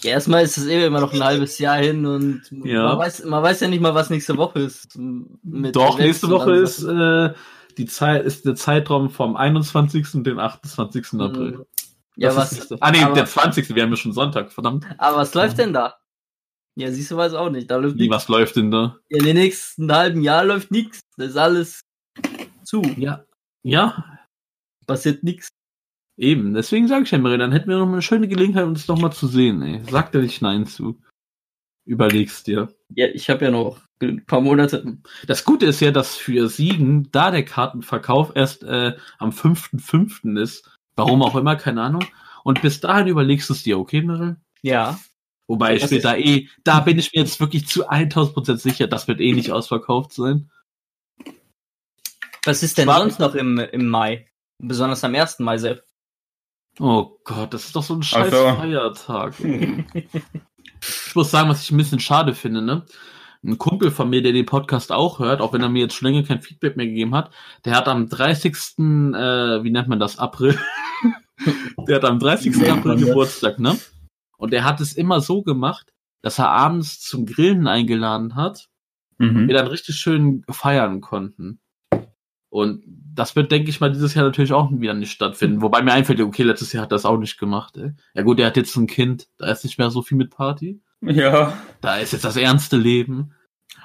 Ja, 0.02 0.12
erstmal 0.12 0.42
ist 0.44 0.56
es 0.56 0.66
eh 0.66 0.86
immer 0.86 1.00
noch 1.00 1.12
ein 1.12 1.22
halbes 1.22 1.58
Jahr 1.58 1.76
hin 1.78 2.06
und 2.06 2.42
Ja. 2.64 2.84
man, 2.88 2.98
weiß, 2.98 3.24
man 3.24 3.42
weiß 3.42 3.60
ja 3.60 3.68
nicht 3.68 3.80
mal, 3.80 3.94
was 3.94 4.08
nächste 4.10 4.36
Woche 4.36 4.60
ist. 4.60 4.96
Doch, 4.96 5.98
nächste 5.98 6.30
Woche 6.30 6.52
ist, 6.54 6.82
äh, 6.82 7.34
die 7.76 7.84
Zeit, 7.86 8.24
ist 8.24 8.46
der 8.46 8.54
Zeitraum 8.54 9.10
vom 9.10 9.36
21. 9.36 10.14
und 10.14 10.26
den 10.26 10.38
28. 10.38 11.20
April. 11.20 11.66
Ja, 12.16 12.32
Das 12.34 12.36
was, 12.70 12.72
ah, 12.82 12.90
nee, 12.90 13.02
aber- 13.02 13.14
der 13.14 13.26
20. 13.26 13.74
Wir 13.74 13.82
haben 13.82 13.90
ja 13.90 13.96
schon 13.96 14.12
Sonntag, 14.12 14.52
verdammt. 14.52 14.86
aber 14.98 15.18
was 15.18 15.34
läuft 15.34 15.58
denn 15.58 15.72
da? 15.72 15.96
Ja, 16.76 16.90
siehst 16.90 17.10
du, 17.10 17.16
weiß 17.16 17.34
auch 17.34 17.50
nicht. 17.50 17.70
Da 17.70 17.76
läuft 17.76 17.98
Wie, 17.98 18.08
was 18.10 18.28
läuft 18.28 18.56
denn 18.56 18.70
da? 18.70 18.96
Ja, 19.10 19.18
in 19.18 19.24
den 19.24 19.36
nächsten 19.36 19.92
halben 19.92 20.22
Jahr 20.22 20.44
läuft 20.44 20.70
nichts. 20.70 21.00
Das 21.16 21.28
ist 21.30 21.36
alles 21.36 21.80
zu. 22.64 22.82
Ja. 22.96 23.24
Ja, 23.62 24.04
Passiert 24.86 25.22
nichts. 25.22 25.50
Eben. 26.20 26.54
Deswegen 26.54 26.86
sage 26.86 27.04
ich 27.04 27.10
ja, 27.10 27.18
Marie, 27.18 27.38
dann 27.38 27.52
hätten 27.52 27.68
wir 27.68 27.78
noch 27.78 27.86
mal 27.86 27.94
eine 27.94 28.02
schöne 28.02 28.28
Gelegenheit, 28.28 28.66
uns 28.66 28.86
noch 28.86 28.98
mal 28.98 29.10
zu 29.10 29.26
sehen, 29.26 29.62
ey. 29.62 29.82
Sag 29.90 30.12
dir 30.12 30.20
nicht 30.20 30.42
Nein 30.42 30.66
zu. 30.66 31.00
Überlegst 31.86 32.46
dir. 32.46 32.68
Ja, 32.94 33.06
ich 33.06 33.30
habe 33.30 33.46
ja 33.46 33.50
noch 33.50 33.80
ein 34.00 34.24
paar 34.26 34.40
Monate. 34.40 34.98
Das 35.26 35.44
Gute 35.44 35.66
ist 35.66 35.80
ja, 35.80 35.90
dass 35.90 36.16
für 36.16 36.48
Siegen 36.48 37.10
da 37.10 37.30
der 37.30 37.44
Kartenverkauf 37.44 38.32
erst 38.34 38.62
äh, 38.62 38.96
am 39.18 39.30
5.5. 39.30 40.38
ist. 40.40 40.70
Warum 40.94 41.22
auch 41.22 41.36
immer, 41.36 41.56
keine 41.56 41.82
Ahnung. 41.82 42.04
Und 42.44 42.62
bis 42.62 42.80
dahin 42.80 43.06
überlegst 43.06 43.48
du 43.48 43.54
es 43.54 43.62
dir, 43.62 43.78
okay, 43.78 44.02
Mirel? 44.02 44.36
Ja. 44.62 45.00
Wobei 45.46 45.76
ich 45.76 45.90
mir 45.90 46.00
da 46.00 46.16
eh, 46.16 46.48
da 46.62 46.80
bin 46.80 46.98
ich 46.98 47.12
mir 47.12 47.22
jetzt 47.22 47.40
wirklich 47.40 47.66
zu 47.66 47.88
1000% 47.88 48.58
sicher, 48.58 48.86
das 48.86 49.08
wird 49.08 49.20
eh 49.20 49.32
nicht 49.32 49.50
ausverkauft 49.50 50.12
sein. 50.12 50.50
Was 52.44 52.62
ist 52.62 52.78
denn 52.78 52.88
sonst 52.88 53.18
noch 53.18 53.34
im, 53.34 53.58
im 53.58 53.88
Mai? 53.88 54.28
Besonders 54.58 55.02
am 55.02 55.14
1. 55.14 55.40
Mai 55.40 55.58
selbst. 55.58 55.89
Oh 56.78 57.18
Gott, 57.24 57.52
das 57.52 57.66
ist 57.66 57.76
doch 57.76 57.82
so 57.82 57.94
ein 57.94 58.02
scheiß 58.02 58.30
so. 58.30 58.36
Feiertag. 58.54 59.34
ich 59.40 61.14
muss 61.14 61.30
sagen, 61.30 61.48
was 61.48 61.62
ich 61.62 61.70
ein 61.70 61.76
bisschen 61.76 62.00
schade 62.00 62.34
finde, 62.34 62.62
ne? 62.62 62.84
Ein 63.42 63.56
Kumpel 63.58 63.90
von 63.90 64.10
mir, 64.10 64.22
der 64.22 64.32
den 64.32 64.44
Podcast 64.46 64.92
auch 64.92 65.18
hört, 65.18 65.40
auch 65.40 65.52
wenn 65.54 65.62
er 65.62 65.70
mir 65.70 65.80
jetzt 65.82 65.94
schon 65.94 66.08
länger 66.08 66.26
kein 66.26 66.42
Feedback 66.42 66.76
mehr 66.76 66.86
gegeben 66.86 67.14
hat, 67.14 67.30
der 67.64 67.74
hat 67.74 67.88
am 67.88 68.08
30. 68.08 68.52
Äh, 68.52 69.62
wie 69.64 69.70
nennt 69.70 69.88
man 69.88 69.98
das, 69.98 70.18
April? 70.18 70.58
der 71.88 71.96
hat 71.96 72.04
am 72.04 72.18
30. 72.18 72.70
April 72.70 72.96
Geburtstag, 72.96 73.58
ne? 73.58 73.78
Und 74.36 74.52
der 74.52 74.64
hat 74.64 74.80
es 74.80 74.92
immer 74.94 75.20
so 75.20 75.42
gemacht, 75.42 75.92
dass 76.22 76.38
er 76.38 76.50
abends 76.50 77.00
zum 77.00 77.24
Grillen 77.26 77.66
eingeladen 77.66 78.34
hat, 78.36 78.66
Mhm. 79.18 79.48
wir 79.48 79.54
dann 79.54 79.66
richtig 79.66 79.96
schön 79.96 80.44
feiern 80.48 81.02
konnten. 81.02 81.60
Und 82.48 82.82
das 83.14 83.36
wird, 83.36 83.50
denke 83.50 83.70
ich 83.70 83.80
mal, 83.80 83.92
dieses 83.92 84.14
Jahr 84.14 84.24
natürlich 84.24 84.52
auch 84.52 84.70
wieder 84.72 84.94
nicht 84.94 85.12
stattfinden. 85.12 85.62
Wobei 85.62 85.82
mir 85.82 85.92
einfällt, 85.92 86.20
okay, 86.20 86.42
letztes 86.42 86.72
Jahr 86.72 86.82
hat 86.82 86.92
er 86.92 86.96
das 86.96 87.04
auch 87.04 87.18
nicht 87.18 87.38
gemacht. 87.38 87.76
Ey. 87.76 87.92
Ja 88.14 88.22
gut, 88.22 88.38
er 88.38 88.46
hat 88.46 88.56
jetzt 88.56 88.76
ein 88.76 88.86
Kind, 88.86 89.28
da 89.38 89.50
ist 89.50 89.64
nicht 89.64 89.78
mehr 89.78 89.90
so 89.90 90.02
viel 90.02 90.16
mit 90.16 90.30
Party. 90.30 90.80
Ja. 91.02 91.56
Da 91.80 91.96
ist 91.96 92.12
jetzt 92.12 92.24
das 92.24 92.36
ernste 92.36 92.76
Leben. 92.76 93.32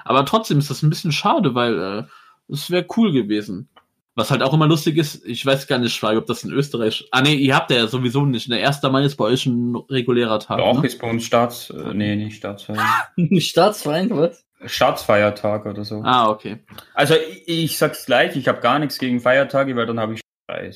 Aber 0.03 0.25
trotzdem 0.25 0.59
ist 0.59 0.69
das 0.69 0.83
ein 0.83 0.89
bisschen 0.89 1.11
schade, 1.11 1.55
weil 1.55 1.79
äh, 1.79 2.03
es 2.51 2.69
wäre 2.69 2.85
cool 2.97 3.11
gewesen. 3.11 3.69
Was 4.17 4.31
halt 4.31 4.43
auch 4.43 4.53
immer 4.53 4.67
lustig 4.67 4.97
ist, 4.97 5.25
ich 5.25 5.45
weiß 5.45 5.67
gar 5.67 5.77
nicht, 5.77 6.01
ob 6.01 6.25
das 6.25 6.45
in 6.45 6.51
Österreich. 6.51 7.05
Ah 7.11 7.21
nee, 7.21 7.35
ihr 7.35 7.53
habt 7.53 7.69
ja 7.69 7.85
sowieso 7.87 8.25
nicht. 8.25 8.49
Der 8.49 8.65
1. 8.65 8.81
Mai 8.83 9.03
ist 9.03 9.17
bei 9.17 9.25
euch 9.25 9.45
ein 9.45 9.75
regulärer 9.75 10.39
Tag. 10.39 10.59
Auch 10.59 10.81
ne? 10.81 10.87
ist 10.87 11.01
bei 11.01 11.09
uns 11.09 11.25
Staats... 11.25 11.69
Äh, 11.69 11.93
nee, 11.93 12.15
nicht 12.15 12.37
Staatsfeier. 12.37 12.81
Staatsfeind, 13.39 14.11
was? 14.11 14.45
Staatsfeiertag 14.67 15.65
oder 15.65 15.83
so. 15.85 16.01
Ah, 16.03 16.29
okay. 16.29 16.63
Also 16.93 17.15
ich, 17.15 17.47
ich 17.47 17.77
sag's 17.77 18.05
gleich, 18.05 18.35
ich 18.35 18.47
habe 18.47 18.61
gar 18.61 18.79
nichts 18.79 18.97
gegen 18.97 19.19
Feiertage, 19.19 19.75
weil 19.75 19.85
dann 19.85 19.99
habe 19.99 20.13
ich 20.13 20.21
frei. 20.49 20.71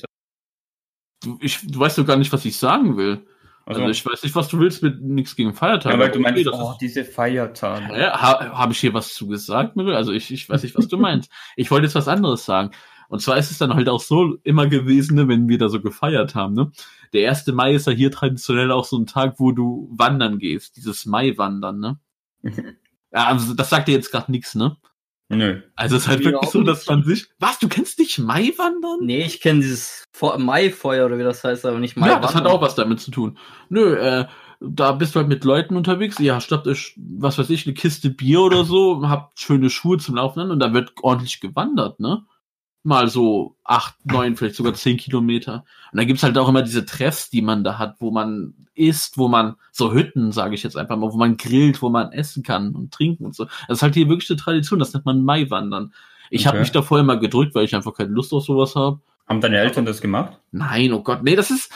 Du, 1.22 1.38
ich, 1.40 1.60
du 1.66 1.78
weißt 1.78 1.98
doch 1.98 2.06
gar 2.06 2.16
nicht, 2.16 2.32
was 2.32 2.44
ich 2.44 2.56
sagen 2.56 2.96
will. 2.96 3.26
Also, 3.66 3.82
Also, 3.82 3.90
ich 3.92 4.04
weiß 4.06 4.22
nicht, 4.22 4.34
was 4.34 4.48
du 4.48 4.58
willst 4.58 4.82
mit 4.82 5.00
nichts 5.02 5.36
gegen 5.36 5.52
Feiertage. 5.54 5.94
ja, 5.94 6.00
weil 6.00 6.10
du 6.10 6.18
okay, 6.20 6.32
meinst, 6.32 6.46
das 6.46 6.54
oh, 6.58 6.70
ist- 6.72 6.78
diese 6.78 7.04
Feiertage. 7.04 7.98
Ja, 8.00 8.20
ha, 8.20 8.58
Habe 8.58 8.72
ich 8.72 8.80
hier 8.80 8.94
was 8.94 9.14
zugesagt, 9.14 9.76
Mirel? 9.76 9.94
Also 9.94 10.12
ich, 10.12 10.30
ich 10.32 10.48
weiß 10.48 10.62
nicht, 10.62 10.76
was 10.76 10.88
du 10.88 10.96
meinst. 10.96 11.30
Ich 11.56 11.70
wollte 11.70 11.84
jetzt 11.86 11.94
was 11.94 12.08
anderes 12.08 12.44
sagen. 12.44 12.70
Und 13.08 13.20
zwar 13.20 13.36
ist 13.36 13.50
es 13.50 13.58
dann 13.58 13.74
halt 13.74 13.88
auch 13.88 14.00
so 14.00 14.36
immer 14.44 14.66
gewesen, 14.68 15.16
ne, 15.16 15.28
wenn 15.28 15.48
wir 15.48 15.58
da 15.58 15.68
so 15.68 15.80
gefeiert 15.80 16.34
haben. 16.34 16.54
Ne? 16.54 16.70
Der 17.12 17.28
1. 17.28 17.48
Mai 17.48 17.74
ist 17.74 17.86
ja 17.86 17.92
hier 17.92 18.10
traditionell 18.10 18.70
auch 18.72 18.84
so 18.84 18.96
ein 18.96 19.06
Tag, 19.06 19.34
wo 19.38 19.52
du 19.52 19.88
wandern 19.92 20.38
gehst. 20.38 20.76
Dieses 20.76 21.06
Mai-Wandern, 21.06 21.78
ne? 21.80 21.98
Ja, 23.12 23.26
also 23.26 23.54
das 23.54 23.70
sagt 23.70 23.88
dir 23.88 23.92
jetzt 23.92 24.10
gerade 24.10 24.30
nichts, 24.30 24.54
ne? 24.54 24.76
Nö. 25.28 25.62
Also 25.76 25.96
es 25.96 26.02
ist 26.02 26.08
halt 26.08 26.24
wirklich 26.24 26.50
so, 26.50 26.62
dass 26.62 26.86
man 26.86 27.04
sich... 27.04 27.28
Was, 27.38 27.58
du 27.60 27.68
kennst 27.68 28.00
nicht 28.00 28.18
Mai-Wandern? 28.18 28.98
Nee, 29.02 29.24
ich 29.24 29.40
kenne 29.40 29.60
dieses 29.60 30.08
Fe- 30.12 30.38
Maifeuer 30.38 31.06
oder 31.06 31.18
wie 31.18 31.22
das 31.22 31.44
heißt, 31.44 31.64
aber 31.66 31.78
nicht 31.78 31.96
Ja, 31.96 32.00
Mai. 32.00 32.14
das 32.16 32.34
hat 32.34 32.46
auch 32.46 32.60
was 32.60 32.74
damit 32.74 33.00
zu 33.00 33.12
tun. 33.12 33.38
Nö, 33.68 33.94
äh, 33.94 34.26
da 34.60 34.92
bist 34.92 35.14
du 35.14 35.20
halt 35.20 35.28
mit 35.28 35.44
Leuten 35.44 35.76
unterwegs, 35.76 36.18
ihr 36.18 36.40
schnappt 36.40 36.66
euch, 36.66 36.94
was 36.96 37.38
weiß 37.38 37.48
ich, 37.50 37.64
eine 37.64 37.74
Kiste 37.74 38.10
Bier 38.10 38.40
oder 38.40 38.64
so, 38.64 39.08
habt 39.08 39.38
schöne 39.38 39.70
Schuhe 39.70 39.98
zum 39.98 40.16
Laufen 40.16 40.40
an 40.40 40.50
und 40.50 40.58
da 40.58 40.74
wird 40.74 40.92
ordentlich 41.00 41.40
gewandert, 41.40 42.00
ne? 42.00 42.26
Mal 42.82 43.08
so 43.08 43.56
acht, 43.62 43.94
neun, 44.06 44.36
vielleicht 44.36 44.56
sogar 44.56 44.72
zehn 44.74 44.96
Kilometer. 44.96 45.64
Und 45.92 45.98
da 45.98 46.04
gibt's 46.04 46.22
halt 46.22 46.38
auch 46.38 46.48
immer 46.48 46.62
diese 46.62 46.86
Treffs, 46.86 47.28
die 47.28 47.42
man 47.42 47.62
da 47.62 47.78
hat, 47.78 47.96
wo 48.00 48.10
man 48.10 48.54
isst, 48.74 49.18
wo 49.18 49.28
man, 49.28 49.56
so 49.70 49.92
Hütten, 49.92 50.32
sage 50.32 50.54
ich 50.54 50.62
jetzt 50.62 50.76
einfach 50.78 50.96
mal, 50.96 51.12
wo 51.12 51.18
man 51.18 51.36
grillt, 51.36 51.82
wo 51.82 51.90
man 51.90 52.12
essen 52.12 52.42
kann 52.42 52.74
und 52.74 52.92
trinken 52.92 53.26
und 53.26 53.34
so. 53.34 53.44
Das 53.68 53.78
ist 53.78 53.82
halt 53.82 53.94
hier 53.94 54.08
wirklich 54.08 54.30
eine 54.30 54.38
Tradition, 54.38 54.78
das 54.78 54.94
nennt 54.94 55.04
man 55.04 55.22
Maiwandern. 55.22 55.92
Ich 56.30 56.46
hab 56.46 56.52
habe 56.52 56.58
Okay. 56.58 56.62
mich 56.62 56.72
davor 56.72 56.98
immer 57.00 57.16
gedrückt, 57.18 57.54
weil 57.54 57.64
ich 57.64 57.74
einfach 57.74 57.92
keine 57.92 58.10
Lust 58.10 58.32
auf 58.32 58.44
sowas 58.44 58.74
habe. 58.76 59.00
Haben 59.28 59.40
deine 59.42 59.58
Eltern 59.58 59.84
das 59.84 60.00
gemacht? 60.00 60.38
Nein, 60.50 60.92
oh 60.92 61.02
Gott, 61.02 61.22
nee, 61.22 61.36
das 61.36 61.50
ist, 61.50 61.70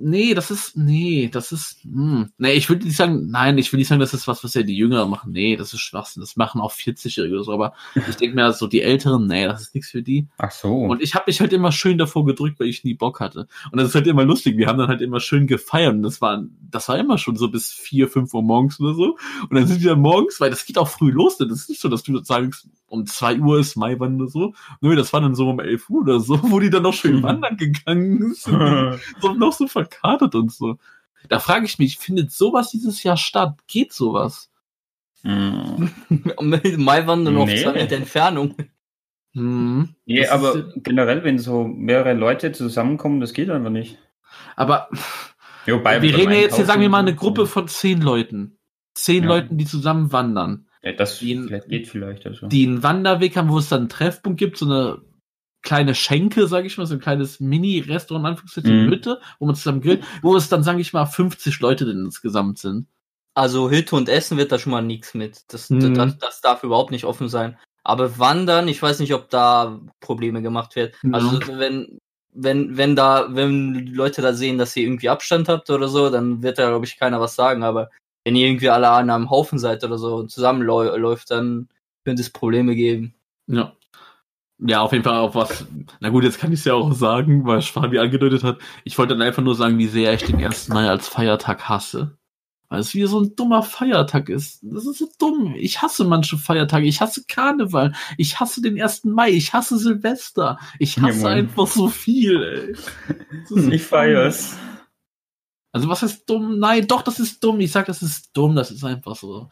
nee, 0.00 0.34
das 0.34 0.50
ist, 0.50 0.76
nee, 0.76 1.28
das 1.32 1.52
ist, 1.52 1.82
hm. 1.82 2.30
nee, 2.38 2.52
ich 2.52 2.68
würde 2.68 2.84
nicht 2.84 2.96
sagen, 2.96 3.30
nein, 3.30 3.58
ich 3.58 3.72
will 3.72 3.78
nicht 3.78 3.88
sagen, 3.88 4.00
das 4.00 4.14
ist 4.14 4.28
was, 4.28 4.44
was 4.44 4.54
ja 4.54 4.62
die 4.62 4.76
Jüngeren 4.76 5.10
machen. 5.10 5.32
Nee, 5.32 5.56
das 5.56 5.72
ist 5.72 5.80
Schwachsinn. 5.80 6.20
Das 6.20 6.36
machen 6.36 6.60
auch 6.60 6.72
40-Jährige 6.72 7.34
oder 7.34 7.44
so, 7.44 7.52
aber 7.52 7.74
ich 7.94 8.16
denke 8.16 8.36
mir, 8.36 8.52
so 8.52 8.66
die 8.66 8.82
Älteren, 8.82 9.26
nee, 9.26 9.46
das 9.46 9.62
ist 9.62 9.74
nichts 9.74 9.90
für 9.90 10.02
die. 10.02 10.26
Ach 10.38 10.50
so. 10.50 10.74
Und 10.74 11.02
ich 11.02 11.14
habe 11.14 11.24
mich 11.26 11.40
halt 11.40 11.52
immer 11.52 11.72
schön 11.72 11.98
davor 11.98 12.24
gedrückt, 12.24 12.60
weil 12.60 12.68
ich 12.68 12.84
nie 12.84 12.94
Bock 12.94 13.20
hatte. 13.20 13.48
Und 13.72 13.78
das 13.78 13.88
ist 13.88 13.94
halt 13.94 14.06
immer 14.06 14.24
lustig. 14.24 14.56
Wir 14.56 14.68
haben 14.68 14.78
dann 14.78 14.88
halt 14.88 15.02
immer 15.02 15.20
schön 15.20 15.46
gefeiert 15.46 15.94
und 15.94 16.02
das 16.02 16.20
war, 16.20 16.44
das 16.70 16.88
war 16.88 16.98
immer 16.98 17.18
schon 17.18 17.36
so 17.36 17.48
bis 17.48 17.72
vier, 17.72 18.08
fünf 18.08 18.32
Uhr 18.34 18.42
morgens 18.42 18.80
oder 18.80 18.94
so. 18.94 19.16
Und 19.48 19.54
dann 19.54 19.66
sind 19.66 19.82
wir 19.82 19.96
morgens, 19.96 20.40
weil 20.40 20.50
das 20.50 20.64
geht 20.64 20.78
auch 20.78 20.88
früh 20.88 21.10
los. 21.10 21.38
Das 21.38 21.50
ist 21.50 21.68
nicht 21.68 21.80
so, 21.80 21.88
dass 21.88 22.02
du 22.02 22.22
sagst, 22.22 22.68
um 22.88 23.06
zwei 23.06 23.38
Uhr 23.38 23.58
ist 23.60 23.76
Maiwand 23.76 24.20
oder 24.20 24.30
so. 24.30 24.54
Nö, 24.80 24.96
das 24.96 25.12
war 25.12 25.20
dann 25.20 25.34
so 25.34 25.48
um 25.48 25.60
elf 25.60 25.88
Uhr 25.90 26.00
oder 26.02 26.20
so, 26.20 26.40
wo 26.50 26.58
die 26.60 26.70
dann 26.70 26.82
noch 26.82 26.94
schön 26.94 27.22
wandern 27.22 27.56
gegangen 27.56 28.18
sind. 28.34 28.98
so, 29.20 29.32
noch 29.34 29.52
so 29.52 29.66
verkartet 29.68 30.34
und 30.34 30.50
so. 30.52 30.78
Da 31.28 31.38
frage 31.40 31.66
ich 31.66 31.78
mich, 31.78 31.98
findet 31.98 32.32
sowas 32.32 32.70
dieses 32.70 33.02
Jahr 33.02 33.16
statt? 33.16 33.58
Geht 33.66 33.92
sowas? 33.92 34.50
Hm. 35.22 35.90
Maiwandern 36.78 37.36
auf 37.36 37.48
Nee. 37.48 37.62
zwei 37.62 37.72
Meter 37.72 37.96
Entfernung. 37.96 38.54
Hm. 39.34 39.94
Nee, 40.06 40.20
Das 40.22 40.30
aber 40.30 40.54
ist- 40.54 40.64
generell, 40.84 41.24
wenn 41.24 41.38
so 41.38 41.64
mehrere 41.64 42.14
Leute 42.14 42.52
zusammenkommen, 42.52 43.20
das 43.20 43.32
geht 43.32 43.50
einfach 43.50 43.70
nicht. 43.70 43.98
Aber 44.56 44.88
Jo, 45.66 45.80
bei- 45.80 46.00
wir 46.00 46.16
reden 46.16 46.32
ja 46.32 46.38
jetzt 46.38 46.56
hier, 46.56 46.64
sagen 46.64 46.80
wir 46.80 46.88
mal, 46.88 47.00
eine 47.00 47.14
Gruppe 47.14 47.46
von 47.46 47.68
zehn 47.68 48.00
Leuten. 48.00 48.56
Zehn 48.94 49.24
Ja. 49.24 49.28
Leuten, 49.28 49.58
die 49.58 49.66
zusammen 49.66 50.12
wandern. 50.12 50.67
Ja, 50.82 50.92
das 50.92 51.18
die- 51.18 51.36
vielleicht 51.36 51.68
geht 51.68 51.88
vielleicht. 51.88 52.26
Also. 52.26 52.46
Die 52.46 52.66
einen 52.66 52.82
Wanderweg 52.82 53.36
haben, 53.36 53.48
wo 53.50 53.58
es 53.58 53.68
dann 53.68 53.80
einen 53.80 53.88
Treffpunkt 53.88 54.38
gibt, 54.38 54.56
so 54.58 54.66
eine 54.66 55.02
kleine 55.62 55.94
Schenke, 55.94 56.46
sag 56.46 56.64
ich 56.64 56.78
mal, 56.78 56.86
so 56.86 56.94
ein 56.94 57.00
kleines 57.00 57.40
Mini-Restaurant, 57.40 58.22
in 58.24 58.26
Anführungszeichen, 58.30 58.86
Mhm. 58.86 58.90
Hütte, 58.90 59.20
wo 59.38 59.46
man 59.46 59.54
zusammen 59.56 59.80
grillt, 59.80 60.04
wo 60.22 60.36
es 60.36 60.48
dann, 60.48 60.62
sage 60.62 60.80
ich 60.80 60.92
mal, 60.92 61.06
50 61.06 61.58
Leute 61.60 61.84
denn 61.84 62.04
insgesamt 62.04 62.58
sind. 62.58 62.86
Also 63.34 63.70
Hütte 63.70 63.96
und 63.96 64.08
Essen 64.08 64.36
wird 64.38 64.52
da 64.52 64.58
schon 64.58 64.72
mal 64.72 64.82
nichts 64.82 65.14
mit. 65.14 65.52
Das, 65.52 65.68
Mhm. 65.70 65.94
das, 65.94 66.18
das 66.18 66.40
darf 66.40 66.62
überhaupt 66.62 66.90
nicht 66.92 67.04
offen 67.04 67.28
sein. 67.28 67.58
Aber 67.84 68.18
Wandern, 68.18 68.68
ich 68.68 68.80
weiß 68.82 69.00
nicht, 69.00 69.14
ob 69.14 69.30
da 69.30 69.80
Probleme 70.00 70.42
gemacht 70.42 70.76
werden. 70.76 70.92
Ja. 71.02 71.10
Also 71.12 71.40
wenn, 71.58 71.98
wenn, 72.32 72.76
wenn 72.76 72.94
da, 72.96 73.34
wenn 73.34 73.86
Leute 73.88 74.22
da 74.22 74.32
sehen, 74.34 74.58
dass 74.58 74.76
ihr 74.76 74.84
irgendwie 74.84 75.08
Abstand 75.08 75.48
habt 75.48 75.70
oder 75.70 75.88
so, 75.88 76.08
dann 76.10 76.42
wird 76.42 76.58
da, 76.58 76.68
glaube 76.68 76.84
ich, 76.86 76.98
keiner 76.98 77.20
was 77.20 77.34
sagen. 77.34 77.62
Aber 77.62 77.90
wenn 78.24 78.36
ihr 78.36 78.46
irgendwie 78.46 78.68
alle 78.70 78.90
an 78.90 79.10
einem 79.10 79.30
Haufen 79.30 79.58
seid 79.58 79.84
oder 79.84 79.98
so 79.98 80.16
und 80.16 80.30
zusammenläuft, 80.30 81.30
dann 81.30 81.68
könnte 82.04 82.22
es 82.22 82.30
Probleme 82.30 82.74
geben. 82.74 83.14
Ja. 83.46 83.72
Ja, 84.60 84.80
auf 84.80 84.90
jeden 84.92 85.04
Fall 85.04 85.18
auch 85.18 85.36
was. 85.36 85.66
Na 86.00 86.08
gut, 86.08 86.24
jetzt 86.24 86.40
kann 86.40 86.52
ich 86.52 86.58
es 86.58 86.64
ja 86.64 86.74
auch 86.74 86.92
sagen, 86.92 87.46
weil 87.46 87.62
Fabi 87.62 87.98
angedeutet 88.00 88.42
hat. 88.42 88.58
Ich 88.82 88.98
wollte 88.98 89.14
dann 89.14 89.22
einfach 89.22 89.42
nur 89.42 89.54
sagen, 89.54 89.78
wie 89.78 89.86
sehr 89.86 90.12
ich 90.14 90.24
den 90.24 90.44
1. 90.44 90.68
Mai 90.70 90.88
als 90.90 91.06
Feiertag 91.06 91.68
hasse. 91.68 92.18
Weil 92.68 92.80
es 92.80 92.92
wieder 92.92 93.06
so 93.06 93.20
ein 93.20 93.36
dummer 93.36 93.62
Feiertag 93.62 94.28
ist. 94.28 94.58
Das 94.62 94.84
ist 94.84 94.98
so 94.98 95.08
dumm. 95.18 95.54
Ich 95.56 95.80
hasse 95.80 96.04
manche 96.04 96.36
Feiertage. 96.36 96.86
Ich 96.86 97.00
hasse 97.00 97.24
Karneval. 97.28 97.94
Ich 98.18 98.40
hasse 98.40 98.60
den 98.60 98.82
1. 98.82 99.04
Mai. 99.04 99.30
Ich 99.30 99.52
hasse 99.52 99.78
Silvester. 99.78 100.58
Ich 100.80 100.96
Ja, 100.96 101.04
hasse 101.04 101.22
Mann. 101.22 101.32
einfach 101.34 101.66
so 101.68 101.86
viel, 101.88 102.42
ey. 102.42 102.72
Das 103.42 103.50
ist 103.52 103.64
so 103.64 103.70
Ich 103.70 103.82
feier's. 103.84 104.56
Also 105.72 105.88
was 105.88 106.02
ist 106.02 106.28
dumm? 106.28 106.58
Nein, 106.58 106.86
doch, 106.86 107.02
das 107.02 107.20
ist 107.20 107.42
dumm. 107.44 107.60
Ich 107.60 107.72
sag, 107.72 107.86
das 107.86 108.02
ist 108.02 108.30
dumm. 108.36 108.56
Das 108.56 108.70
ist 108.70 108.84
einfach 108.84 109.16
so. 109.16 109.48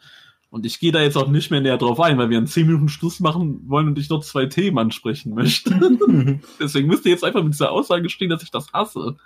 Und 0.49 0.65
ich 0.65 0.79
gehe 0.79 0.91
da 0.91 1.01
jetzt 1.01 1.17
auch 1.17 1.27
nicht 1.27 1.51
mehr 1.51 1.61
näher 1.61 1.77
drauf 1.77 1.99
ein, 1.99 2.17
weil 2.17 2.29
wir 2.29 2.37
in 2.37 2.47
10 2.47 2.67
Minuten 2.67 2.89
Schluss 2.89 3.19
machen 3.19 3.67
wollen 3.67 3.87
und 3.87 3.99
ich 3.99 4.09
noch 4.09 4.23
zwei 4.23 4.45
Themen 4.45 4.77
ansprechen 4.77 5.33
möchte. 5.33 5.71
Deswegen 6.59 6.87
müsst 6.87 7.05
ihr 7.05 7.11
jetzt 7.11 7.23
einfach 7.23 7.43
mit 7.43 7.53
dieser 7.53 7.71
Aussage 7.71 8.09
stehen, 8.09 8.29
dass 8.29 8.43
ich 8.43 8.51
das 8.51 8.71
hasse. 8.71 9.17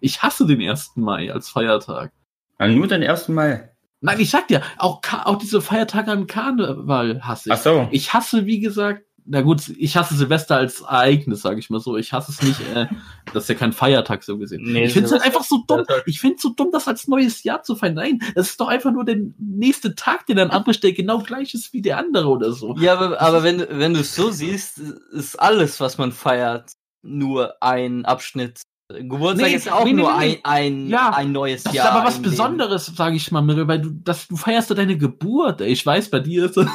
Ich 0.00 0.22
hasse 0.22 0.46
den 0.46 0.60
1. 0.60 0.96
Mai 0.96 1.32
als 1.32 1.48
Feiertag. 1.48 2.12
Ja, 2.58 2.66
nur 2.66 2.88
den 2.88 3.02
ersten 3.02 3.34
Mal. 3.34 3.72
Nein, 4.00 4.20
ich 4.20 4.30
sag 4.30 4.48
dir, 4.48 4.62
auch, 4.76 5.00
auch 5.24 5.38
diese 5.38 5.62
Feiertage 5.62 6.10
am 6.10 6.26
Karneval 6.26 7.22
hasse 7.22 7.48
ich. 7.48 7.52
Ach 7.54 7.58
so. 7.58 7.88
Ich 7.90 8.12
hasse, 8.12 8.44
wie 8.44 8.60
gesagt, 8.60 9.04
na 9.26 9.40
gut, 9.40 9.62
ich 9.78 9.96
hasse 9.96 10.14
Silvester 10.14 10.56
als 10.56 10.82
Ereignis, 10.82 11.40
sage 11.42 11.58
ich 11.58 11.70
mal 11.70 11.80
so. 11.80 11.96
Ich 11.96 12.12
hasse 12.12 12.30
es 12.32 12.42
nicht, 12.42 12.60
äh, 12.74 12.86
das 13.32 13.44
ist 13.44 13.48
ja 13.48 13.54
kein 13.54 13.72
Feiertag 13.72 14.22
so 14.22 14.36
gesehen. 14.38 14.62
Nee, 14.64 14.84
ich 14.84 14.92
finde 14.92 15.06
es 15.06 15.12
halt 15.12 15.22
einfach 15.22 15.44
so 15.44 15.64
dumm. 15.66 15.84
Ich 16.06 16.20
finde 16.20 16.36
es 16.36 16.42
so 16.42 16.50
dumm, 16.50 16.68
das 16.72 16.86
als 16.88 17.08
neues 17.08 17.42
Jahr 17.42 17.62
zu 17.62 17.74
feiern. 17.76 17.94
Nein, 17.94 18.18
das 18.34 18.50
ist 18.50 18.60
doch 18.60 18.68
einfach 18.68 18.92
nur 18.92 19.04
der 19.04 19.16
nächste 19.38 19.94
Tag, 19.94 20.26
den 20.26 20.36
dann 20.36 20.50
anbricht, 20.50 20.82
der 20.82 20.92
genau 20.92 21.18
gleich 21.20 21.54
ist 21.54 21.72
wie 21.72 21.80
der 21.82 21.98
andere 21.98 22.28
oder 22.28 22.52
so. 22.52 22.76
Ja, 22.78 22.94
aber, 22.98 23.20
aber 23.20 23.42
wenn, 23.42 23.58
du- 23.58 23.68
wenn 23.70 23.94
du 23.94 24.00
es 24.00 24.14
so 24.14 24.30
siehst, 24.30 24.78
ist 24.78 25.40
alles, 25.40 25.80
was 25.80 25.96
man 25.98 26.12
feiert, 26.12 26.72
nur 27.02 27.54
ein 27.62 28.04
Abschnitt. 28.04 28.60
Geburtstag 28.92 29.48
Nee, 29.48 29.54
ist 29.56 29.72
auch 29.72 29.84
nee, 29.86 29.94
nur 29.94 30.12
nee. 30.18 30.40
ein, 30.44 30.84
ein, 30.84 30.88
Ja, 30.88 31.08
ein 31.14 31.32
neues 31.32 31.62
Das 31.62 31.72
ist 31.72 31.78
Jahr. 31.78 31.92
aber 31.92 32.06
was. 32.06 32.20
Besonderes, 32.20 32.86
sage 32.94 33.16
ich 33.16 33.32
mal, 33.32 33.42
weil 33.66 33.80
du, 33.80 33.90
das, 34.04 34.28
du 34.28 34.36
feierst 34.36 34.68
ja 34.68 34.76
deine 34.76 34.98
Geburt. 34.98 35.62
Ey. 35.62 35.72
Ich 35.72 35.84
weiß, 35.86 36.10
bei 36.10 36.20
dir 36.20 36.44
ist 36.44 36.58
das. 36.58 36.66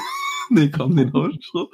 nee, 0.66 0.70
komm, 0.70 0.96
den 0.96 1.14
hau 1.14 1.30
schon. 1.40 1.68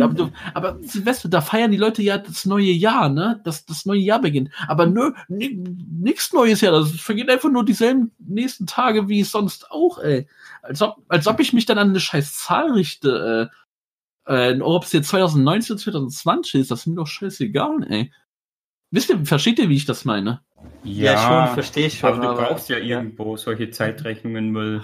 aber, 0.00 0.14
du, 0.14 0.30
aber 0.54 0.78
Silvester, 0.82 1.28
da 1.28 1.40
feiern 1.40 1.70
die 1.70 1.76
Leute 1.76 2.02
ja 2.02 2.18
das 2.18 2.46
neue 2.46 2.70
Jahr, 2.70 3.08
ne? 3.08 3.40
Das, 3.44 3.64
das 3.64 3.86
neue 3.86 4.00
Jahr 4.00 4.20
beginnt. 4.20 4.50
Aber 4.68 4.86
nö, 4.86 5.12
ni- 5.28 5.62
nix 5.88 6.32
neues 6.32 6.60
Jahr. 6.60 6.72
Das 6.72 6.90
vergeht 6.92 7.30
einfach 7.30 7.50
nur 7.50 7.64
dieselben 7.64 8.12
nächsten 8.18 8.66
Tage 8.66 9.08
wie 9.08 9.22
sonst 9.22 9.70
auch, 9.70 9.98
ey. 9.98 10.28
Als 10.62 10.82
ob, 10.82 11.02
als 11.08 11.26
ob 11.26 11.40
ich 11.40 11.52
mich 11.52 11.66
dann 11.66 11.78
an 11.78 11.90
eine 11.90 12.00
scheiß 12.00 12.34
Zahl 12.38 12.72
richte, 12.72 13.50
äh, 14.26 14.52
äh, 14.52 14.60
ob 14.60 14.84
es 14.84 14.92
jetzt 14.92 15.08
2019 15.08 15.74
oder 15.74 15.82
2020 15.82 16.60
ist, 16.60 16.70
das 16.70 16.80
ist 16.80 16.86
mir 16.86 16.96
doch 16.96 17.06
scheißegal, 17.06 17.84
ey. 17.88 18.12
Wisst 18.90 19.10
ihr, 19.10 19.24
versteht 19.24 19.58
ihr, 19.58 19.68
wie 19.68 19.76
ich 19.76 19.86
das 19.86 20.04
meine? 20.04 20.42
Ja, 20.82 21.46
schon, 21.46 21.54
verstehe 21.54 21.86
ich 21.86 21.98
schon. 21.98 22.12
Aber 22.20 22.34
du 22.34 22.42
brauchst 22.42 22.68
ja 22.68 22.78
irgendwo 22.78 23.36
solche 23.36 23.70
Zeitrechnungen, 23.70 24.54
weil 24.54 24.82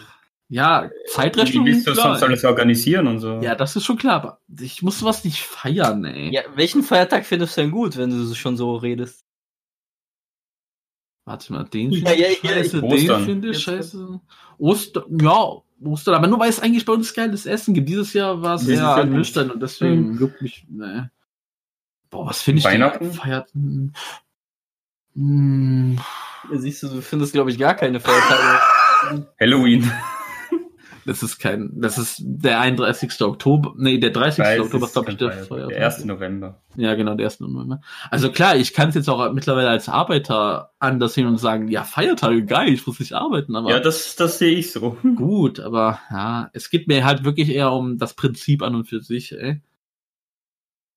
Ja, 0.48 0.84
wie 0.88 1.10
Zeitrechnung. 1.10 1.66
willst 1.66 1.86
du 1.88 1.92
klar. 1.92 2.10
sonst 2.12 2.22
alles 2.22 2.44
organisieren 2.44 3.08
und 3.08 3.18
so? 3.18 3.40
Ja, 3.40 3.54
das 3.56 3.74
ist 3.74 3.84
schon 3.84 3.96
klar, 3.98 4.14
aber 4.14 4.40
ich 4.60 4.80
muss 4.82 5.00
sowas 5.00 5.24
nicht 5.24 5.42
feiern, 5.42 6.04
ey. 6.04 6.32
Ja, 6.32 6.42
welchen 6.54 6.82
Feiertag 6.84 7.26
findest 7.26 7.56
du 7.56 7.62
denn 7.62 7.72
gut, 7.72 7.96
wenn 7.96 8.10
du 8.10 8.32
schon 8.34 8.56
so 8.56 8.76
redest? 8.76 9.24
Warte 11.24 11.52
mal, 11.52 11.64
den 11.64 11.90
Ja, 11.90 12.10
finde 12.10 12.14
ich 12.14 12.42
ja, 12.42 12.50
ja, 12.50 12.56
scheiße, 12.56 12.80
den 12.80 12.84
Ostern. 12.92 13.24
finde 13.24 13.48
ich 13.50 13.58
scheiße. 13.58 14.20
Ostern, 14.58 15.18
ja, 15.20 15.56
Ostern, 15.84 16.14
aber 16.14 16.28
nur 16.28 16.38
weil 16.38 16.48
es 16.50 16.60
eigentlich 16.60 16.84
bei 16.84 16.92
uns 16.92 17.12
geiles 17.12 17.44
Essen 17.46 17.74
gibt. 17.74 17.88
Dieses 17.88 18.12
Jahr 18.12 18.40
war 18.40 18.54
es 18.54 18.62
nicht. 18.62 18.78
ernüchternd 18.78 19.52
und 19.52 19.60
deswegen 19.60 20.16
juckt 20.20 20.40
mich, 20.40 20.64
ne. 20.70 21.10
Boah, 22.10 22.26
was 22.26 22.40
finde 22.42 22.60
ich 22.60 22.64
Weihnachten? 22.64 23.02
denn 23.06 23.12
feiert? 23.14 23.50
Hm. 23.52 23.92
Hm, 25.16 25.98
Ja, 26.52 26.58
siehst 26.58 26.84
du, 26.84 26.88
du 26.88 27.02
findest, 27.02 27.32
glaube 27.32 27.50
ich, 27.50 27.58
gar 27.58 27.74
keine 27.74 27.98
Feiertage. 27.98 28.60
Halloween. 29.40 29.90
Das 31.06 31.22
ist 31.22 31.38
kein, 31.38 31.70
das 31.80 31.98
ist 31.98 32.20
der 32.20 32.58
31. 32.58 33.22
Oktober, 33.22 33.74
nee, 33.76 33.98
der 33.98 34.10
30. 34.10 34.44
Weiß, 34.44 34.60
Oktober 34.60 34.80
das 34.80 34.88
ist, 34.88 34.92
glaube 34.94 35.12
ich, 35.12 35.16
der. 35.48 35.68
Der 35.68 35.86
1. 35.86 36.04
November. 36.04 36.60
Ja, 36.74 36.94
genau, 36.96 37.14
der 37.14 37.26
1. 37.26 37.40
November. 37.40 37.80
Also 38.10 38.32
klar, 38.32 38.56
ich 38.56 38.74
kann 38.74 38.88
es 38.88 38.96
jetzt 38.96 39.08
auch 39.08 39.32
mittlerweile 39.32 39.68
als 39.68 39.88
Arbeiter 39.88 40.72
anders 40.80 41.14
sehen 41.14 41.28
und 41.28 41.38
sagen, 41.38 41.68
ja, 41.68 41.84
Feiertage, 41.84 42.44
geil, 42.44 42.72
ich 42.72 42.84
muss 42.86 42.98
nicht 42.98 43.12
arbeiten, 43.12 43.54
aber 43.54 43.70
Ja, 43.70 43.78
das, 43.78 44.16
das 44.16 44.38
sehe 44.38 44.56
ich 44.56 44.72
so. 44.72 44.96
gut, 45.16 45.60
aber 45.60 46.00
ja, 46.10 46.50
es 46.52 46.70
geht 46.70 46.88
mir 46.88 47.04
halt 47.04 47.24
wirklich 47.24 47.50
eher 47.50 47.70
um 47.70 47.98
das 47.98 48.14
Prinzip 48.14 48.62
an 48.62 48.74
und 48.74 48.86
für 48.86 49.00
sich, 49.00 49.32
ey. 49.32 49.60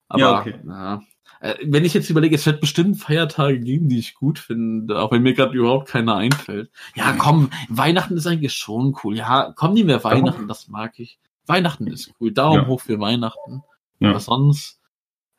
Aber, 0.07 0.19
Ja, 0.19 0.39
okay. 0.39 0.55
ja. 0.67 1.01
Äh, 1.39 1.55
Wenn 1.63 1.85
ich 1.85 1.93
jetzt 1.93 2.09
überlege, 2.09 2.35
es 2.35 2.45
wird 2.45 2.61
bestimmt 2.61 2.97
Feiertage 2.97 3.59
geben, 3.59 3.89
die 3.89 3.99
ich 3.99 4.15
gut 4.15 4.39
finde, 4.39 4.99
auch 4.99 5.11
wenn 5.11 5.23
mir 5.23 5.33
gerade 5.33 5.57
überhaupt 5.57 5.87
keiner 5.87 6.15
einfällt. 6.15 6.69
Ja, 6.95 7.13
komm, 7.17 7.49
Weihnachten 7.69 8.17
ist 8.17 8.27
eigentlich 8.27 8.53
schon 8.53 8.95
cool. 9.03 9.15
Ja, 9.15 9.53
komm, 9.55 9.73
nie 9.73 9.83
mehr 9.83 10.03
Weihnachten, 10.03 10.47
das 10.47 10.67
mag 10.67 10.99
ich. 10.99 11.19
Weihnachten 11.45 11.87
ist 11.87 12.13
cool. 12.19 12.31
Daumen 12.31 12.63
Ja. 12.63 12.67
hoch 12.67 12.81
für 12.81 12.99
Weihnachten. 12.99 13.63
Ja. 13.99 14.09
Aber 14.11 14.19
sonst, 14.19 14.79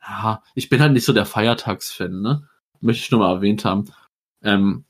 ja, 0.01 0.43
ich 0.55 0.69
bin 0.69 0.81
halt 0.81 0.93
nicht 0.93 1.05
so 1.05 1.13
der 1.13 1.25
Feiertagsfan, 1.25 2.21
ne? 2.21 2.47
Möchte 2.79 3.03
ich 3.03 3.11
nur 3.11 3.19
mal 3.19 3.35
erwähnt 3.35 3.63
haben. 3.63 3.85
Ähm, 4.43 4.85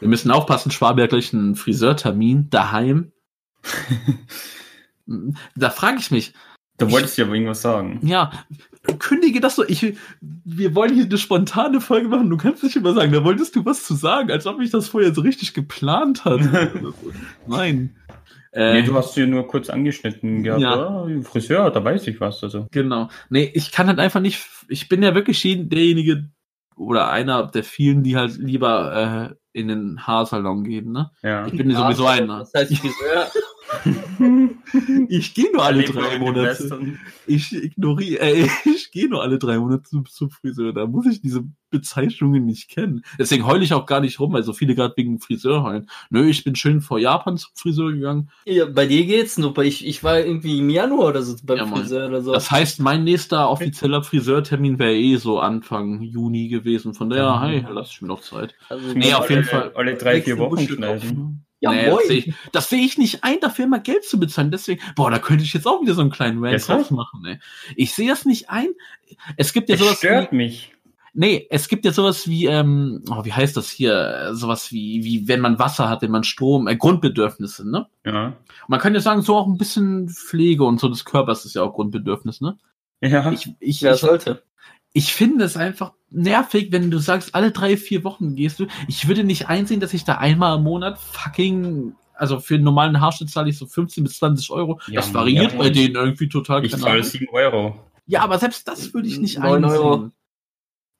wir 0.00 0.08
müssen 0.08 0.30
aufpassen, 0.30 0.70
Schwabe 0.70 1.02
hat 1.02 1.10
gleich 1.10 1.32
einen 1.34 1.54
Friseurtermin 1.56 2.48
daheim. 2.50 3.12
da 5.56 5.70
frage 5.70 5.98
ich 5.98 6.10
mich, 6.10 6.34
Da 6.78 6.90
wolltest 6.90 7.18
du 7.18 7.22
ja 7.22 7.28
irgendwas 7.28 7.60
sagen. 7.62 8.00
ja, 8.02 8.30
kündige 8.98 9.40
das 9.40 9.56
so. 9.56 9.64
Ich, 9.66 9.94
wir 10.20 10.74
wollen 10.74 10.94
hier 10.94 11.04
eine 11.04 11.18
spontane 11.18 11.80
Folge 11.80 12.08
machen. 12.08 12.30
Du 12.30 12.36
kannst 12.36 12.62
nicht 12.62 12.76
immer 12.76 12.94
sagen, 12.94 13.12
da 13.12 13.24
wolltest 13.24 13.54
du 13.56 13.64
was 13.64 13.84
zu 13.84 13.94
sagen, 13.94 14.30
als 14.30 14.46
ob 14.46 14.60
ich 14.60 14.70
das 14.70 14.88
vorher 14.88 15.12
so 15.14 15.20
richtig 15.20 15.54
geplant 15.54 16.24
hatte. 16.24 16.72
Nein. 17.46 17.96
Äh, 18.52 18.80
Nee, 18.80 18.82
du 18.86 18.94
hast 18.94 19.14
sie 19.14 19.26
nur 19.26 19.46
kurz 19.46 19.68
angeschnitten 19.68 20.42
gehabt. 20.42 20.62
Ja. 20.62 21.06
Ja. 21.06 21.22
Friseur, 21.22 21.70
da 21.70 21.84
weiß 21.84 22.06
ich 22.06 22.20
was. 22.20 22.42
Also. 22.42 22.66
Genau. 22.70 23.08
Nee, 23.28 23.50
ich 23.54 23.72
kann 23.72 23.88
halt 23.88 23.98
einfach 23.98 24.20
nicht, 24.20 24.46
ich 24.68 24.88
bin 24.88 25.02
ja 25.02 25.14
wirklich 25.14 25.42
derjenige 25.42 26.30
oder 26.76 27.10
einer 27.10 27.46
der 27.46 27.64
vielen, 27.64 28.02
die 28.04 28.16
halt 28.16 28.36
lieber 28.38 29.30
äh, 29.32 29.58
in 29.58 29.68
den 29.68 30.06
Haarsalon 30.06 30.64
gehen, 30.64 30.92
ne? 30.92 31.10
Ja. 31.22 31.46
Ich 31.46 31.56
bin 31.56 31.74
sowieso 31.74 32.06
einer. 32.06 32.38
Das 32.38 32.54
heißt, 32.54 32.74
Friseur, 32.76 33.26
Ich 35.08 35.34
gehe 35.34 35.50
nur 35.52 35.64
alle 35.64 35.82
drei 35.84 36.18
Monate. 36.18 36.96
Ich 37.26 37.52
ignoriere, 37.54 38.20
äh, 38.20 38.48
ich 38.64 38.90
gehe 38.90 39.08
nur 39.08 39.22
alle 39.22 39.38
drei 39.38 39.58
Monate 39.58 39.82
zum, 39.84 40.06
zum 40.06 40.30
Friseur. 40.30 40.72
Da 40.72 40.86
muss 40.86 41.06
ich 41.06 41.20
diese 41.20 41.44
Bezeichnungen 41.70 42.44
nicht 42.44 42.68
kennen. 42.70 43.02
Deswegen 43.18 43.46
heule 43.46 43.64
ich 43.64 43.72
auch 43.72 43.86
gar 43.86 44.00
nicht 44.00 44.20
rum, 44.20 44.32
weil 44.32 44.42
so 44.42 44.52
viele 44.52 44.74
gerade 44.74 44.94
wegen 44.96 45.18
Friseur 45.20 45.62
heulen. 45.62 45.88
Nö, 46.10 46.28
ich 46.28 46.44
bin 46.44 46.54
schön 46.56 46.80
vor 46.80 46.98
Japan 46.98 47.36
zum 47.36 47.50
Friseur 47.54 47.92
gegangen. 47.92 48.30
ja, 48.46 48.66
bei 48.66 48.86
dir 48.86 49.04
geht's 49.06 49.38
nur, 49.38 49.56
ich, 49.58 49.86
ich 49.86 50.02
war 50.04 50.18
irgendwie 50.18 50.58
im 50.58 50.70
Januar 50.70 51.08
oder 51.08 51.22
so 51.22 51.36
beim 51.42 51.58
Ja. 51.58 51.66
Friseur 51.66 52.08
oder 52.08 52.22
so. 52.22 52.32
Das 52.32 52.50
heißt, 52.50 52.80
mein 52.80 53.04
nächster 53.04 53.48
offizieller 53.50 54.02
Friseurtermin 54.02 54.78
wäre 54.78 54.96
eh 54.96 55.16
so 55.16 55.40
Anfang 55.40 56.02
Juni 56.02 56.48
gewesen. 56.48 56.94
Von 56.94 57.10
daher, 57.10 57.40
hey, 57.42 57.66
lass 57.70 57.90
ich 57.90 58.02
mir 58.02 58.08
noch 58.08 58.20
Zeit. 58.20 58.54
also, 58.68 58.92
Nee, 58.94 59.12
auf 59.14 59.28
jeden 59.30 59.42
alle, 59.42 59.48
Fall. 59.50 59.72
Alle 59.74 59.94
drei, 59.96 60.22
vier 60.22 60.38
Wochen 60.38 60.66
schneiden. 60.66 61.44
Ja, 61.60 61.72
nee, 61.72 61.88
moin. 61.90 61.98
das 61.98 62.06
sehe 62.08 62.18
ich, 62.18 62.34
das 62.52 62.68
seh 62.70 62.76
ich 62.76 62.98
nicht 62.98 63.24
ein, 63.24 63.40
dafür 63.40 63.64
immer 63.64 63.80
Geld 63.80 64.04
zu 64.04 64.20
bezahlen. 64.20 64.50
Deswegen, 64.50 64.80
boah, 64.94 65.10
da 65.10 65.18
könnte 65.18 65.42
ich 65.44 65.52
jetzt 65.52 65.66
auch 65.66 65.82
wieder 65.82 65.94
so 65.94 66.00
einen 66.02 66.10
kleinen 66.10 66.44
Rant 66.44 66.66
draus 66.68 66.90
machen. 66.90 67.24
Ey. 67.26 67.40
Ich 67.74 67.94
sehe 67.94 68.08
das 68.08 68.24
nicht 68.24 68.48
ein. 68.50 68.68
Es 69.36 69.52
gibt 69.52 69.68
ja 69.68 69.74
Das 69.76 69.84
sowas 69.84 69.98
stört 69.98 70.30
wie, 70.32 70.36
mich. 70.36 70.72
nee, 71.14 71.46
es 71.50 71.68
gibt 71.68 71.84
ja 71.84 71.90
sowas 71.92 72.28
wie, 72.28 72.46
ähm, 72.46 73.02
oh, 73.10 73.24
wie 73.24 73.32
heißt 73.32 73.56
das 73.56 73.70
hier? 73.70 74.30
Sowas 74.34 74.70
wie, 74.70 75.02
wie 75.04 75.26
wenn 75.26 75.40
man 75.40 75.58
Wasser 75.58 75.88
hat, 75.88 76.02
wenn 76.02 76.12
man 76.12 76.22
Strom, 76.22 76.68
äh, 76.68 76.76
Grundbedürfnisse, 76.76 77.68
ne? 77.68 77.88
Ja. 78.04 78.36
Man 78.68 78.78
kann 78.80 78.94
ja 78.94 79.00
sagen, 79.00 79.22
so 79.22 79.36
auch 79.36 79.46
ein 79.48 79.58
bisschen 79.58 80.08
Pflege 80.10 80.62
und 80.64 80.78
so 80.78 80.88
des 80.88 81.04
Körpers 81.04 81.44
ist 81.44 81.54
ja 81.54 81.62
auch 81.62 81.74
Grundbedürfnis, 81.74 82.40
ne? 82.40 82.56
Ja. 83.00 83.32
Ich, 83.32 83.48
ich, 83.58 83.82
Wer 83.82 83.94
ich, 83.94 84.00
sollte? 84.00 84.42
Ich 84.92 85.12
finde 85.12 85.44
es 85.44 85.56
einfach 85.56 85.92
nervig, 86.10 86.72
wenn 86.72 86.90
du 86.90 86.98
sagst, 86.98 87.34
alle 87.34 87.50
drei, 87.50 87.76
vier 87.76 88.04
Wochen 88.04 88.34
gehst 88.34 88.60
du. 88.60 88.66
Ich 88.86 89.08
würde 89.08 89.24
nicht 89.24 89.48
einsehen, 89.48 89.80
dass 89.80 89.94
ich 89.94 90.04
da 90.04 90.16
einmal 90.16 90.58
im 90.58 90.64
Monat 90.64 90.98
fucking, 90.98 91.94
also 92.14 92.40
für 92.40 92.54
einen 92.54 92.64
normalen 92.64 93.00
Haarschnitt 93.00 93.30
zahle 93.30 93.50
ich 93.50 93.58
so 93.58 93.66
15 93.66 94.04
bis 94.04 94.18
20 94.18 94.50
Euro. 94.50 94.80
Ja, 94.88 95.00
das 95.00 95.12
variiert 95.12 95.52
ja, 95.52 95.58
bei 95.58 95.70
denen 95.70 95.94
irgendwie 95.94 96.28
total. 96.28 96.64
ich 96.64 96.72
zahle 96.72 96.92
Ahnung. 96.92 97.02
7 97.04 97.26
Euro. 97.32 97.80
Ja, 98.06 98.22
aber 98.22 98.38
selbst 98.38 98.66
das 98.66 98.94
würde 98.94 99.08
ich 99.08 99.18
nicht 99.18 99.38
9 99.38 99.64
einsehen. 99.64 99.80
Euro. 99.80 100.10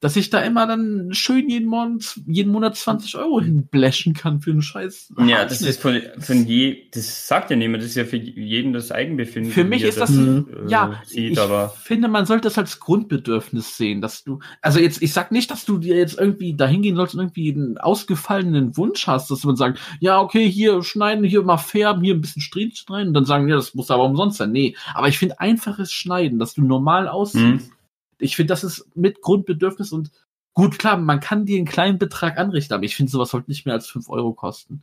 Dass 0.01 0.15
ich 0.15 0.31
da 0.31 0.41
immer 0.41 0.67
dann 0.67 1.09
schön 1.13 1.49
jeden 1.49 1.67
Monat, 1.67 2.21
jeden 2.27 2.53
Monat 2.53 2.77
20 2.77 3.17
Euro 3.17 3.41
hinblechen 3.41 4.15
kann 4.15 4.41
für 4.41 4.53
einen 4.53 4.63
Scheiß. 4.63 5.13
Ja, 5.27 5.45
das 5.45 5.61
ist 5.61 5.81
von, 5.81 6.01
von 6.21 6.47
je, 6.47 6.89
das 6.93 7.27
sagt 7.27 7.51
ja 7.51 7.57
niemand, 7.57 7.83
das 7.83 7.91
ist 7.91 7.97
ja 7.97 8.05
für 8.05 8.17
jeden 8.17 8.73
das 8.73 8.93
Eigenbefinden. 8.93 9.53
Für 9.53 9.65
mich 9.65 9.83
ist 9.83 10.01
das, 10.01 10.17
äh, 10.17 10.45
ja, 10.69 11.03
sieht, 11.05 11.33
ich 11.33 11.41
aber 11.41 11.71
finde, 11.71 12.07
man 12.07 12.27
sollte 12.27 12.45
das 12.45 12.59
als 12.59 12.79
Grundbedürfnis 12.79 13.77
sehen, 13.77 14.01
dass 14.01 14.23
du, 14.23 14.39
also 14.63 14.79
jetzt, 14.79 15.03
ich 15.03 15.13
sag 15.13 15.33
nicht, 15.33 15.51
dass 15.51 15.65
du 15.65 15.79
dir 15.79 15.97
jetzt 15.97 16.19
irgendwie 16.19 16.55
dahin 16.55 16.83
gehen 16.83 16.95
sollst 16.95 17.15
und 17.15 17.21
irgendwie 17.21 17.53
einen 17.53 17.79
ausgefallenen 17.79 18.77
Wunsch 18.77 19.07
hast, 19.09 19.31
dass 19.31 19.43
man 19.43 19.57
sagt, 19.57 19.81
ja, 19.99 20.21
okay, 20.21 20.49
hier 20.49 20.83
schneiden, 20.85 21.25
hier 21.25 21.43
mal 21.43 21.57
färben, 21.57 22.03
hier 22.05 22.15
ein 22.15 22.21
bisschen 22.21 22.43
Strichen 22.43 22.69
rein 22.89 23.09
und 23.09 23.15
dann 23.15 23.25
sagen, 23.25 23.49
ja, 23.49 23.57
das 23.57 23.75
muss 23.75 23.91
aber 23.91 24.05
umsonst 24.05 24.39
sein. 24.39 24.53
Nee, 24.53 24.77
aber 24.95 25.09
ich 25.09 25.19
finde 25.19 25.41
einfaches 25.41 25.93
Schneiden, 25.93 26.39
dass 26.39 26.55
du 26.55 26.63
normal 26.63 27.09
aussiehst. 27.09 27.71
Ich 28.19 28.37
finde, 28.37 28.53
das 28.53 28.65
ist 28.65 28.87
mit 28.97 29.21
Grundbedürfnis 29.23 29.93
und 29.93 30.11
gut, 30.55 30.79
klar, 30.79 30.97
man 30.97 31.21
kann 31.21 31.47
dir 31.47 31.57
einen 31.57 31.67
kleinen 31.67 31.99
Betrag 31.99 32.37
anrichten, 32.39 32.75
aber 32.75 32.85
ich 32.85 32.97
finde, 32.97 33.13
sowas 33.13 33.31
sollte 33.31 33.51
nicht 33.51 33.65
mehr 33.65 33.75
als 33.75 33.87
5 33.89 34.09
Euro 34.09 34.33
kosten. 34.33 34.83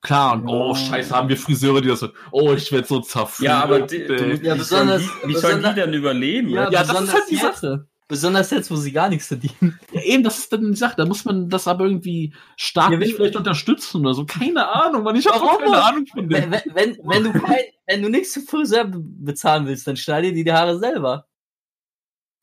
Klar, 0.00 0.32
und 0.34 0.48
oh, 0.48 0.74
scheiße, 0.74 1.14
haben 1.14 1.28
wir 1.28 1.36
Friseure, 1.36 1.80
die 1.80 1.88
das 1.88 2.00
so, 2.00 2.08
oh, 2.32 2.52
ich 2.54 2.72
werde 2.72 2.88
so 2.88 2.98
zerfüllt. 3.00 3.46
ja, 3.48 3.62
aber 3.62 3.82
die, 3.82 4.04
du, 4.04 4.34
Ja, 4.42 4.54
besonders- 4.56 5.02
die, 5.24 5.28
wie 5.28 5.34
sollen 5.36 5.62
die 5.62 5.74
denn 5.74 5.92
überleben? 5.94 6.48
Ja, 6.48 6.64
ja, 6.64 6.70
das 6.70 6.82
ist 6.82 6.88
besonders 6.88 7.14
halt 7.14 7.24
die 7.30 7.34
jetzt- 7.34 7.60
Sache. 7.60 7.86
Besonders 8.08 8.50
jetzt, 8.50 8.70
wo 8.70 8.76
sie 8.76 8.92
gar 8.92 9.08
nichts 9.08 9.28
verdienen. 9.28 9.78
Ja, 9.92 10.02
eben, 10.02 10.22
das 10.22 10.36
ist 10.38 10.52
dann 10.52 10.70
die 10.72 10.76
Sache. 10.76 10.96
Da 10.98 11.06
muss 11.06 11.24
man 11.24 11.48
das 11.48 11.66
aber 11.66 11.84
irgendwie 11.86 12.34
staatlich 12.56 13.10
Ja, 13.10 13.16
vielleicht 13.16 13.36
unterstützen 13.36 14.00
oder 14.02 14.12
so. 14.12 14.26
Keine 14.26 14.68
Ahnung, 14.68 15.04
man. 15.04 15.16
Ich 15.16 15.26
habe 15.26 15.40
Warum? 15.40 15.62
keine 15.62 15.82
Ahnung 15.82 16.06
von 16.06 16.28
Wenn, 16.28 16.50
dem. 16.50 16.52
wenn, 16.52 16.74
wenn, 16.74 16.98
wenn 17.04 17.24
du 17.24 17.32
kein, 17.40 17.60
wenn 17.86 18.02
du 18.02 18.10
nichts 18.10 18.34
für 18.34 18.40
Friseur 18.40 18.84
be- 18.84 18.98
bezahlen 19.00 19.66
willst, 19.66 19.86
dann 19.86 19.96
schneide 19.96 20.30
dir 20.32 20.44
die 20.44 20.52
Haare 20.52 20.78
selber. 20.78 21.26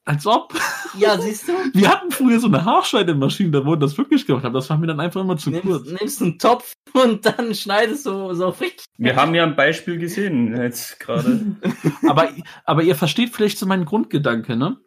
Als 0.10 0.26
ob. 0.26 0.54
Ja, 0.98 1.20
siehst 1.22 1.48
du? 1.48 1.52
Wir 1.74 1.88
hatten 1.88 2.10
früher 2.10 2.40
so 2.40 2.48
eine 2.48 2.66
Haarschneidemaschine, 2.66 3.52
da 3.52 3.64
wurden 3.64 3.82
das 3.82 3.96
wirklich 3.96 4.26
gemacht, 4.26 4.44
aber 4.44 4.56
das 4.58 4.68
war 4.72 4.78
mir 4.80 4.88
dann 4.88 5.00
einfach 5.00 5.22
immer 5.22 5.38
zu 5.38 5.52
Nimmst, 5.52 5.68
kurz. 5.68 5.88
nimmst 5.88 6.22
einen 6.24 6.40
Topf 6.40 6.74
und 6.94 7.24
dann 7.28 7.54
schneidest 7.54 8.08
du 8.08 8.34
so 8.34 8.50
richtig. 8.50 8.86
Wir 8.98 9.16
haben 9.16 9.36
ja 9.36 9.44
ein 9.44 9.56
Beispiel 9.56 10.00
gesehen 10.00 10.60
jetzt 10.60 11.00
gerade. 11.00 11.40
Aber, 12.08 12.30
aber 12.66 12.82
ihr 12.82 12.96
versteht 12.96 13.30
vielleicht 13.36 13.60
so 13.60 13.68
meinen 13.68 13.86
Grundgedanke, 13.86 14.56
ne? 14.56 14.78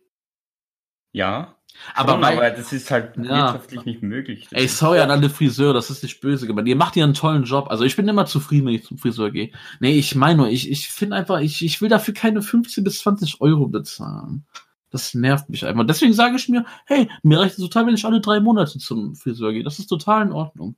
Ja, 1.12 1.56
Aber, 1.94 2.12
schon, 2.14 2.22
weil, 2.22 2.36
aber 2.38 2.50
das 2.50 2.72
ist 2.72 2.90
halt 2.90 3.16
Ja. 3.18 3.22
wirtschaftlich 3.52 3.84
nicht 3.84 4.02
möglich. 4.02 4.48
Ey, 4.50 4.66
sorry 4.66 4.98
an 4.98 5.10
alle 5.12 5.30
Friseure, 5.30 5.72
das 5.74 5.88
ist 5.90 6.02
nicht 6.02 6.20
böse 6.20 6.48
gemeint. 6.48 6.66
Ihr 6.66 6.74
macht 6.76 6.96
ja 6.96 7.04
einen 7.04 7.14
tollen 7.14 7.44
Job. 7.44 7.68
Also 7.70 7.84
ich 7.84 7.94
bin 7.94 8.08
immer 8.08 8.26
zufrieden, 8.26 8.66
wenn 8.66 8.74
ich 8.74 8.84
zum 8.84 8.98
Friseur 8.98 9.30
gehe. 9.30 9.52
Nee, 9.78 9.92
ich 9.98 10.16
meine 10.16 10.36
nur, 10.38 10.48
ich, 10.48 10.68
ich 10.68 10.88
finde 10.88 11.14
einfach, 11.14 11.38
ich, 11.40 11.64
ich 11.64 11.80
will 11.80 11.88
dafür 11.90 12.12
keine 12.14 12.42
15 12.42 12.82
bis 12.82 12.98
20 13.00 13.40
Euro 13.40 13.68
bezahlen. 13.68 14.46
Das 14.92 15.14
nervt 15.14 15.48
mich 15.48 15.64
einfach. 15.66 15.84
Deswegen 15.86 16.12
sage 16.12 16.36
ich 16.36 16.48
mir, 16.48 16.64
hey, 16.86 17.08
mir 17.22 17.40
reicht 17.40 17.54
es 17.58 17.64
total, 17.64 17.86
wenn 17.86 17.94
ich 17.94 18.04
alle 18.04 18.20
drei 18.20 18.38
Monate 18.40 18.78
zum 18.78 19.16
Friseur 19.16 19.52
gehe. 19.52 19.64
Das 19.64 19.78
ist 19.80 19.86
total 19.88 20.26
in 20.26 20.32
Ordnung. 20.32 20.76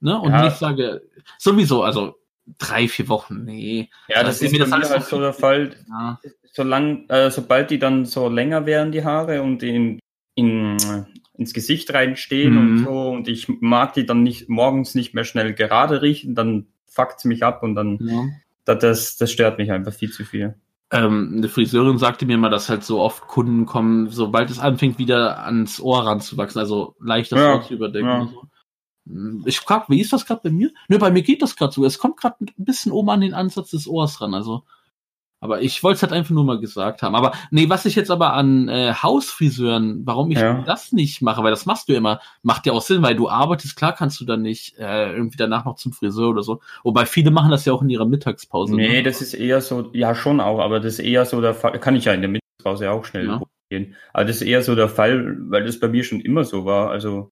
Ne? 0.00 0.18
Und 0.18 0.30
Ja. 0.32 0.44
nicht 0.44 0.56
sage, 0.56 1.02
sowieso, 1.38 1.82
also 1.82 2.16
drei, 2.58 2.88
vier 2.88 3.08
Wochen, 3.08 3.44
nee. 3.44 3.90
ja, 4.08 4.16
das 4.22 4.26
das 4.26 4.36
ist 4.36 4.42
ist 4.42 4.52
mir 4.52 4.58
das 4.60 4.72
alles 4.72 4.90
halt 4.90 5.04
so 5.04 5.20
der 5.20 5.32
Fall. 5.32 5.74
Ja. 5.88 6.20
Solang, 6.52 7.08
äh, 7.08 7.30
sobald 7.30 7.70
die 7.70 7.78
dann 7.78 8.04
so 8.06 8.28
länger 8.28 8.66
werden, 8.66 8.92
die 8.92 9.04
Haare, 9.04 9.42
und 9.42 9.62
in, 9.62 9.98
in, 10.36 10.76
ins 11.34 11.52
Gesicht 11.52 11.92
reinstehen 11.92 12.54
Mhm. 12.54 12.58
und 12.78 12.84
so, 12.84 13.08
und 13.10 13.28
ich 13.28 13.48
mag 13.60 13.94
die 13.94 14.06
dann 14.06 14.22
nicht 14.22 14.48
morgens 14.48 14.94
nicht 14.94 15.12
mehr 15.12 15.24
schnell 15.24 15.54
gerade 15.54 16.00
riechen, 16.02 16.34
dann 16.34 16.66
fuckt 16.86 17.24
mich 17.26 17.42
ab 17.42 17.62
und 17.62 17.74
dann, 17.74 17.98
Ja. 18.00 18.24
da- 18.64 18.74
das, 18.74 19.16
das 19.18 19.30
stört 19.32 19.58
mich 19.58 19.70
einfach 19.72 19.92
viel 19.92 20.10
zu 20.12 20.24
viel. 20.24 20.54
Ähm, 20.92 21.34
eine 21.38 21.48
Friseurin 21.48 21.98
sagte 21.98 22.26
mir 22.26 22.38
mal, 22.38 22.48
dass 22.50 22.68
halt 22.68 22.84
so 22.84 23.00
oft 23.00 23.26
Kunden 23.26 23.66
kommen, 23.66 24.08
sobald 24.08 24.50
es 24.50 24.58
anfängt, 24.60 24.98
wieder 24.98 25.44
ans 25.44 25.80
Ohr 25.80 26.06
ranzuwachsen, 26.06 26.60
also 26.60 26.94
leicht 27.00 27.32
das 27.32 27.40
Ja, 27.40 27.54
Ohr 27.54 27.62
zu 27.62 27.74
überdecken. 27.74 28.06
ja. 28.06 28.20
und 28.20 28.30
So. 28.30 28.42
Hm, 29.08 29.42
Ich 29.46 29.58
frag, 29.60 29.88
wie 29.90 30.00
ist 30.00 30.12
das 30.12 30.26
gerade 30.26 30.42
bei 30.44 30.50
mir? 30.50 30.70
Nö, 30.88 30.98
bei 30.98 31.10
mir 31.10 31.22
geht 31.22 31.42
das 31.42 31.56
gerade 31.56 31.72
so. 31.72 31.84
Es 31.84 31.98
kommt 31.98 32.16
gerade 32.18 32.36
ein 32.40 32.64
bisschen 32.64 32.92
oben 32.92 33.10
an 33.10 33.20
den 33.20 33.34
Ansatz 33.34 33.70
des 33.70 33.88
Ohrs 33.88 34.20
ran, 34.20 34.34
also. 34.34 34.62
Aber 35.46 35.62
ich 35.62 35.80
wollte 35.84 35.96
es 35.96 36.02
halt 36.02 36.12
einfach 36.12 36.32
nur 36.32 36.42
mal 36.44 36.58
gesagt 36.58 37.02
haben. 37.02 37.14
Aber 37.14 37.32
nee, 37.52 37.68
was 37.68 37.84
ich 37.86 37.94
jetzt 37.94 38.10
aber 38.10 38.32
an 38.32 38.68
äh, 38.68 38.92
Hausfriseuren, 38.92 40.02
warum 40.04 40.32
ich 40.32 40.38
Ja. 40.38 40.62
das 40.66 40.90
nicht 40.90 41.22
mache, 41.22 41.42
weil 41.44 41.50
das 41.50 41.66
machst 41.66 41.88
du 41.88 41.94
immer, 41.94 42.20
macht 42.42 42.66
ja 42.66 42.72
auch 42.72 42.82
Sinn, 42.82 43.02
weil 43.02 43.14
du 43.14 43.28
arbeitest, 43.28 43.76
klar 43.76 43.94
kannst 43.94 44.20
du 44.20 44.24
dann 44.24 44.42
nicht 44.42 44.76
äh, 44.78 45.12
irgendwie 45.12 45.36
danach 45.36 45.64
noch 45.64 45.76
zum 45.76 45.92
Friseur 45.92 46.30
oder 46.30 46.42
so. 46.42 46.60
Wobei 46.82 47.06
viele 47.06 47.30
machen 47.30 47.52
das 47.52 47.64
ja 47.64 47.72
auch 47.72 47.82
in 47.82 47.88
ihrer 47.90 48.06
Mittagspause. 48.06 48.74
Nee, 48.74 48.88
ne? 48.88 49.02
das 49.04 49.22
ist 49.22 49.34
eher 49.34 49.60
so, 49.60 49.90
ja 49.92 50.14
schon 50.14 50.40
auch, 50.40 50.58
aber 50.58 50.80
das 50.80 50.94
ist 50.94 50.98
eher 50.98 51.24
so 51.24 51.40
der 51.40 51.54
Fall, 51.54 51.78
kann 51.78 51.94
ich 51.94 52.06
ja 52.06 52.12
in 52.12 52.22
der 52.22 52.30
Mittagspause 52.30 52.90
auch 52.90 53.04
schnell 53.04 53.26
Ja. 53.28 53.40
gehen. 53.70 53.94
Aber 54.12 54.24
das 54.24 54.36
ist 54.36 54.42
eher 54.42 54.62
so 54.62 54.74
der 54.74 54.88
Fall, 54.88 55.36
weil 55.48 55.64
das 55.64 55.78
bei 55.78 55.88
mir 55.88 56.02
schon 56.02 56.20
immer 56.20 56.42
so 56.44 56.64
war. 56.64 56.90
Also 56.90 57.30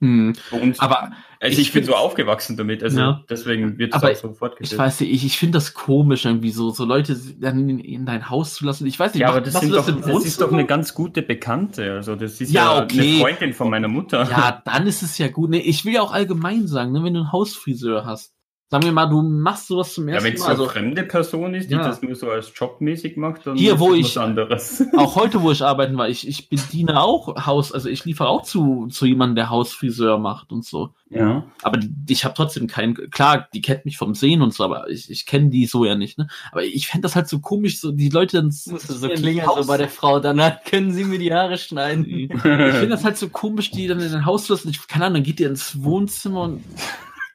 Hm. 0.00 0.32
uns, 0.50 0.80
Aber 0.80 1.12
also 1.40 1.52
ich 1.60 1.68
ich, 1.68 1.72
bin 1.72 1.84
so 1.84 1.94
aufgewachsen 1.94 2.56
damit, 2.56 2.82
also 2.82 2.98
Ja. 2.98 3.22
deswegen 3.30 3.78
wird 3.78 3.94
es 3.94 4.02
auch 4.02 4.14
so 4.14 4.32
fortgesetzt. 4.34 4.72
ich 4.72 4.78
weiß 4.78 5.00
nicht, 5.00 5.12
ich, 5.12 5.24
ich 5.24 5.38
finde 5.38 5.56
das 5.56 5.72
komisch 5.72 6.24
irgendwie 6.24 6.50
so, 6.50 6.70
so 6.70 6.84
Leute 6.84 7.16
dann 7.38 7.68
in, 7.68 7.78
in 7.78 8.04
dein 8.04 8.28
Haus 8.28 8.54
zu 8.54 8.64
lassen. 8.66 8.86
Ich 8.86 8.98
weiß 8.98 9.14
nicht, 9.14 9.20
ja, 9.22 9.28
mach- 9.28 9.36
aber 9.36 9.44
das, 9.44 9.54
sind 9.54 9.70
du 9.70 9.76
doch, 9.76 9.86
das 9.86 10.24
ist 10.24 10.40
doch 10.40 10.52
eine 10.52 10.66
ganz 10.66 10.94
gute 10.94 11.22
Bekannte. 11.22 11.92
Also 11.92 12.16
das 12.16 12.40
ist 12.40 12.52
Ja, 12.52 12.76
ja, 12.76 12.82
okay. 12.84 13.00
eine 13.00 13.18
Freundin 13.20 13.52
von 13.54 13.70
meiner 13.70 13.88
Mutter. 13.88 14.28
Ja, 14.30 14.62
dann 14.64 14.86
ist 14.86 15.02
es 15.02 15.16
ja 15.18 15.28
gut. 15.28 15.50
Nee, 15.50 15.58
ich 15.58 15.84
will 15.84 15.94
ja 15.94 16.02
auch 16.02 16.12
allgemein 16.12 16.66
sagen, 16.66 16.92
ne, 16.92 17.02
wenn 17.04 17.14
du 17.14 17.20
einen 17.20 17.32
Hausfriseur 17.32 18.04
hast, 18.04 18.33
sagen 18.74 18.84
wir 18.86 18.92
mal, 18.92 19.06
du 19.06 19.22
machst 19.22 19.68
sowas 19.68 19.94
zum 19.94 20.08
Ja, 20.08 20.14
ersten 20.14 20.26
wenn 20.28 20.34
es 20.34 20.40
Mal. 20.40 20.46
so 20.46 20.52
eine 20.52 20.60
Also 20.62 20.72
fremde 20.72 21.02
Person 21.04 21.54
ist, 21.54 21.70
die 21.70 21.74
Ja. 21.74 21.86
das 21.86 22.02
nur 22.02 22.16
so 22.16 22.28
als 22.28 22.50
jobmäßig 22.54 23.16
macht, 23.16 23.46
dann 23.46 23.56
Hier, 23.56 23.74
ist 23.74 23.78
wo 23.80 23.90
das 23.90 23.98
ich- 23.98 24.16
was 24.16 24.18
anderes. 24.18 24.84
auch 24.96 25.14
heute, 25.16 25.42
wo 25.42 25.52
ich 25.52 25.62
arbeiten 25.62 25.96
war, 25.96 26.08
ich, 26.08 26.26
ich 26.26 26.48
bediene 26.48 27.00
auch 27.00 27.46
Haus, 27.46 27.70
also 27.70 27.88
ich 27.88 28.04
liefere 28.04 28.28
auch 28.28 28.42
zu, 28.42 28.88
zu 28.88 29.06
jemandem, 29.06 29.36
der 29.36 29.50
Hausfriseur 29.50 30.18
macht 30.18 30.50
und 30.50 30.64
so. 30.64 30.90
Ja. 31.10 31.44
Aber 31.62 31.78
ich 32.08 32.24
habe 32.24 32.34
trotzdem 32.34 32.66
keinen, 32.66 32.94
klar, 33.10 33.46
die 33.54 33.62
kennt 33.62 33.84
mich 33.84 33.96
vom 33.96 34.14
Sehen 34.16 34.42
und 34.42 34.52
so, 34.52 34.64
aber 34.64 34.90
ich, 34.90 35.08
ich 35.08 35.26
kenne 35.26 35.50
die 35.50 35.66
so 35.66 35.84
ja 35.84 35.94
nicht, 35.94 36.18
ne? 36.18 36.26
Aber 36.50 36.64
ich 36.64 36.88
fände 36.88 37.02
das 37.06 37.14
halt 37.14 37.28
so 37.28 37.38
komisch, 37.38 37.78
so 37.80 37.92
die 37.92 38.08
Leute 38.08 38.38
dann. 38.38 38.50
So 38.50 38.76
klingen, 39.08 39.46
Haus- 39.46 39.66
so 39.66 39.68
bei 39.68 39.76
der 39.76 39.88
Frau. 39.88 40.18
Danach 40.18 40.64
können 40.64 40.92
sie 40.92 41.04
mir 41.04 41.20
die 41.20 41.32
Haare 41.32 41.56
schneiden. 41.58 42.04
Ich 42.04 42.32
finde 42.42 42.88
das 42.88 43.04
halt 43.04 43.16
so 43.18 43.28
komisch, 43.28 43.70
die 43.70 43.86
dann 43.86 44.00
in 44.00 44.12
ein 44.12 44.26
Haus 44.26 44.48
lassen. 44.48 44.70
Ich, 44.70 44.84
keine 44.88 45.04
Ahnung, 45.04 45.18
dann 45.18 45.22
geht 45.22 45.38
ihr 45.38 45.48
ins 45.48 45.80
Wohnzimmer 45.84 46.42
und. 46.42 46.64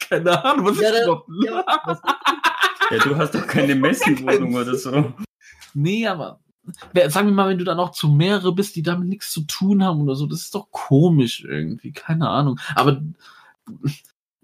Keine 0.10 0.44
Ahnung, 0.44 0.66
was 0.66 0.80
Ja, 0.80 0.90
ist 0.90 0.98
da- 1.00 1.04
überhaupt? 1.04 1.30
Ja, 1.46 1.66
was- 1.86 2.02
ja, 2.92 2.98
du 3.00 3.16
hast 3.18 3.36
doch 3.36 3.46
keine 3.48 3.76
Messenwohnung 3.76 4.56
oder 4.56 4.76
so. 4.76 5.14
Nee, 5.74 6.08
aber. 6.08 6.40
Wer, 6.94 7.10
sagen 7.10 7.28
wir 7.30 7.34
mal, 7.34 7.50
wenn 7.50 7.58
du 7.58 7.64
dann 7.64 7.80
auch 7.80 7.92
zu 7.92 8.10
mehrere 8.10 8.54
bist, 8.54 8.76
die 8.76 8.84
damit 8.84 9.08
nichts 9.10 9.32
zu 9.32 9.42
tun 9.42 9.84
haben 9.84 10.02
oder 10.02 10.16
so, 10.16 10.28
das 10.28 10.42
ist 10.42 10.54
doch 10.56 10.70
komisch 10.72 11.44
irgendwie, 11.44 11.92
keine 11.92 12.30
Ahnung. 12.30 12.60
Aber 12.76 13.02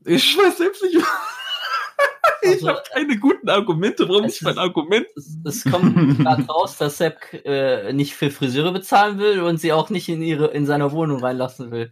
ich 0.05 0.37
weiß 0.37 0.57
selbst 0.57 0.83
nicht. 0.83 0.95
ich 2.41 2.49
Also- 2.53 2.69
habe 2.69 2.81
keine 2.93 3.17
guten 3.19 3.47
Argumente, 3.49 4.07
warum 4.09 4.25
ich 4.25 4.41
mein 4.41 4.57
Argument. 4.57 5.05
Es, 5.15 5.37
es 5.43 5.63
kommt 5.71 6.17
gerade 6.19 6.43
raus, 6.47 6.77
dass 6.77 6.97
Sepp 6.97 7.19
äh, 7.45 7.93
nicht 7.93 8.15
für 8.15 8.31
Friseure 8.31 8.71
bezahlen 8.71 9.19
will 9.19 9.41
und 9.41 9.59
sie 9.59 9.73
auch 9.73 9.89
nicht 9.89 10.09
in 10.09 10.21
ihre 10.23 10.47
in 10.47 10.65
seiner 10.65 10.91
Wohnung 10.91 11.19
reinlassen 11.23 11.69
will. 11.71 11.91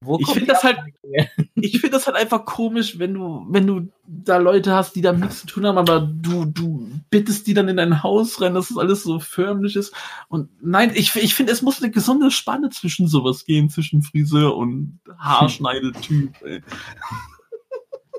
Wo 0.00 0.18
Ich 0.20 0.28
finde 0.28 0.52
das 0.52 0.62
halt, 0.62 0.78
her? 1.02 1.28
ich 1.54 1.80
finde 1.80 1.96
das 1.96 2.06
halt 2.06 2.16
einfach 2.16 2.44
komisch, 2.44 2.98
wenn 2.98 3.14
du, 3.14 3.46
wenn 3.48 3.66
du 3.66 3.88
da 4.06 4.36
Leute 4.36 4.72
hast, 4.72 4.94
die 4.94 5.00
damit 5.00 5.22
nichts 5.22 5.40
zu 5.40 5.46
tun 5.46 5.66
haben, 5.66 5.78
aber 5.78 6.00
du, 6.00 6.44
du 6.44 6.90
bittest 7.10 7.46
die 7.46 7.54
dann 7.54 7.68
in 7.68 7.78
dein 7.78 8.02
Haus 8.02 8.40
rein, 8.40 8.54
dass 8.54 8.70
es 8.70 8.76
alles 8.76 9.02
so 9.02 9.18
förmlich 9.20 9.74
ist. 9.74 9.94
Und 10.28 10.50
nein, 10.60 10.92
ich, 10.94 11.16
ich 11.16 11.34
finde, 11.34 11.52
es 11.52 11.62
muss 11.62 11.82
eine 11.82 11.90
gesunde 11.90 12.30
Spanne 12.30 12.68
zwischen 12.70 13.08
sowas 13.08 13.46
gehen, 13.46 13.70
zwischen 13.70 14.02
Friseur 14.02 14.56
und 14.56 15.00
Haarschneidetyp, 15.18 16.34
ey. 16.42 16.62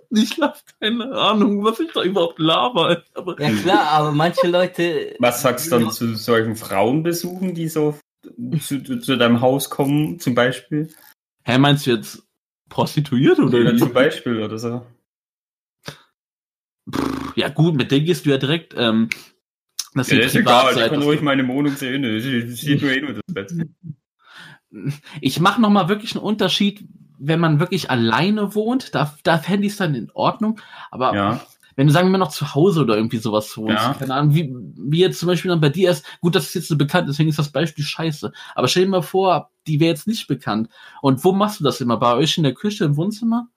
Ich 0.10 0.40
hab 0.40 0.58
keine 0.80 1.12
Ahnung, 1.12 1.66
was 1.66 1.82
ich 1.82 1.92
da 1.92 2.02
überhaupt 2.02 2.40
laber, 2.40 3.04
aber 3.14 3.40
Ja 3.42 3.52
klar, 3.52 3.88
aber 3.92 4.12
manche 4.14 4.48
Leute. 4.48 5.16
Was 5.20 5.42
sagst 5.42 5.68
du 5.68 5.80
dann 5.80 5.92
zu 5.92 6.16
solchen 6.16 6.56
Frauenbesuchen, 6.56 7.54
die 7.54 7.68
so 7.68 7.94
zu, 8.62 8.82
zu 8.82 9.18
deinem 9.18 9.42
Haus 9.42 9.70
kommen, 9.70 10.18
zum 10.18 10.34
Beispiel? 10.34 10.90
Hä, 11.48 11.58
meinst 11.58 11.86
du 11.88 11.92
jetzt 11.92 12.28
Prostituierte 12.68 13.42
oder 13.42 13.74
wie? 13.74 13.78
zum 13.78 13.94
Beispiel 13.94 14.44
oder 14.44 14.58
so. 14.60 14.86
Ja 17.38 17.48
gut, 17.48 17.76
mit 17.76 17.90
denen 17.90 18.06
gehst 18.06 18.26
du 18.26 18.32
ja 18.32 18.38
direkt, 18.38 18.74
ähm, 18.76 19.10
das 19.94 20.10
Ja, 20.12 20.20
ist 20.20 20.36
egal, 20.36 20.74
ich 20.78 20.90
kann 20.90 21.02
ruhig 21.02 21.22
meine 21.22 21.48
Wohnung 21.48 21.74
sehen. 21.78 22.04
Ich 22.04 22.60
sehe 22.60 22.78
nur 22.78 22.92
eh 22.92 23.00
nur 23.00 23.14
das 23.14 23.22
Bett. 23.32 23.54
ich 25.22 25.40
mache 25.40 25.62
noch 25.62 25.70
mal 25.70 25.88
wirklich 25.88 26.16
einen 26.16 26.24
Unterschied, 26.26 26.86
wenn 27.18 27.40
man 27.40 27.62
wirklich 27.62 27.90
alleine 27.90 28.54
wohnt, 28.54 28.94
da, 28.94 29.18
da 29.24 29.38
fände 29.38 29.68
ich 29.68 29.72
es 29.72 29.78
dann 29.78 29.96
in 29.96 30.12
Ordnung. 30.14 30.60
Aber 30.92 31.16
Ja. 31.16 31.42
wenn 31.78 31.88
du 31.88 31.94
sagen 31.94 32.12
wir 32.12 32.18
noch 32.18 32.32
zu 32.32 32.56
Hause 32.56 32.82
oder 32.82 32.98
irgendwie 32.98 33.18
sowas 33.20 33.56
wohnst, 33.56 33.72
Ja. 33.84 33.94
keine 33.94 34.14
Ahnung, 34.16 34.36
wie, 34.36 34.54
wie 34.78 35.00
jetzt 35.00 35.20
zum 35.20 35.28
Beispiel 35.28 35.50
dann 35.50 35.62
bei 35.62 35.70
dir 35.70 35.92
ist, 35.92 36.06
gut, 36.20 36.36
das 36.36 36.48
ist 36.48 36.56
jetzt 36.56 36.72
eine 36.72 36.78
bekannt, 36.78 37.08
deswegen 37.08 37.30
ist 37.30 37.40
das 37.40 37.52
Beispiel 37.54 37.86
scheiße. 37.86 38.34
Aber 38.54 38.68
stell 38.68 38.84
dir 38.84 38.90
mal 38.90 39.02
vor, 39.02 39.52
die 39.68 39.80
wäre 39.80 39.90
jetzt 39.90 40.08
nicht 40.08 40.28
bekannt. 40.28 40.70
Und 41.02 41.24
wo 41.24 41.32
machst 41.32 41.60
du 41.60 41.64
das 41.64 41.82
immer? 41.82 41.98
Bei 41.98 42.16
euch 42.16 42.38
in 42.38 42.44
der 42.44 42.54
Küche, 42.54 42.86
im 42.86 42.98
Wohnzimmer? 42.98 43.50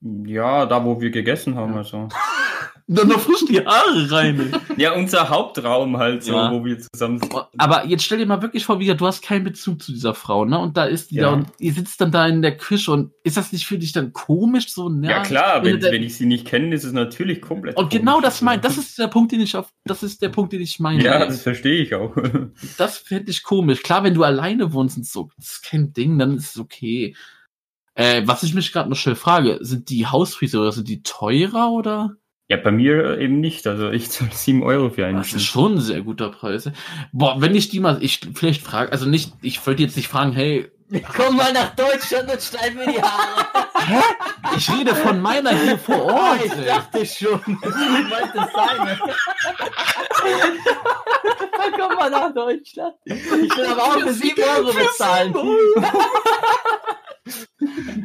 Ja, 0.00 0.66
da 0.66 0.84
wo 0.84 1.00
wir 1.00 1.10
gegessen 1.10 1.54
haben, 1.54 1.74
also. 1.74 2.08
Dann 2.86 3.08
noch 3.08 3.18
frisch 3.20 3.46
die 3.48 3.64
Haare 3.64 4.10
rein. 4.10 4.52
Ja, 4.76 4.92
unser 4.94 5.30
Hauptraum 5.30 5.96
halt 5.96 6.22
so, 6.22 6.32
Ja. 6.32 6.52
wo 6.52 6.62
wir 6.64 6.78
zusammen 6.78 7.18
sind. 7.18 7.34
Aber 7.56 7.86
jetzt 7.86 8.04
stell 8.04 8.18
dir 8.18 8.26
mal 8.26 8.42
wirklich 8.42 8.66
vor, 8.66 8.78
wie 8.78 8.94
du 8.94 9.06
hast 9.06 9.22
keinen 9.22 9.44
Bezug 9.44 9.82
zu 9.82 9.90
dieser 9.92 10.12
Frau, 10.12 10.44
ne? 10.44 10.58
Und 10.58 10.76
da 10.76 10.84
ist 10.84 11.10
die 11.10 11.14
Ja. 11.16 11.22
da 11.30 11.32
und 11.32 11.46
ihr 11.58 11.72
sitzt 11.72 11.98
dann 12.02 12.12
da 12.12 12.26
in 12.26 12.42
der 12.42 12.58
Küche 12.58 12.92
und 12.92 13.12
ist 13.22 13.38
das 13.38 13.52
nicht 13.52 13.66
für 13.66 13.78
dich 13.78 13.92
dann 13.92 14.12
komisch 14.12 14.70
so? 14.70 14.90
Ja, 15.00 15.22
klar, 15.22 15.64
wenn, 15.64 15.80
wenn 15.80 16.02
ich 16.02 16.16
sie 16.16 16.26
nicht 16.26 16.46
kenne, 16.46 16.74
ist 16.74 16.84
es 16.84 16.92
natürlich 16.92 17.40
komplett. 17.40 17.76
Und 17.78 17.88
genau 17.88 18.16
komisch. 18.16 18.24
das 18.26 18.42
mein, 18.42 18.60
das 18.60 18.76
ist 18.76 18.98
der 18.98 19.08
Punkt, 19.08 19.32
den 19.32 19.40
ich 19.40 19.56
auf, 19.56 19.72
das 19.86 20.02
ist 20.02 20.20
der 20.20 20.28
Punkt, 20.28 20.52
den 20.52 20.60
ich 20.60 20.78
meine. 20.78 21.02
Ja, 21.02 21.24
das 21.24 21.40
verstehe 21.42 21.80
ich 21.82 21.94
auch. 21.94 22.14
das 22.76 22.98
fände 22.98 23.30
ich 23.30 23.42
komisch. 23.44 23.82
Klar, 23.82 24.04
wenn 24.04 24.12
du 24.14 24.24
alleine 24.24 24.74
wohnst 24.74 24.98
und 24.98 25.06
so, 25.06 25.30
das 25.38 25.52
ist 25.52 25.64
kein 25.64 25.94
Ding, 25.94 26.18
dann 26.18 26.36
ist 26.36 26.50
es 26.56 26.58
okay. 26.60 27.16
Äh, 27.94 28.22
was 28.26 28.42
ich 28.42 28.52
mich 28.54 28.72
gerade 28.72 28.90
noch 28.90 28.96
schnell 28.96 29.14
frage, 29.14 29.58
sind 29.62 29.88
die 29.88 30.06
Hausfriseure, 30.06 30.72
sind 30.72 30.88
die 30.88 31.02
teurer 31.02 31.70
oder? 31.70 32.16
Ja, 32.48 32.58
bei 32.58 32.70
mir 32.70 33.18
eben 33.18 33.40
nicht. 33.40 33.66
Also 33.66 33.90
ich 33.90 34.10
zahle 34.12 34.30
7 34.32 34.62
Euro 34.62 34.90
für 34.90 35.06
einen. 35.06 35.18
Das 35.18 35.32
ist 35.32 35.44
schon 35.44 35.74
ein 35.74 35.80
sehr 35.80 36.02
guter 36.02 36.30
Preis. 36.30 36.70
Boah, 37.12 37.40
wenn 37.40 37.54
ich 37.54 37.68
die 37.68 37.80
mal, 37.80 37.98
ich 38.02 38.20
vielleicht 38.34 38.62
frage, 38.62 38.92
also 38.92 39.06
nicht, 39.06 39.32
ich 39.42 39.66
wollte 39.66 39.82
jetzt 39.82 39.96
nicht 39.96 40.08
fragen, 40.08 40.32
hey, 40.32 40.70
Komm 41.16 41.36
mal 41.36 41.52
nach 41.52 41.74
Deutschland 41.74 42.30
und 42.30 42.42
schneid 42.42 42.74
mir 42.74 42.86
die 42.86 43.02
Haare. 43.02 43.46
ich 44.56 44.70
rede 44.70 44.94
von 44.94 45.20
meiner 45.20 45.50
hier 45.50 45.78
vor 45.78 46.04
Ort. 46.04 46.44
ich 46.44 46.52
ey. 46.52 46.66
dachte 46.66 47.06
schon. 47.06 47.40
Ich 47.46 48.10
meinte 48.10 48.48
seine. 48.54 48.98
Komm 51.76 51.94
mal 51.96 52.10
nach 52.10 52.32
Deutschland. 52.34 52.94
Ich 53.04 53.24
will 53.24 53.66
aber 53.66 53.82
auch 53.82 54.00
für 54.00 54.12
7 54.12 54.42
Euro 54.56 54.72
bezahlen. 54.72 55.34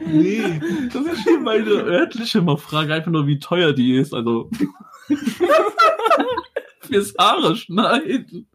Nee, 0.06 0.62
das 0.94 1.06
ist 1.06 1.24
hier 1.24 1.40
meine 1.40 1.70
örtliche 1.70 2.42
mal 2.42 2.58
Frage, 2.58 2.94
einfach 2.94 3.12
nur, 3.12 3.28
wie 3.28 3.40
teuer 3.40 3.74
die 3.74 3.96
ist. 3.96 4.14
Also 4.14 4.50
fürs 6.82 7.14
Haare 7.18 7.56
schneiden. 7.56 8.48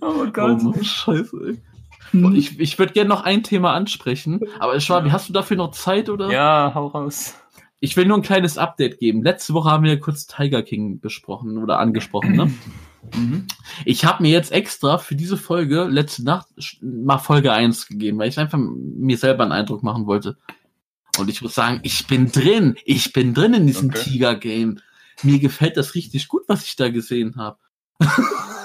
Oh 0.00 0.26
Oh, 0.34 0.82
scheiße, 0.82 1.36
ey. 1.46 1.62
Und 2.12 2.34
Ich, 2.36 2.58
ich 2.60 2.78
würde 2.78 2.92
gerne 2.92 3.08
noch 3.08 3.22
ein 3.22 3.42
Thema 3.42 3.72
ansprechen, 3.72 4.40
aber 4.58 4.78
Schwabi, 4.80 5.10
hast 5.10 5.28
du 5.28 5.32
dafür 5.32 5.56
noch 5.56 5.70
Zeit 5.70 6.10
oder? 6.10 6.30
Ja, 6.30 6.72
hau 6.74 6.88
raus. 6.88 7.34
Ich 7.80 7.96
will 7.96 8.06
nur 8.06 8.18
ein 8.18 8.22
kleines 8.22 8.58
Update 8.58 8.98
geben. 9.00 9.22
Letzte 9.22 9.54
Woche 9.54 9.70
haben 9.70 9.82
wir 9.84 9.94
ja 9.94 9.98
kurz 9.98 10.26
Tiger 10.26 10.62
King 10.62 11.00
besprochen 11.00 11.58
oder 11.58 11.78
angesprochen, 11.78 12.36
ne? 12.36 12.52
Mhm. 13.14 13.46
Ich 13.84 14.04
habe 14.04 14.22
mir 14.22 14.30
jetzt 14.30 14.52
extra 14.52 14.98
für 14.98 15.14
diese 15.16 15.36
Folge 15.36 15.84
letzte 15.84 16.24
Nacht 16.24 16.46
mal 16.80 17.18
Folge 17.18 17.52
1 17.52 17.88
gegeben, 17.88 18.18
weil 18.18 18.28
ich 18.28 18.38
einfach 18.38 18.58
mir 18.58 19.18
selber 19.18 19.42
einen 19.42 19.52
Eindruck 19.52 19.82
machen 19.82 20.06
wollte. 20.06 20.36
Und 21.18 21.28
ich 21.28 21.42
muss 21.42 21.54
sagen, 21.54 21.80
ich 21.82 22.06
bin 22.06 22.32
drin. 22.32 22.76
Ich 22.84 23.12
bin 23.12 23.34
drin 23.34 23.54
in 23.54 23.66
diesem 23.66 23.90
Okay. 23.90 24.02
Tiger-Game. 24.04 24.80
Mir 25.22 25.38
gefällt 25.38 25.76
das 25.76 25.94
richtig 25.94 26.28
gut, 26.28 26.44
was 26.46 26.64
ich 26.64 26.76
da 26.76 26.88
gesehen 26.88 27.36
habe. 27.36 27.58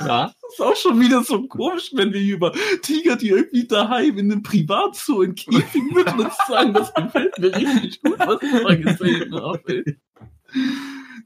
Ja. 0.05 0.31
Das 0.41 0.53
ist 0.53 0.61
auch 0.61 0.75
schon 0.75 0.99
wieder 0.99 1.23
so 1.23 1.47
komisch, 1.47 1.89
wenn 1.93 2.13
wir 2.13 2.21
über 2.21 2.53
Tiger, 2.83 3.15
die 3.15 3.29
irgendwie 3.29 3.65
daheim 3.65 4.19
in 4.19 4.31
einem 4.31 4.43
Privatzoo 4.43 5.23
in 5.23 5.33
Käfigen 5.33 5.91
mit 5.91 6.13
uns 6.13 6.35
sagen, 6.47 6.71
das 6.73 6.93
gefällt 6.93 7.37
mir 7.39 7.55
richtig 7.55 8.01
gut, 8.03 8.19
was 8.19 8.41
ich 8.43 8.51
da 8.51 8.75
gesehen 8.75 9.33
habe. 9.33 9.61
ey. 9.65 9.97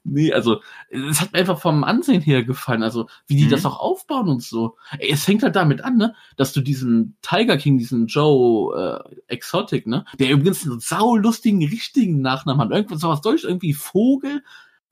Nee, 0.03 0.33
also, 0.33 0.61
es 0.89 1.21
hat 1.21 1.31
mir 1.31 1.39
einfach 1.39 1.59
vom 1.59 1.83
Ansehen 1.83 2.21
her 2.21 2.43
gefallen, 2.43 2.81
also, 2.81 3.07
wie 3.27 3.35
die 3.35 3.45
Mhm. 3.45 3.49
das 3.49 3.65
auch 3.67 3.79
aufbauen 3.79 4.29
und 4.29 4.41
so. 4.41 4.75
Ey, 4.97 5.11
es 5.11 5.23
fängt 5.25 5.43
halt 5.43 5.55
damit 5.55 5.83
an, 5.83 5.97
ne, 5.97 6.15
dass 6.37 6.53
du 6.53 6.61
diesen 6.61 7.15
Tiger 7.21 7.55
King, 7.57 7.77
diesen 7.77 8.07
Joe 8.07 9.03
äh, 9.07 9.15
Exotic, 9.27 9.85
ne, 9.85 10.05
der 10.17 10.31
übrigens 10.31 10.65
einen 10.65 10.79
saulustigen, 10.79 11.59
richtigen 11.63 12.21
Nachnamen 12.21 12.61
hat. 12.61 12.71
Irgendwas 12.71 12.99
sowas 13.01 13.21
Deutsch, 13.21 13.43
irgendwie 13.43 13.73
Vogel, 13.73 14.43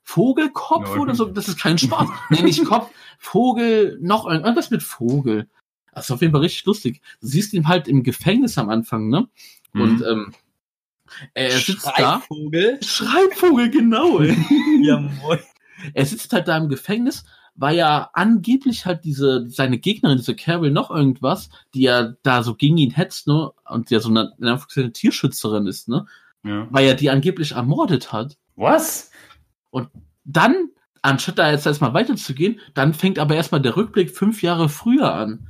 Vogelkopf 0.04 0.90
Nein. 0.90 1.00
oder 1.00 1.14
so, 1.14 1.24
das 1.26 1.48
ist 1.48 1.58
kein 1.60 1.78
Spaß. 1.78 2.08
nee, 2.30 2.42
nicht 2.42 2.64
Kopf, 2.64 2.90
Vogel, 3.18 3.98
noch 4.00 4.26
irgendwas 4.26 4.70
mit 4.70 4.82
Vogel. 4.82 5.48
Das 5.92 6.04
ist 6.04 6.10
auf 6.12 6.20
jeden 6.20 6.32
Fall 6.32 6.42
richtig 6.42 6.64
lustig. 6.66 7.00
Du 7.20 7.26
siehst 7.26 7.52
ihn 7.52 7.66
halt 7.68 7.88
im 7.88 8.02
Gefängnis 8.04 8.58
am 8.58 8.70
Anfang, 8.70 9.08
ne? 9.08 9.28
Und 9.74 9.98
Mhm. 10.00 10.06
ähm, 10.08 10.32
er 11.34 11.50
sitzt 11.50 11.86
da. 11.86 12.20
Schreibvogel. 12.20 12.78
Schreibvogel, 12.82 13.70
genau. 13.70 14.20
Ja, 14.82 14.98
moin. 14.98 15.38
er 15.94 16.06
sitzt 16.06 16.32
halt 16.32 16.48
da 16.48 16.56
im 16.56 16.68
Gefängnis, 16.68 17.24
weil 17.54 17.76
ja 17.76 18.10
angeblich 18.14 18.86
halt 18.86 19.04
diese, 19.04 19.48
seine 19.48 19.78
Gegnerin, 19.78 20.16
diese 20.16 20.34
Carol 20.34 20.70
noch 20.70 20.90
irgendwas, 20.90 21.50
die 21.74 21.82
ja 21.82 22.14
da 22.22 22.42
so 22.42 22.54
gegen 22.54 22.78
ihn 22.78 22.92
hetzt, 22.92 23.26
ne, 23.26 23.50
und 23.68 23.90
die 23.90 23.94
ja 23.94 24.00
so 24.00 24.08
eine, 24.08 24.32
eine 24.40 24.92
Tierschützerin 24.92 25.66
ist, 25.66 25.88
ne, 25.88 26.06
ja. 26.44 26.66
weil 26.70 26.86
er 26.86 26.94
die 26.94 27.10
angeblich 27.10 27.52
ermordet 27.52 28.12
hat. 28.12 28.38
Was? 28.56 29.10
Dann, 30.24 30.70
anstatt 31.02 31.38
da 31.38 31.50
jetzt 31.50 31.66
erstmal 31.66 31.94
weiterzugehen, 31.94 32.60
dann 32.74 32.94
fängt 32.94 33.18
aber 33.18 33.34
erstmal 33.34 33.60
der 33.60 33.76
Rückblick 33.76 34.10
fünf 34.10 34.42
Jahre 34.42 34.68
früher 34.68 35.12
an. 35.12 35.48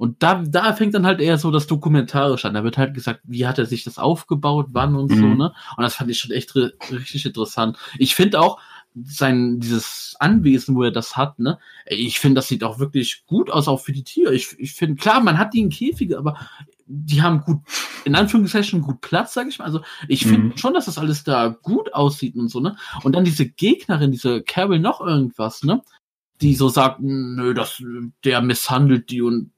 Und 0.00 0.22
da, 0.22 0.42
da 0.46 0.72
fängt 0.72 0.94
dann 0.94 1.04
halt 1.04 1.20
eher 1.20 1.36
so 1.36 1.50
das 1.50 1.66
Dokumentarisch 1.66 2.46
an. 2.46 2.54
Da 2.54 2.64
wird 2.64 2.78
halt 2.78 2.94
gesagt, 2.94 3.20
wie 3.24 3.46
hat 3.46 3.58
er 3.58 3.66
sich 3.66 3.84
das 3.84 3.98
aufgebaut, 3.98 4.68
wann 4.72 4.96
und 4.96 5.10
so, 5.12 5.26
Mhm. 5.26 5.36
ne? 5.36 5.52
Und 5.76 5.82
das 5.82 5.94
fand 5.96 6.10
ich 6.10 6.18
schon 6.18 6.30
echt 6.30 6.52
ri- 6.52 6.72
richtig 6.90 7.26
interessant. 7.26 7.76
Ich 7.98 8.14
finde 8.14 8.40
auch 8.40 8.58
sein, 9.04 9.60
dieses 9.60 10.16
Anwesen, 10.18 10.74
wo 10.74 10.84
er 10.84 10.90
das 10.90 11.18
hat, 11.18 11.38
ne? 11.38 11.58
Ich 11.86 12.18
finde, 12.18 12.36
das 12.36 12.48
sieht 12.48 12.64
auch 12.64 12.78
wirklich 12.78 13.24
gut 13.26 13.50
aus, 13.50 13.68
auch 13.68 13.80
für 13.80 13.92
die 13.92 14.02
Tiere. 14.02 14.34
Ich, 14.34 14.58
ich 14.58 14.72
finde, 14.72 14.94
klar, 14.96 15.20
man 15.20 15.36
hat 15.36 15.52
die 15.52 15.60
in 15.60 15.68
Käfige, 15.68 16.16
aber 16.16 16.34
die 16.86 17.20
haben 17.20 17.42
gut, 17.42 17.58
in 18.06 18.14
Anführungszeichen, 18.14 18.80
gut 18.80 19.02
Platz, 19.02 19.34
sag 19.34 19.48
ich 19.48 19.58
mal. 19.58 19.66
Also, 19.66 19.82
ich 20.08 20.24
finde 20.26 20.46
Mhm. 20.46 20.56
schon, 20.56 20.72
dass 20.72 20.86
das 20.86 20.96
alles 20.96 21.24
da 21.24 21.48
gut 21.48 21.92
aussieht 21.92 22.36
und 22.36 22.48
so, 22.48 22.60
ne? 22.60 22.74
Und 23.04 23.14
dann 23.14 23.24
diese 23.26 23.46
Gegnerin, 23.46 24.12
diese 24.12 24.42
Carol 24.42 24.78
noch 24.78 25.02
irgendwas, 25.02 25.62
ne? 25.62 25.82
Die 26.40 26.54
so 26.54 26.70
sagt, 26.70 27.00
nö, 27.00 27.52
das, 27.52 27.82
der 28.24 28.40
misshandelt 28.40 29.10
die 29.10 29.20
und 29.20 29.52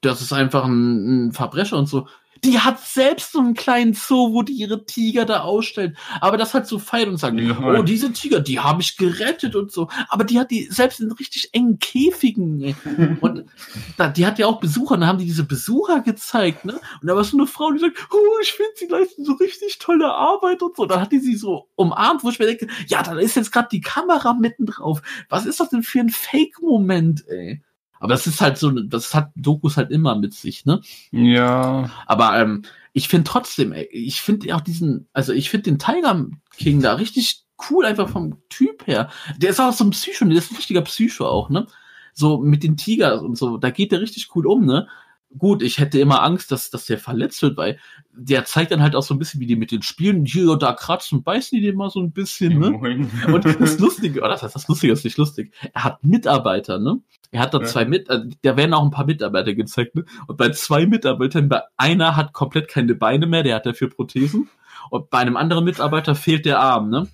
das 0.00 0.20
ist 0.20 0.32
einfach 0.32 0.64
ein, 0.64 1.28
ein 1.28 1.32
Verbrecher 1.32 1.78
und 1.78 1.86
so. 1.86 2.06
Die 2.42 2.58
hat 2.60 2.78
selbst 2.78 3.32
so 3.32 3.38
einen 3.38 3.54
kleinen 3.54 3.94
Zoo, 3.94 4.34
wo 4.34 4.42
die 4.42 4.52
ihre 4.52 4.84
Tiger 4.84 5.24
da 5.24 5.40
ausstellt. 5.40 5.96
Aber 6.20 6.36
das 6.36 6.52
halt 6.52 6.66
so 6.66 6.78
feiert 6.78 7.08
und 7.08 7.16
sagt, 7.16 7.40
Ja. 7.40 7.58
oh, 7.58 7.82
diese 7.82 8.12
Tiger, 8.12 8.40
die 8.40 8.60
habe 8.60 8.82
ich 8.82 8.98
gerettet 8.98 9.56
und 9.56 9.72
so. 9.72 9.88
Aber 10.10 10.24
die 10.24 10.38
hat 10.38 10.50
die 10.50 10.64
selbst 10.70 11.00
in 11.00 11.10
richtig 11.12 11.48
engen 11.52 11.78
Käfigen. 11.78 12.60
Ey. 12.60 12.76
Und 13.22 13.46
da, 13.96 14.08
die 14.08 14.26
hat 14.26 14.38
ja 14.38 14.46
auch 14.46 14.60
Besucher, 14.60 14.98
da 14.98 15.06
haben 15.06 15.18
die 15.20 15.24
diese 15.24 15.44
Besucher 15.44 16.02
gezeigt, 16.02 16.66
ne? 16.66 16.74
Und 17.00 17.08
da 17.08 17.16
war 17.16 17.24
so 17.24 17.38
eine 17.38 17.46
Frau, 17.46 17.72
die 17.72 17.78
sagt, 17.78 17.96
oh, 18.12 18.38
ich 18.42 18.52
finde, 18.52 18.72
sie 18.76 18.88
leisten 18.88 19.24
so 19.24 19.32
richtig 19.34 19.78
tolle 19.78 20.12
Arbeit 20.12 20.60
und 20.60 20.76
so. 20.76 20.84
Dann 20.84 21.00
hat 21.00 21.12
die 21.12 21.20
sie 21.20 21.36
so 21.36 21.70
umarmt, 21.76 22.24
wo 22.24 22.28
ich 22.28 22.38
mir 22.38 22.46
denke, 22.46 22.66
ja, 22.88 23.02
da 23.02 23.18
ist 23.18 23.36
jetzt 23.36 23.52
gerade 23.52 23.68
die 23.72 23.80
Kamera 23.80 24.34
mitten 24.34 24.66
drauf. 24.66 25.00
Was 25.30 25.46
ist 25.46 25.60
das 25.60 25.70
denn 25.70 25.82
für 25.82 26.00
ein 26.00 26.10
Fake-Moment, 26.10 27.26
ey? 27.28 27.62
Aber 28.00 28.12
das 28.12 28.26
ist 28.26 28.40
halt 28.40 28.58
so, 28.58 28.70
das 28.70 29.14
hat 29.14 29.30
Dokus 29.34 29.76
halt 29.76 29.90
immer 29.90 30.14
mit 30.16 30.34
sich, 30.34 30.64
ne? 30.66 30.80
Ja. 31.10 31.90
Aber 32.06 32.38
ähm, 32.38 32.62
ich 32.92 33.08
finde 33.08 33.24
trotzdem, 33.24 33.72
ey, 33.72 33.88
ich 33.90 34.20
finde 34.20 34.54
auch 34.54 34.60
diesen, 34.60 35.08
also 35.12 35.32
ich 35.32 35.50
finde 35.50 35.70
den 35.70 35.78
Tiger 35.78 36.26
King 36.56 36.80
da 36.80 36.94
richtig 36.94 37.44
cool, 37.70 37.84
einfach 37.84 38.08
vom 38.08 38.42
Typ 38.48 38.86
her. 38.86 39.10
Der 39.38 39.50
ist 39.50 39.60
auch 39.60 39.72
so 39.72 39.84
ein 39.84 39.90
Psycho, 39.90 40.24
der 40.24 40.38
ist 40.38 40.50
ein 40.52 40.56
richtiger 40.56 40.82
Psycho 40.82 41.26
auch, 41.26 41.50
ne? 41.50 41.66
So 42.12 42.38
mit 42.38 42.62
den 42.62 42.76
Tigers 42.76 43.22
und 43.22 43.36
so, 43.36 43.56
da 43.56 43.70
geht 43.70 43.90
der 43.90 44.00
richtig 44.00 44.34
cool 44.34 44.46
um, 44.46 44.64
ne? 44.64 44.88
Gut, 45.36 45.62
ich 45.62 45.78
hätte 45.78 45.98
immer 45.98 46.22
Angst, 46.22 46.52
dass, 46.52 46.70
dass 46.70 46.86
der 46.86 46.98
verletzt 46.98 47.42
wird, 47.42 47.56
weil 47.56 47.78
der 48.12 48.44
zeigt 48.44 48.70
dann 48.70 48.82
halt 48.82 48.94
auch 48.94 49.02
so 49.02 49.14
ein 49.14 49.18
bisschen, 49.18 49.40
wie 49.40 49.46
die 49.46 49.56
mit 49.56 49.72
den 49.72 49.82
Spielen 49.82 50.24
hier 50.24 50.50
und 50.50 50.62
da 50.62 50.72
kratzen 50.72 51.18
und 51.18 51.24
beißen 51.24 51.58
die 51.58 51.64
den 51.64 51.76
mal 51.76 51.90
so 51.90 52.00
ein 52.00 52.12
bisschen, 52.12 52.58
ne? 52.58 52.70
Moin. 52.70 53.10
Und 53.32 53.44
das 53.60 53.78
Lustige, 53.78 54.20
oder 54.20 54.30
das 54.30 54.42
heißt, 54.42 54.54
das 54.54 54.68
Lustige 54.68 54.92
ist 54.92 55.04
nicht 55.04 55.18
lustig. 55.18 55.52
Er 55.72 55.84
hat 55.84 56.04
Mitarbeiter, 56.04 56.78
ne? 56.78 57.00
Er 57.32 57.40
hat 57.40 57.52
da 57.52 57.58
Ja. 57.58 57.64
zwei 57.64 57.84
mit, 57.84 58.08
äh, 58.10 58.20
da 58.42 58.56
werden 58.56 58.74
auch 58.74 58.84
ein 58.84 58.92
paar 58.92 59.06
Mitarbeiter 59.06 59.54
gezeigt, 59.54 59.96
ne? 59.96 60.04
Und 60.28 60.36
bei 60.36 60.50
zwei 60.50 60.86
Mitarbeitern, 60.86 61.48
bei 61.48 61.62
einer 61.76 62.16
hat 62.16 62.32
komplett 62.32 62.68
keine 62.68 62.94
Beine 62.94 63.26
mehr, 63.26 63.42
der 63.42 63.56
hat 63.56 63.66
dafür 63.66 63.90
Prothesen. 63.90 64.48
Und 64.90 65.10
bei 65.10 65.18
einem 65.18 65.36
anderen 65.36 65.64
Mitarbeiter 65.64 66.14
fehlt 66.14 66.44
der 66.46 66.60
Arm, 66.60 66.90
ne? 66.90 67.08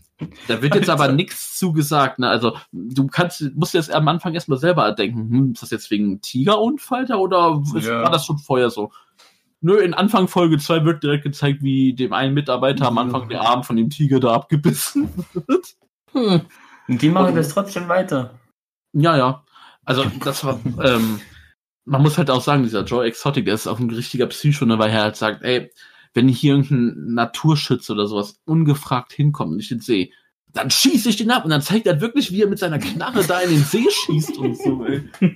Da 0.49 0.61
wird 0.63 0.75
jetzt 0.75 0.91
aber 0.91 1.09
nichts 1.13 1.57
zugesagt, 1.59 2.19
ne? 2.19 2.29
Also, 2.29 2.57
du 2.73 3.07
kannst, 3.07 3.43
musst 3.55 3.75
jetzt 3.75 3.93
am 3.93 4.09
Anfang 4.09 4.35
erstmal 4.35 4.59
selber 4.59 4.91
denken, 4.93 5.31
hm, 5.31 5.53
ist 5.53 5.63
das 5.63 5.71
jetzt 5.71 5.91
wegen 5.91 6.05
einem 6.07 6.21
Tigerunfall 6.21 7.07
da 7.07 7.17
oder 7.17 7.63
ist, 7.75 7.87
Ja. 7.87 8.03
war 8.03 8.11
das 8.11 8.27
schon 8.27 8.39
vorher 8.39 8.71
so? 8.71 8.93
Nö, 9.63 9.77
in 9.79 9.93
Anfang 9.93 10.27
Folge 10.29 10.59
2 10.59 10.85
wird 10.85 11.03
direkt 11.03 11.25
gezeigt, 11.25 11.63
wie 11.63 11.93
dem 11.95 12.13
einen 12.13 12.33
Mitarbeiter 12.35 12.87
am 12.87 12.97
Anfang 12.99 13.29
der 13.29 13.43
Arm 13.43 13.63
von 13.63 13.77
dem 13.77 13.91
Tiger 13.91 14.19
da 14.19 14.33
abgebissen 14.35 15.11
wird. 15.35 15.75
Hm. 16.13 16.41
Und 16.89 17.03
die 17.03 17.11
machen 17.11 17.37
das 17.37 17.51
trotzdem 17.51 17.89
weiter. 17.89 18.35
Ja, 18.93 19.17
ja. 19.17 19.45
Also 19.85 20.05
das 20.25 20.45
war, 20.45 20.59
ähm, 20.83 21.21
man 21.85 22.03
muss 22.03 22.17
halt 22.19 22.31
auch 22.31 22.41
sagen, 22.41 22.63
dieser 22.63 22.85
Joe 22.85 23.05
Exotic, 23.05 23.45
der 23.45 23.55
ist 23.55 23.67
auch 23.67 23.79
ein 23.79 23.91
richtiger 23.91 24.27
Psycho, 24.27 24.65
ne, 24.65 24.79
weil 24.79 24.91
er 24.91 25.03
halt 25.03 25.17
sagt, 25.17 25.43
ey, 25.43 25.71
wenn 26.15 26.29
hier 26.29 26.55
irgendein 26.55 27.15
Naturschütze 27.15 27.93
oder 27.93 28.07
sowas 28.07 28.41
ungefragt 28.45 29.13
hinkommt 29.13 29.53
und 29.53 29.61
ich 29.61 29.69
den 29.69 29.81
sehe, 29.81 30.11
dann 30.53 30.71
schieße 30.71 31.09
ich 31.11 31.17
den 31.17 31.31
ab 31.31 31.45
und 31.45 31.51
dann 31.51 31.63
zeigt 31.63 31.87
er 31.87 32.01
wirklich, 32.01 32.33
wie 32.33 32.43
er 32.43 32.49
mit 32.49 32.59
seiner 32.59 32.79
Knarre 32.79 33.23
da 33.25 33.41
in 33.41 33.51
den 33.51 33.63
See 33.63 33.87
schießt 33.89 34.37
und 34.39 34.59
so, 34.59 34.85
ey. 34.85 35.03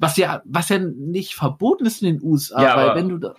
Was 0.00 0.16
ja, 0.16 0.42
was 0.44 0.70
ja 0.70 0.78
nicht 0.80 1.34
verboten 1.34 1.86
ist 1.86 2.02
in 2.02 2.16
den 2.16 2.22
USA, 2.28 2.60
Ja, 2.60 2.76
weil 2.76 2.96
wenn 2.96 3.08
du 3.10 3.18
da, 3.18 3.34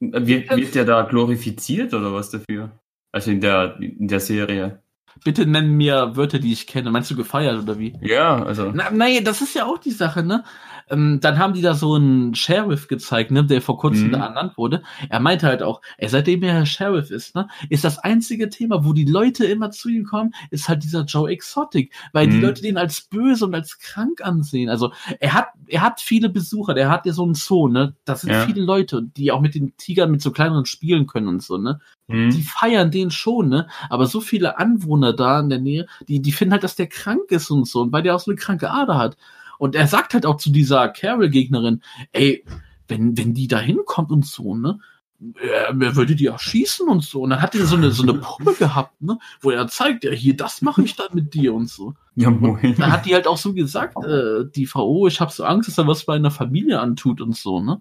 Wird, 0.00 0.50
wird 0.54 0.74
der 0.74 0.84
da 0.84 1.00
glorifiziert 1.02 1.94
oder 1.94 2.12
was 2.12 2.28
dafür? 2.28 2.78
Also 3.10 3.30
in 3.30 3.40
der, 3.40 3.78
in 3.80 4.06
der 4.06 4.20
Serie. 4.20 4.82
bitte 5.24 5.46
nenn 5.46 5.70
mir 5.70 6.14
Wörter, 6.14 6.38
die 6.38 6.52
ich 6.52 6.66
kenne. 6.66 6.90
Meinst 6.90 7.10
du 7.10 7.16
gefeiert 7.16 7.62
oder 7.62 7.78
wie? 7.78 7.96
Ja, 8.02 8.44
also. 8.44 8.70
Na, 8.74 8.90
nein, 8.90 9.24
das 9.24 9.40
ist 9.40 9.54
ja 9.54 9.64
auch 9.64 9.78
die 9.78 9.92
Sache, 9.92 10.22
ne? 10.22 10.44
Ähm, 10.90 11.18
dann 11.20 11.38
haben 11.38 11.54
die 11.54 11.62
da 11.62 11.74
so 11.74 11.94
einen 11.94 12.34
Sheriff 12.34 12.88
gezeigt, 12.88 13.30
ne, 13.30 13.44
der 13.44 13.62
vor 13.62 13.78
kurzem 13.78 14.10
Mhm. 14.10 14.12
da 14.12 14.24
ernannt 14.26 14.56
wurde. 14.58 14.82
Er 15.08 15.20
meinte 15.20 15.46
halt 15.46 15.62
auch, 15.62 15.80
ey, 15.98 16.08
seitdem 16.08 16.42
er 16.42 16.66
Sheriff 16.66 17.10
ist, 17.10 17.34
ne, 17.34 17.48
ist 17.70 17.84
das 17.84 17.98
einzige 17.98 18.48
Thema, 18.50 18.84
wo 18.84 18.92
die 18.92 19.04
Leute 19.06 19.44
immer 19.46 19.70
zu 19.70 19.88
ihm 19.88 20.04
kommen, 20.04 20.32
ist 20.50 20.68
halt 20.68 20.82
dieser 20.84 21.04
Joe 21.04 21.30
Exotic, 21.30 21.92
weil 22.12 22.28
die 22.28 22.36
Mhm. 22.36 22.42
Leute 22.42 22.62
den 22.62 22.76
als 22.76 23.02
böse 23.02 23.46
und 23.46 23.54
als 23.54 23.78
krank 23.78 24.20
ansehen. 24.24 24.68
Also 24.68 24.92
er 25.20 25.32
hat, 25.34 25.46
er 25.66 25.82
hat 25.82 26.00
viele 26.00 26.28
Besucher, 26.28 26.74
der 26.74 26.90
hat 26.90 27.06
ja 27.06 27.12
so 27.12 27.24
einen 27.24 27.34
Zoo, 27.34 27.68
ne? 27.68 27.94
Das 28.04 28.20
sind 28.22 28.32
Ja. 28.32 28.44
viele 28.44 28.62
Leute, 28.62 29.02
die 29.16 29.32
auch 29.32 29.40
mit 29.40 29.54
den 29.54 29.76
Tigern 29.76 30.10
mit 30.10 30.22
so 30.22 30.30
kleineren 30.32 30.66
spielen 30.66 31.06
können 31.06 31.28
und 31.28 31.42
so, 31.42 31.56
ne? 31.58 31.80
Die 32.10 32.12
Hm. 32.12 32.42
feiern 32.42 32.90
den 32.90 33.10
schon, 33.10 33.48
ne? 33.48 33.66
Aber 33.88 34.06
so 34.06 34.20
viele 34.20 34.58
Anwohner 34.58 35.14
da 35.14 35.40
in 35.40 35.48
der 35.48 35.58
Nähe, 35.60 35.86
die, 36.08 36.20
die 36.20 36.32
finden 36.32 36.52
halt, 36.52 36.62
dass 36.64 36.76
der 36.76 36.86
krank 36.86 37.30
ist 37.30 37.50
und 37.50 37.66
so, 37.66 37.80
und 37.80 37.92
weil 37.92 38.02
der 38.02 38.14
auch 38.14 38.20
so 38.20 38.30
eine 38.30 38.38
kranke 38.38 38.70
Ader 38.70 38.98
hat. 38.98 39.16
Und 39.64 39.74
er 39.74 39.86
sagt 39.86 40.12
halt 40.12 40.26
auch 40.26 40.36
zu 40.36 40.50
dieser 40.50 40.90
Carol-Gegnerin, 40.90 41.80
ey, 42.12 42.44
wenn, 42.86 43.16
wenn 43.16 43.32
die 43.32 43.48
da 43.48 43.58
hinkommt 43.58 44.10
und 44.10 44.26
so, 44.26 44.54
ne? 44.54 44.78
Er, 45.40 45.68
er 45.68 45.96
würde 45.96 46.14
die 46.14 46.26
erschießen 46.26 46.86
und 46.86 47.02
so. 47.02 47.22
Und 47.22 47.30
dann 47.30 47.40
hat 47.40 47.54
er 47.54 47.64
so 47.64 47.76
eine, 47.76 47.90
so 47.90 48.02
eine 48.02 48.12
Puppe 48.12 48.52
gehabt, 48.58 49.00
ne? 49.00 49.18
Wo 49.40 49.52
er 49.52 49.66
zeigt, 49.68 50.04
ja, 50.04 50.10
hier, 50.10 50.36
das 50.36 50.60
mache 50.60 50.82
ich 50.82 50.96
dann 50.96 51.06
mit 51.14 51.32
dir 51.32 51.54
und 51.54 51.70
so. 51.70 51.94
Ja, 52.14 52.28
moin. 52.28 52.74
Da 52.76 52.90
hat 52.90 53.06
die 53.06 53.14
halt 53.14 53.26
auch 53.26 53.38
so 53.38 53.54
gesagt, 53.54 53.96
äh, 54.04 54.44
die 54.54 54.66
Frau, 54.66 54.86
oh, 54.86 55.06
ich 55.06 55.18
habe 55.22 55.32
so 55.32 55.44
Angst, 55.44 55.70
dass 55.70 55.78
er 55.78 55.86
was 55.86 56.04
bei 56.04 56.14
einer 56.14 56.30
Familie 56.30 56.78
antut 56.78 57.22
und 57.22 57.34
so, 57.34 57.58
ne? 57.58 57.80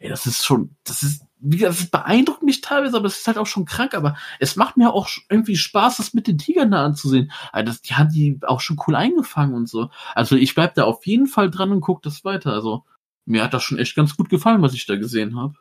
Ey, 0.00 0.08
das 0.08 0.24
ist 0.24 0.46
schon, 0.46 0.76
das 0.84 1.02
ist, 1.02 1.26
wie 1.38 1.58
gesagt, 1.58 1.78
das 1.78 1.90
beeindruckt 1.90 2.42
mich 2.42 2.62
teilweise, 2.62 2.96
aber 2.96 3.06
es 3.06 3.18
ist 3.18 3.26
halt 3.26 3.36
auch 3.36 3.46
schon 3.46 3.66
krank, 3.66 3.94
aber 3.94 4.16
es 4.38 4.56
macht 4.56 4.78
mir 4.78 4.94
auch 4.94 5.08
irgendwie 5.28 5.56
Spaß, 5.56 5.98
das 5.98 6.14
mit 6.14 6.26
den 6.26 6.38
Tigern 6.38 6.70
da 6.70 6.84
anzusehen. 6.86 7.30
Also 7.52 7.66
das, 7.66 7.82
die 7.82 7.94
haben 7.94 8.10
die 8.10 8.38
auch 8.46 8.60
schon 8.60 8.80
cool 8.86 8.96
eingefangen 8.96 9.54
und 9.54 9.68
so. 9.68 9.90
Also 10.14 10.36
ich 10.36 10.54
bleib 10.54 10.74
da 10.74 10.84
auf 10.84 11.06
jeden 11.06 11.26
Fall 11.26 11.50
dran 11.50 11.70
und 11.70 11.82
guck 11.82 12.02
das 12.02 12.24
weiter. 12.24 12.52
Also 12.52 12.84
mir 13.26 13.44
hat 13.44 13.52
das 13.52 13.62
schon 13.62 13.78
echt 13.78 13.94
ganz 13.94 14.16
gut 14.16 14.30
gefallen, 14.30 14.62
was 14.62 14.72
ich 14.72 14.86
da 14.86 14.96
gesehen 14.96 15.36
habe. 15.38 15.54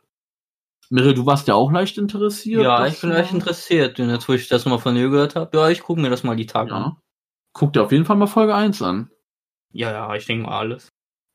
Mirre, 0.90 1.14
du 1.14 1.26
warst 1.26 1.50
ja 1.50 1.56
auch 1.56 1.72
leicht 1.72 1.98
interessiert. 1.98 2.64
Ja, 2.64 2.88
ich 2.88 3.00
bin 3.02 3.12
echt 3.12 3.34
interessiert. 3.34 4.00
Und 4.00 4.10
jetzt, 4.10 4.28
wo 4.28 4.34
ich 4.34 4.48
das 4.48 4.66
mal 4.66 4.80
von 4.80 4.96
dir 4.96 5.10
gehört 5.10 5.36
habe, 5.36 5.56
ja, 5.56 5.70
ich 5.70 5.82
gucke 5.82 6.02
mir 6.02 6.10
das 6.10 6.24
mal 6.24 6.36
die 6.36 6.48
Tage 6.48 6.74
an. 6.74 6.82
Ja. 6.82 6.98
Guck 7.54 7.74
dir 7.74 7.84
auf 7.84 7.92
jeden 7.92 8.06
Fall 8.06 8.16
mal 8.16 8.28
Folge 8.28 8.56
1 8.56 8.82
an. 8.82 9.12
Ja, 9.72 9.92
ja, 9.92 10.16
ich 10.16 10.26
denke 10.26 10.48
mal 10.48 10.58
alles. 10.58 10.89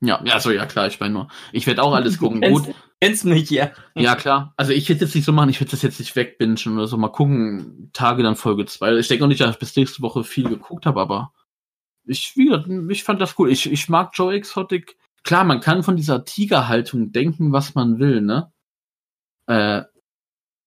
Ja, 0.05 0.21
ja, 0.25 0.41
so, 0.41 0.51
ja 0.51 0.67
klar, 0.67 0.87
ich 0.87 1.01
meine 1.01 1.15
nur. 1.15 1.29
Ich 1.53 1.67
werde 1.67 1.83
auch 1.83 1.95
alles 1.95 2.19
gucken. 2.19 2.41
Gut, 2.53 2.75
Kennst 3.01 3.25
mich, 3.25 3.51
ja. 3.51 3.71
Ja, 3.95 4.15
klar. 4.15 4.55
Also 4.57 4.73
ich 4.73 4.89
würde 4.89 5.03
jetzt 5.03 5.15
nicht 5.15 5.25
so 5.25 5.33
machen, 5.33 5.51
ich 5.51 5.61
würde 5.61 5.73
das 5.73 5.83
jetzt 5.83 5.99
nicht 5.99 6.17
wegbingen 6.17 6.57
oder 6.73 6.87
so. 6.87 6.97
Mal 6.97 7.09
gucken, 7.09 7.91
Tage 7.93 8.23
dann 8.23 8.35
Folge 8.35 8.65
2. 8.65 8.97
Ich 8.97 9.09
denke 9.09 9.25
auch 9.25 9.29
nicht, 9.29 9.41
dass 9.41 9.51
ich 9.51 9.59
bis 9.59 9.77
nächste 9.77 10.01
Woche 10.01 10.25
viel 10.25 10.49
geguckt 10.49 10.87
habe, 10.87 11.01
aber 11.01 11.33
ich, 12.07 12.33
wie 12.37 12.47
gesagt, 12.47 12.67
ich 12.89 13.05
fand 13.05 13.21
das 13.21 13.39
cool. 13.39 13.51
Ich, 13.51 13.71
ich 13.71 13.89
mag 13.89 14.13
Joe 14.15 14.35
Exotic. 14.35 14.97
Klar, 15.23 15.45
man 15.45 15.61
kann 15.61 15.83
von 15.83 15.97
dieser 15.97 16.25
Tigerhaltung 16.25 17.13
denken, 17.13 17.53
was 17.53 17.75
man 17.75 17.99
will, 17.99 18.21
ne? 18.21 18.53
Äh, 19.47 19.83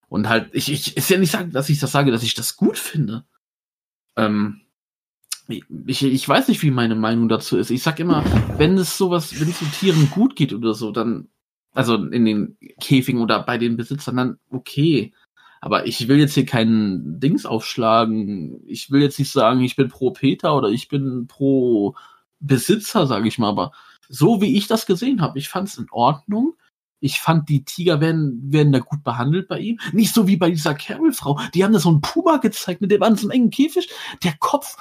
und 0.08 0.30
halt, 0.30 0.50
ich, 0.54 0.72
ich, 0.72 0.96
ist 0.96 1.10
ja 1.10 1.18
nicht 1.18 1.32
sagen, 1.32 1.52
dass 1.52 1.70
ich 1.70 1.80
das 1.80 1.92
sage, 1.92 2.12
dass 2.12 2.24
ich 2.24 2.34
das 2.34 2.56
gut 2.56 2.78
finde. 2.78 3.26
Ähm, 4.16 4.62
ich, 5.48 6.04
ich 6.04 6.28
weiß 6.28 6.48
nicht, 6.48 6.62
wie 6.64 6.72
meine 6.72 6.96
Meinung 6.96 7.30
dazu 7.30 7.58
ist. 7.58 7.70
Ich 7.70 7.84
sag 7.84 8.00
immer, 8.00 8.24
wenn 8.58 8.78
es 8.78 8.98
sowas, 8.98 9.40
wenn 9.40 9.50
es 9.50 9.60
den 9.60 9.72
Tieren 9.72 10.10
gut 10.12 10.36
geht 10.36 10.54
oder 10.54 10.74
so, 10.74 10.92
dann, 10.92 11.30
also 11.74 11.96
in 11.96 12.26
den 12.26 12.58
Käfigen 12.82 13.22
oder 13.22 13.42
bei 13.44 13.58
den 13.58 13.78
Besitzern, 13.78 14.18
dann 14.18 14.40
okay. 14.50 15.14
Aber 15.62 15.88
ich 15.88 16.08
will 16.08 16.20
jetzt 16.20 16.34
hier 16.34 16.46
keinen 16.46 17.20
Dings 17.20 17.46
aufschlagen. 17.46 18.62
Ich 18.68 18.92
will 18.92 19.02
jetzt 19.02 19.20
nicht 19.20 19.32
sagen, 19.32 19.62
ich 19.62 19.76
bin 19.76 19.88
pro 19.90 20.12
Peter 20.12 20.56
oder 20.56 20.70
ich 20.70 20.88
bin 20.88 21.28
pro 21.28 21.96
Besitzer, 22.40 23.08
sage 23.08 23.28
ich 23.28 23.40
mal. 23.40 23.50
Aber 23.50 23.72
so 24.10 24.42
wie 24.42 24.58
ich 24.58 24.68
das 24.68 24.86
gesehen 24.86 25.22
habe, 25.22 25.40
ich 25.40 25.50
fand 25.50 25.70
es 25.70 25.78
in 25.78 25.88
Ordnung. 25.92 26.57
Ich 27.00 27.20
fand, 27.20 27.50
die 27.50 27.64
Tiger 27.64 28.02
werden, 28.02 28.42
werden 28.52 28.72
da 28.72 28.80
gut 28.80 29.04
behandelt 29.04 29.48
bei 29.48 29.60
ihm. 29.60 29.80
Nicht 29.94 30.14
so 30.14 30.28
wie 30.28 30.38
bei 30.38 30.50
dieser 30.50 30.74
Carol-Frau. 30.74 31.40
Die 31.54 31.64
haben 31.64 31.74
da 31.74 31.80
so 31.80 31.90
einen 31.90 32.02
Puma 32.02 32.38
gezeigt, 32.38 32.82
mit 32.82 32.92
dem 32.92 33.04
an 33.04 33.16
so 33.16 33.28
einem 33.28 33.32
engen 33.32 33.50
Käfig. 33.52 33.90
Der 34.24 34.34
Kopf 34.40 34.78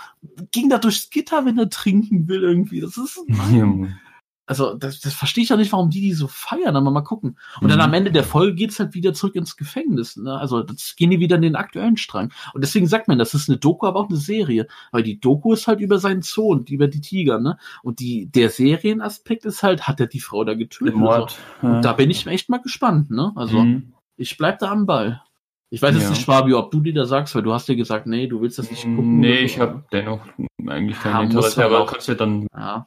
ging 0.50 0.70
da 0.70 0.78
durchs 0.78 1.10
Gitter, 1.10 1.44
wenn 1.44 1.58
er 1.58 1.68
trinken 1.68 2.28
will 2.28 2.42
irgendwie. 2.42 2.80
Das 2.80 2.96
ist, 2.96 3.20
also 4.46 4.74
das, 4.74 5.00
das 5.00 5.12
verstehe 5.12 5.44
ich 5.44 5.52
auch 5.52 5.56
nicht, 5.56 5.72
warum 5.72 5.90
die 5.90 6.00
die 6.00 6.12
so 6.12 6.28
feiern, 6.28 6.76
aber 6.76 6.90
mal 6.90 7.00
gucken. 7.02 7.36
Und 7.60 7.68
dann 7.68 7.78
Mhm. 7.78 7.84
am 7.84 7.94
Ende 7.94 8.12
der 8.12 8.24
Folge 8.24 8.54
geht's 8.54 8.78
halt 8.78 8.94
wieder 8.94 9.12
zurück 9.12 9.34
ins 9.34 9.56
Gefängnis. 9.56 10.16
Ne? 10.16 10.32
Also 10.38 10.62
das 10.62 10.94
gehen 10.96 11.10
die 11.10 11.20
wieder 11.20 11.36
in 11.36 11.42
den 11.42 11.56
aktuellen 11.56 11.96
Strang. 11.96 12.32
Und 12.54 12.62
deswegen 12.62 12.86
sagt 12.86 13.08
man, 13.08 13.18
das 13.18 13.34
ist 13.34 13.48
eine 13.48 13.58
Doku, 13.58 13.86
aber 13.86 14.00
auch 14.00 14.08
eine 14.08 14.18
Serie. 14.18 14.66
Weil 14.92 15.02
die 15.02 15.18
Doku 15.20 15.52
ist 15.52 15.66
halt 15.66 15.80
über 15.80 15.98
seinen 15.98 16.22
und 16.36 16.70
über 16.70 16.88
die 16.88 17.00
Tiger, 17.00 17.38
ne? 17.40 17.58
Und 17.82 17.98
die, 18.00 18.26
der 18.26 18.50
Serienaspekt 18.50 19.44
ist 19.44 19.62
halt, 19.62 19.88
hat 19.88 20.00
er 20.00 20.06
die 20.06 20.20
Frau 20.20 20.44
da 20.44 20.54
getötet? 20.54 20.94
Mord. 20.94 21.38
Also, 21.62 21.74
und 21.76 21.82
da 21.84 21.92
bin 21.92 22.10
ich 22.10 22.26
echt 22.26 22.48
mal 22.48 22.58
gespannt, 22.58 23.10
ne? 23.10 23.32
Also 23.34 23.64
Mhm. 23.64 23.94
ich 24.16 24.36
bleib 24.38 24.58
da 24.60 24.70
am 24.70 24.86
Ball. 24.86 25.22
Ich 25.70 25.82
weiß 25.82 25.94
jetzt 25.94 26.04
Ja. 26.04 26.10
nicht, 26.10 26.22
Schwabi, 26.22 26.54
ob 26.54 26.70
du 26.70 26.80
dir 26.80 26.94
da 26.94 27.04
sagst, 27.06 27.34
weil 27.34 27.42
du 27.42 27.52
hast 27.52 27.68
dir 27.68 27.74
gesagt, 27.76 28.06
nee, 28.06 28.28
du 28.28 28.40
willst 28.40 28.58
das 28.58 28.70
nicht 28.70 28.84
gucken. 28.84 29.18
Nee, 29.18 29.40
ich 29.40 29.58
habe 29.58 29.84
dennoch 29.90 30.20
eigentlich 30.66 31.00
kein 31.00 31.12
Ja, 31.12 31.20
Interesse, 31.22 31.64
aber 31.64 31.86
kannst 31.86 32.06
du 32.08 32.14
dann 32.14 32.46
Ja. 32.56 32.86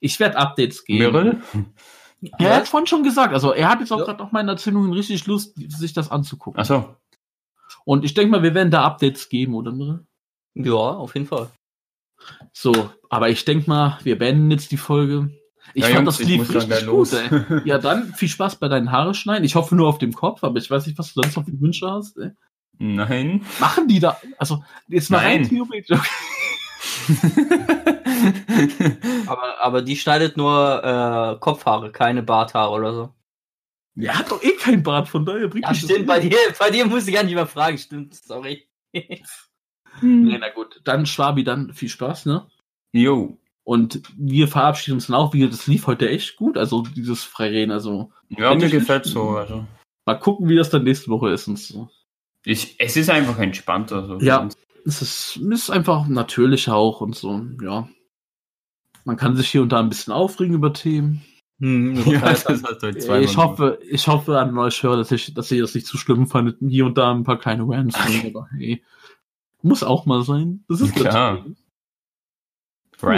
Ich 0.00 0.18
werde 0.20 0.36
Updates 0.36 0.84
geben. 0.84 1.12
Mirrell? 1.12 1.40
Er 2.38 2.56
hat 2.56 2.68
vorhin 2.68 2.86
schon 2.86 3.02
gesagt, 3.04 3.32
also 3.32 3.52
er 3.52 3.68
hat 3.68 3.80
jetzt 3.80 3.92
auch 3.92 3.98
Ja. 4.00 4.04
gerade 4.04 4.22
nach 4.22 4.32
meinen 4.32 4.48
Erzählungen 4.48 4.92
richtig 4.92 5.26
Lust, 5.26 5.54
sich 5.56 5.92
das 5.92 6.10
anzugucken. 6.10 6.60
Achso. 6.60 6.96
Und 7.84 8.04
ich 8.04 8.14
denke 8.14 8.30
mal, 8.32 8.42
wir 8.42 8.54
werden 8.54 8.70
da 8.70 8.84
Updates 8.84 9.28
geben, 9.28 9.54
oder? 9.54 9.72
Mirre? 9.72 10.04
Ja, 10.54 10.72
auf 10.74 11.14
jeden 11.14 11.26
Fall. 11.26 11.48
So, 12.52 12.90
aber 13.08 13.28
ich 13.30 13.44
denke 13.44 13.68
mal, 13.70 13.98
wir 14.02 14.18
beenden 14.18 14.50
jetzt 14.50 14.72
die 14.72 14.76
Folge. 14.76 15.30
Ich 15.74 15.82
Ja, 15.86 15.90
fand, 15.94 16.06
Jungs, 16.18 16.48
das 16.48 16.66
dann 16.66 16.72
richtig 16.72 16.88
gut, 16.88 17.12
ey. 17.12 17.68
Ja, 17.68 17.78
dann 17.78 18.12
viel 18.14 18.28
Spaß 18.28 18.56
bei 18.56 18.68
deinen 18.68 18.90
Haare 18.90 19.14
schneiden. 19.14 19.44
Ich 19.44 19.54
hoffe 19.54 19.76
nur 19.76 19.86
auf 19.88 19.98
dem 19.98 20.12
Kopf, 20.12 20.42
aber 20.42 20.58
ich 20.58 20.70
weiß 20.70 20.86
nicht, 20.86 20.98
was 20.98 21.12
du 21.14 21.20
sonst 21.22 21.36
noch 21.36 21.44
für 21.44 21.60
Wünsche 21.60 21.88
hast. 21.90 22.16
Ey. 22.18 22.30
Nein. 22.78 23.44
Machen 23.60 23.86
die 23.86 24.00
da, 24.00 24.18
also 24.38 24.64
jetzt 24.88 25.10
mal 25.10 25.18
rein 25.18 25.42
Nein. 25.42 25.50
theoretisch. 25.50 25.98
Aber, 29.26 29.60
aber 29.60 29.82
die 29.82 29.96
schneidet 29.96 30.36
nur 30.36 30.82
äh, 30.82 31.38
Kopfhaare, 31.40 31.92
keine 31.92 32.22
Barthaare 32.22 32.72
oder 32.72 32.94
so. 32.94 33.14
Er 33.96 34.18
hat 34.18 34.30
doch 34.30 34.42
eh 34.42 34.52
kein 34.52 34.82
Bart, 34.82 35.08
von 35.08 35.26
daher 35.26 35.48
bringt 35.48 35.66
Ja, 35.66 35.74
stimmt, 35.74 36.00
eh 36.00 36.02
bei 36.04 36.20
dir, 36.20 36.36
bei 36.58 36.70
dir 36.70 36.86
muss 36.86 37.06
ich 37.06 37.14
gar 37.14 37.24
nicht 37.24 37.34
mehr 37.34 37.46
fragen, 37.46 37.78
stimmt, 37.78 38.14
sorry. 38.14 38.68
Nee, 40.00 40.38
na 40.40 40.50
gut, 40.50 40.80
dann 40.84 41.06
Schwabi, 41.06 41.44
dann 41.44 41.72
viel 41.72 41.88
Spaß, 41.88 42.26
ne? 42.26 42.46
Jo. 42.92 43.38
Und 43.64 44.00
wir 44.16 44.48
verabschieden 44.48 44.94
uns 44.94 45.08
dann 45.08 45.16
auch 45.16 45.34
wieder. 45.34 45.48
Das 45.48 45.66
lief 45.66 45.86
heute 45.86 46.08
echt 46.08 46.36
gut, 46.36 46.56
also 46.56 46.82
dieses 46.82 47.24
Freireden. 47.24 47.70
Also 47.70 48.10
Ja, 48.28 48.54
mir 48.54 48.70
gefällt 48.70 49.04
so. 49.04 49.30
Also. 49.30 49.66
mal 50.06 50.14
gucken, 50.14 50.48
wie 50.48 50.56
das 50.56 50.70
dann 50.70 50.84
nächste 50.84 51.10
Woche 51.10 51.30
ist 51.30 51.48
und 51.48 51.58
so. 51.58 51.90
Ich, 52.44 52.76
es 52.78 52.96
ist 52.96 53.10
einfach 53.10 53.38
entspannt. 53.38 53.92
Also. 53.92 54.18
Ja. 54.20 54.48
Es 54.86 55.02
ist, 55.02 55.36
ist 55.36 55.70
einfach 55.70 56.06
natürlicher 56.06 56.74
auch 56.74 57.02
und 57.02 57.14
so, 57.14 57.44
ja. 57.60 57.88
Man 59.08 59.16
kann 59.16 59.36
sich 59.36 59.48
hier 59.48 59.62
und 59.62 59.70
da 59.70 59.80
ein 59.80 59.88
bisschen 59.88 60.12
aufregen 60.12 60.54
über 60.54 60.74
Themen. 60.74 61.24
Hm, 61.60 61.94
ja 62.06 62.30
du 62.30 62.62
heute 62.62 62.98
zweimal 62.98 63.22
ich 63.22 63.38
hoffe, 63.38 63.78
ich 63.88 64.06
hoffe 64.06 64.38
an 64.38 64.56
euch 64.58 64.82
Hörer, 64.82 64.98
dass, 64.98 65.10
ich, 65.10 65.32
dass 65.32 65.50
ihr 65.50 65.62
das 65.62 65.74
nicht 65.74 65.86
zu 65.86 65.96
schlimm 65.96 66.26
fandet, 66.26 66.58
hier 66.60 66.84
und 66.84 66.98
da 66.98 67.10
ein 67.10 67.24
paar 67.24 67.38
kleine 67.38 67.66
Rants. 67.66 67.96
aber 67.96 68.50
hey, 68.50 68.84
muss 69.62 69.82
auch 69.82 70.04
mal 70.04 70.24
sein. 70.24 70.62
Das 70.68 70.82
ist 70.82 70.94
Klar. 70.94 71.42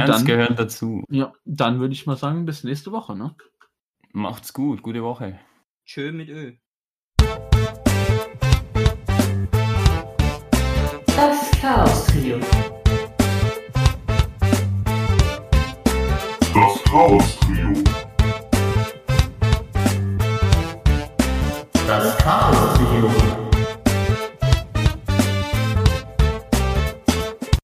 dann- 0.06 0.24
gehören 0.26 0.54
dazu. 0.54 1.02
Ja, 1.10 1.32
dann 1.44 1.80
würde 1.80 1.92
ich 1.92 2.06
mal 2.06 2.16
sagen, 2.16 2.44
bis 2.46 2.62
nächste 2.62 2.92
Woche, 2.92 3.16
ne? 3.16 3.34
Macht's 4.12 4.52
gut. 4.52 4.82
Gute 4.82 5.02
Woche. 5.02 5.40
Schön 5.84 6.16
mit 6.18 6.28
Öl. 6.28 6.56
Das 11.06 11.50
Chaos 11.60 12.06
Trio. 12.06 12.38
Chaos 16.90 17.38
Trio. 17.38 17.72
Das 21.86 22.16
Chaos. 22.18 22.79